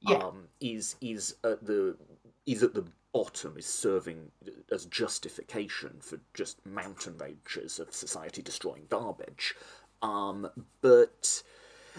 Yeah. 0.00 0.16
um, 0.18 0.48
is 0.60 0.96
is 1.00 1.36
at 1.42 1.64
the 1.64 1.96
is 2.44 2.62
at 2.62 2.74
the 2.74 2.84
bottom, 3.16 3.56
is 3.56 3.64
serving 3.66 4.30
as 4.70 4.84
justification 4.84 5.96
for 6.00 6.18
just 6.34 6.64
mountain 6.66 7.16
ranges 7.16 7.78
of 7.78 7.94
society 7.94 8.42
destroying 8.42 8.84
garbage. 8.90 9.54
Um, 10.02 10.50
but 10.82 11.42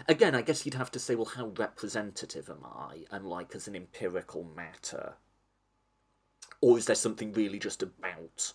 again, 0.08 0.36
I 0.36 0.44
guess 0.44 0.64
you'd 0.64 0.76
have 0.76 0.92
to 0.92 1.00
say, 1.00 1.16
well, 1.16 1.26
how 1.26 1.48
representative 1.58 2.52
am 2.52 2.64
I? 2.64 3.06
And 3.10 3.26
like 3.26 3.56
as 3.56 3.68
an 3.68 3.76
empirical 3.76 4.44
matter, 4.56 5.16
or 6.62 6.78
is 6.78 6.86
there 6.86 6.96
something 6.96 7.34
really 7.34 7.58
just 7.58 7.82
about 7.82 8.54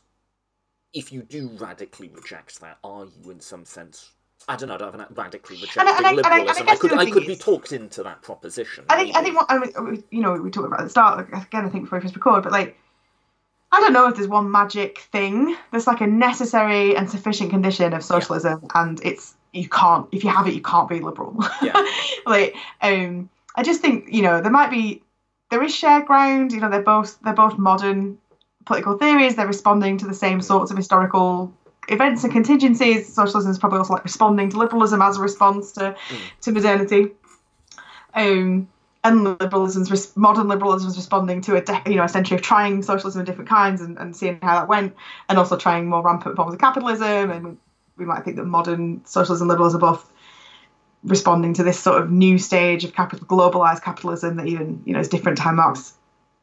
if 0.92 1.12
you 1.12 1.22
do 1.22 1.48
radically 1.48 2.10
reject 2.10 2.60
that, 2.60 2.78
are 2.84 3.06
you 3.24 3.30
in 3.30 3.40
some 3.40 3.64
sense? 3.64 4.12
I 4.48 4.56
don't 4.56 4.68
know. 4.68 4.74
I 4.74 4.78
don't 4.78 4.92
have 4.92 5.00
an 5.00 5.06
radically 5.14 5.56
rejecting 5.56 5.80
and 5.80 5.88
I- 5.88 5.96
and 5.96 6.06
I- 6.06 6.10
and 6.10 6.26
I 6.26 6.38
liberalism. 6.38 6.68
I, 6.68 6.76
could, 6.76 6.92
I 6.92 7.10
could 7.10 7.26
be 7.26 7.36
talked 7.36 7.72
into 7.72 8.02
that 8.02 8.22
proposition. 8.22 8.84
I 8.88 8.96
think 8.96 9.16
I 9.16 9.22
think 9.22 9.36
what 9.36 9.46
I 9.48 9.58
mean, 9.58 10.04
you 10.10 10.20
know 10.20 10.32
we 10.34 10.50
talked 10.50 10.66
about 10.66 10.80
at 10.80 10.84
the 10.84 10.90
start 10.90 11.32
like, 11.32 11.46
again 11.46 11.64
I 11.64 11.68
think 11.68 11.84
before 11.84 11.98
we 11.98 12.02
first 12.02 12.14
record, 12.14 12.42
but 12.42 12.52
like 12.52 12.76
I 13.70 13.80
don't 13.80 13.92
know 13.92 14.06
if 14.08 14.16
there's 14.16 14.28
one 14.28 14.50
magic 14.50 14.98
thing. 15.12 15.56
There's 15.70 15.86
like 15.86 16.00
a 16.00 16.06
necessary 16.06 16.94
and 16.96 17.08
sufficient 17.10 17.50
condition 17.50 17.92
of 17.94 18.04
socialism, 18.04 18.66
and 18.74 19.00
it's 19.04 19.34
you 19.52 19.68
can't 19.68 20.06
if 20.12 20.24
you 20.24 20.30
have 20.30 20.46
it 20.46 20.54
you 20.54 20.62
can't 20.62 20.88
be 20.88 21.00
liberal. 21.00 21.36
Yeah. 21.62 21.80
like 22.26 22.54
um, 22.80 23.30
I 23.54 23.62
just 23.62 23.80
think 23.80 24.12
you 24.12 24.22
know 24.22 24.40
there 24.40 24.52
might 24.52 24.70
be 24.70 25.02
there 25.50 25.62
is 25.62 25.74
shared 25.74 26.06
ground. 26.06 26.52
You 26.52 26.60
know 26.60 26.68
they're 26.68 26.82
both 26.82 27.18
they're 27.22 27.32
both 27.34 27.58
modern 27.58 28.18
political 28.66 28.98
theories. 28.98 29.36
They're 29.36 29.46
responding 29.46 29.98
to 29.98 30.06
the 30.06 30.14
same 30.14 30.40
sorts 30.40 30.70
of 30.70 30.76
historical 30.76 31.52
events 31.88 32.24
and 32.24 32.32
contingencies. 32.32 33.12
Socialism 33.12 33.50
is 33.50 33.58
probably 33.58 33.78
also 33.78 33.94
like 33.94 34.04
responding 34.04 34.50
to 34.50 34.58
liberalism 34.58 35.02
as 35.02 35.18
a 35.18 35.20
response 35.20 35.72
to 35.72 35.94
to 36.42 36.52
modernity. 36.52 37.08
Um, 38.14 38.68
and 39.04 39.24
liberalism's 39.24 39.90
res- 39.90 40.16
modern 40.16 40.46
liberalism 40.46 40.88
is 40.88 40.96
responding 40.96 41.40
to 41.42 41.56
a 41.56 41.60
de- 41.60 41.82
you 41.86 41.96
know 41.96 42.04
a 42.04 42.08
century 42.08 42.36
of 42.36 42.42
trying 42.42 42.82
socialism 42.82 43.20
of 43.20 43.26
different 43.26 43.48
kinds 43.50 43.80
and, 43.80 43.98
and 43.98 44.14
seeing 44.16 44.38
how 44.42 44.54
that 44.60 44.68
went, 44.68 44.94
and 45.28 45.38
also 45.38 45.56
trying 45.56 45.88
more 45.88 46.02
rampant 46.02 46.36
forms 46.36 46.54
of 46.54 46.60
capitalism. 46.60 47.30
And 47.30 47.44
we, 47.44 47.56
we 47.96 48.04
might 48.04 48.24
think 48.24 48.36
that 48.36 48.44
modern 48.44 49.04
socialism 49.04 49.46
and 49.46 49.50
liberalism 49.50 49.82
are 49.82 49.92
both 49.94 50.08
responding 51.02 51.52
to 51.54 51.64
this 51.64 51.80
sort 51.80 52.00
of 52.00 52.12
new 52.12 52.38
stage 52.38 52.84
of 52.84 52.94
capital, 52.94 53.26
globalized 53.26 53.82
capitalism 53.82 54.36
that 54.36 54.46
even 54.46 54.80
you 54.84 54.92
know 54.92 55.00
is 55.00 55.08
different 55.08 55.36
to 55.38 55.42
how 55.42 55.52
Marx 55.52 55.94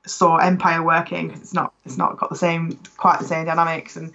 saw 0.06 0.36
empire 0.38 0.84
working. 0.84 1.30
'cause 1.30 1.40
It's 1.40 1.54
not 1.54 1.74
it's 1.86 1.98
not 1.98 2.18
got 2.18 2.30
the 2.30 2.36
same 2.36 2.78
quite 2.98 3.20
the 3.20 3.26
same 3.26 3.46
dynamics 3.46 3.96
and 3.96 4.12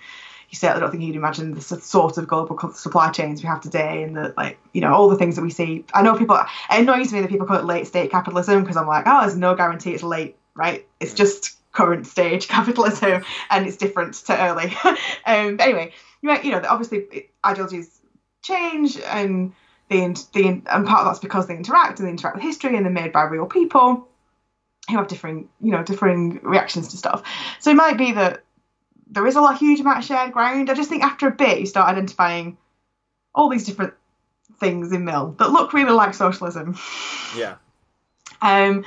you 0.54 0.56
certainly 0.56 0.80
don't 0.80 0.92
think 0.92 1.02
you'd 1.02 1.16
imagine 1.16 1.52
the 1.52 1.60
sort 1.60 2.16
of 2.16 2.28
global 2.28 2.56
supply 2.74 3.10
chains 3.10 3.42
we 3.42 3.48
have 3.48 3.60
today 3.60 4.04
and 4.04 4.16
the 4.16 4.32
like 4.36 4.56
you 4.72 4.80
know 4.80 4.94
all 4.94 5.08
the 5.08 5.16
things 5.16 5.34
that 5.34 5.42
we 5.42 5.50
see. 5.50 5.84
I 5.92 6.02
know 6.02 6.16
people 6.16 6.36
it 6.36 6.46
annoys 6.70 7.12
me 7.12 7.20
that 7.20 7.28
people 7.28 7.44
call 7.44 7.56
it 7.56 7.64
late 7.64 7.88
state 7.88 8.12
capitalism 8.12 8.60
because 8.60 8.76
i'm 8.76 8.86
like 8.86 9.02
oh 9.06 9.22
there's 9.22 9.36
no 9.36 9.56
guarantee 9.56 9.94
it's 9.94 10.04
late 10.04 10.36
right? 10.54 10.86
It's 11.00 11.12
just 11.12 11.58
current 11.72 12.06
stage 12.06 12.46
capitalism 12.56 13.24
and 13.50 13.66
it's 13.66 13.76
different 13.76 14.14
to 14.14 14.40
early. 14.40 14.72
Um 15.26 15.56
anyway 15.58 15.92
you 16.22 16.28
know, 16.28 16.40
you 16.40 16.52
know 16.52 16.62
obviously 16.68 17.30
ideologies 17.44 18.00
change 18.42 18.96
and 19.00 19.52
the, 19.88 20.26
the 20.32 20.46
and 20.46 20.86
part 20.86 21.00
of 21.00 21.06
that's 21.06 21.18
because 21.18 21.48
they 21.48 21.56
interact 21.56 21.98
and 21.98 22.06
they 22.06 22.12
interact 22.12 22.36
with 22.36 22.44
history 22.44 22.76
and 22.76 22.86
they're 22.86 22.92
made 22.92 23.12
by 23.12 23.24
real 23.24 23.46
people 23.46 24.06
who 24.88 24.96
have 24.96 25.08
differing 25.08 25.48
you 25.60 25.72
know 25.72 25.82
differing 25.82 26.38
reactions 26.42 26.88
to 26.88 26.96
stuff. 26.96 27.24
So 27.58 27.72
it 27.72 27.76
might 27.76 27.98
be 27.98 28.12
that 28.12 28.43
there 29.14 29.26
is 29.26 29.36
a 29.36 29.40
lot 29.40 29.58
huge 29.58 29.80
amount 29.80 29.98
of 29.98 30.04
shared 30.04 30.32
ground. 30.32 30.70
I 30.70 30.74
just 30.74 30.88
think 30.88 31.02
after 31.04 31.28
a 31.28 31.30
bit 31.30 31.60
you 31.60 31.66
start 31.66 31.88
identifying 31.88 32.56
all 33.34 33.48
these 33.48 33.64
different 33.64 33.94
things 34.58 34.92
in 34.92 35.04
Mill 35.04 35.34
that 35.38 35.50
look 35.50 35.72
really 35.72 35.92
like 35.92 36.14
socialism. 36.14 36.76
Yeah. 37.36 37.56
Um, 38.42 38.84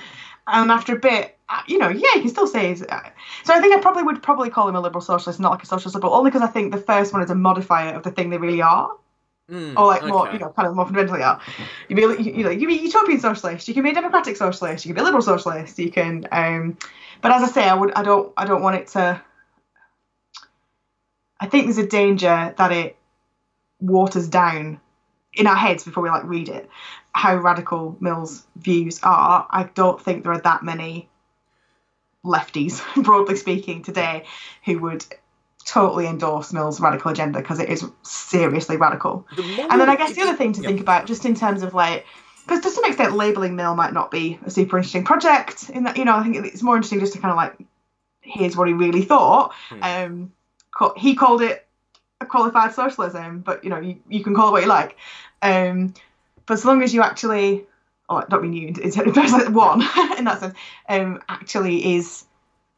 and 0.48 0.72
after 0.72 0.96
a 0.96 1.00
bit, 1.00 1.38
uh, 1.50 1.62
you 1.68 1.78
know, 1.78 1.90
yeah, 1.90 2.16
you 2.16 2.22
can 2.22 2.30
still 2.30 2.48
say. 2.48 2.68
he's- 2.68 2.82
uh, 2.82 3.10
So 3.44 3.54
I 3.54 3.60
think 3.60 3.76
I 3.76 3.80
probably 3.80 4.04
would 4.04 4.22
probably 4.22 4.50
call 4.50 4.68
him 4.68 4.76
a 4.76 4.82
liberal 4.82 5.02
socialist, 5.02 5.40
not 5.40 5.52
like 5.52 5.64
a 5.64 5.66
socialist 5.66 5.96
liberal, 5.96 6.14
only 6.14 6.30
because 6.30 6.48
I 6.48 6.52
think 6.52 6.72
the 6.72 6.80
first 6.82 7.14
one 7.14 7.22
is 7.22 7.30
a 7.30 7.36
modifier 7.36 7.94
of 7.96 8.04
the 8.04 8.12
thing 8.12 8.30
they 8.30 8.38
really 8.38 8.62
are, 8.62 8.92
Mm, 9.50 9.78
or 9.78 9.86
like 9.86 10.04
more, 10.06 10.30
you 10.34 10.40
know, 10.40 10.50
kind 10.50 10.68
of 10.68 10.76
more 10.76 10.84
fundamentally 10.86 11.24
are. 11.24 11.40
You 11.88 11.96
be, 11.96 12.02
you, 12.02 12.18
you 12.38 12.44
know, 12.44 12.50
you 12.50 12.68
be 12.68 12.80
a 12.80 12.82
utopian 12.84 13.20
socialist. 13.22 13.66
You 13.70 13.74
can 13.74 13.84
be 13.84 13.92
a 13.92 13.94
democratic 13.94 14.36
socialist. 14.36 14.86
You 14.86 14.90
can 14.90 14.96
be 14.96 15.02
a 15.02 15.06
liberal 15.06 15.22
socialist. 15.22 15.80
You 15.80 15.90
can, 15.90 16.28
um, 16.34 16.78
but 17.22 17.32
as 17.32 17.44
I 17.44 17.48
say, 17.48 17.64
I 17.70 17.74
would, 17.74 17.94
I 17.94 18.04
don't, 18.04 18.34
I 18.36 18.44
don't 18.44 18.62
want 18.62 18.76
it 18.76 18.88
to. 18.90 19.22
I 21.40 21.48
think 21.48 21.66
there's 21.66 21.78
a 21.78 21.88
danger 21.88 22.54
that 22.58 22.72
it 22.72 22.98
waters 23.80 24.28
down 24.28 24.80
in 25.34 25.46
our 25.46 25.56
heads 25.56 25.84
before 25.84 26.02
we 26.02 26.10
like 26.10 26.24
read 26.24 26.50
it 26.50 26.70
how 27.18 27.36
radical 27.36 27.98
Mill's 28.00 28.46
views 28.56 29.00
are. 29.02 29.48
I 29.50 29.64
don't 29.64 30.00
think 30.00 30.24
there 30.24 30.34
are 30.34 30.42
that 30.42 30.64
many 30.64 31.10
lefties, 32.24 32.82
broadly 33.04 33.36
speaking, 33.36 33.82
today 33.82 34.26
who 34.66 34.78
would 34.80 35.04
totally 35.66 36.06
endorse 36.06 36.54
Mill's 36.54 36.80
radical 36.80 37.12
agenda 37.12 37.40
because 37.40 37.60
it 37.60 37.70
is 37.70 37.84
seriously 38.04 38.78
radical. 38.78 39.28
The 39.36 39.68
And 39.70 39.82
then 39.82 39.90
I 39.90 39.96
guess 39.96 40.14
the 40.14 40.22
other 40.22 40.36
thing 40.36 40.54
to 40.54 40.62
yeah. 40.62 40.68
think 40.68 40.80
about, 40.80 41.08
just 41.08 41.26
in 41.26 41.34
terms 41.34 41.64
of 41.64 41.74
like, 41.74 42.06
because 42.46 42.62
to 42.62 42.70
some 42.70 42.86
extent, 42.86 43.16
labeling 43.16 43.56
Mill 43.56 43.76
might 43.76 43.94
not 43.94 44.12
be 44.12 44.40
a 44.46 44.52
super 44.52 44.78
interesting 44.78 45.04
project. 45.04 45.70
In 45.72 45.84
that, 45.84 45.98
you 45.98 46.06
know, 46.06 46.16
I 46.16 46.24
think 46.24 46.46
it's 46.46 46.64
more 46.64 46.76
interesting 46.76 47.00
just 47.00 47.14
to 47.14 47.20
kind 47.20 47.32
of 47.32 47.38
like, 47.38 47.58
here's 48.22 48.56
what 48.56 48.68
he 48.68 48.74
really 48.74 49.02
thought. 49.02 49.54
Hmm. 49.70 49.84
Um, 49.84 50.32
he 50.98 51.16
called 51.16 51.42
it 51.42 51.66
a 52.22 52.26
qualified 52.26 52.74
socialism, 52.74 53.40
but 53.40 53.64
you 53.64 53.70
know, 53.70 53.80
you, 53.80 53.98
you 54.10 54.24
can 54.24 54.36
call 54.36 54.50
it 54.50 54.52
what 54.52 54.62
you 54.64 54.68
like. 54.68 54.98
Um, 55.42 55.94
but 56.46 56.56
as 56.56 56.66
long 56.66 56.82
as 56.82 56.94
you 56.94 57.02
actually, 57.02 57.66
oh, 58.10 58.24
you, 58.44 58.74
it's 58.78 58.98
it's 58.98 59.50
one 59.50 59.82
in 60.18 60.26
that 60.26 60.40
sense, 60.40 60.56
um, 60.90 61.22
actually 61.30 61.96
is 61.96 62.26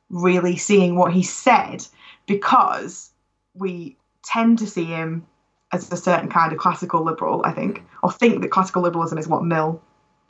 really 0.09 0.57
seeing 0.57 0.95
what 0.95 1.13
he 1.13 1.23
said, 1.23 1.85
because 2.25 3.11
we 3.53 3.95
tend 4.23 4.59
to 4.59 4.67
see 4.67 4.85
him 4.85 5.25
as 5.71 5.91
a 5.91 5.97
certain 5.97 6.29
kind 6.29 6.51
of 6.51 6.57
classical 6.57 7.03
liberal, 7.03 7.41
I 7.45 7.51
think, 7.51 7.83
or 8.01 8.11
think 8.11 8.41
that 8.41 8.51
classical 8.51 8.81
liberalism 8.81 9.17
is 9.17 9.27
what 9.27 9.43
Mill 9.43 9.81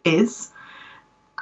is. 0.03 0.51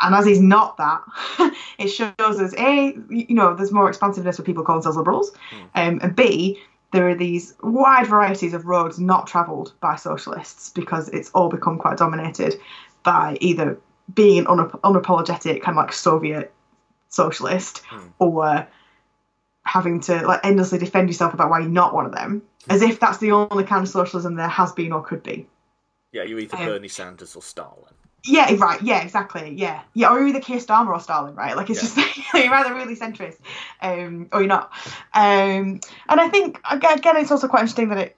And 0.01 0.15
as 0.15 0.25
he's 0.25 0.39
not 0.39 0.77
that, 0.77 1.01
it 1.79 1.87
shows 1.87 2.13
us 2.19 2.53
a 2.57 2.97
you 3.09 3.35
know 3.35 3.55
there's 3.55 3.71
more 3.71 3.87
expansiveness 3.89 4.37
with 4.37 4.45
people 4.45 4.63
calling 4.63 4.79
themselves 4.79 4.97
liberals, 4.97 5.31
um, 5.75 5.99
and 6.01 6.15
b 6.15 6.59
there 6.91 7.09
are 7.09 7.15
these 7.15 7.53
wide 7.61 8.07
varieties 8.07 8.53
of 8.53 8.65
roads 8.65 8.97
not 8.97 9.27
travelled 9.27 9.73
by 9.81 9.95
socialists 9.95 10.69
because 10.69 11.09
it's 11.09 11.29
all 11.31 11.49
become 11.49 11.77
quite 11.77 11.97
dominated 11.97 12.55
by 13.03 13.37
either 13.41 13.77
being 14.13 14.39
an 14.39 14.45
unap- 14.45 14.79
unapologetic 14.81 15.61
kind 15.61 15.77
of 15.77 15.83
like 15.83 15.91
Soviet 15.91 16.53
socialist 17.09 17.81
or 18.19 18.67
having 19.63 19.99
to 19.99 20.25
like 20.25 20.39
endlessly 20.43 20.79
defend 20.79 21.09
yourself 21.09 21.33
about 21.33 21.49
why 21.49 21.59
you're 21.59 21.69
not 21.69 21.93
one 21.93 22.05
of 22.05 22.13
them, 22.13 22.41
as 22.69 22.81
if 22.81 22.99
that's 22.99 23.17
the 23.17 23.31
only 23.31 23.65
kind 23.65 23.83
of 23.83 23.89
socialism 23.89 24.35
there 24.35 24.47
has 24.47 24.71
been 24.71 24.93
or 24.93 25.03
could 25.03 25.23
be. 25.23 25.47
Yeah, 26.13 26.23
you're 26.23 26.39
either 26.39 26.57
um, 26.57 26.65
Bernie 26.65 26.87
Sanders 26.87 27.35
or 27.35 27.41
Stalin. 27.41 27.93
Yeah, 28.27 28.53
right. 28.57 28.81
Yeah, 28.81 29.01
exactly. 29.01 29.53
Yeah, 29.55 29.81
yeah. 29.93 30.11
Or 30.11 30.19
you're 30.19 30.27
either 30.29 30.41
Keir 30.41 30.59
Starmer 30.59 30.89
or 30.89 30.99
Stalin, 30.99 31.35
right? 31.35 31.55
Like 31.55 31.69
it's 31.69 31.97
Yeah. 31.97 32.03
just 32.03 32.33
you're 32.33 32.53
either 32.53 32.73
really 32.73 32.95
centrist, 32.95 33.37
um, 33.81 34.27
or 34.31 34.41
you're 34.41 34.47
not. 34.47 34.71
Um, 35.13 35.79
and 36.09 36.19
I 36.21 36.29
think 36.29 36.59
again, 36.69 36.97
again, 36.97 37.17
it's 37.17 37.31
also 37.31 37.47
quite 37.47 37.61
interesting 37.61 37.89
that 37.89 37.97
it, 37.97 38.17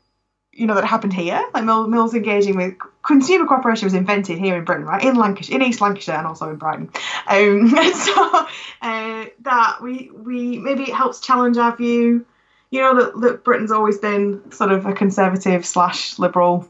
you 0.51 0.65
know, 0.67 0.75
that 0.75 0.83
it 0.83 0.87
happened 0.87 1.13
here. 1.13 1.41
Like 1.53 1.63
Mill, 1.63 1.87
Mill's 1.87 2.13
engaging 2.15 2.57
with 2.57 2.73
consumer 3.03 3.45
cooperation 3.45 3.85
was 3.85 3.93
invented 3.93 4.37
here 4.39 4.57
in 4.57 4.65
Britain, 4.65 4.85
right? 4.85 5.03
In 5.03 5.15
Lancashire, 5.15 5.55
in 5.55 5.61
East 5.61 5.79
Lancashire, 5.81 6.15
and 6.17 6.27
also 6.27 6.49
in 6.49 6.57
Brighton. 6.57 6.89
Um, 7.27 7.73
and 7.77 7.95
so 7.95 8.47
uh, 8.81 9.25
that 9.41 9.77
we 9.81 10.11
we 10.13 10.57
maybe 10.59 10.83
it 10.83 10.93
helps 10.93 11.19
challenge 11.21 11.57
our 11.57 11.75
view. 11.75 12.25
You 12.71 12.81
know 12.81 12.95
that, 13.03 13.21
that 13.21 13.43
Britain's 13.43 13.71
always 13.71 13.97
been 13.99 14.51
sort 14.51 14.71
of 14.71 14.85
a 14.85 14.93
conservative 14.93 15.65
slash 15.65 16.19
liberal 16.19 16.67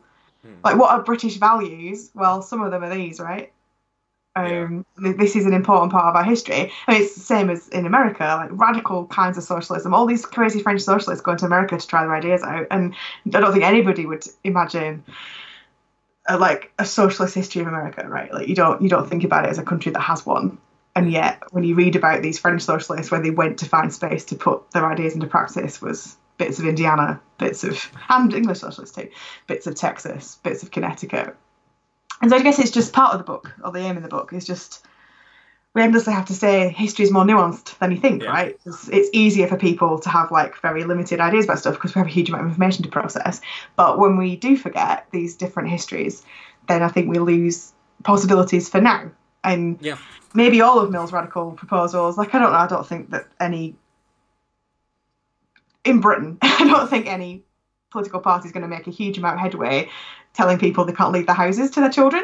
like 0.63 0.77
what 0.77 0.91
are 0.91 1.03
british 1.03 1.37
values? 1.37 2.11
Well 2.13 2.41
some 2.41 2.61
of 2.61 2.71
them 2.71 2.83
are 2.83 2.93
these 2.93 3.19
right? 3.19 3.51
Um 4.35 4.85
th- 5.01 5.17
this 5.17 5.35
is 5.35 5.45
an 5.45 5.53
important 5.53 5.91
part 5.91 6.05
of 6.05 6.15
our 6.15 6.23
history. 6.23 6.71
I 6.87 6.93
mean, 6.93 7.01
it's 7.01 7.15
the 7.15 7.21
same 7.21 7.49
as 7.49 7.67
in 7.69 7.85
america 7.85 8.23
like 8.23 8.49
radical 8.51 9.05
kinds 9.07 9.37
of 9.37 9.43
socialism. 9.43 9.93
All 9.93 10.05
these 10.05 10.25
crazy 10.25 10.61
french 10.61 10.81
socialists 10.81 11.23
going 11.23 11.37
to 11.37 11.45
america 11.45 11.77
to 11.77 11.87
try 11.87 12.03
their 12.03 12.15
ideas 12.15 12.43
out. 12.43 12.67
And 12.71 12.95
i 13.25 13.39
don't 13.39 13.51
think 13.51 13.65
anybody 13.65 14.05
would 14.05 14.25
imagine 14.43 15.03
a, 16.27 16.37
like 16.37 16.71
a 16.77 16.85
socialist 16.85 17.35
history 17.35 17.61
of 17.61 17.67
america 17.67 18.07
right? 18.07 18.33
Like 18.33 18.47
you 18.47 18.55
don't 18.55 18.81
you 18.81 18.89
don't 18.89 19.09
think 19.09 19.23
about 19.23 19.45
it 19.45 19.49
as 19.51 19.57
a 19.57 19.63
country 19.63 19.91
that 19.91 20.01
has 20.01 20.25
one. 20.25 20.57
And 20.95 21.11
yet 21.11 21.43
when 21.51 21.63
you 21.63 21.75
read 21.75 21.95
about 21.95 22.21
these 22.21 22.39
french 22.39 22.61
socialists 22.61 23.11
where 23.11 23.21
they 23.21 23.29
went 23.29 23.59
to 23.59 23.65
find 23.65 23.93
space 23.93 24.25
to 24.25 24.35
put 24.35 24.71
their 24.71 24.85
ideas 24.85 25.13
into 25.13 25.27
practice 25.27 25.81
was 25.81 26.17
bits 26.39 26.57
of 26.57 26.65
indiana 26.65 27.21
bits 27.37 27.63
of 27.63 27.91
and 28.09 28.33
english 28.33 28.59
socialists 28.59 28.95
too 28.95 29.07
bits 29.45 29.67
of 29.67 29.75
texas 29.75 30.39
bits 30.41 30.63
of 30.63 30.71
connecticut 30.71 31.35
and 32.21 32.29
so 32.31 32.35
I 32.37 32.41
guess 32.41 32.59
it's 32.59 32.71
just 32.71 32.91
part 32.91 33.13
of 33.13 33.19
the 33.19 33.23
book, 33.23 33.53
or 33.63 33.71
the 33.71 33.79
aim 33.79 33.95
of 33.95 34.03
the 34.03 34.09
book 34.09 34.33
is 34.33 34.45
just 34.45 34.85
we 35.73 35.81
endlessly 35.81 36.11
have 36.11 36.25
to 36.25 36.33
say 36.33 36.67
history 36.67 37.03
is 37.03 37.11
more 37.11 37.23
nuanced 37.23 37.77
than 37.77 37.91
you 37.91 37.97
think, 37.97 38.23
Yeah. 38.23 38.31
right? 38.31 38.59
It's, 38.65 38.89
it's 38.89 39.09
easier 39.13 39.47
for 39.47 39.55
people 39.55 39.99
to 39.99 40.09
have 40.09 40.29
like 40.31 40.59
very 40.61 40.83
limited 40.83 41.21
ideas 41.21 41.45
about 41.45 41.59
stuff 41.59 41.75
because 41.75 41.95
we 41.95 41.99
have 41.99 42.07
a 42.07 42.11
huge 42.11 42.27
amount 42.27 42.43
of 42.43 42.49
information 42.49 42.83
to 42.83 42.89
process. 42.89 43.39
But 43.77 43.99
when 43.99 44.17
we 44.17 44.35
do 44.35 44.57
forget 44.57 45.05
these 45.11 45.37
different 45.37 45.69
histories, 45.69 46.25
then 46.67 46.83
I 46.83 46.89
think 46.89 47.07
we 47.07 47.19
lose 47.19 47.71
possibilities 48.03 48.67
for 48.67 48.81
now. 48.81 49.11
And 49.45 49.77
Yeah. 49.79 49.95
maybe 50.33 50.59
all 50.59 50.79
of 50.79 50.91
Mill's 50.91 51.13
radical 51.13 51.53
proposals, 51.53 52.17
like 52.17 52.35
I 52.35 52.39
don't 52.39 52.51
know, 52.51 52.57
I 52.59 52.67
don't 52.67 52.85
think 52.85 53.11
that 53.11 53.27
any 53.39 53.75
in 55.89 55.99
Britain, 55.99 56.37
I 56.41 56.65
don't 56.65 56.89
think 56.89 57.07
any 57.07 57.43
political 57.91 58.19
party 58.19 58.47
is 58.47 58.51
going 58.51 58.61
to 58.61 58.69
make 58.69 58.87
a 58.87 58.91
huge 58.91 59.17
amount 59.17 59.35
of 59.35 59.41
headway 59.41 59.89
telling 60.33 60.59
people 60.59 60.85
they 60.85 60.93
can't 60.93 61.11
leave 61.11 61.25
their 61.25 61.35
houses 61.35 61.71
to 61.71 61.81
their 61.81 61.89
children, 61.89 62.23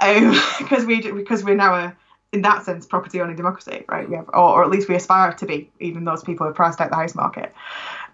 um, 0.00 0.38
because 0.58 0.84
we 0.84 1.00
because 1.12 1.42
we're 1.42 1.54
now 1.54 1.74
a 1.74 1.96
in 2.32 2.42
that 2.42 2.64
sense 2.64 2.86
property 2.86 3.20
owning 3.20 3.36
democracy, 3.36 3.84
right? 3.88 4.08
We 4.08 4.16
have, 4.16 4.28
or, 4.28 4.60
or 4.60 4.64
at 4.64 4.70
least 4.70 4.88
we 4.88 4.94
aspire 4.94 5.32
to 5.32 5.46
be, 5.46 5.70
even 5.80 6.04
those 6.04 6.22
people 6.22 6.46
who 6.46 6.52
priced 6.52 6.80
out 6.80 6.90
the 6.90 6.96
house 6.96 7.14
market. 7.14 7.54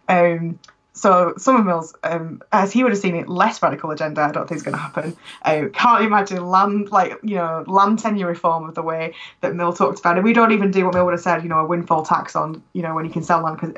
Um, 0.08 0.58
so 0.94 1.32
some 1.38 1.56
of 1.56 1.64
Mill's, 1.64 1.94
um, 2.02 2.42
as 2.52 2.70
he 2.70 2.82
would 2.82 2.92
have 2.92 3.00
seen 3.00 3.16
it, 3.16 3.28
less 3.28 3.62
radical 3.62 3.90
agenda. 3.90 4.20
I 4.20 4.30
don't 4.30 4.46
think 4.46 4.56
is 4.56 4.62
going 4.62 4.74
to 4.74 4.80
happen. 4.80 5.16
I 5.42 5.70
can't 5.72 6.04
imagine 6.04 6.46
land 6.46 6.90
like 6.90 7.18
you 7.22 7.36
know 7.36 7.64
land 7.66 7.98
tenure 7.98 8.26
reform 8.26 8.68
of 8.68 8.74
the 8.74 8.82
way 8.82 9.14
that 9.40 9.54
Mill 9.54 9.72
talked 9.72 10.00
about 10.00 10.18
it. 10.18 10.24
We 10.24 10.34
don't 10.34 10.52
even 10.52 10.70
do 10.70 10.84
what 10.84 10.94
Mill 10.94 11.06
would 11.06 11.14
have 11.14 11.20
said. 11.20 11.42
You 11.42 11.48
know, 11.48 11.60
a 11.60 11.66
windfall 11.66 12.04
tax 12.04 12.36
on 12.36 12.62
you 12.74 12.82
know 12.82 12.94
when 12.94 13.06
you 13.06 13.10
can 13.10 13.22
sell 13.22 13.42
land 13.42 13.58
because 13.58 13.74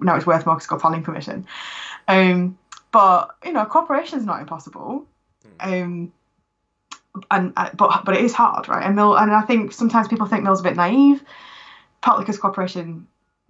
now 0.00 0.16
it's 0.16 0.26
worth 0.26 0.46
more 0.46 0.54
because 0.54 0.64
it's 0.64 0.70
got 0.70 0.80
planning 0.80 1.02
permission. 1.02 1.46
Um, 2.08 2.58
but 2.92 3.36
you 3.44 3.52
know, 3.52 3.66
cooperation 3.66 4.18
is 4.18 4.24
not 4.24 4.40
impossible. 4.40 5.06
Um, 5.60 6.12
and 7.30 7.52
uh, 7.56 7.70
but 7.74 8.04
but 8.04 8.16
it 8.16 8.24
is 8.24 8.32
hard, 8.32 8.68
right? 8.68 8.84
And 8.84 8.96
Mill 8.96 9.16
and 9.16 9.30
I 9.30 9.42
think 9.42 9.72
sometimes 9.72 10.08
people 10.08 10.26
think 10.26 10.44
Mill's 10.44 10.60
a 10.60 10.64
bit 10.64 10.76
naive, 10.76 11.22
partly 12.00 12.24
because 12.24 12.38
cooperation 12.38 13.06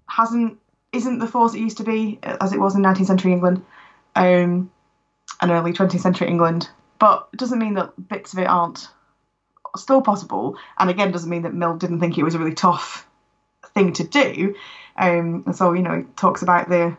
hasn't 0.07 0.59
isn't 0.95 1.19
the 1.19 1.27
force 1.27 1.55
it 1.55 1.61
used 1.61 1.79
to 1.79 1.85
be 1.85 2.19
as 2.23 2.53
it 2.53 2.61
was 2.61 2.75
in 2.75 2.83
19th 2.83 3.07
century 3.07 3.33
England, 3.33 3.65
um, 4.15 4.71
and 5.41 5.51
early 5.51 5.73
20th 5.73 6.01
century 6.01 6.29
England. 6.29 6.69
But 6.99 7.29
it 7.33 7.39
doesn't 7.39 7.59
mean 7.59 7.75
that 7.75 8.09
bits 8.09 8.33
of 8.33 8.39
it 8.39 8.49
aren't 8.49 8.89
still 9.77 10.03
possible. 10.03 10.57
And 10.79 10.91
again, 10.91 11.13
doesn't 11.13 11.31
mean 11.31 11.43
that 11.43 11.55
Mill 11.55 11.77
didn't 11.77 12.01
think 12.01 12.17
it 12.17 12.23
was 12.23 12.35
a 12.35 12.39
really 12.39 12.55
tough 12.55 13.07
thing 13.75 13.93
to 13.95 14.05
do. 14.05 14.55
Um, 14.97 15.43
and 15.47 15.57
so 15.57 15.73
you 15.73 15.83
know, 15.83 15.99
he 15.99 16.03
talks 16.17 16.43
about 16.43 16.69
the 16.69 16.97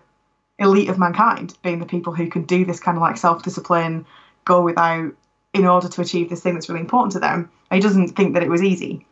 elite 0.60 0.90
of 0.90 1.00
mankind 1.00 1.58
being 1.64 1.80
the 1.80 1.86
people 1.86 2.14
who 2.14 2.30
can 2.30 2.44
do 2.44 2.66
this 2.66 2.80
kind 2.80 2.98
of 2.98 3.02
like 3.02 3.18
self 3.18 3.44
discipline, 3.44 4.06
go 4.44 4.62
without 4.62 5.14
in 5.54 5.66
order 5.66 5.88
to 5.88 6.02
achieve 6.02 6.30
this 6.30 6.42
thing 6.42 6.54
that's 6.54 6.68
really 6.68 6.82
important 6.82 7.14
to 7.14 7.20
them. 7.20 7.50
And 7.72 7.82
he 7.82 7.88
doesn't 7.88 8.10
think 8.10 8.34
that 8.34 8.44
it 8.44 8.50
was 8.50 8.62
easy. 8.62 9.06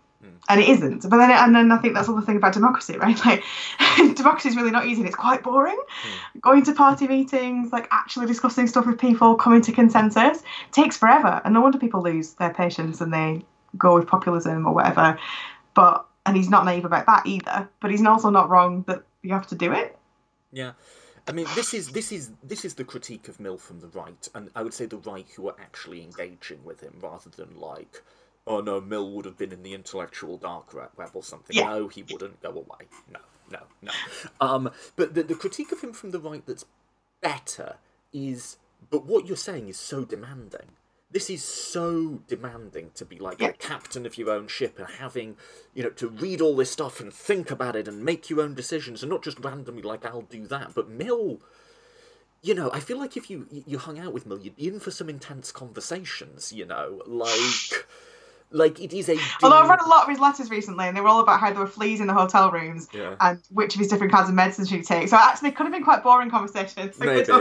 And 0.49 0.59
it 0.59 0.67
isn't. 0.67 1.09
But 1.09 1.17
then, 1.17 1.31
and 1.31 1.55
then 1.55 1.71
I 1.71 1.77
think 1.77 1.93
that's 1.93 2.09
all 2.09 2.15
the 2.15 2.21
thing 2.21 2.35
about 2.35 2.53
democracy, 2.53 2.97
right? 2.99 3.17
Like, 3.25 3.43
democracy 4.15 4.49
is 4.49 4.55
really 4.55 4.71
not 4.71 4.85
easy 4.85 5.01
and 5.01 5.07
it's 5.07 5.15
quite 5.15 5.43
boring. 5.43 5.79
Hmm. 5.87 6.39
Going 6.39 6.63
to 6.65 6.73
party 6.73 7.07
meetings, 7.07 7.71
like 7.71 7.87
actually 7.91 8.27
discussing 8.27 8.67
stuff 8.67 8.85
with 8.85 8.99
people, 8.99 9.35
coming 9.35 9.61
to 9.61 9.71
consensus 9.71 10.43
takes 10.71 10.97
forever. 10.97 11.41
And 11.45 11.53
no 11.53 11.61
wonder 11.61 11.77
people 11.77 12.01
lose 12.01 12.33
their 12.33 12.53
patience 12.53 12.99
and 12.99 13.13
they 13.13 13.45
go 13.77 13.95
with 13.95 14.07
populism 14.07 14.67
or 14.67 14.73
whatever. 14.73 15.17
But, 15.73 16.05
and 16.25 16.35
he's 16.35 16.49
not 16.49 16.65
naive 16.65 16.85
about 16.85 17.05
that 17.05 17.25
either. 17.25 17.69
But 17.79 17.91
he's 17.91 18.05
also 18.05 18.29
not 18.29 18.49
wrong 18.49 18.83
that 18.87 19.03
you 19.21 19.33
have 19.33 19.47
to 19.47 19.55
do 19.55 19.71
it. 19.71 19.97
Yeah. 20.51 20.73
I 21.27 21.31
mean, 21.31 21.47
this 21.55 21.73
is 21.73 21.89
this 21.89 22.11
is 22.11 22.31
this 22.43 22.65
is 22.65 22.73
the 22.75 22.83
critique 22.83 23.29
of 23.29 23.39
Mill 23.39 23.57
from 23.57 23.79
the 23.79 23.87
right, 23.87 24.27
and 24.35 24.49
I 24.55 24.61
would 24.61 24.73
say 24.73 24.85
the 24.85 24.97
right 24.97 25.25
who 25.35 25.47
are 25.47 25.55
actually 25.59 26.03
engaging 26.03 26.63
with 26.65 26.81
him, 26.81 26.99
rather 27.01 27.29
than 27.29 27.57
like, 27.57 28.03
oh 28.47 28.61
no, 28.61 28.81
Mill 28.81 29.11
would 29.11 29.25
have 29.25 29.37
been 29.37 29.51
in 29.51 29.63
the 29.63 29.73
intellectual 29.73 30.37
dark 30.37 30.73
web 30.73 31.11
or 31.13 31.23
something. 31.23 31.55
Yeah. 31.55 31.69
No, 31.69 31.87
he 31.87 32.03
wouldn't 32.03 32.41
go 32.41 32.49
away. 32.49 32.87
No, 33.11 33.19
no, 33.51 33.59
no. 33.81 33.91
Um, 34.41 34.71
but 34.95 35.13
the 35.13 35.23
the 35.23 35.35
critique 35.35 35.71
of 35.71 35.81
him 35.81 35.93
from 35.93 36.11
the 36.11 36.19
right 36.19 36.45
that's 36.45 36.65
better 37.21 37.75
is, 38.11 38.57
but 38.89 39.05
what 39.05 39.25
you're 39.27 39.37
saying 39.37 39.67
is 39.69 39.77
so 39.77 40.03
demanding. 40.05 40.71
This 41.09 41.29
is 41.29 41.43
so 41.43 42.21
demanding 42.27 42.89
to 42.95 43.05
be 43.05 43.19
like 43.19 43.39
Yeah. 43.39 43.49
a 43.49 43.53
captain 43.53 44.05
of 44.07 44.17
your 44.17 44.31
own 44.31 44.47
ship 44.47 44.79
and 44.79 44.87
having, 44.87 45.37
you 45.75 45.83
know, 45.83 45.91
to 45.91 46.07
read 46.09 46.41
all 46.41 46.55
this 46.55 46.71
stuff 46.71 46.99
and 46.99 47.13
think 47.13 47.51
about 47.51 47.75
it 47.75 47.87
and 47.87 48.03
make 48.03 48.31
your 48.31 48.41
own 48.41 48.55
decisions 48.55 49.03
and 49.03 49.11
not 49.11 49.23
just 49.23 49.39
randomly 49.39 49.83
like 49.83 50.05
I'll 50.05 50.23
do 50.23 50.47
that. 50.47 50.73
But 50.73 50.89
Mill, 50.89 51.39
you 52.41 52.55
know, 52.55 52.71
I 52.73 52.79
feel 52.79 52.97
like 52.97 53.15
if 53.15 53.29
you 53.29 53.47
you 53.51 53.77
hung 53.77 53.99
out 53.99 54.11
with 54.11 54.25
Mill, 54.25 54.39
you'd 54.39 54.55
be 54.55 54.67
in 54.67 54.79
for 54.79 54.89
some 54.91 55.07
intense 55.07 55.51
conversations. 55.51 56.51
You 56.51 56.65
know, 56.65 57.01
like 57.05 57.87
like 58.53 58.79
it 58.79 58.93
is 58.93 59.09
a. 59.09 59.17
Although 59.41 59.57
I've 59.57 59.69
read 59.69 59.81
a 59.81 59.87
lot 59.89 60.03
of 60.03 60.09
his 60.09 60.19
letters 60.19 60.49
recently, 60.49 60.85
and 60.87 60.95
they 60.95 61.01
were 61.01 61.09
all 61.09 61.19
about 61.21 61.39
how 61.39 61.49
there 61.51 61.59
were 61.59 61.67
fleas 61.67 61.99
in 61.99 62.07
the 62.07 62.13
hotel 62.13 62.51
rooms 62.51 62.87
Yeah. 62.93 63.15
and 63.19 63.39
which 63.49 63.75
of 63.75 63.79
his 63.79 63.89
different 63.89 64.13
kinds 64.13 64.29
of 64.29 64.35
medicines 64.35 64.69
should 64.69 64.77
he 64.79 64.83
take. 64.83 65.09
So 65.09 65.17
actually, 65.17 65.49
it 65.49 65.55
could 65.55 65.65
have 65.65 65.73
been 65.73 65.83
quite 65.83 66.03
boring 66.03 66.29
conversations. 66.29 66.97
Maybe. 66.99 67.31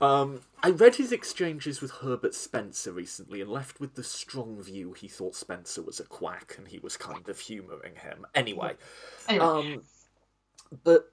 Um, 0.00 0.40
I 0.62 0.70
read 0.70 0.94
his 0.96 1.12
exchanges 1.12 1.82
with 1.82 1.90
Herbert 1.90 2.34
Spencer 2.34 2.90
recently 2.90 3.42
and 3.42 3.50
left 3.50 3.80
with 3.80 3.94
the 3.96 4.02
strong 4.02 4.62
view 4.62 4.94
he 4.94 5.08
thought 5.08 5.36
Spencer 5.36 5.82
was 5.82 6.00
a 6.00 6.04
quack 6.04 6.54
and 6.56 6.66
he 6.68 6.78
was 6.78 6.96
kind 6.96 7.28
of 7.28 7.38
humouring 7.38 7.96
him. 7.96 8.26
Anyway, 8.34 8.76
Anyway, 9.28 9.44
um, 9.44 9.82
but 10.84 11.12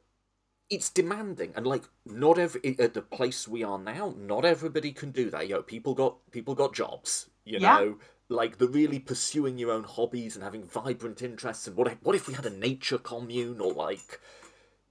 it's 0.69 0.89
demanding 0.89 1.51
and 1.55 1.67
like 1.67 1.83
not 2.05 2.37
every 2.37 2.77
at 2.79 2.93
the 2.93 3.01
place 3.01 3.45
we 3.47 3.61
are 3.63 3.77
now, 3.79 4.13
not 4.17 4.45
everybody 4.45 4.91
can 4.93 5.11
do 5.11 5.29
that. 5.31 5.47
You 5.49 5.55
know, 5.55 5.61
people 5.63 5.93
got 5.93 6.15
people 6.31 6.55
got 6.55 6.73
jobs. 6.73 7.29
You 7.43 7.59
Yeah. 7.59 7.77
know, 7.77 7.97
like 8.29 8.57
the 8.57 8.67
really 8.67 8.99
pursuing 8.99 9.57
your 9.57 9.71
own 9.71 9.83
hobbies 9.83 10.35
and 10.35 10.43
having 10.43 10.63
vibrant 10.63 11.21
interests. 11.21 11.67
And 11.67 11.75
what 11.75 11.87
if, 11.87 11.97
what 12.01 12.15
if 12.15 12.27
we 12.27 12.33
had 12.33 12.45
a 12.45 12.49
nature 12.49 12.97
commune 12.97 13.61
or 13.61 13.73
like 13.73 14.19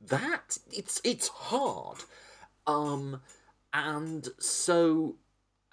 that? 0.06 0.58
It's 0.72 1.00
it's 1.04 1.28
hard. 1.28 1.98
Um, 2.66 3.20
and 3.72 4.28
so 4.38 5.16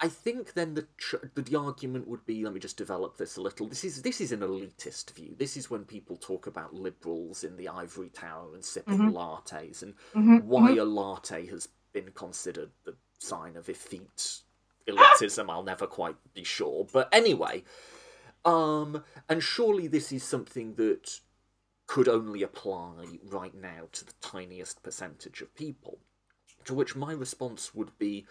I 0.00 0.08
think 0.08 0.52
then 0.52 0.74
the 0.74 0.86
tr- 0.98 1.16
the 1.34 1.56
argument 1.56 2.06
would 2.08 2.26
be 2.26 2.44
let 2.44 2.52
me 2.52 2.60
just 2.60 2.76
develop 2.76 3.16
this 3.16 3.36
a 3.36 3.40
little. 3.40 3.66
This 3.66 3.84
is 3.84 4.02
this 4.02 4.20
is 4.20 4.32
an 4.32 4.40
elitist 4.40 5.12
view. 5.12 5.34
This 5.38 5.56
is 5.56 5.70
when 5.70 5.84
people 5.84 6.16
talk 6.16 6.46
about 6.46 6.74
liberals 6.74 7.44
in 7.44 7.56
the 7.56 7.68
ivory 7.68 8.10
tower 8.10 8.54
and 8.54 8.64
sipping 8.64 8.98
mm-hmm. 8.98 9.16
lattes 9.16 9.82
and 9.82 9.94
mm-hmm. 10.14 10.46
why 10.46 10.72
mm-hmm. 10.72 10.80
a 10.80 10.84
latte 10.84 11.46
has 11.46 11.68
been 11.92 12.10
considered 12.14 12.70
the 12.84 12.94
sign 13.18 13.56
of 13.56 13.68
effete 13.68 14.40
elitism. 14.86 15.50
I'll 15.50 15.62
never 15.62 15.86
quite 15.86 16.16
be 16.34 16.44
sure, 16.44 16.86
but 16.92 17.08
anyway, 17.12 17.64
um, 18.44 19.04
and 19.28 19.42
surely 19.42 19.86
this 19.86 20.12
is 20.12 20.22
something 20.22 20.74
that 20.74 21.20
could 21.86 22.08
only 22.08 22.42
apply 22.42 23.18
right 23.22 23.54
now 23.54 23.88
to 23.92 24.04
the 24.04 24.14
tiniest 24.20 24.82
percentage 24.82 25.40
of 25.40 25.54
people. 25.54 25.98
To 26.64 26.74
which 26.74 26.96
my 26.96 27.12
response 27.12 27.74
would 27.74 27.98
be, 27.98 28.26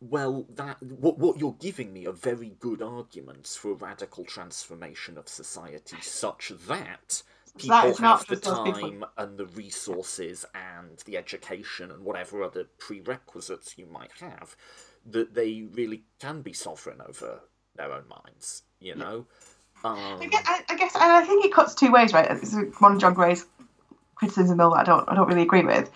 well, 0.00 0.46
that 0.54 0.82
what 0.82 1.18
what 1.18 1.38
you're 1.38 1.56
giving 1.58 1.92
me 1.92 2.06
are 2.06 2.12
very 2.12 2.50
good 2.60 2.82
arguments 2.82 3.56
for 3.56 3.70
a 3.72 3.74
radical 3.74 4.24
transformation 4.24 5.16
of 5.16 5.28
society, 5.28 5.96
such 6.02 6.52
that 6.66 7.22
people 7.56 7.94
that 7.94 7.98
have 7.98 8.26
the 8.26 8.36
those 8.36 8.58
people. 8.58 8.72
time 8.72 9.04
and 9.16 9.38
the 9.38 9.46
resources 9.46 10.44
and 10.54 10.98
the 11.06 11.16
education 11.16 11.90
and 11.90 12.04
whatever 12.04 12.42
other 12.42 12.64
prerequisites 12.78 13.76
you 13.78 13.86
might 13.86 14.12
have, 14.20 14.54
that 15.12 15.34
they 15.34 15.66
really 15.72 16.02
can 16.20 16.42
be 16.42 16.52
sovereign 16.52 17.00
over 17.06 17.40
their 17.76 17.92
own 17.92 18.04
minds. 18.08 18.62
You 18.80 18.94
know. 18.94 19.26
Um, 19.84 20.18
I 20.20 20.26
guess, 20.26 20.42
I, 20.46 20.60
I 20.70 20.76
guess, 20.76 20.94
and 20.96 21.04
I 21.04 21.24
think 21.24 21.44
it 21.44 21.52
cuts 21.52 21.74
two 21.74 21.92
ways, 21.92 22.12
right? 22.12 22.30
Is 22.42 22.56
one 22.80 22.94
of 22.94 23.00
John 23.00 23.14
Gray's 23.14 23.46
criticisms 24.16 24.50
of 24.50 24.56
Mill 24.56 24.70
that 24.70 24.80
I 24.80 24.84
don't, 24.84 25.08
I 25.08 25.14
don't 25.14 25.28
really 25.28 25.42
agree 25.42 25.62
with. 25.64 25.90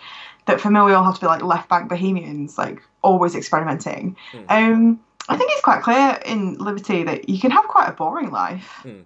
That 0.46 0.60
for 0.60 0.70
Mill, 0.70 0.84
we 0.86 0.92
all 0.92 1.04
have 1.04 1.14
to 1.16 1.20
be 1.20 1.26
like 1.26 1.42
left 1.42 1.68
bank 1.68 1.88
bohemians, 1.88 2.56
like 2.58 2.80
always 3.02 3.34
experimenting. 3.34 4.16
Um, 4.48 5.00
I 5.28 5.36
think 5.36 5.50
it's 5.52 5.62
quite 5.62 5.82
clear 5.82 6.18
in 6.26 6.54
Liberty 6.58 7.02
that 7.04 7.28
you 7.28 7.40
can 7.40 7.50
have 7.50 7.66
quite 7.68 7.88
a 7.88 7.92
boring 7.92 8.30
life, 8.30 8.80
Hmm. 8.82 9.00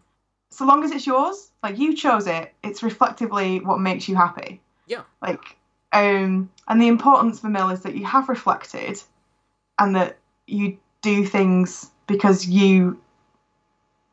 so 0.50 0.66
long 0.66 0.84
as 0.84 0.90
it's 0.90 1.06
yours. 1.06 1.50
Like 1.62 1.78
you 1.78 1.94
chose 1.96 2.26
it, 2.26 2.54
it's 2.62 2.82
reflectively 2.82 3.60
what 3.60 3.80
makes 3.80 4.08
you 4.08 4.14
happy. 4.16 4.60
yeah. 4.86 5.02
Like, 5.22 5.56
um, 5.92 6.50
and 6.68 6.80
the 6.82 6.88
importance 6.88 7.40
for 7.40 7.48
Mill 7.48 7.70
is 7.70 7.80
that 7.82 7.94
you 7.96 8.04
have 8.04 8.28
reflected, 8.28 9.02
and 9.78 9.94
that 9.96 10.18
you 10.46 10.78
do 11.02 11.24
things 11.24 11.90
because 12.06 12.46
you 12.46 12.98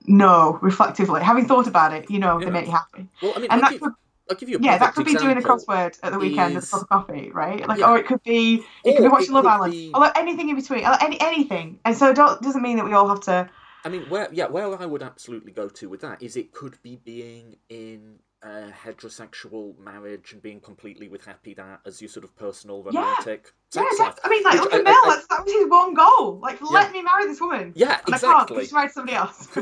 know 0.05 0.59
reflectively, 0.61 1.21
having 1.21 1.45
thought 1.45 1.67
about 1.67 1.93
it, 1.93 2.09
you 2.09 2.19
know 2.19 2.39
Yeah. 2.39 2.45
they 2.45 2.51
make 2.51 2.65
you 2.65 2.71
happy. 2.71 3.07
Well, 3.21 3.33
I 3.35 3.39
mean, 3.39 3.47
And 3.51 3.53
I'll 3.53 3.61
that 3.61 3.71
give, 3.71 3.81
could 3.81 3.93
I'll 4.29 4.37
give 4.37 4.49
you 4.49 4.59
yeah, 4.61 4.77
that 4.77 4.95
could 4.95 5.05
be 5.05 5.15
doing 5.15 5.37
a 5.37 5.41
crossword 5.41 5.97
at 6.03 6.11
the 6.11 6.19
weekend 6.19 6.57
is- 6.57 6.67
a 6.67 6.71
cup 6.71 6.81
of 6.83 6.89
coffee, 6.89 7.31
right? 7.31 7.65
Like, 7.67 7.79
Yeah. 7.79 7.91
or 7.91 7.97
it 7.97 8.05
could 8.07 8.23
be 8.23 8.63
it 8.83 8.95
could 8.97 9.03
be 9.03 9.09
watching 9.09 9.33
Love 9.33 9.45
Island, 9.45 9.71
be- 9.73 9.91
although 9.93 10.11
anything 10.15 10.49
in 10.49 10.55
between, 10.55 10.85
uh, 10.85 10.97
any 11.01 11.19
anything. 11.21 11.79
And 11.85 11.95
so 11.95 12.09
it 12.09 12.15
don't, 12.15 12.41
doesn't 12.41 12.61
mean 12.61 12.77
that 12.77 12.85
we 12.85 12.93
all 12.93 13.07
have 13.07 13.21
to. 13.21 13.49
I 13.85 13.89
mean, 13.89 14.03
where 14.09 14.29
yeah, 14.31 14.47
where 14.47 14.77
I 14.81 14.85
would 14.85 15.03
absolutely 15.03 15.51
go 15.51 15.67
to 15.69 15.89
with 15.89 16.01
that 16.01 16.21
is 16.23 16.35
it 16.37 16.53
could 16.53 16.81
be 16.81 16.95
being 17.03 17.57
in 17.69 18.19
uh, 18.43 18.69
heterosexual 18.85 19.77
marriage 19.79 20.33
and 20.33 20.41
being 20.41 20.59
completely 20.59 21.07
with 21.07 21.23
happy 21.25 21.53
that 21.53 21.79
as 21.85 22.01
your 22.01 22.09
sort 22.09 22.23
of 22.25 22.35
personal 22.35 22.83
romantic 22.83 23.53
Yeah, 23.73 23.83
yeah. 23.97 24.13
I 24.23 24.29
mean, 24.29 24.43
like, 24.43 24.53
Which 24.53 24.61
look 24.63 24.73
at 24.73 24.79
I- 24.81 24.83
Mel. 24.83 24.93
I- 24.93 25.21
that 25.29 25.45
was 25.45 25.53
his 25.53 25.69
one 25.69 25.93
goal. 25.93 26.39
Like, 26.39 26.61
let 26.61 26.91
me 26.91 27.01
marry 27.01 27.25
this 27.25 27.39
woman. 27.39 27.71
Yeah, 27.75 27.99
and 28.05 28.15
I 28.15 28.17
can't 28.19 28.49
exactly. 28.51 28.67
married 28.73 28.91
somebody 28.91 29.15
else. 29.15 29.47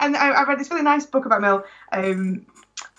and 0.00 0.16
I, 0.16 0.30
I 0.30 0.44
read 0.44 0.58
this 0.58 0.70
really 0.70 0.82
nice 0.82 1.06
book 1.06 1.26
about 1.26 1.40
Mill 1.40 1.64
um, 1.92 2.46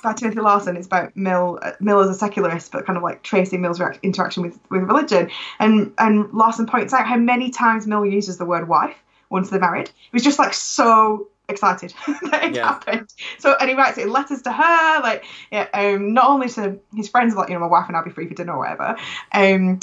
by 0.03 0.13
Timothy 0.13 0.39
Larsen. 0.39 0.77
It's 0.77 0.87
about 0.87 1.15
Mill, 1.15 1.59
uh, 1.61 1.71
Mill 1.79 1.99
as 1.99 2.09
a 2.09 2.13
secularist, 2.13 2.71
but 2.71 2.85
kind 2.85 2.97
of 2.97 3.03
like 3.03 3.23
tracing 3.23 3.61
Mill's 3.61 3.79
reac- 3.79 4.01
interaction 4.03 4.43
with, 4.43 4.59
with 4.69 4.83
religion. 4.83 5.29
And 5.59 5.93
and 5.97 6.31
Larson 6.33 6.65
points 6.67 6.93
out 6.93 7.07
how 7.07 7.17
many 7.17 7.49
times 7.49 7.87
Mill 7.87 8.05
uses 8.05 8.37
the 8.37 8.45
word 8.45 8.67
wife 8.67 8.95
once 9.29 9.49
they're 9.49 9.59
married. 9.59 9.87
It 9.87 10.13
was 10.13 10.23
just 10.23 10.39
like 10.39 10.53
so 10.53 11.27
excited 11.49 11.93
that 12.31 12.43
it 12.43 12.55
Yeah. 12.55 12.67
happened. 12.67 13.13
So 13.39 13.55
and 13.59 13.69
he 13.69 13.75
writes 13.75 13.97
it 13.97 14.03
in 14.03 14.11
letters 14.11 14.41
to 14.43 14.51
her, 14.51 15.01
like 15.01 15.25
yeah, 15.51 15.67
um, 15.73 16.13
not 16.13 16.29
only 16.29 16.49
to 16.49 16.79
his 16.95 17.09
friends, 17.09 17.35
like 17.35 17.49
you 17.49 17.55
know, 17.55 17.61
my 17.61 17.67
wife 17.67 17.87
and 17.87 17.97
I'll 17.97 18.03
be 18.03 18.11
free 18.11 18.27
for 18.27 18.33
dinner 18.33 18.53
or 18.53 18.59
whatever. 18.59 18.95
Um, 19.31 19.79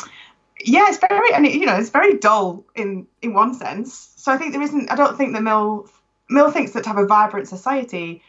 yeah, 0.65 0.87
it's 0.89 0.99
very 0.99 1.33
and 1.33 1.47
it, 1.47 1.55
you 1.55 1.67
know 1.67 1.77
it's 1.77 1.91
very 1.91 2.19
dull 2.19 2.65
in 2.75 3.07
in 3.23 3.35
one 3.35 3.55
sense. 3.55 4.13
So 4.17 4.33
I 4.33 4.37
think 4.37 4.53
there 4.53 4.63
isn't. 4.63 4.91
I 4.91 4.97
don't 4.97 5.17
think 5.17 5.35
that 5.35 5.43
Mill 5.43 5.89
Mill 6.29 6.51
thinks 6.51 6.73
that 6.73 6.85
to 6.85 6.89
have 6.89 6.99
a 6.99 7.07
vibrant 7.07 7.49
society, 7.49 8.23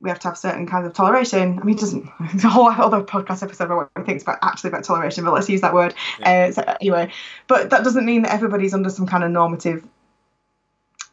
we 0.00 0.10
have 0.10 0.18
to 0.20 0.28
have 0.28 0.38
certain 0.38 0.66
kinds 0.66 0.86
of 0.86 0.92
toleration. 0.92 1.58
I 1.60 1.64
mean, 1.64 1.76
he 1.76 1.80
doesn't. 1.80 2.04
A 2.44 2.48
whole 2.48 2.68
other 2.68 3.02
podcast 3.02 3.42
episode 3.42 3.64
about 3.64 3.76
what 3.76 3.90
he 3.96 4.02
thinks 4.04 4.22
about 4.22 4.38
actually 4.42 4.68
about 4.68 4.84
toleration, 4.84 5.24
but 5.24 5.32
let's 5.32 5.48
use 5.48 5.60
that 5.62 5.74
word. 5.74 5.94
Uh, 6.22 6.52
so 6.52 6.62
anyway, 6.80 7.10
but 7.48 7.70
that 7.70 7.84
doesn't 7.84 8.04
mean 8.04 8.22
that 8.22 8.32
everybody's 8.32 8.74
under 8.74 8.90
some 8.90 9.06
kind 9.06 9.24
of 9.24 9.30
normative 9.30 9.86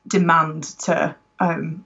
demand 0.07 0.63
to 0.63 1.15
um, 1.39 1.85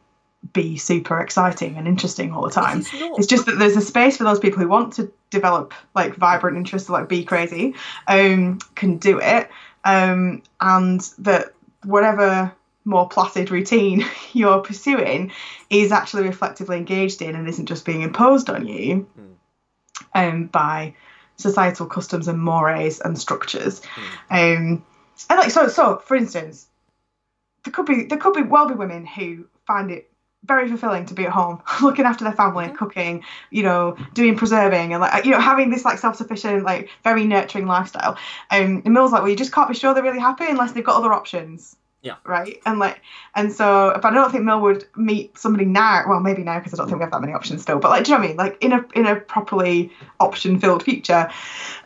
be 0.52 0.78
super 0.78 1.20
exciting 1.20 1.78
and 1.78 1.88
interesting 1.88 2.34
all 2.34 2.44
the 2.44 2.52
time. 2.52 2.84
Not. 3.00 3.18
It's 3.18 3.28
just 3.28 3.46
that 3.46 3.58
there's 3.58 3.78
a 3.78 3.82
space 3.82 4.18
for 4.18 4.26
those 4.26 4.40
people 4.40 4.62
who 4.62 4.68
want 4.68 4.94
to 4.94 5.12
develop 5.30 5.74
like 5.96 6.16
vibrant 6.16 6.58
interests, 6.58 6.90
like 6.90 7.08
be 7.08 7.24
crazy, 7.24 7.76
um, 8.08 8.60
can 8.76 8.98
do 8.98 9.20
it, 9.20 9.50
um, 9.86 10.44
and 10.60 11.02
that 11.20 11.54
whatever 11.84 12.54
more 12.86 13.08
placid 13.08 13.50
routine 13.52 14.06
you're 14.34 14.60
pursuing 14.60 15.32
is 15.70 15.92
actually 15.92 16.24
reflectively 16.24 16.78
engaged 16.78 17.22
in 17.22 17.36
and 17.36 17.48
isn't 17.48 17.68
just 17.68 17.86
being 17.86 18.02
imposed 18.02 18.50
on 18.50 18.68
you 18.68 19.08
um, 20.14 20.48
by 20.48 20.94
societal 21.38 21.86
customs 21.86 22.28
and 22.28 22.40
mores 22.40 23.00
and 23.00 23.18
structures. 23.18 23.82
Um, 24.30 24.86
and 25.30 25.40
like 25.40 25.52
so, 25.52 25.68
so 25.68 25.98
for 25.98 26.16
instance, 26.16 26.68
there 27.64 27.72
could 27.72 27.86
be 27.86 28.04
there 28.06 28.18
could 28.18 28.34
be 28.34 28.42
well 28.42 28.68
be 28.68 28.74
women 28.74 29.06
who 29.06 29.46
find 29.66 29.92
it 29.92 30.10
very 30.46 30.68
fulfilling 30.68 31.06
to 31.06 31.14
be 31.14 31.26
at 31.26 31.32
home 31.32 31.62
looking 31.82 32.06
after 32.06 32.24
their 32.24 32.34
family 32.34 32.70
cooking 32.70 33.24
you 33.50 33.64
know 33.64 33.96
doing 34.14 34.36
preserving 34.36 34.94
and 34.94 35.02
like 35.02 35.26
you 35.26 35.32
know 35.32 35.40
having 35.40 35.70
this 35.70 35.86
like 35.86 35.98
self-sufficient 35.98 36.64
like 36.64 36.90
very 37.04 37.26
nurturing 37.26 37.66
lifestyle. 37.66 38.18
Um 38.52 38.82
and 38.84 38.94
mill's 38.94 39.12
like 39.12 39.22
well 39.22 39.32
you 39.32 39.38
just 39.38 39.54
can't 39.54 39.70
be 39.70 39.76
sure 39.76 39.94
they're 39.94 40.04
really 40.04 40.20
happy 40.20 40.46
unless 40.48 40.74
they've 40.74 40.84
got 40.84 40.96
other 40.96 41.14
options. 41.14 41.76
Yeah. 42.02 42.16
right? 42.26 42.62
And 42.66 42.80
like 42.80 43.02
and 43.34 43.50
so 43.54 43.98
but 44.02 44.12
i 44.12 44.14
don't 44.14 44.30
think 44.30 44.44
mill 44.44 44.60
would 44.60 44.84
meet 44.98 45.38
somebody 45.38 45.64
now 45.64 46.04
well 46.06 46.20
maybe 46.20 46.44
now 46.44 46.60
because 46.60 46.74
i 46.74 46.78
don't 46.78 46.88
think 46.88 47.00
we 47.00 47.04
have 47.04 47.14
that 47.14 47.22
many 47.22 47.32
options 47.32 47.62
still 47.62 47.80
but 47.80 47.92
like 47.92 48.04
do 48.04 48.12
you 48.12 48.18
know 48.18 48.22
what 48.22 48.26
i 48.26 48.28
mean? 48.28 48.38
Like 48.38 48.58
in 48.62 48.74
a 48.74 48.86
in 48.94 49.06
a 49.08 49.16
properly 49.16 49.90
option 50.20 50.60
filled 50.60 50.84
future 50.84 51.30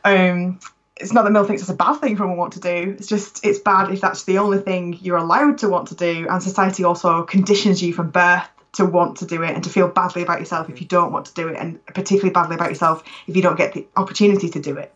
um 0.04 0.60
it's 1.00 1.14
not 1.14 1.24
that 1.24 1.32
Mill 1.32 1.46
thinks 1.46 1.62
it's 1.62 1.72
a 1.72 1.76
bad 1.76 2.00
thing 2.00 2.16
for 2.16 2.24
women 2.24 2.38
want 2.38 2.54
to 2.54 2.60
do. 2.60 2.96
It's 2.98 3.08
just 3.08 3.46
it's 3.46 3.60
bad 3.60 3.92
if 3.92 4.02
that's 4.02 4.24
the 4.24 4.40
only 4.40 4.60
thing 4.60 4.98
you're 5.02 5.18
allowed 5.18 5.60
to 5.60 5.70
want 5.70 5.90
to 5.90 5.96
do, 5.96 6.28
and 6.30 6.42
society 6.42 6.84
also 6.84 7.24
conditions 7.24 7.82
you 7.82 7.94
from 7.94 8.10
birth 8.10 8.48
to 8.74 8.86
want 8.86 9.18
to 9.18 9.26
do 9.26 9.44
it 9.44 9.56
and 9.56 9.64
to 9.64 9.70
feel 9.70 9.88
badly 9.88 10.22
about 10.22 10.40
yourself 10.40 10.70
if 10.70 10.82
you 10.82 10.88
don't 10.88 11.12
want 11.12 11.28
to 11.28 11.34
do 11.34 11.48
it, 11.48 11.58
and 11.58 11.84
particularly 11.88 12.32
badly 12.32 12.56
about 12.56 12.70
yourself 12.70 13.04
if 13.28 13.36
you 13.36 13.42
don't 13.42 13.58
get 13.58 13.74
the 13.74 13.88
opportunity 13.96 14.50
to 14.50 14.60
do 14.60 14.78
it. 14.78 14.94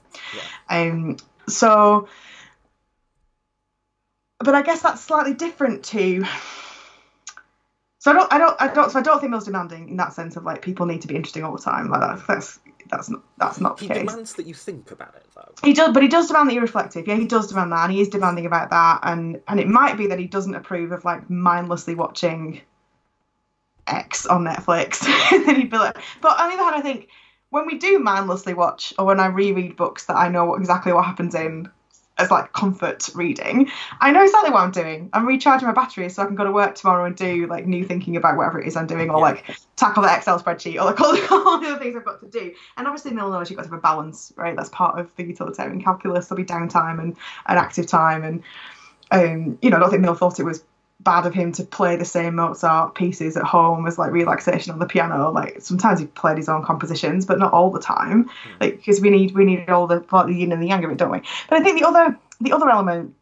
Um. 0.69 1.17
So, 1.47 2.07
but 4.39 4.55
I 4.55 4.61
guess 4.61 4.81
that's 4.81 5.01
slightly 5.01 5.33
different 5.33 5.83
to. 5.85 6.25
So 7.99 8.09
I 8.09 8.13
don't, 8.15 8.33
I 8.33 8.37
don't, 8.39 8.55
I 8.59 8.67
don't, 8.67 8.91
so 8.91 8.97
I 8.97 9.03
don't 9.03 9.19
think 9.19 9.29
Mill's 9.29 9.45
demanding 9.45 9.89
in 9.89 9.97
that 9.97 10.13
sense 10.13 10.35
of 10.35 10.43
like 10.43 10.63
people 10.63 10.87
need 10.87 11.01
to 11.01 11.07
be 11.07 11.15
interesting 11.15 11.43
all 11.43 11.55
the 11.55 11.61
time. 11.61 11.89
Like 11.89 12.01
that's 12.01 12.25
that's 12.25 12.59
that's 12.89 13.09
not 13.09 13.23
that's 13.37 13.59
not 13.59 13.77
the 13.77 13.83
He 13.85 13.87
case. 13.89 13.97
demands 13.99 14.33
that 14.33 14.45
you 14.45 14.53
think 14.53 14.91
about 14.91 15.15
it, 15.15 15.25
though. 15.35 15.53
He 15.63 15.73
does, 15.73 15.93
but 15.93 16.03
he 16.03 16.09
does 16.09 16.27
demand 16.27 16.49
that 16.49 16.53
you're 16.53 16.61
reflective. 16.63 17.07
Yeah, 17.07 17.15
he 17.15 17.25
does 17.25 17.47
demand 17.47 17.71
that, 17.71 17.83
and 17.85 17.93
he 17.93 18.01
is 18.01 18.09
demanding 18.09 18.45
about 18.45 18.69
that. 18.69 18.99
And 19.03 19.41
and 19.47 19.59
it 19.59 19.67
might 19.67 19.97
be 19.97 20.07
that 20.07 20.19
he 20.19 20.27
doesn't 20.27 20.55
approve 20.55 20.91
of 20.91 21.05
like 21.05 21.29
mindlessly 21.29 21.95
watching 21.95 22.61
X 23.87 24.25
on 24.25 24.43
Netflix. 24.43 24.99
then 25.45 25.55
he'd 25.55 25.71
be 25.71 25.77
like, 25.77 25.97
but 26.21 26.39
on 26.39 26.49
the 26.49 26.55
other 26.55 26.63
hand, 26.63 26.75
I 26.75 26.81
think 26.81 27.09
when 27.49 27.65
we 27.67 27.77
do 27.77 27.99
mindlessly 27.99 28.53
watch, 28.53 28.93
or 28.97 29.05
when 29.05 29.19
I 29.19 29.27
reread 29.27 29.75
books 29.75 30.05
that 30.05 30.15
I 30.15 30.29
know 30.29 30.55
exactly 30.55 30.93
what 30.93 31.05
happens 31.05 31.35
in, 31.35 31.69
as 32.17 32.29
like 32.29 32.53
comfort 32.53 33.09
reading, 33.15 33.69
I 33.99 34.11
know 34.11 34.23
exactly 34.23 34.51
what 34.51 34.61
I'm 34.61 34.71
doing. 34.71 35.09
I'm 35.13 35.25
recharging 35.25 35.67
my 35.67 35.73
batteries 35.73 36.15
so 36.15 36.23
I 36.23 36.25
can 36.25 36.35
go 36.35 36.43
to 36.43 36.51
work 36.51 36.75
tomorrow 36.75 37.05
and 37.05 37.15
do 37.15 37.47
like 37.47 37.65
new 37.65 37.85
thinking 37.85 38.15
about 38.15 38.37
whatever 38.37 38.59
it 38.59 38.67
is 38.67 38.75
I'm 38.75 38.85
doing, 38.87 39.09
or 39.09 39.17
Yeah. 39.17 39.23
like 39.23 39.57
tackle 39.75 40.03
the 40.03 40.15
Excel 40.15 40.39
spreadsheet, 40.39 40.75
or 40.79 40.85
like 40.85 40.99
all, 41.01 41.17
all 41.47 41.59
the 41.59 41.69
other 41.69 41.79
things 41.79 41.95
I've 41.95 42.05
got 42.05 42.19
to 42.21 42.27
do. 42.27 42.53
And 42.77 42.85
obviously, 42.87 43.11
Mill 43.11 43.31
knows 43.31 43.49
you've 43.49 43.57
got 43.57 43.63
to 43.63 43.69
have 43.69 43.79
a 43.79 43.81
balance, 43.81 44.31
right? 44.35 44.55
That's 44.55 44.69
part 44.69 44.99
of 44.99 45.15
the 45.15 45.23
utilitarian 45.23 45.81
calculus. 45.81 46.27
There'll 46.27 46.43
be 46.43 46.47
downtime 46.47 46.99
and, 46.99 47.15
and 47.47 47.57
active 47.59 47.87
time, 47.87 48.23
and 48.23 48.43
um, 49.11 49.57
you 49.61 49.69
know, 49.69 49.77
I 49.77 49.79
don't 49.79 49.89
think 49.89 50.01
Mill 50.01 50.15
thought 50.15 50.39
it 50.39 50.43
was 50.43 50.63
bad 51.03 51.25
of 51.25 51.33
him 51.33 51.51
to 51.53 51.63
play 51.63 51.95
the 51.95 52.05
same 52.05 52.35
Mozart 52.35 52.95
pieces 52.95 53.35
at 53.37 53.43
home 53.43 53.87
as 53.87 53.97
like 53.97 54.11
relaxation 54.11 54.71
on 54.71 54.79
the 54.79 54.85
piano. 54.85 55.31
Like 55.31 55.61
sometimes 55.61 55.99
he 55.99 56.05
played 56.05 56.37
his 56.37 56.49
own 56.49 56.63
compositions, 56.63 57.25
but 57.25 57.39
not 57.39 57.53
all 57.53 57.71
the 57.71 57.79
time. 57.79 58.23
Hmm. 58.23 58.49
Like 58.59 58.77
because 58.77 59.01
we 59.01 59.09
need 59.09 59.33
we 59.33 59.45
need 59.45 59.69
all 59.69 59.87
the 59.87 60.05
like 60.11 60.27
the 60.27 60.33
yin 60.33 60.51
and 60.51 60.61
the 60.61 60.67
yang 60.67 60.83
of 60.83 60.91
it, 60.91 60.97
don't 60.97 61.11
we? 61.11 61.21
But 61.49 61.59
I 61.59 61.63
think 61.63 61.79
the 61.79 61.87
other 61.87 62.17
the 62.39 62.51
other 62.53 62.69
element, 62.69 63.13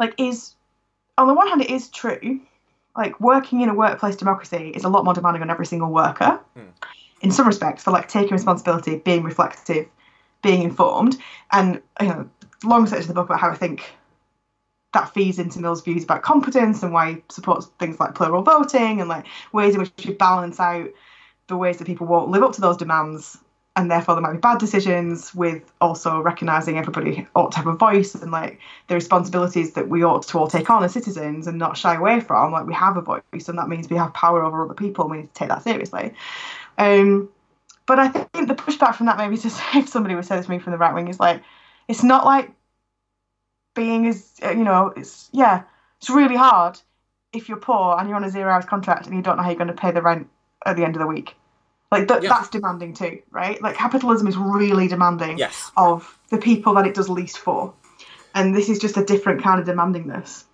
like, 0.00 0.14
is 0.18 0.54
on 1.16 1.28
the 1.28 1.34
one 1.34 1.48
hand 1.48 1.62
it 1.62 1.70
is 1.70 1.88
true. 1.88 2.40
Like 2.96 3.18
working 3.20 3.60
in 3.60 3.68
a 3.68 3.74
workplace 3.74 4.16
democracy 4.16 4.72
is 4.74 4.84
a 4.84 4.88
lot 4.88 5.04
more 5.04 5.14
demanding 5.14 5.42
on 5.42 5.50
every 5.50 5.66
single 5.66 5.90
worker. 5.90 6.38
Hmm. 6.54 6.68
In 7.20 7.30
some 7.30 7.46
respects, 7.46 7.82
for 7.82 7.90
like 7.90 8.08
taking 8.08 8.32
responsibility, 8.32 8.96
being 8.96 9.22
reflective, 9.22 9.86
being 10.42 10.62
informed, 10.62 11.16
and 11.52 11.80
you 12.00 12.08
know, 12.08 12.28
long 12.64 12.86
section 12.86 13.04
of 13.04 13.08
the 13.08 13.14
book 13.14 13.26
about 13.26 13.40
how 13.40 13.50
I 13.50 13.54
think 13.54 13.94
that 14.94 15.12
feeds 15.12 15.38
into 15.38 15.60
Mill's 15.60 15.82
views 15.82 16.04
about 16.04 16.22
competence 16.22 16.82
and 16.82 16.92
why 16.92 17.14
he 17.14 17.22
supports 17.28 17.66
things 17.78 18.00
like 18.00 18.14
plural 18.14 18.42
voting 18.42 19.00
and 19.00 19.08
like 19.08 19.26
ways 19.52 19.74
in 19.74 19.80
which 19.80 19.92
we 20.06 20.14
balance 20.14 20.58
out 20.58 20.88
the 21.46 21.56
ways 21.56 21.78
that 21.78 21.86
people 21.86 22.06
won't 22.06 22.30
live 22.30 22.42
up 22.42 22.52
to 22.52 22.60
those 22.60 22.76
demands 22.76 23.38
and 23.76 23.90
therefore 23.90 24.14
there 24.14 24.22
might 24.22 24.32
be 24.32 24.38
bad 24.38 24.58
decisions 24.58 25.34
with 25.34 25.72
also 25.80 26.20
recognizing 26.20 26.78
everybody 26.78 27.26
ought 27.34 27.52
to 27.52 27.58
have 27.58 27.66
a 27.66 27.74
voice 27.74 28.14
and 28.14 28.30
like 28.30 28.60
the 28.86 28.94
responsibilities 28.94 29.74
that 29.74 29.88
we 29.88 30.04
ought 30.04 30.22
to 30.22 30.38
all 30.38 30.48
take 30.48 30.70
on 30.70 30.82
as 30.84 30.92
citizens 30.92 31.46
and 31.46 31.58
not 31.58 31.76
shy 31.76 31.94
away 31.94 32.20
from. 32.20 32.52
Like 32.52 32.66
we 32.66 32.74
have 32.74 32.96
a 32.96 33.02
voice 33.02 33.48
and 33.48 33.58
that 33.58 33.68
means 33.68 33.90
we 33.90 33.96
have 33.96 34.14
power 34.14 34.42
over 34.44 34.64
other 34.64 34.74
people 34.74 35.04
and 35.04 35.10
we 35.10 35.16
need 35.18 35.26
to 35.26 35.34
take 35.34 35.48
that 35.48 35.64
seriously. 35.64 36.14
Um 36.78 37.28
but 37.86 37.98
i 37.98 38.08
think 38.08 38.48
the 38.48 38.54
pushback 38.54 38.94
from 38.94 39.06
that 39.06 39.18
maybe 39.18 39.36
to 39.36 39.50
say 39.50 39.62
if 39.74 39.88
somebody 39.88 40.14
would 40.14 40.24
say 40.24 40.36
this 40.36 40.46
to 40.46 40.50
me 40.50 40.58
from 40.58 40.72
the 40.72 40.78
right 40.78 40.94
wing 40.94 41.08
is 41.08 41.20
like 41.20 41.42
it's 41.88 42.02
not 42.02 42.24
like 42.24 42.50
being 43.74 44.06
as 44.06 44.32
uh, 44.44 44.50
you 44.50 44.64
know 44.64 44.92
it's 44.96 45.28
yeah 45.32 45.62
it's 46.00 46.10
really 46.10 46.36
hard 46.36 46.78
if 47.32 47.48
you're 47.48 47.58
poor 47.58 47.96
and 47.98 48.08
you're 48.08 48.16
on 48.16 48.24
a 48.24 48.30
zero 48.30 48.50
hours 48.50 48.64
contract 48.64 49.06
and 49.06 49.14
you 49.14 49.22
don't 49.22 49.36
know 49.36 49.42
how 49.42 49.50
you're 49.50 49.58
going 49.58 49.68
to 49.68 49.74
pay 49.74 49.90
the 49.90 50.02
rent 50.02 50.28
at 50.66 50.76
the 50.76 50.84
end 50.84 50.94
of 50.96 51.00
the 51.00 51.06
week 51.06 51.34
like 51.90 52.08
th- 52.08 52.22
that's 52.22 52.48
demanding 52.48 52.94
too 52.94 53.20
right 53.30 53.60
like 53.62 53.76
capitalism 53.76 54.26
is 54.26 54.36
really 54.36 54.88
demanding 54.88 55.38
Yes. 55.38 55.70
of 55.76 56.18
the 56.30 56.38
people 56.38 56.74
that 56.74 56.86
it 56.86 56.94
does 56.94 57.08
least 57.08 57.38
for 57.38 57.74
and 58.34 58.54
this 58.54 58.68
is 58.68 58.78
just 58.78 58.96
a 58.96 59.04
different 59.04 59.42
kind 59.42 59.60
of 59.60 59.66
demandingness 59.66 60.44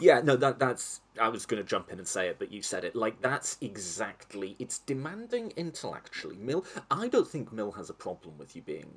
Yeah, 0.00 0.20
no, 0.20 0.34
that 0.36 0.58
that's. 0.58 1.00
I 1.20 1.28
was 1.28 1.46
going 1.46 1.62
to 1.62 1.68
jump 1.68 1.92
in 1.92 1.98
and 1.98 2.08
say 2.08 2.26
it, 2.26 2.36
but 2.40 2.50
you 2.50 2.62
said 2.62 2.82
it. 2.84 2.96
Like 2.96 3.20
that's 3.22 3.56
exactly. 3.60 4.56
It's 4.58 4.80
demanding 4.80 5.52
intellectually. 5.56 6.36
Mill. 6.36 6.64
I 6.90 7.06
don't 7.06 7.28
think 7.28 7.52
Mill 7.52 7.70
has 7.72 7.90
a 7.90 7.94
problem 7.94 8.36
with 8.36 8.56
you 8.56 8.62
being, 8.62 8.90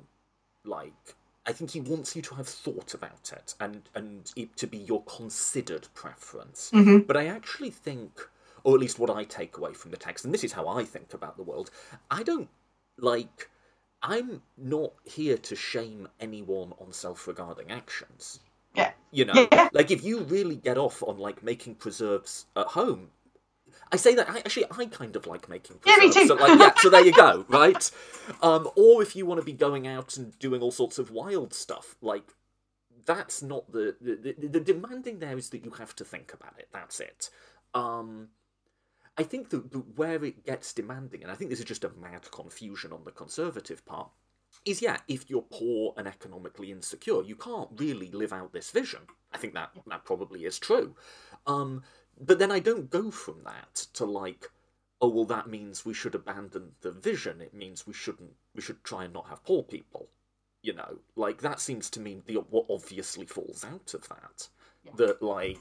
like. 0.64 1.14
I 1.48 1.52
think 1.52 1.70
he 1.70 1.80
wants 1.80 2.14
you 2.14 2.22
to 2.22 2.34
have 2.34 2.46
thought 2.46 2.94
about 2.94 3.32
it 3.32 3.54
and 3.58 3.82
and 3.94 4.30
it 4.36 4.56
to 4.58 4.66
be 4.66 4.78
your 4.78 5.02
considered 5.04 5.88
preference. 5.94 6.70
Mm-hmm. 6.72 6.98
But 7.08 7.16
I 7.16 7.26
actually 7.26 7.70
think, 7.70 8.20
or 8.64 8.74
at 8.74 8.80
least 8.80 8.98
what 8.98 9.10
I 9.10 9.24
take 9.24 9.56
away 9.56 9.72
from 9.72 9.90
the 9.90 9.96
text, 9.96 10.24
and 10.24 10.34
this 10.34 10.44
is 10.44 10.52
how 10.52 10.68
I 10.68 10.84
think 10.84 11.14
about 11.14 11.36
the 11.36 11.42
world. 11.42 11.70
I 12.10 12.22
don't 12.22 12.50
like. 12.98 13.50
I'm 14.02 14.42
not 14.56 14.92
here 15.04 15.38
to 15.38 15.56
shame 15.56 16.06
anyone 16.20 16.72
on 16.78 16.92
self-regarding 16.92 17.72
actions 17.72 18.38
yeah 18.74 18.92
you 19.10 19.24
know 19.24 19.48
Yeah. 19.50 19.68
like 19.72 19.90
if 19.90 20.04
you 20.04 20.20
really 20.20 20.56
get 20.56 20.78
off 20.78 21.02
on 21.02 21.18
like 21.18 21.42
making 21.42 21.74
preserves 21.76 22.46
at 22.56 22.66
home 22.66 23.10
i 23.92 23.96
say 23.96 24.14
that 24.14 24.28
I, 24.30 24.38
actually 24.38 24.66
i 24.70 24.84
kind 24.86 25.16
of 25.16 25.26
like 25.26 25.48
making 25.48 25.76
Yeah, 25.86 25.96
me 25.96 26.12
too. 26.12 26.26
so, 26.26 26.34
like, 26.34 26.58
yeah 26.58 26.72
so 26.76 26.90
there 26.90 27.04
you 27.04 27.12
go 27.12 27.44
right 27.48 27.90
um 28.42 28.68
or 28.76 29.02
if 29.02 29.16
you 29.16 29.26
want 29.26 29.40
to 29.40 29.44
be 29.44 29.52
going 29.52 29.86
out 29.86 30.16
and 30.16 30.38
doing 30.38 30.62
all 30.62 30.70
sorts 30.72 30.98
of 30.98 31.10
wild 31.10 31.54
stuff 31.54 31.96
like 32.00 32.34
that's 33.04 33.42
not 33.42 33.70
the 33.72 33.96
the, 34.00 34.34
the 34.38 34.48
the 34.48 34.60
demanding 34.60 35.18
there 35.18 35.38
is 35.38 35.50
that 35.50 35.64
you 35.64 35.70
have 35.72 35.94
to 35.96 36.04
think 36.04 36.32
about 36.34 36.54
it 36.58 36.68
that's 36.72 37.00
it 37.00 37.30
um 37.74 38.28
I 39.18 39.24
think 39.24 39.50
that 39.50 39.72
the, 39.72 39.78
where 39.78 40.24
it 40.24 40.44
gets 40.44 40.72
demanding, 40.72 41.22
and 41.22 41.32
I 41.32 41.34
think 41.34 41.50
this 41.50 41.58
is 41.58 41.64
just 41.64 41.82
a 41.84 41.90
mad 42.00 42.30
confusion 42.30 42.92
on 42.92 43.02
the 43.04 43.10
conservative 43.10 43.84
part, 43.84 44.10
is 44.64 44.80
yeah, 44.80 44.98
if 45.08 45.28
you're 45.28 45.42
poor 45.42 45.92
and 45.96 46.06
economically 46.06 46.70
insecure, 46.70 47.22
you 47.24 47.34
can't 47.34 47.68
really 47.76 48.10
live 48.12 48.32
out 48.32 48.52
this 48.52 48.70
vision. 48.70 49.00
I 49.32 49.38
think 49.38 49.54
that 49.54 49.70
that 49.88 50.04
probably 50.04 50.44
is 50.44 50.58
true. 50.58 50.94
Um, 51.46 51.82
but 52.20 52.38
then 52.38 52.50
I 52.50 52.58
don't 52.58 52.90
go 52.90 53.10
from 53.10 53.42
that 53.44 53.86
to 53.94 54.04
like, 54.04 54.50
oh 55.00 55.08
well, 55.08 55.24
that 55.26 55.48
means 55.48 55.84
we 55.84 55.94
should 55.94 56.14
abandon 56.14 56.72
the 56.80 56.90
vision. 56.90 57.40
It 57.40 57.54
means 57.54 57.86
we 57.86 57.92
shouldn't. 57.92 58.32
We 58.54 58.62
should 58.62 58.82
try 58.84 59.04
and 59.04 59.14
not 59.14 59.28
have 59.28 59.44
poor 59.44 59.62
people. 59.62 60.08
You 60.62 60.74
know, 60.74 60.98
like 61.16 61.40
that 61.42 61.60
seems 61.60 61.88
to 61.90 62.00
me 62.00 62.22
the 62.26 62.36
what 62.36 62.66
obviously 62.68 63.26
falls 63.26 63.64
out 63.64 63.94
of 63.94 64.08
that. 64.08 64.48
Yeah. 64.84 64.92
That 64.96 65.22
like, 65.22 65.58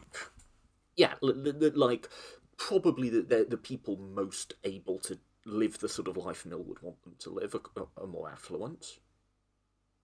yeah, 0.96 1.14
like 1.22 2.10
probably 2.58 3.10
that 3.10 3.30
the, 3.30 3.46
the 3.48 3.58
people 3.58 3.98
most 3.98 4.56
able 4.64 4.98
to 5.00 5.20
live 5.46 5.80
the 5.80 5.90
sort 5.90 6.08
of 6.08 6.18
life 6.18 6.46
Mill 6.46 6.64
would 6.64 6.82
want 6.82 7.02
them 7.04 7.16
to 7.20 7.30
live, 7.30 7.56
are, 7.56 7.88
are 7.98 8.08
more 8.08 8.30
affluent. 8.30 9.00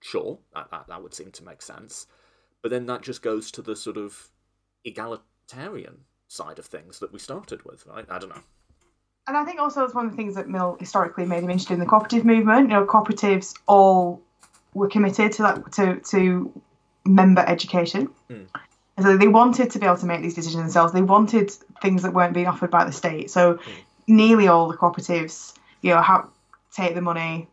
Sure, 0.00 0.38
that, 0.54 0.70
that 0.70 0.86
that 0.88 1.02
would 1.02 1.14
seem 1.14 1.30
to 1.32 1.44
make 1.44 1.62
sense, 1.62 2.06
but 2.62 2.70
then 2.70 2.86
that 2.86 3.02
just 3.02 3.22
goes 3.22 3.50
to 3.50 3.62
the 3.62 3.74
sort 3.74 3.96
of 3.96 4.30
egalitarian 4.84 6.00
side 6.34 6.58
of 6.58 6.66
things 6.66 6.98
that 6.98 7.12
we 7.12 7.18
started 7.18 7.64
with, 7.64 7.86
right? 7.86 8.04
I 8.10 8.18
don't 8.18 8.30
know. 8.30 8.42
And 9.26 9.36
I 9.36 9.44
think 9.44 9.58
also 9.58 9.84
it's 9.84 9.94
one 9.94 10.06
of 10.06 10.10
the 10.10 10.16
things 10.16 10.34
that 10.34 10.48
Mill 10.48 10.76
historically 10.78 11.24
made 11.24 11.42
him 11.42 11.50
interested 11.50 11.74
in 11.74 11.80
the 11.80 11.86
cooperative 11.86 12.24
movement. 12.26 12.68
You 12.68 12.74
know, 12.74 12.84
cooperatives 12.84 13.54
all 13.66 14.20
were 14.74 14.88
committed 14.88 15.32
to 15.32 15.42
that 15.42 15.72
to 15.72 16.00
to 16.10 16.62
member 17.06 17.42
education. 17.46 18.10
Mm. 18.28 18.46
So 19.00 19.16
they 19.16 19.28
wanted 19.28 19.70
to 19.70 19.78
be 19.78 19.86
able 19.86 19.96
to 19.96 20.06
make 20.06 20.22
these 20.22 20.34
decisions 20.34 20.62
themselves. 20.62 20.92
They 20.92 21.02
wanted 21.02 21.50
things 21.82 22.02
that 22.02 22.12
weren't 22.12 22.34
being 22.34 22.46
offered 22.46 22.70
by 22.70 22.84
the 22.84 22.92
state. 22.92 23.30
So 23.30 23.54
mm. 23.54 23.60
nearly 24.06 24.46
all 24.46 24.68
the 24.68 24.76
cooperatives, 24.76 25.54
you 25.82 25.92
know, 25.92 26.00
have, 26.00 26.28
take 26.72 26.94
the 26.94 27.00
money 27.00 27.48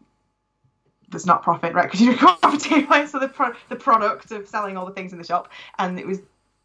that's 1.09 1.25
not 1.25 1.43
profit, 1.43 1.73
right? 1.73 1.83
Because 1.83 2.01
you're 2.01 2.13
a 2.13 2.17
cooperative, 2.17 2.89
right? 2.89 3.07
So 3.09 3.19
the 3.19 3.27
pro- 3.27 3.53
the 3.69 3.75
product 3.75 4.31
of 4.31 4.47
selling 4.47 4.77
all 4.77 4.85
the 4.85 4.93
things 4.93 5.11
in 5.11 5.17
the 5.17 5.25
shop, 5.25 5.51
and 5.79 5.99
it 5.99 6.07
was 6.07 6.19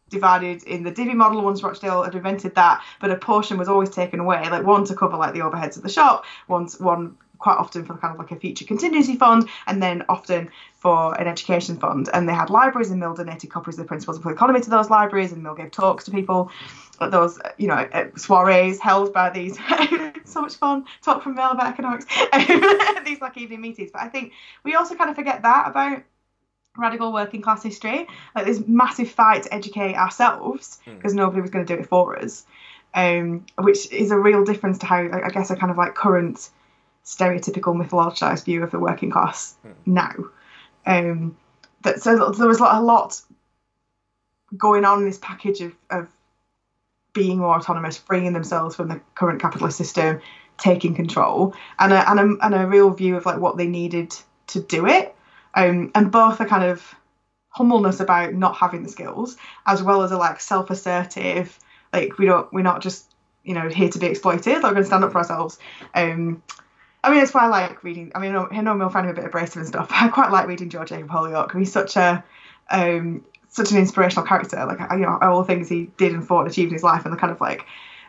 divided 0.09 0.63
in 0.63 0.83
the 0.83 0.91
divvy 0.91 1.13
model. 1.13 1.43
Once 1.43 1.63
Rochdale 1.63 2.03
had 2.03 2.15
invented 2.15 2.55
that, 2.55 2.83
but 2.99 3.11
a 3.11 3.15
portion 3.15 3.57
was 3.57 3.67
always 3.67 3.89
taken 3.89 4.19
away, 4.19 4.49
like 4.49 4.65
one 4.65 4.85
to 4.85 4.95
cover 4.95 5.17
like 5.17 5.33
the 5.33 5.39
overheads 5.41 5.77
of 5.77 5.83
the 5.83 5.89
shop, 5.89 6.25
once 6.47 6.79
one 6.79 7.17
quite 7.37 7.57
often 7.57 7.85
for 7.85 7.95
kind 7.97 8.13
of 8.13 8.19
like 8.19 8.31
a 8.31 8.35
future 8.35 8.65
contingency 8.65 9.15
fund, 9.15 9.47
and 9.67 9.81
then 9.81 10.03
often 10.09 10.49
for 10.75 11.19
an 11.19 11.27
education 11.27 11.77
fund. 11.77 12.09
And 12.13 12.27
they 12.27 12.33
had 12.33 12.49
libraries, 12.49 12.89
and 12.91 12.99
Mill 12.99 13.13
donated 13.13 13.49
copies 13.49 13.75
of 13.75 13.85
the 13.85 13.87
Principles 13.87 14.17
of 14.17 14.23
Political 14.23 14.47
Economy 14.47 14.63
to 14.63 14.69
those 14.69 14.89
libraries, 14.89 15.31
and 15.31 15.43
Mill 15.43 15.55
gave 15.55 15.71
talks 15.71 16.05
to 16.05 16.11
people 16.11 16.51
at 16.99 17.11
those, 17.11 17.39
you 17.57 17.67
know, 17.67 17.87
soirees 18.15 18.79
held 18.79 19.13
by 19.13 19.29
these. 19.29 19.57
so 20.25 20.41
much 20.41 20.55
fun 20.55 20.85
talk 21.01 21.23
from 21.23 21.35
Mill 21.35 21.51
about 21.51 21.67
economics. 21.67 22.05
these 23.05 23.21
like 23.21 23.37
evening 23.37 23.61
meetings. 23.61 23.91
But 23.91 24.01
I 24.01 24.09
think 24.09 24.33
we 24.63 24.75
also 24.75 24.95
kind 24.95 25.09
of 25.09 25.15
forget 25.15 25.43
that 25.43 25.67
about 25.67 26.03
radical 26.77 27.11
working 27.11 27.41
class 27.41 27.63
history. 27.63 28.07
Like 28.35 28.45
this 28.45 28.61
massive 28.67 29.09
fight 29.09 29.43
to 29.43 29.53
educate 29.53 29.95
ourselves 29.95 30.79
because 30.85 31.13
mm. 31.13 31.17
nobody 31.17 31.41
was 31.41 31.49
going 31.49 31.65
to 31.65 31.75
do 31.75 31.81
it 31.81 31.87
for 31.87 32.17
us. 32.17 32.45
Um, 32.93 33.45
which 33.57 33.91
is 33.91 34.11
a 34.11 34.17
real 34.17 34.43
difference 34.43 34.79
to 34.79 34.85
how 34.85 34.97
I 34.97 35.29
guess 35.29 35.51
a 35.51 35.55
kind 35.55 35.71
of 35.71 35.77
like 35.77 35.93
current 35.93 36.49
stereotypical 37.05 37.75
mythologized 37.75 38.45
view 38.45 38.63
of 38.63 38.71
the 38.71 38.79
working 38.79 39.11
class 39.11 39.55
mm. 39.65 39.73
now. 39.85 40.13
Um, 40.85 41.37
that 41.83 42.01
so 42.01 42.31
there 42.31 42.47
was 42.47 42.59
a 42.59 42.81
lot 42.81 43.21
going 44.55 44.85
on 44.85 44.99
in 44.99 45.05
this 45.05 45.17
package 45.17 45.61
of, 45.61 45.73
of 45.89 46.07
being 47.13 47.39
more 47.39 47.55
autonomous, 47.55 47.97
freeing 47.97 48.33
themselves 48.33 48.75
from 48.75 48.87
the 48.89 49.01
current 49.15 49.41
capitalist 49.41 49.77
system, 49.77 50.21
taking 50.57 50.95
control, 50.95 51.53
and 51.79 51.91
a, 51.91 52.09
and 52.09 52.19
a, 52.19 52.45
and 52.45 52.55
a 52.55 52.67
real 52.67 52.91
view 52.91 53.17
of 53.17 53.25
like 53.25 53.39
what 53.39 53.57
they 53.57 53.67
needed 53.67 54.15
to 54.47 54.61
do 54.61 54.85
it. 54.85 55.15
Um, 55.57 55.91
and 55.95 56.11
both 56.11 56.39
a 56.39 56.45
kind 56.45 56.63
of 56.63 56.95
humbleness 57.49 57.99
about 57.99 58.33
not 58.33 58.55
having 58.55 58.83
the 58.83 58.89
skills, 58.89 59.35
as 59.65 59.81
well 59.81 60.03
as 60.03 60.11
a 60.11 60.17
like 60.17 60.39
self-assertive, 60.39 61.57
like 61.91 62.17
we 62.19 62.27
don't, 62.27 62.51
we're 62.53 62.61
not 62.61 62.81
just 62.81 63.13
you 63.43 63.55
know 63.55 63.67
here 63.67 63.89
to 63.89 63.97
be 63.97 64.05
exploited. 64.05 64.55
We're 64.55 64.61
going 64.61 64.75
to 64.75 64.85
stand 64.85 65.03
up 65.03 65.11
for 65.11 65.17
ourselves. 65.17 65.57
Um, 65.95 66.43
I 67.03 67.09
mean, 67.09 67.19
that's 67.19 67.33
why 67.33 67.45
I 67.45 67.47
like 67.47 67.83
reading. 67.83 68.11
I 68.13 68.19
mean, 68.19 68.35
I 68.35 68.61
know 68.61 68.75
Mill 68.75 68.89
found 68.89 69.07
him 69.07 69.13
a 69.13 69.15
bit 69.15 69.25
abrasive 69.25 69.57
and 69.57 69.67
stuff. 69.67 69.87
But 69.89 69.97
I 69.97 70.07
quite 70.09 70.31
like 70.31 70.47
reading 70.47 70.69
George 70.69 70.89
Jacob 70.89 71.09
Holyoake. 71.09 71.57
He's 71.57 71.71
such 71.71 71.95
a 71.95 72.23
um, 72.69 73.25
such 73.49 73.71
an 73.71 73.77
inspirational 73.77 74.27
character. 74.27 74.63
Like 74.63 74.79
you 74.91 75.05
know, 75.05 75.17
all 75.21 75.39
the 75.39 75.47
things 75.47 75.69
he 75.69 75.89
did 75.97 76.13
and 76.13 76.27
fought 76.27 76.41
and 76.41 76.51
achieved 76.51 76.69
in 76.69 76.73
his 76.73 76.83
life, 76.83 77.03
and 77.03 77.13
the 77.13 77.17
kind 77.17 77.31
of 77.31 77.41
like 77.41 77.65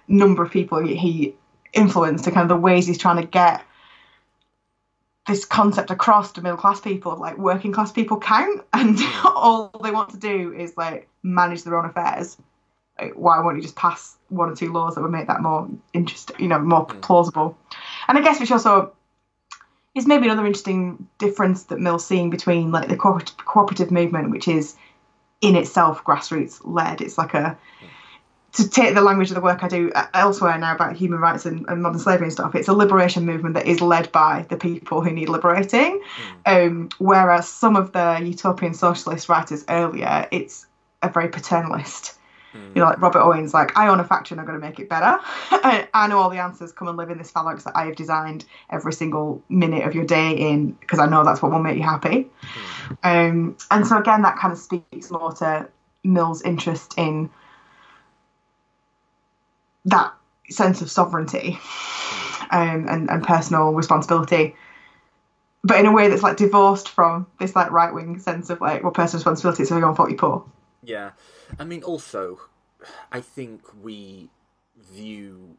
number 0.07 0.43
of 0.43 0.51
people 0.51 0.85
he 0.85 1.35
influenced, 1.73 2.27
and 2.27 2.35
kind 2.35 2.45
of 2.45 2.55
the 2.55 2.61
ways 2.61 2.87
he's 2.87 2.99
trying 2.99 3.23
to 3.23 3.27
get 3.27 3.63
this 5.29 5.45
concept 5.45 5.91
across 5.91 6.33
to 6.33 6.43
middle 6.43 6.59
class 6.59 6.81
people 6.81 7.13
of 7.13 7.21
like 7.21 7.39
working 7.39 7.71
class 7.71 7.93
people 7.93 8.19
count, 8.19 8.65
and 8.73 8.99
all 9.25 9.71
they 9.83 9.93
want 9.93 10.11
to 10.11 10.17
do 10.17 10.53
is 10.53 10.77
like 10.77 11.09
manage 11.23 11.63
their 11.63 11.79
own 11.79 11.85
affairs. 11.85 12.37
Like, 12.99 13.13
why 13.13 13.39
won't 13.39 13.57
you 13.57 13.63
just 13.63 13.77
pass 13.77 14.17
one 14.29 14.51
or 14.51 14.57
two 14.57 14.73
laws 14.73 14.97
that 14.97 15.03
would 15.03 15.13
make 15.13 15.29
that 15.29 15.41
more 15.41 15.69
interesting, 15.93 16.35
you 16.41 16.49
know, 16.49 16.59
more 16.59 16.85
plausible? 16.85 17.57
And 18.09 18.19
I 18.19 18.23
guess 18.23 18.41
which 18.41 18.51
also 18.51 18.93
is 19.95 20.07
maybe 20.07 20.27
another 20.27 20.47
interesting 20.47 21.07
difference 21.19 21.65
that 21.65 21.79
Mill's 21.79 22.05
seeing 22.05 22.31
between 22.31 22.73
like 22.73 22.89
the 22.89 22.97
co- 22.97 23.21
cooperative 23.45 23.93
movement, 23.93 24.31
which 24.31 24.49
is 24.49 24.75
in 25.41 25.55
itself 25.55 26.03
grassroots 26.03 26.61
led. 26.65 27.01
It's 27.01 27.19
like 27.19 27.35
a 27.35 27.57
to 28.55 28.69
take 28.69 28.95
the 28.95 29.03
language 29.03 29.31
of 29.31 29.35
the 29.35 29.41
work 29.41 29.63
I 29.63 29.69
do 29.69 29.93
elsewhere 30.15 30.57
now 30.59 30.75
about 30.75 30.97
human 30.97 31.21
rights 31.21 31.45
and, 31.45 31.67
and, 31.69 31.83
modern 31.83 31.99
slavery 31.99 32.27
and 32.27 32.33
stuff, 32.33 32.55
it's 32.55 32.69
a 32.69 32.73
liberation 32.73 33.27
movement 33.27 33.55
that 33.55 33.67
is 33.67 33.81
led 33.81 34.11
by 34.11 34.47
the 34.49 34.57
people 34.57 35.03
who 35.03 35.11
need 35.11 35.29
liberating. 35.29 36.03
Mm. 36.47 36.67
Um, 36.67 36.89
whereas 36.99 37.47
some 37.47 37.77
of 37.77 37.93
the 37.93 38.21
utopian 38.23 38.75
socialist 38.75 39.29
writers 39.29 39.65
earlier, 39.69 40.27
it's 40.31 40.67
a 41.03 41.11
very 41.11 41.29
paternalist 41.29 42.15
Mm. 42.55 42.69
You 42.75 42.81
know, 42.81 42.87
like 42.87 43.01
Robert 43.01 43.21
Owens, 43.21 43.53
like 43.53 43.77
I 43.77 43.89
own 43.89 44.01
a 44.01 44.05
factory 44.05 44.35
and 44.35 44.41
I'm 44.41 44.47
going 44.47 44.61
to 44.61 44.67
make 44.67 44.79
it 44.79 44.89
better. 44.89 45.19
I, 45.51 45.89
I, 45.93 46.07
know 46.07 46.19
all 46.19 46.31
the 46.31 46.39
answers. 46.39 46.73
Come 46.73 46.89
and 46.89 46.97
live 46.97 47.11
in 47.11 47.19
this 47.19 47.31
phalanx 47.31 47.65
that 47.65 47.77
I 47.77 47.87
have 47.87 47.97
designed 47.97 48.45
every 48.71 48.93
single 48.93 49.43
minute 49.49 49.87
of 49.87 49.95
your 49.95 50.05
day 50.05 50.33
in 50.33 50.73
because 50.73 50.99
I 50.99 51.07
know 51.07 51.25
that's 51.25 51.43
what 51.43 51.53
will 51.53 51.59
make 51.59 51.77
you 51.77 51.83
happy. 51.83 52.31
Mm. 53.03 53.31
Um, 53.31 53.57
and 53.71 53.87
so 53.87 53.99
again, 53.99 54.23
that 54.23 54.39
kind 54.39 54.53
of 54.53 54.59
speaks 54.59 55.11
more 55.11 55.33
to 55.35 55.69
Mill's 56.05 56.43
interest 56.43 56.95
in 56.97 57.29
that 59.89 60.15
sense 60.51 60.81
of 60.81 60.91
sovereignty 60.91 61.59
um, 62.51 62.87
and, 62.89 63.11
and 63.11 63.23
personal 63.23 63.73
responsibility. 63.73 64.57
But 65.65 65.81
in 65.81 65.87
a 65.87 65.93
way 65.93 66.09
that's 66.09 66.23
like 66.23 66.37
divorced 66.37 66.89
from 66.89 67.27
this 67.41 67.55
like 67.55 67.71
right 67.71 67.93
wing 67.93 68.19
sense 68.21 68.49
of 68.49 68.61
like 68.61 68.83
well 68.83 68.93
personal 68.93 69.19
responsibility 69.19 69.65
so 69.65 69.77
you're 69.77 69.87
on 69.87 69.97
40 69.97 70.15
poor 70.15 70.45
yeah. 70.83 71.11
I 71.59 71.65
mean, 71.65 71.83
also, 71.83 72.41
I 73.13 73.21
think 73.21 73.63
we 73.83 74.31
view 74.93 75.57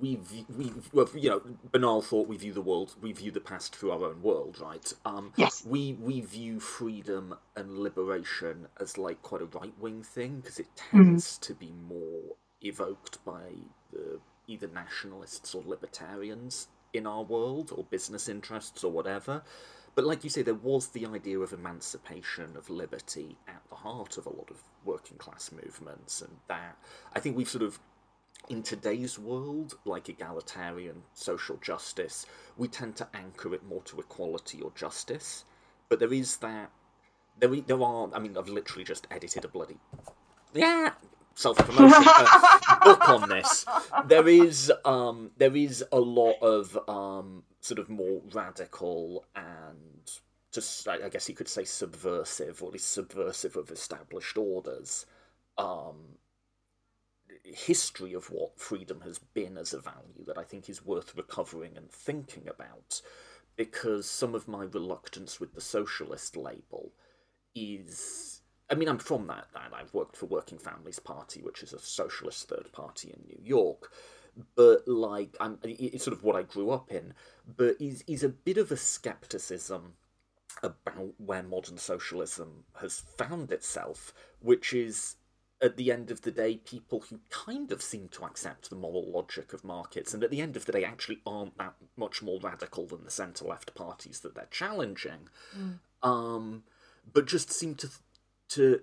we 0.00 0.20
we 0.54 0.72
well, 0.92 1.08
you 1.14 1.30
know 1.30 1.40
banal 1.72 2.02
thought 2.02 2.28
we 2.28 2.36
view 2.36 2.52
the 2.52 2.60
world 2.60 2.94
we 3.00 3.12
view 3.12 3.30
the 3.30 3.40
past 3.40 3.74
through 3.74 3.92
our 3.92 4.04
own 4.04 4.20
world 4.20 4.58
right? 4.60 4.92
Um 5.06 5.32
yes. 5.36 5.64
we 5.64 5.94
we 5.94 6.20
view 6.20 6.60
freedom 6.60 7.34
and 7.54 7.78
liberation 7.78 8.66
as 8.78 8.98
like 8.98 9.22
quite 9.22 9.40
a 9.40 9.46
right 9.46 9.72
wing 9.80 10.02
thing 10.02 10.40
because 10.40 10.58
it 10.58 10.66
tends 10.76 11.38
mm. 11.38 11.40
to 11.42 11.54
be 11.54 11.72
more 11.88 12.36
evoked 12.62 13.24
by 13.24 13.52
the 13.92 14.18
either 14.46 14.68
nationalists 14.68 15.54
or 15.54 15.62
libertarians 15.66 16.68
in 16.92 17.06
our 17.06 17.22
world 17.22 17.72
or 17.74 17.84
business 17.84 18.28
interests 18.28 18.84
or 18.84 18.92
whatever 18.92 19.42
but 19.96 20.04
like 20.04 20.24
you 20.24 20.30
say, 20.30 20.42
there 20.42 20.54
was 20.54 20.88
the 20.88 21.06
idea 21.06 21.38
of 21.38 21.54
emancipation, 21.54 22.54
of 22.54 22.68
liberty 22.68 23.38
at 23.48 23.62
the 23.70 23.76
heart 23.76 24.18
of 24.18 24.26
a 24.26 24.28
lot 24.30 24.50
of 24.50 24.62
working 24.84 25.16
class 25.16 25.50
movements, 25.50 26.20
and 26.20 26.36
that 26.48 26.76
I 27.14 27.18
think 27.18 27.34
we've 27.34 27.48
sort 27.48 27.64
of 27.64 27.80
in 28.50 28.62
today's 28.62 29.18
world, 29.18 29.78
like 29.86 30.10
egalitarian 30.10 31.02
social 31.14 31.56
justice, 31.56 32.26
we 32.58 32.68
tend 32.68 32.94
to 32.96 33.08
anchor 33.14 33.54
it 33.54 33.64
more 33.64 33.82
to 33.84 33.98
equality 33.98 34.60
or 34.60 34.70
justice. 34.74 35.46
But 35.88 35.98
there 35.98 36.12
is 36.12 36.36
that. 36.36 36.70
There, 37.38 37.56
there 37.62 37.82
are. 37.82 38.10
I 38.12 38.18
mean, 38.18 38.36
I've 38.36 38.50
literally 38.50 38.84
just 38.84 39.06
edited 39.10 39.46
a 39.46 39.48
bloody. 39.48 39.78
Yeah, 40.52 40.92
self 41.36 41.58
promotion 41.58 42.02
uh, 42.06 42.78
book 42.84 43.08
on 43.08 43.28
this. 43.28 43.64
There 44.06 44.26
is 44.26 44.72
um, 44.84 45.30
there 45.36 45.54
is 45.54 45.84
a 45.92 46.00
lot 46.00 46.36
of 46.42 46.76
um, 46.88 47.44
sort 47.60 47.78
of 47.78 47.88
more 47.88 48.20
radical 48.32 49.24
and 49.36 50.10
just 50.52 50.88
I 50.88 51.08
guess 51.08 51.28
you 51.28 51.34
could 51.34 51.48
say 51.48 51.64
subversive, 51.64 52.62
or 52.62 52.68
at 52.68 52.72
least 52.72 52.90
subversive 52.90 53.56
of 53.56 53.70
established 53.70 54.36
orders. 54.36 55.06
Um, 55.58 56.16
history 57.44 58.12
of 58.12 58.26
what 58.26 58.58
freedom 58.58 59.02
has 59.02 59.18
been 59.18 59.56
as 59.56 59.72
a 59.72 59.78
value 59.78 60.24
that 60.26 60.38
I 60.38 60.42
think 60.42 60.68
is 60.68 60.84
worth 60.84 61.14
recovering 61.16 61.76
and 61.76 61.90
thinking 61.90 62.48
about, 62.48 63.00
because 63.54 64.08
some 64.08 64.34
of 64.34 64.48
my 64.48 64.64
reluctance 64.64 65.38
with 65.38 65.54
the 65.54 65.60
socialist 65.60 66.36
label 66.36 66.92
is. 67.54 68.35
I 68.68 68.74
mean, 68.74 68.88
I'm 68.88 68.98
from 68.98 69.26
that, 69.28 69.46
and 69.54 69.74
I've 69.74 69.94
worked 69.94 70.16
for 70.16 70.26
Working 70.26 70.58
Families 70.58 70.98
Party, 70.98 71.40
which 71.40 71.62
is 71.62 71.72
a 71.72 71.78
socialist 71.78 72.48
third 72.48 72.72
party 72.72 73.14
in 73.14 73.22
New 73.28 73.44
York 73.44 73.90
but 74.54 74.86
like 74.86 75.34
I'm, 75.40 75.58
it's 75.62 76.04
sort 76.04 76.16
of 76.16 76.22
what 76.22 76.36
I 76.36 76.42
grew 76.42 76.70
up 76.70 76.90
in. 76.90 77.14
But 77.56 77.76
is 77.80 78.04
is 78.06 78.22
a 78.22 78.28
bit 78.28 78.58
of 78.58 78.70
a 78.70 78.76
skepticism 78.76 79.94
about 80.62 81.14
where 81.18 81.42
modern 81.42 81.78
socialism 81.78 82.64
has 82.80 83.00
found 83.00 83.52
itself, 83.52 84.12
which 84.40 84.72
is 84.72 85.16
at 85.62 85.76
the 85.78 85.90
end 85.90 86.10
of 86.10 86.20
the 86.20 86.30
day, 86.30 86.58
people 86.58 87.00
who 87.08 87.18
kind 87.30 87.72
of 87.72 87.80
seem 87.80 88.08
to 88.08 88.24
accept 88.24 88.68
the 88.68 88.76
moral 88.76 89.10
logic 89.10 89.54
of 89.54 89.64
markets, 89.64 90.12
and 90.12 90.22
at 90.22 90.30
the 90.30 90.42
end 90.42 90.54
of 90.54 90.66
the 90.66 90.72
day, 90.72 90.84
actually 90.84 91.20
aren't 91.26 91.56
that 91.56 91.74
much 91.96 92.22
more 92.22 92.38
radical 92.40 92.86
than 92.86 93.04
the 93.04 93.10
centre 93.10 93.46
left 93.46 93.74
parties 93.74 94.20
that 94.20 94.34
they're 94.34 94.48
challenging, 94.50 95.30
mm. 95.58 95.78
um, 96.06 96.62
but 97.10 97.26
just 97.26 97.50
seem 97.50 97.74
to 97.74 97.88
to 98.50 98.80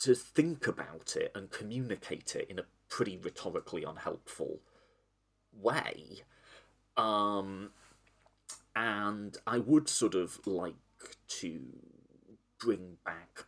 to 0.00 0.14
think 0.14 0.66
about 0.66 1.14
it 1.16 1.30
and 1.34 1.50
communicate 1.50 2.34
it 2.34 2.50
in 2.50 2.58
a 2.58 2.64
pretty 2.88 3.16
rhetorically 3.16 3.84
unhelpful 3.84 4.58
way. 5.52 6.22
Um, 6.96 7.70
and 8.74 9.36
I 9.46 9.58
would 9.58 9.88
sort 9.88 10.14
of 10.14 10.40
like 10.44 10.74
to 11.28 11.60
bring 12.58 12.96
back 13.04 13.44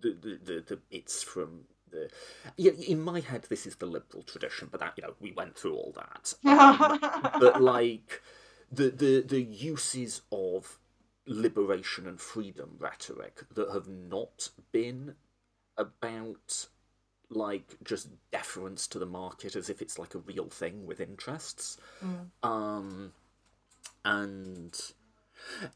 the, 0.00 0.10
the, 0.10 0.38
the, 0.44 0.64
the 0.66 0.76
bits 0.76 1.22
from 1.22 1.62
the 1.90 2.10
yeah, 2.56 2.72
in 2.72 3.00
my 3.00 3.20
head 3.20 3.46
this 3.48 3.66
is 3.66 3.76
the 3.76 3.86
liberal 3.86 4.22
tradition, 4.22 4.68
but 4.70 4.80
that 4.80 4.94
you 4.96 5.02
know 5.02 5.14
we 5.20 5.32
went 5.32 5.56
through 5.56 5.74
all 5.74 5.94
that. 5.96 6.34
Um, 6.44 6.98
but 7.40 7.62
like 7.62 8.22
the 8.70 8.90
the 8.90 9.24
the 9.26 9.42
uses 9.42 10.22
of 10.30 10.78
liberation 11.26 12.06
and 12.06 12.20
freedom 12.20 12.76
rhetoric 12.78 13.42
that 13.54 13.70
have 13.72 13.88
not 13.88 14.50
been 14.72 15.14
about 15.76 16.66
like 17.30 17.76
just 17.82 18.08
deference 18.30 18.86
to 18.86 18.98
the 18.98 19.06
market 19.06 19.56
as 19.56 19.68
if 19.68 19.80
it's 19.82 19.98
like 19.98 20.14
a 20.14 20.18
real 20.18 20.48
thing 20.48 20.86
with 20.86 21.00
interests. 21.00 21.78
Mm. 22.04 22.48
Um, 22.48 23.12
and 24.04 24.78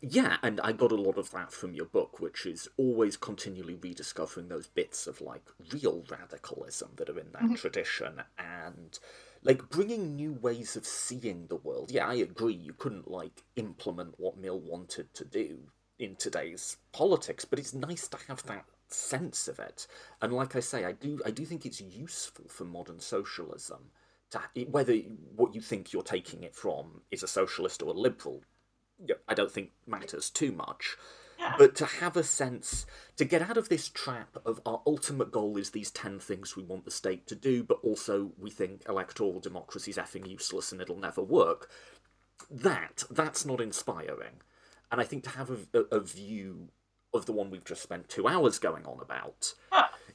yeah, 0.00 0.36
and 0.42 0.60
I 0.60 0.72
got 0.72 0.92
a 0.92 0.96
lot 0.96 1.18
of 1.18 1.30
that 1.32 1.52
from 1.52 1.74
your 1.74 1.86
book, 1.86 2.20
which 2.20 2.46
is 2.46 2.68
always 2.76 3.16
continually 3.16 3.74
rediscovering 3.74 4.48
those 4.48 4.66
bits 4.66 5.06
of 5.06 5.20
like 5.20 5.44
real 5.72 6.04
radicalism 6.10 6.90
that 6.96 7.08
are 7.08 7.18
in 7.18 7.32
that 7.32 7.42
mm-hmm. 7.42 7.54
tradition 7.54 8.22
and 8.38 8.98
like 9.43 9.69
bringing 9.69 10.16
new 10.16 10.32
ways 10.32 10.77
of 10.77 10.86
seeing 10.86 11.47
the 11.47 11.56
world. 11.56 11.90
Yeah, 11.90 12.06
I 12.06 12.15
agree. 12.15 12.55
You 12.55 12.73
couldn't 12.73 13.10
like 13.10 13.44
implement 13.56 14.15
what 14.19 14.39
Mill 14.39 14.60
wanted 14.60 15.12
to 15.15 15.24
do 15.24 15.59
in 15.98 16.16
today's 16.16 16.77
politics, 16.93 17.44
but 17.44 17.59
it's 17.59 17.74
nice 17.74 18.09
to 18.09 18.19
have 18.28 18.43
that 18.44 18.65
sense 18.89 19.48
of 19.48 19.59
it. 19.59 19.86
And 20.20 20.32
like 20.32 20.56
I 20.56 20.60
say, 20.60 20.85
I 20.85 20.93
do 20.93 21.20
I 21.24 21.31
do 21.31 21.44
think 21.44 21.66
it's 21.66 21.81
useful 21.81 22.47
for 22.48 22.65
modern 22.65 23.01
socialism 23.01 23.90
to 24.31 24.40
whether 24.70 24.94
what 25.36 25.55
you 25.55 25.60
think 25.60 25.93
you're 25.93 26.02
taking 26.02 26.43
it 26.43 26.55
from 26.55 27.02
is 27.10 27.23
a 27.23 27.28
socialist 27.28 27.82
or 27.82 27.90
a 27.90 27.98
liberal. 27.98 28.43
I 29.28 29.35
don't 29.35 29.51
think 29.51 29.70
matters 29.86 30.28
too 30.28 30.52
much. 30.52 30.97
But 31.56 31.74
to 31.77 31.86
have 31.86 32.16
a 32.16 32.23
sense, 32.23 32.86
to 33.16 33.24
get 33.24 33.43
out 33.43 33.56
of 33.56 33.69
this 33.69 33.89
trap 33.89 34.36
of 34.44 34.60
our 34.66 34.82
ultimate 34.86 35.31
goal 35.31 35.56
is 35.56 35.70
these 35.70 35.90
10 35.90 36.20
things 36.20 36.56
we 36.56 36.62
want 36.62 36.85
the 36.85 36.90
state 36.90 37.27
to 37.28 37.35
do, 37.35 37.62
but 37.62 37.78
also 37.82 38.32
we 38.39 38.51
think 38.51 38.82
electoral 38.89 39.40
democracy 39.40 39.90
is 39.90 39.97
effing 39.97 40.28
useless 40.28 40.73
and 40.73 40.81
it'll 40.81 40.98
never 40.98 41.23
work, 41.23 41.70
that, 42.51 43.05
that's 43.10 43.44
not 43.44 43.60
inspiring. 43.60 44.43
And 44.90 45.01
I 45.01 45.05
think 45.05 45.24
to 45.24 45.31
have 45.31 45.51
a, 45.51 45.78
a, 45.78 45.97
a 45.97 46.01
view 46.01 46.69
of 47.15 47.27
the 47.27 47.32
one 47.32 47.51
we've 47.51 47.65
just 47.65 47.82
spent 47.82 48.09
two 48.09 48.28
hours 48.28 48.59
going 48.59 48.85
on 48.85 49.01
about 49.01 49.55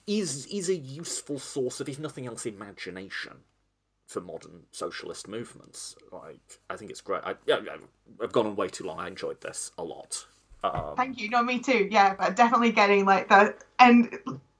is 0.05 0.45
is 0.47 0.69
a 0.69 0.75
useful 0.75 1.39
source 1.39 1.79
of, 1.79 1.87
if 1.87 1.99
nothing 1.99 2.27
else, 2.27 2.45
imagination 2.45 3.37
for 4.05 4.21
modern 4.21 4.63
socialist 4.71 5.27
movements. 5.27 5.95
Like, 6.11 6.59
I 6.69 6.75
think 6.75 6.91
it's 6.91 7.01
great. 7.01 7.21
I, 7.23 7.35
I've 8.21 8.31
gone 8.31 8.45
on 8.45 8.55
way 8.55 8.67
too 8.67 8.83
long. 8.83 8.99
I 8.99 9.07
enjoyed 9.07 9.41
this 9.41 9.71
a 9.77 9.83
lot. 9.83 10.25
Um, 10.63 10.93
Thank 10.95 11.19
you. 11.19 11.29
No, 11.29 11.43
me 11.43 11.59
too. 11.59 11.87
Yeah, 11.91 12.15
but 12.17 12.35
definitely 12.35 12.71
getting 12.71 13.05
like 13.05 13.29
the 13.29 13.55
and 13.79 14.17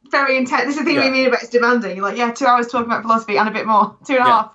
very 0.09 0.37
intense. 0.37 0.65
This 0.65 0.75
is 0.75 0.79
the 0.79 0.85
thing 0.85 0.95
yeah. 0.95 1.05
we 1.05 1.11
mean 1.11 1.27
about 1.27 1.41
it's 1.41 1.49
demanding. 1.49 1.95
You're 1.95 2.05
like, 2.05 2.17
yeah, 2.17 2.31
two 2.31 2.45
hours 2.45 2.67
talking 2.67 2.87
about 2.87 3.03
philosophy 3.03 3.37
and 3.37 3.47
a 3.47 3.51
bit 3.51 3.65
more, 3.65 3.95
two 4.05 4.15
and 4.15 4.25
a 4.25 4.27
yeah. 4.27 4.49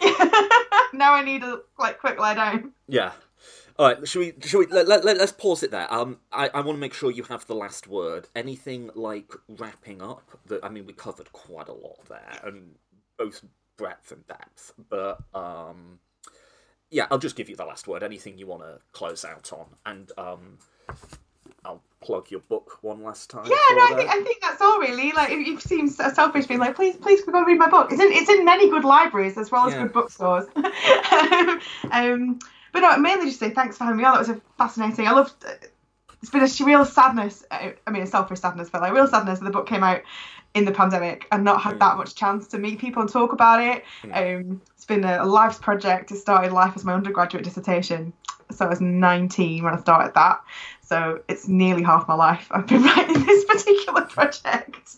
half. 0.00 0.92
now 0.94 1.14
I 1.14 1.22
need 1.24 1.42
a 1.42 1.60
like 1.78 1.98
quick 1.98 2.18
lie 2.18 2.34
down. 2.34 2.72
Yeah, 2.86 3.12
all 3.76 3.88
right, 3.88 4.06
should 4.06 4.20
we? 4.20 4.34
Should 4.46 4.58
we? 4.58 4.66
Let, 4.66 4.86
let, 4.86 5.04
let's 5.04 5.32
pause 5.32 5.64
it 5.64 5.72
there. 5.72 5.92
Um, 5.92 6.20
I, 6.32 6.48
I 6.54 6.60
want 6.60 6.76
to 6.76 6.80
make 6.80 6.94
sure 6.94 7.10
you 7.10 7.24
have 7.24 7.44
the 7.46 7.56
last 7.56 7.88
word. 7.88 8.28
Anything 8.36 8.90
like 8.94 9.32
wrapping 9.48 10.00
up? 10.00 10.38
That 10.46 10.64
I 10.64 10.68
mean, 10.68 10.86
we 10.86 10.92
covered 10.92 11.32
quite 11.32 11.68
a 11.68 11.72
lot 11.72 11.98
there, 12.08 12.40
and 12.44 12.76
both 13.18 13.44
breadth 13.76 14.12
and 14.12 14.24
depth. 14.28 14.72
But 14.88 15.24
um, 15.34 15.98
yeah, 16.94 17.06
I'll 17.10 17.18
just 17.18 17.34
give 17.34 17.50
you 17.50 17.56
the 17.56 17.64
last 17.64 17.88
word. 17.88 18.04
Anything 18.04 18.38
you 18.38 18.46
want 18.46 18.62
to 18.62 18.78
close 18.92 19.24
out 19.24 19.52
on, 19.52 19.66
and 19.84 20.12
um, 20.16 20.58
I'll 21.64 21.82
plug 22.00 22.30
your 22.30 22.38
book 22.38 22.78
one 22.82 23.02
last 23.02 23.30
time. 23.30 23.46
Yeah, 23.46 23.56
no, 23.72 23.84
I 23.84 23.94
think, 23.96 24.10
I 24.10 24.22
think 24.22 24.40
that's 24.40 24.62
all 24.62 24.78
really. 24.78 25.10
Like, 25.10 25.30
you've 25.30 25.60
seen 25.60 25.88
selfish 25.88 26.46
being 26.46 26.60
like, 26.60 26.76
please, 26.76 26.94
please 26.94 27.24
go 27.24 27.36
and 27.36 27.46
read 27.48 27.58
my 27.58 27.68
book. 27.68 27.90
It's 27.90 28.00
in, 28.00 28.12
it's 28.12 28.30
in 28.30 28.44
many 28.44 28.70
good 28.70 28.84
libraries 28.84 29.36
as 29.36 29.50
well 29.50 29.66
as 29.66 29.74
yeah. 29.74 29.82
good 29.82 29.92
bookstores. 29.92 30.44
um, 31.90 32.38
but 32.72 32.80
no, 32.80 32.96
mainly 32.98 33.26
just 33.26 33.40
say 33.40 33.50
thanks 33.50 33.76
for 33.76 33.84
having 33.84 33.98
me 33.98 34.04
on. 34.04 34.12
That 34.12 34.20
was 34.20 34.28
a 34.28 34.40
fascinating. 34.56 35.08
I 35.08 35.12
loved. 35.12 35.32
It's 36.22 36.30
been 36.30 36.44
a 36.44 36.64
real 36.64 36.84
sadness. 36.84 37.44
Uh, 37.50 37.70
I 37.88 37.90
mean, 37.90 38.04
a 38.04 38.06
selfish 38.06 38.38
sadness, 38.38 38.70
but 38.70 38.82
like 38.82 38.92
real 38.92 39.08
sadness 39.08 39.40
that 39.40 39.44
the 39.44 39.50
book 39.50 39.66
came 39.66 39.82
out 39.82 40.02
in 40.54 40.64
the 40.64 40.72
pandemic 40.72 41.26
and 41.32 41.44
not 41.44 41.60
had 41.60 41.80
that 41.80 41.96
much 41.96 42.14
chance 42.14 42.46
to 42.48 42.58
meet 42.58 42.78
people 42.78 43.02
and 43.02 43.10
talk 43.10 43.32
about 43.32 43.60
it. 43.60 43.84
Um, 44.12 44.62
it's 44.74 44.84
been 44.84 45.04
a, 45.04 45.22
a 45.22 45.26
life's 45.26 45.58
project. 45.58 46.12
It 46.12 46.16
started 46.16 46.52
life 46.52 46.72
as 46.76 46.84
my 46.84 46.94
undergraduate 46.94 47.44
dissertation. 47.44 48.12
So 48.50 48.66
I 48.66 48.68
was 48.68 48.80
19 48.80 49.64
when 49.64 49.74
I 49.74 49.80
started 49.80 50.14
that. 50.14 50.42
So 50.82 51.22
it's 51.28 51.48
nearly 51.48 51.82
half 51.82 52.06
my 52.06 52.14
life 52.14 52.46
I've 52.50 52.66
been 52.66 52.82
writing 52.84 53.24
this 53.24 53.44
particular 53.44 54.02
project. 54.02 54.96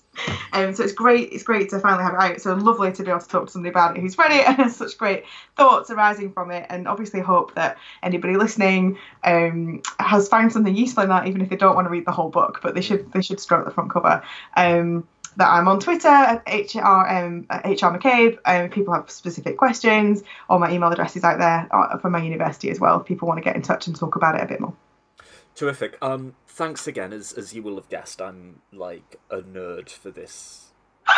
Um, 0.52 0.74
so 0.74 0.82
it's 0.82 0.92
great. 0.92 1.32
It's 1.32 1.42
great 1.42 1.68
to 1.70 1.78
finally 1.78 2.02
have 2.02 2.14
it 2.14 2.20
out. 2.20 2.40
So 2.40 2.54
lovely 2.54 2.92
to 2.92 3.02
be 3.02 3.10
able 3.10 3.20
to 3.20 3.28
talk 3.28 3.46
to 3.46 3.52
somebody 3.52 3.70
about 3.70 3.96
it 3.96 4.00
who's 4.00 4.16
read 4.18 4.32
it 4.32 4.46
and 4.48 4.56
has 4.56 4.76
such 4.76 4.96
great 4.98 5.24
thoughts 5.56 5.90
arising 5.90 6.32
from 6.32 6.50
it. 6.50 6.66
And 6.68 6.88
obviously 6.88 7.20
hope 7.20 7.54
that 7.54 7.76
anybody 8.02 8.36
listening 8.36 8.98
um, 9.24 9.82
has 10.00 10.28
found 10.28 10.52
something 10.52 10.74
useful 10.74 11.04
in 11.04 11.10
that, 11.10 11.26
even 11.26 11.40
if 11.40 11.50
they 11.50 11.56
don't 11.56 11.74
want 11.74 11.86
to 11.86 11.90
read 11.90 12.06
the 12.06 12.12
whole 12.12 12.30
book. 12.30 12.60
But 12.62 12.74
they 12.74 12.80
should 12.80 13.12
they 13.12 13.22
should 13.22 13.40
start 13.40 13.60
at 13.60 13.66
the 13.66 13.74
front 13.74 13.90
cover. 13.90 14.22
Um, 14.56 15.06
that 15.36 15.48
I'm 15.48 15.68
on 15.68 15.80
Twitter 15.80 16.08
at 16.08 16.76
um, 16.76 17.46
HR 17.50 17.92
McCabe. 17.92 18.38
Um, 18.44 18.70
people 18.70 18.94
have 18.94 19.10
specific 19.10 19.56
questions, 19.56 20.22
or 20.48 20.58
my 20.58 20.72
email 20.72 20.90
address 20.90 21.16
is 21.16 21.24
out 21.24 21.38
there 21.38 21.68
uh, 21.70 21.98
from 21.98 22.12
my 22.12 22.22
university 22.22 22.70
as 22.70 22.80
well. 22.80 23.00
If 23.00 23.06
people 23.06 23.28
want 23.28 23.38
to 23.38 23.44
get 23.44 23.56
in 23.56 23.62
touch 23.62 23.86
and 23.86 23.96
talk 23.96 24.16
about 24.16 24.36
it 24.36 24.42
a 24.42 24.46
bit 24.46 24.60
more. 24.60 24.74
Terrific. 25.54 25.96
Um, 26.02 26.34
thanks 26.46 26.86
again. 26.86 27.12
As 27.12 27.32
as 27.32 27.54
you 27.54 27.62
will 27.62 27.76
have 27.76 27.88
guessed, 27.88 28.20
I'm 28.20 28.60
like 28.72 29.16
a 29.30 29.38
nerd 29.38 29.88
for 29.88 30.10
this 30.10 30.65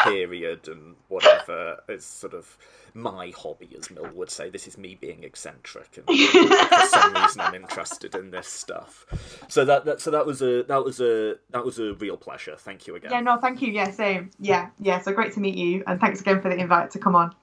period 0.04 0.68
and 0.68 0.96
whatever. 1.08 1.80
It's 1.88 2.04
sort 2.04 2.34
of 2.34 2.56
my 2.94 3.32
hobby, 3.36 3.70
as 3.78 3.90
Mill 3.90 4.10
would 4.14 4.30
say. 4.30 4.50
This 4.50 4.66
is 4.66 4.78
me 4.78 4.96
being 5.00 5.24
eccentric, 5.24 5.98
and 5.98 6.06
for 6.06 6.86
some 6.86 7.14
reason 7.14 7.40
I'm 7.40 7.54
interested 7.54 8.14
in 8.14 8.30
this 8.30 8.48
stuff. 8.48 9.06
So 9.48 9.64
that, 9.64 9.84
that 9.84 10.00
so 10.00 10.10
that 10.10 10.26
was 10.26 10.42
a 10.42 10.62
that 10.64 10.84
was 10.84 11.00
a 11.00 11.36
that 11.50 11.64
was 11.64 11.78
a 11.78 11.94
real 11.94 12.16
pleasure. 12.16 12.56
Thank 12.56 12.86
you 12.86 12.96
again. 12.96 13.10
Yeah, 13.10 13.20
no, 13.20 13.38
thank 13.38 13.62
you. 13.62 13.72
Yeah, 13.72 13.90
same. 13.90 14.30
Yeah, 14.38 14.70
yeah. 14.78 15.00
So 15.00 15.12
great 15.12 15.32
to 15.34 15.40
meet 15.40 15.56
you, 15.56 15.84
and 15.86 16.00
thanks 16.00 16.20
again 16.20 16.40
for 16.40 16.48
the 16.48 16.56
invite 16.56 16.90
to 16.92 16.98
come 16.98 17.14
on. 17.14 17.34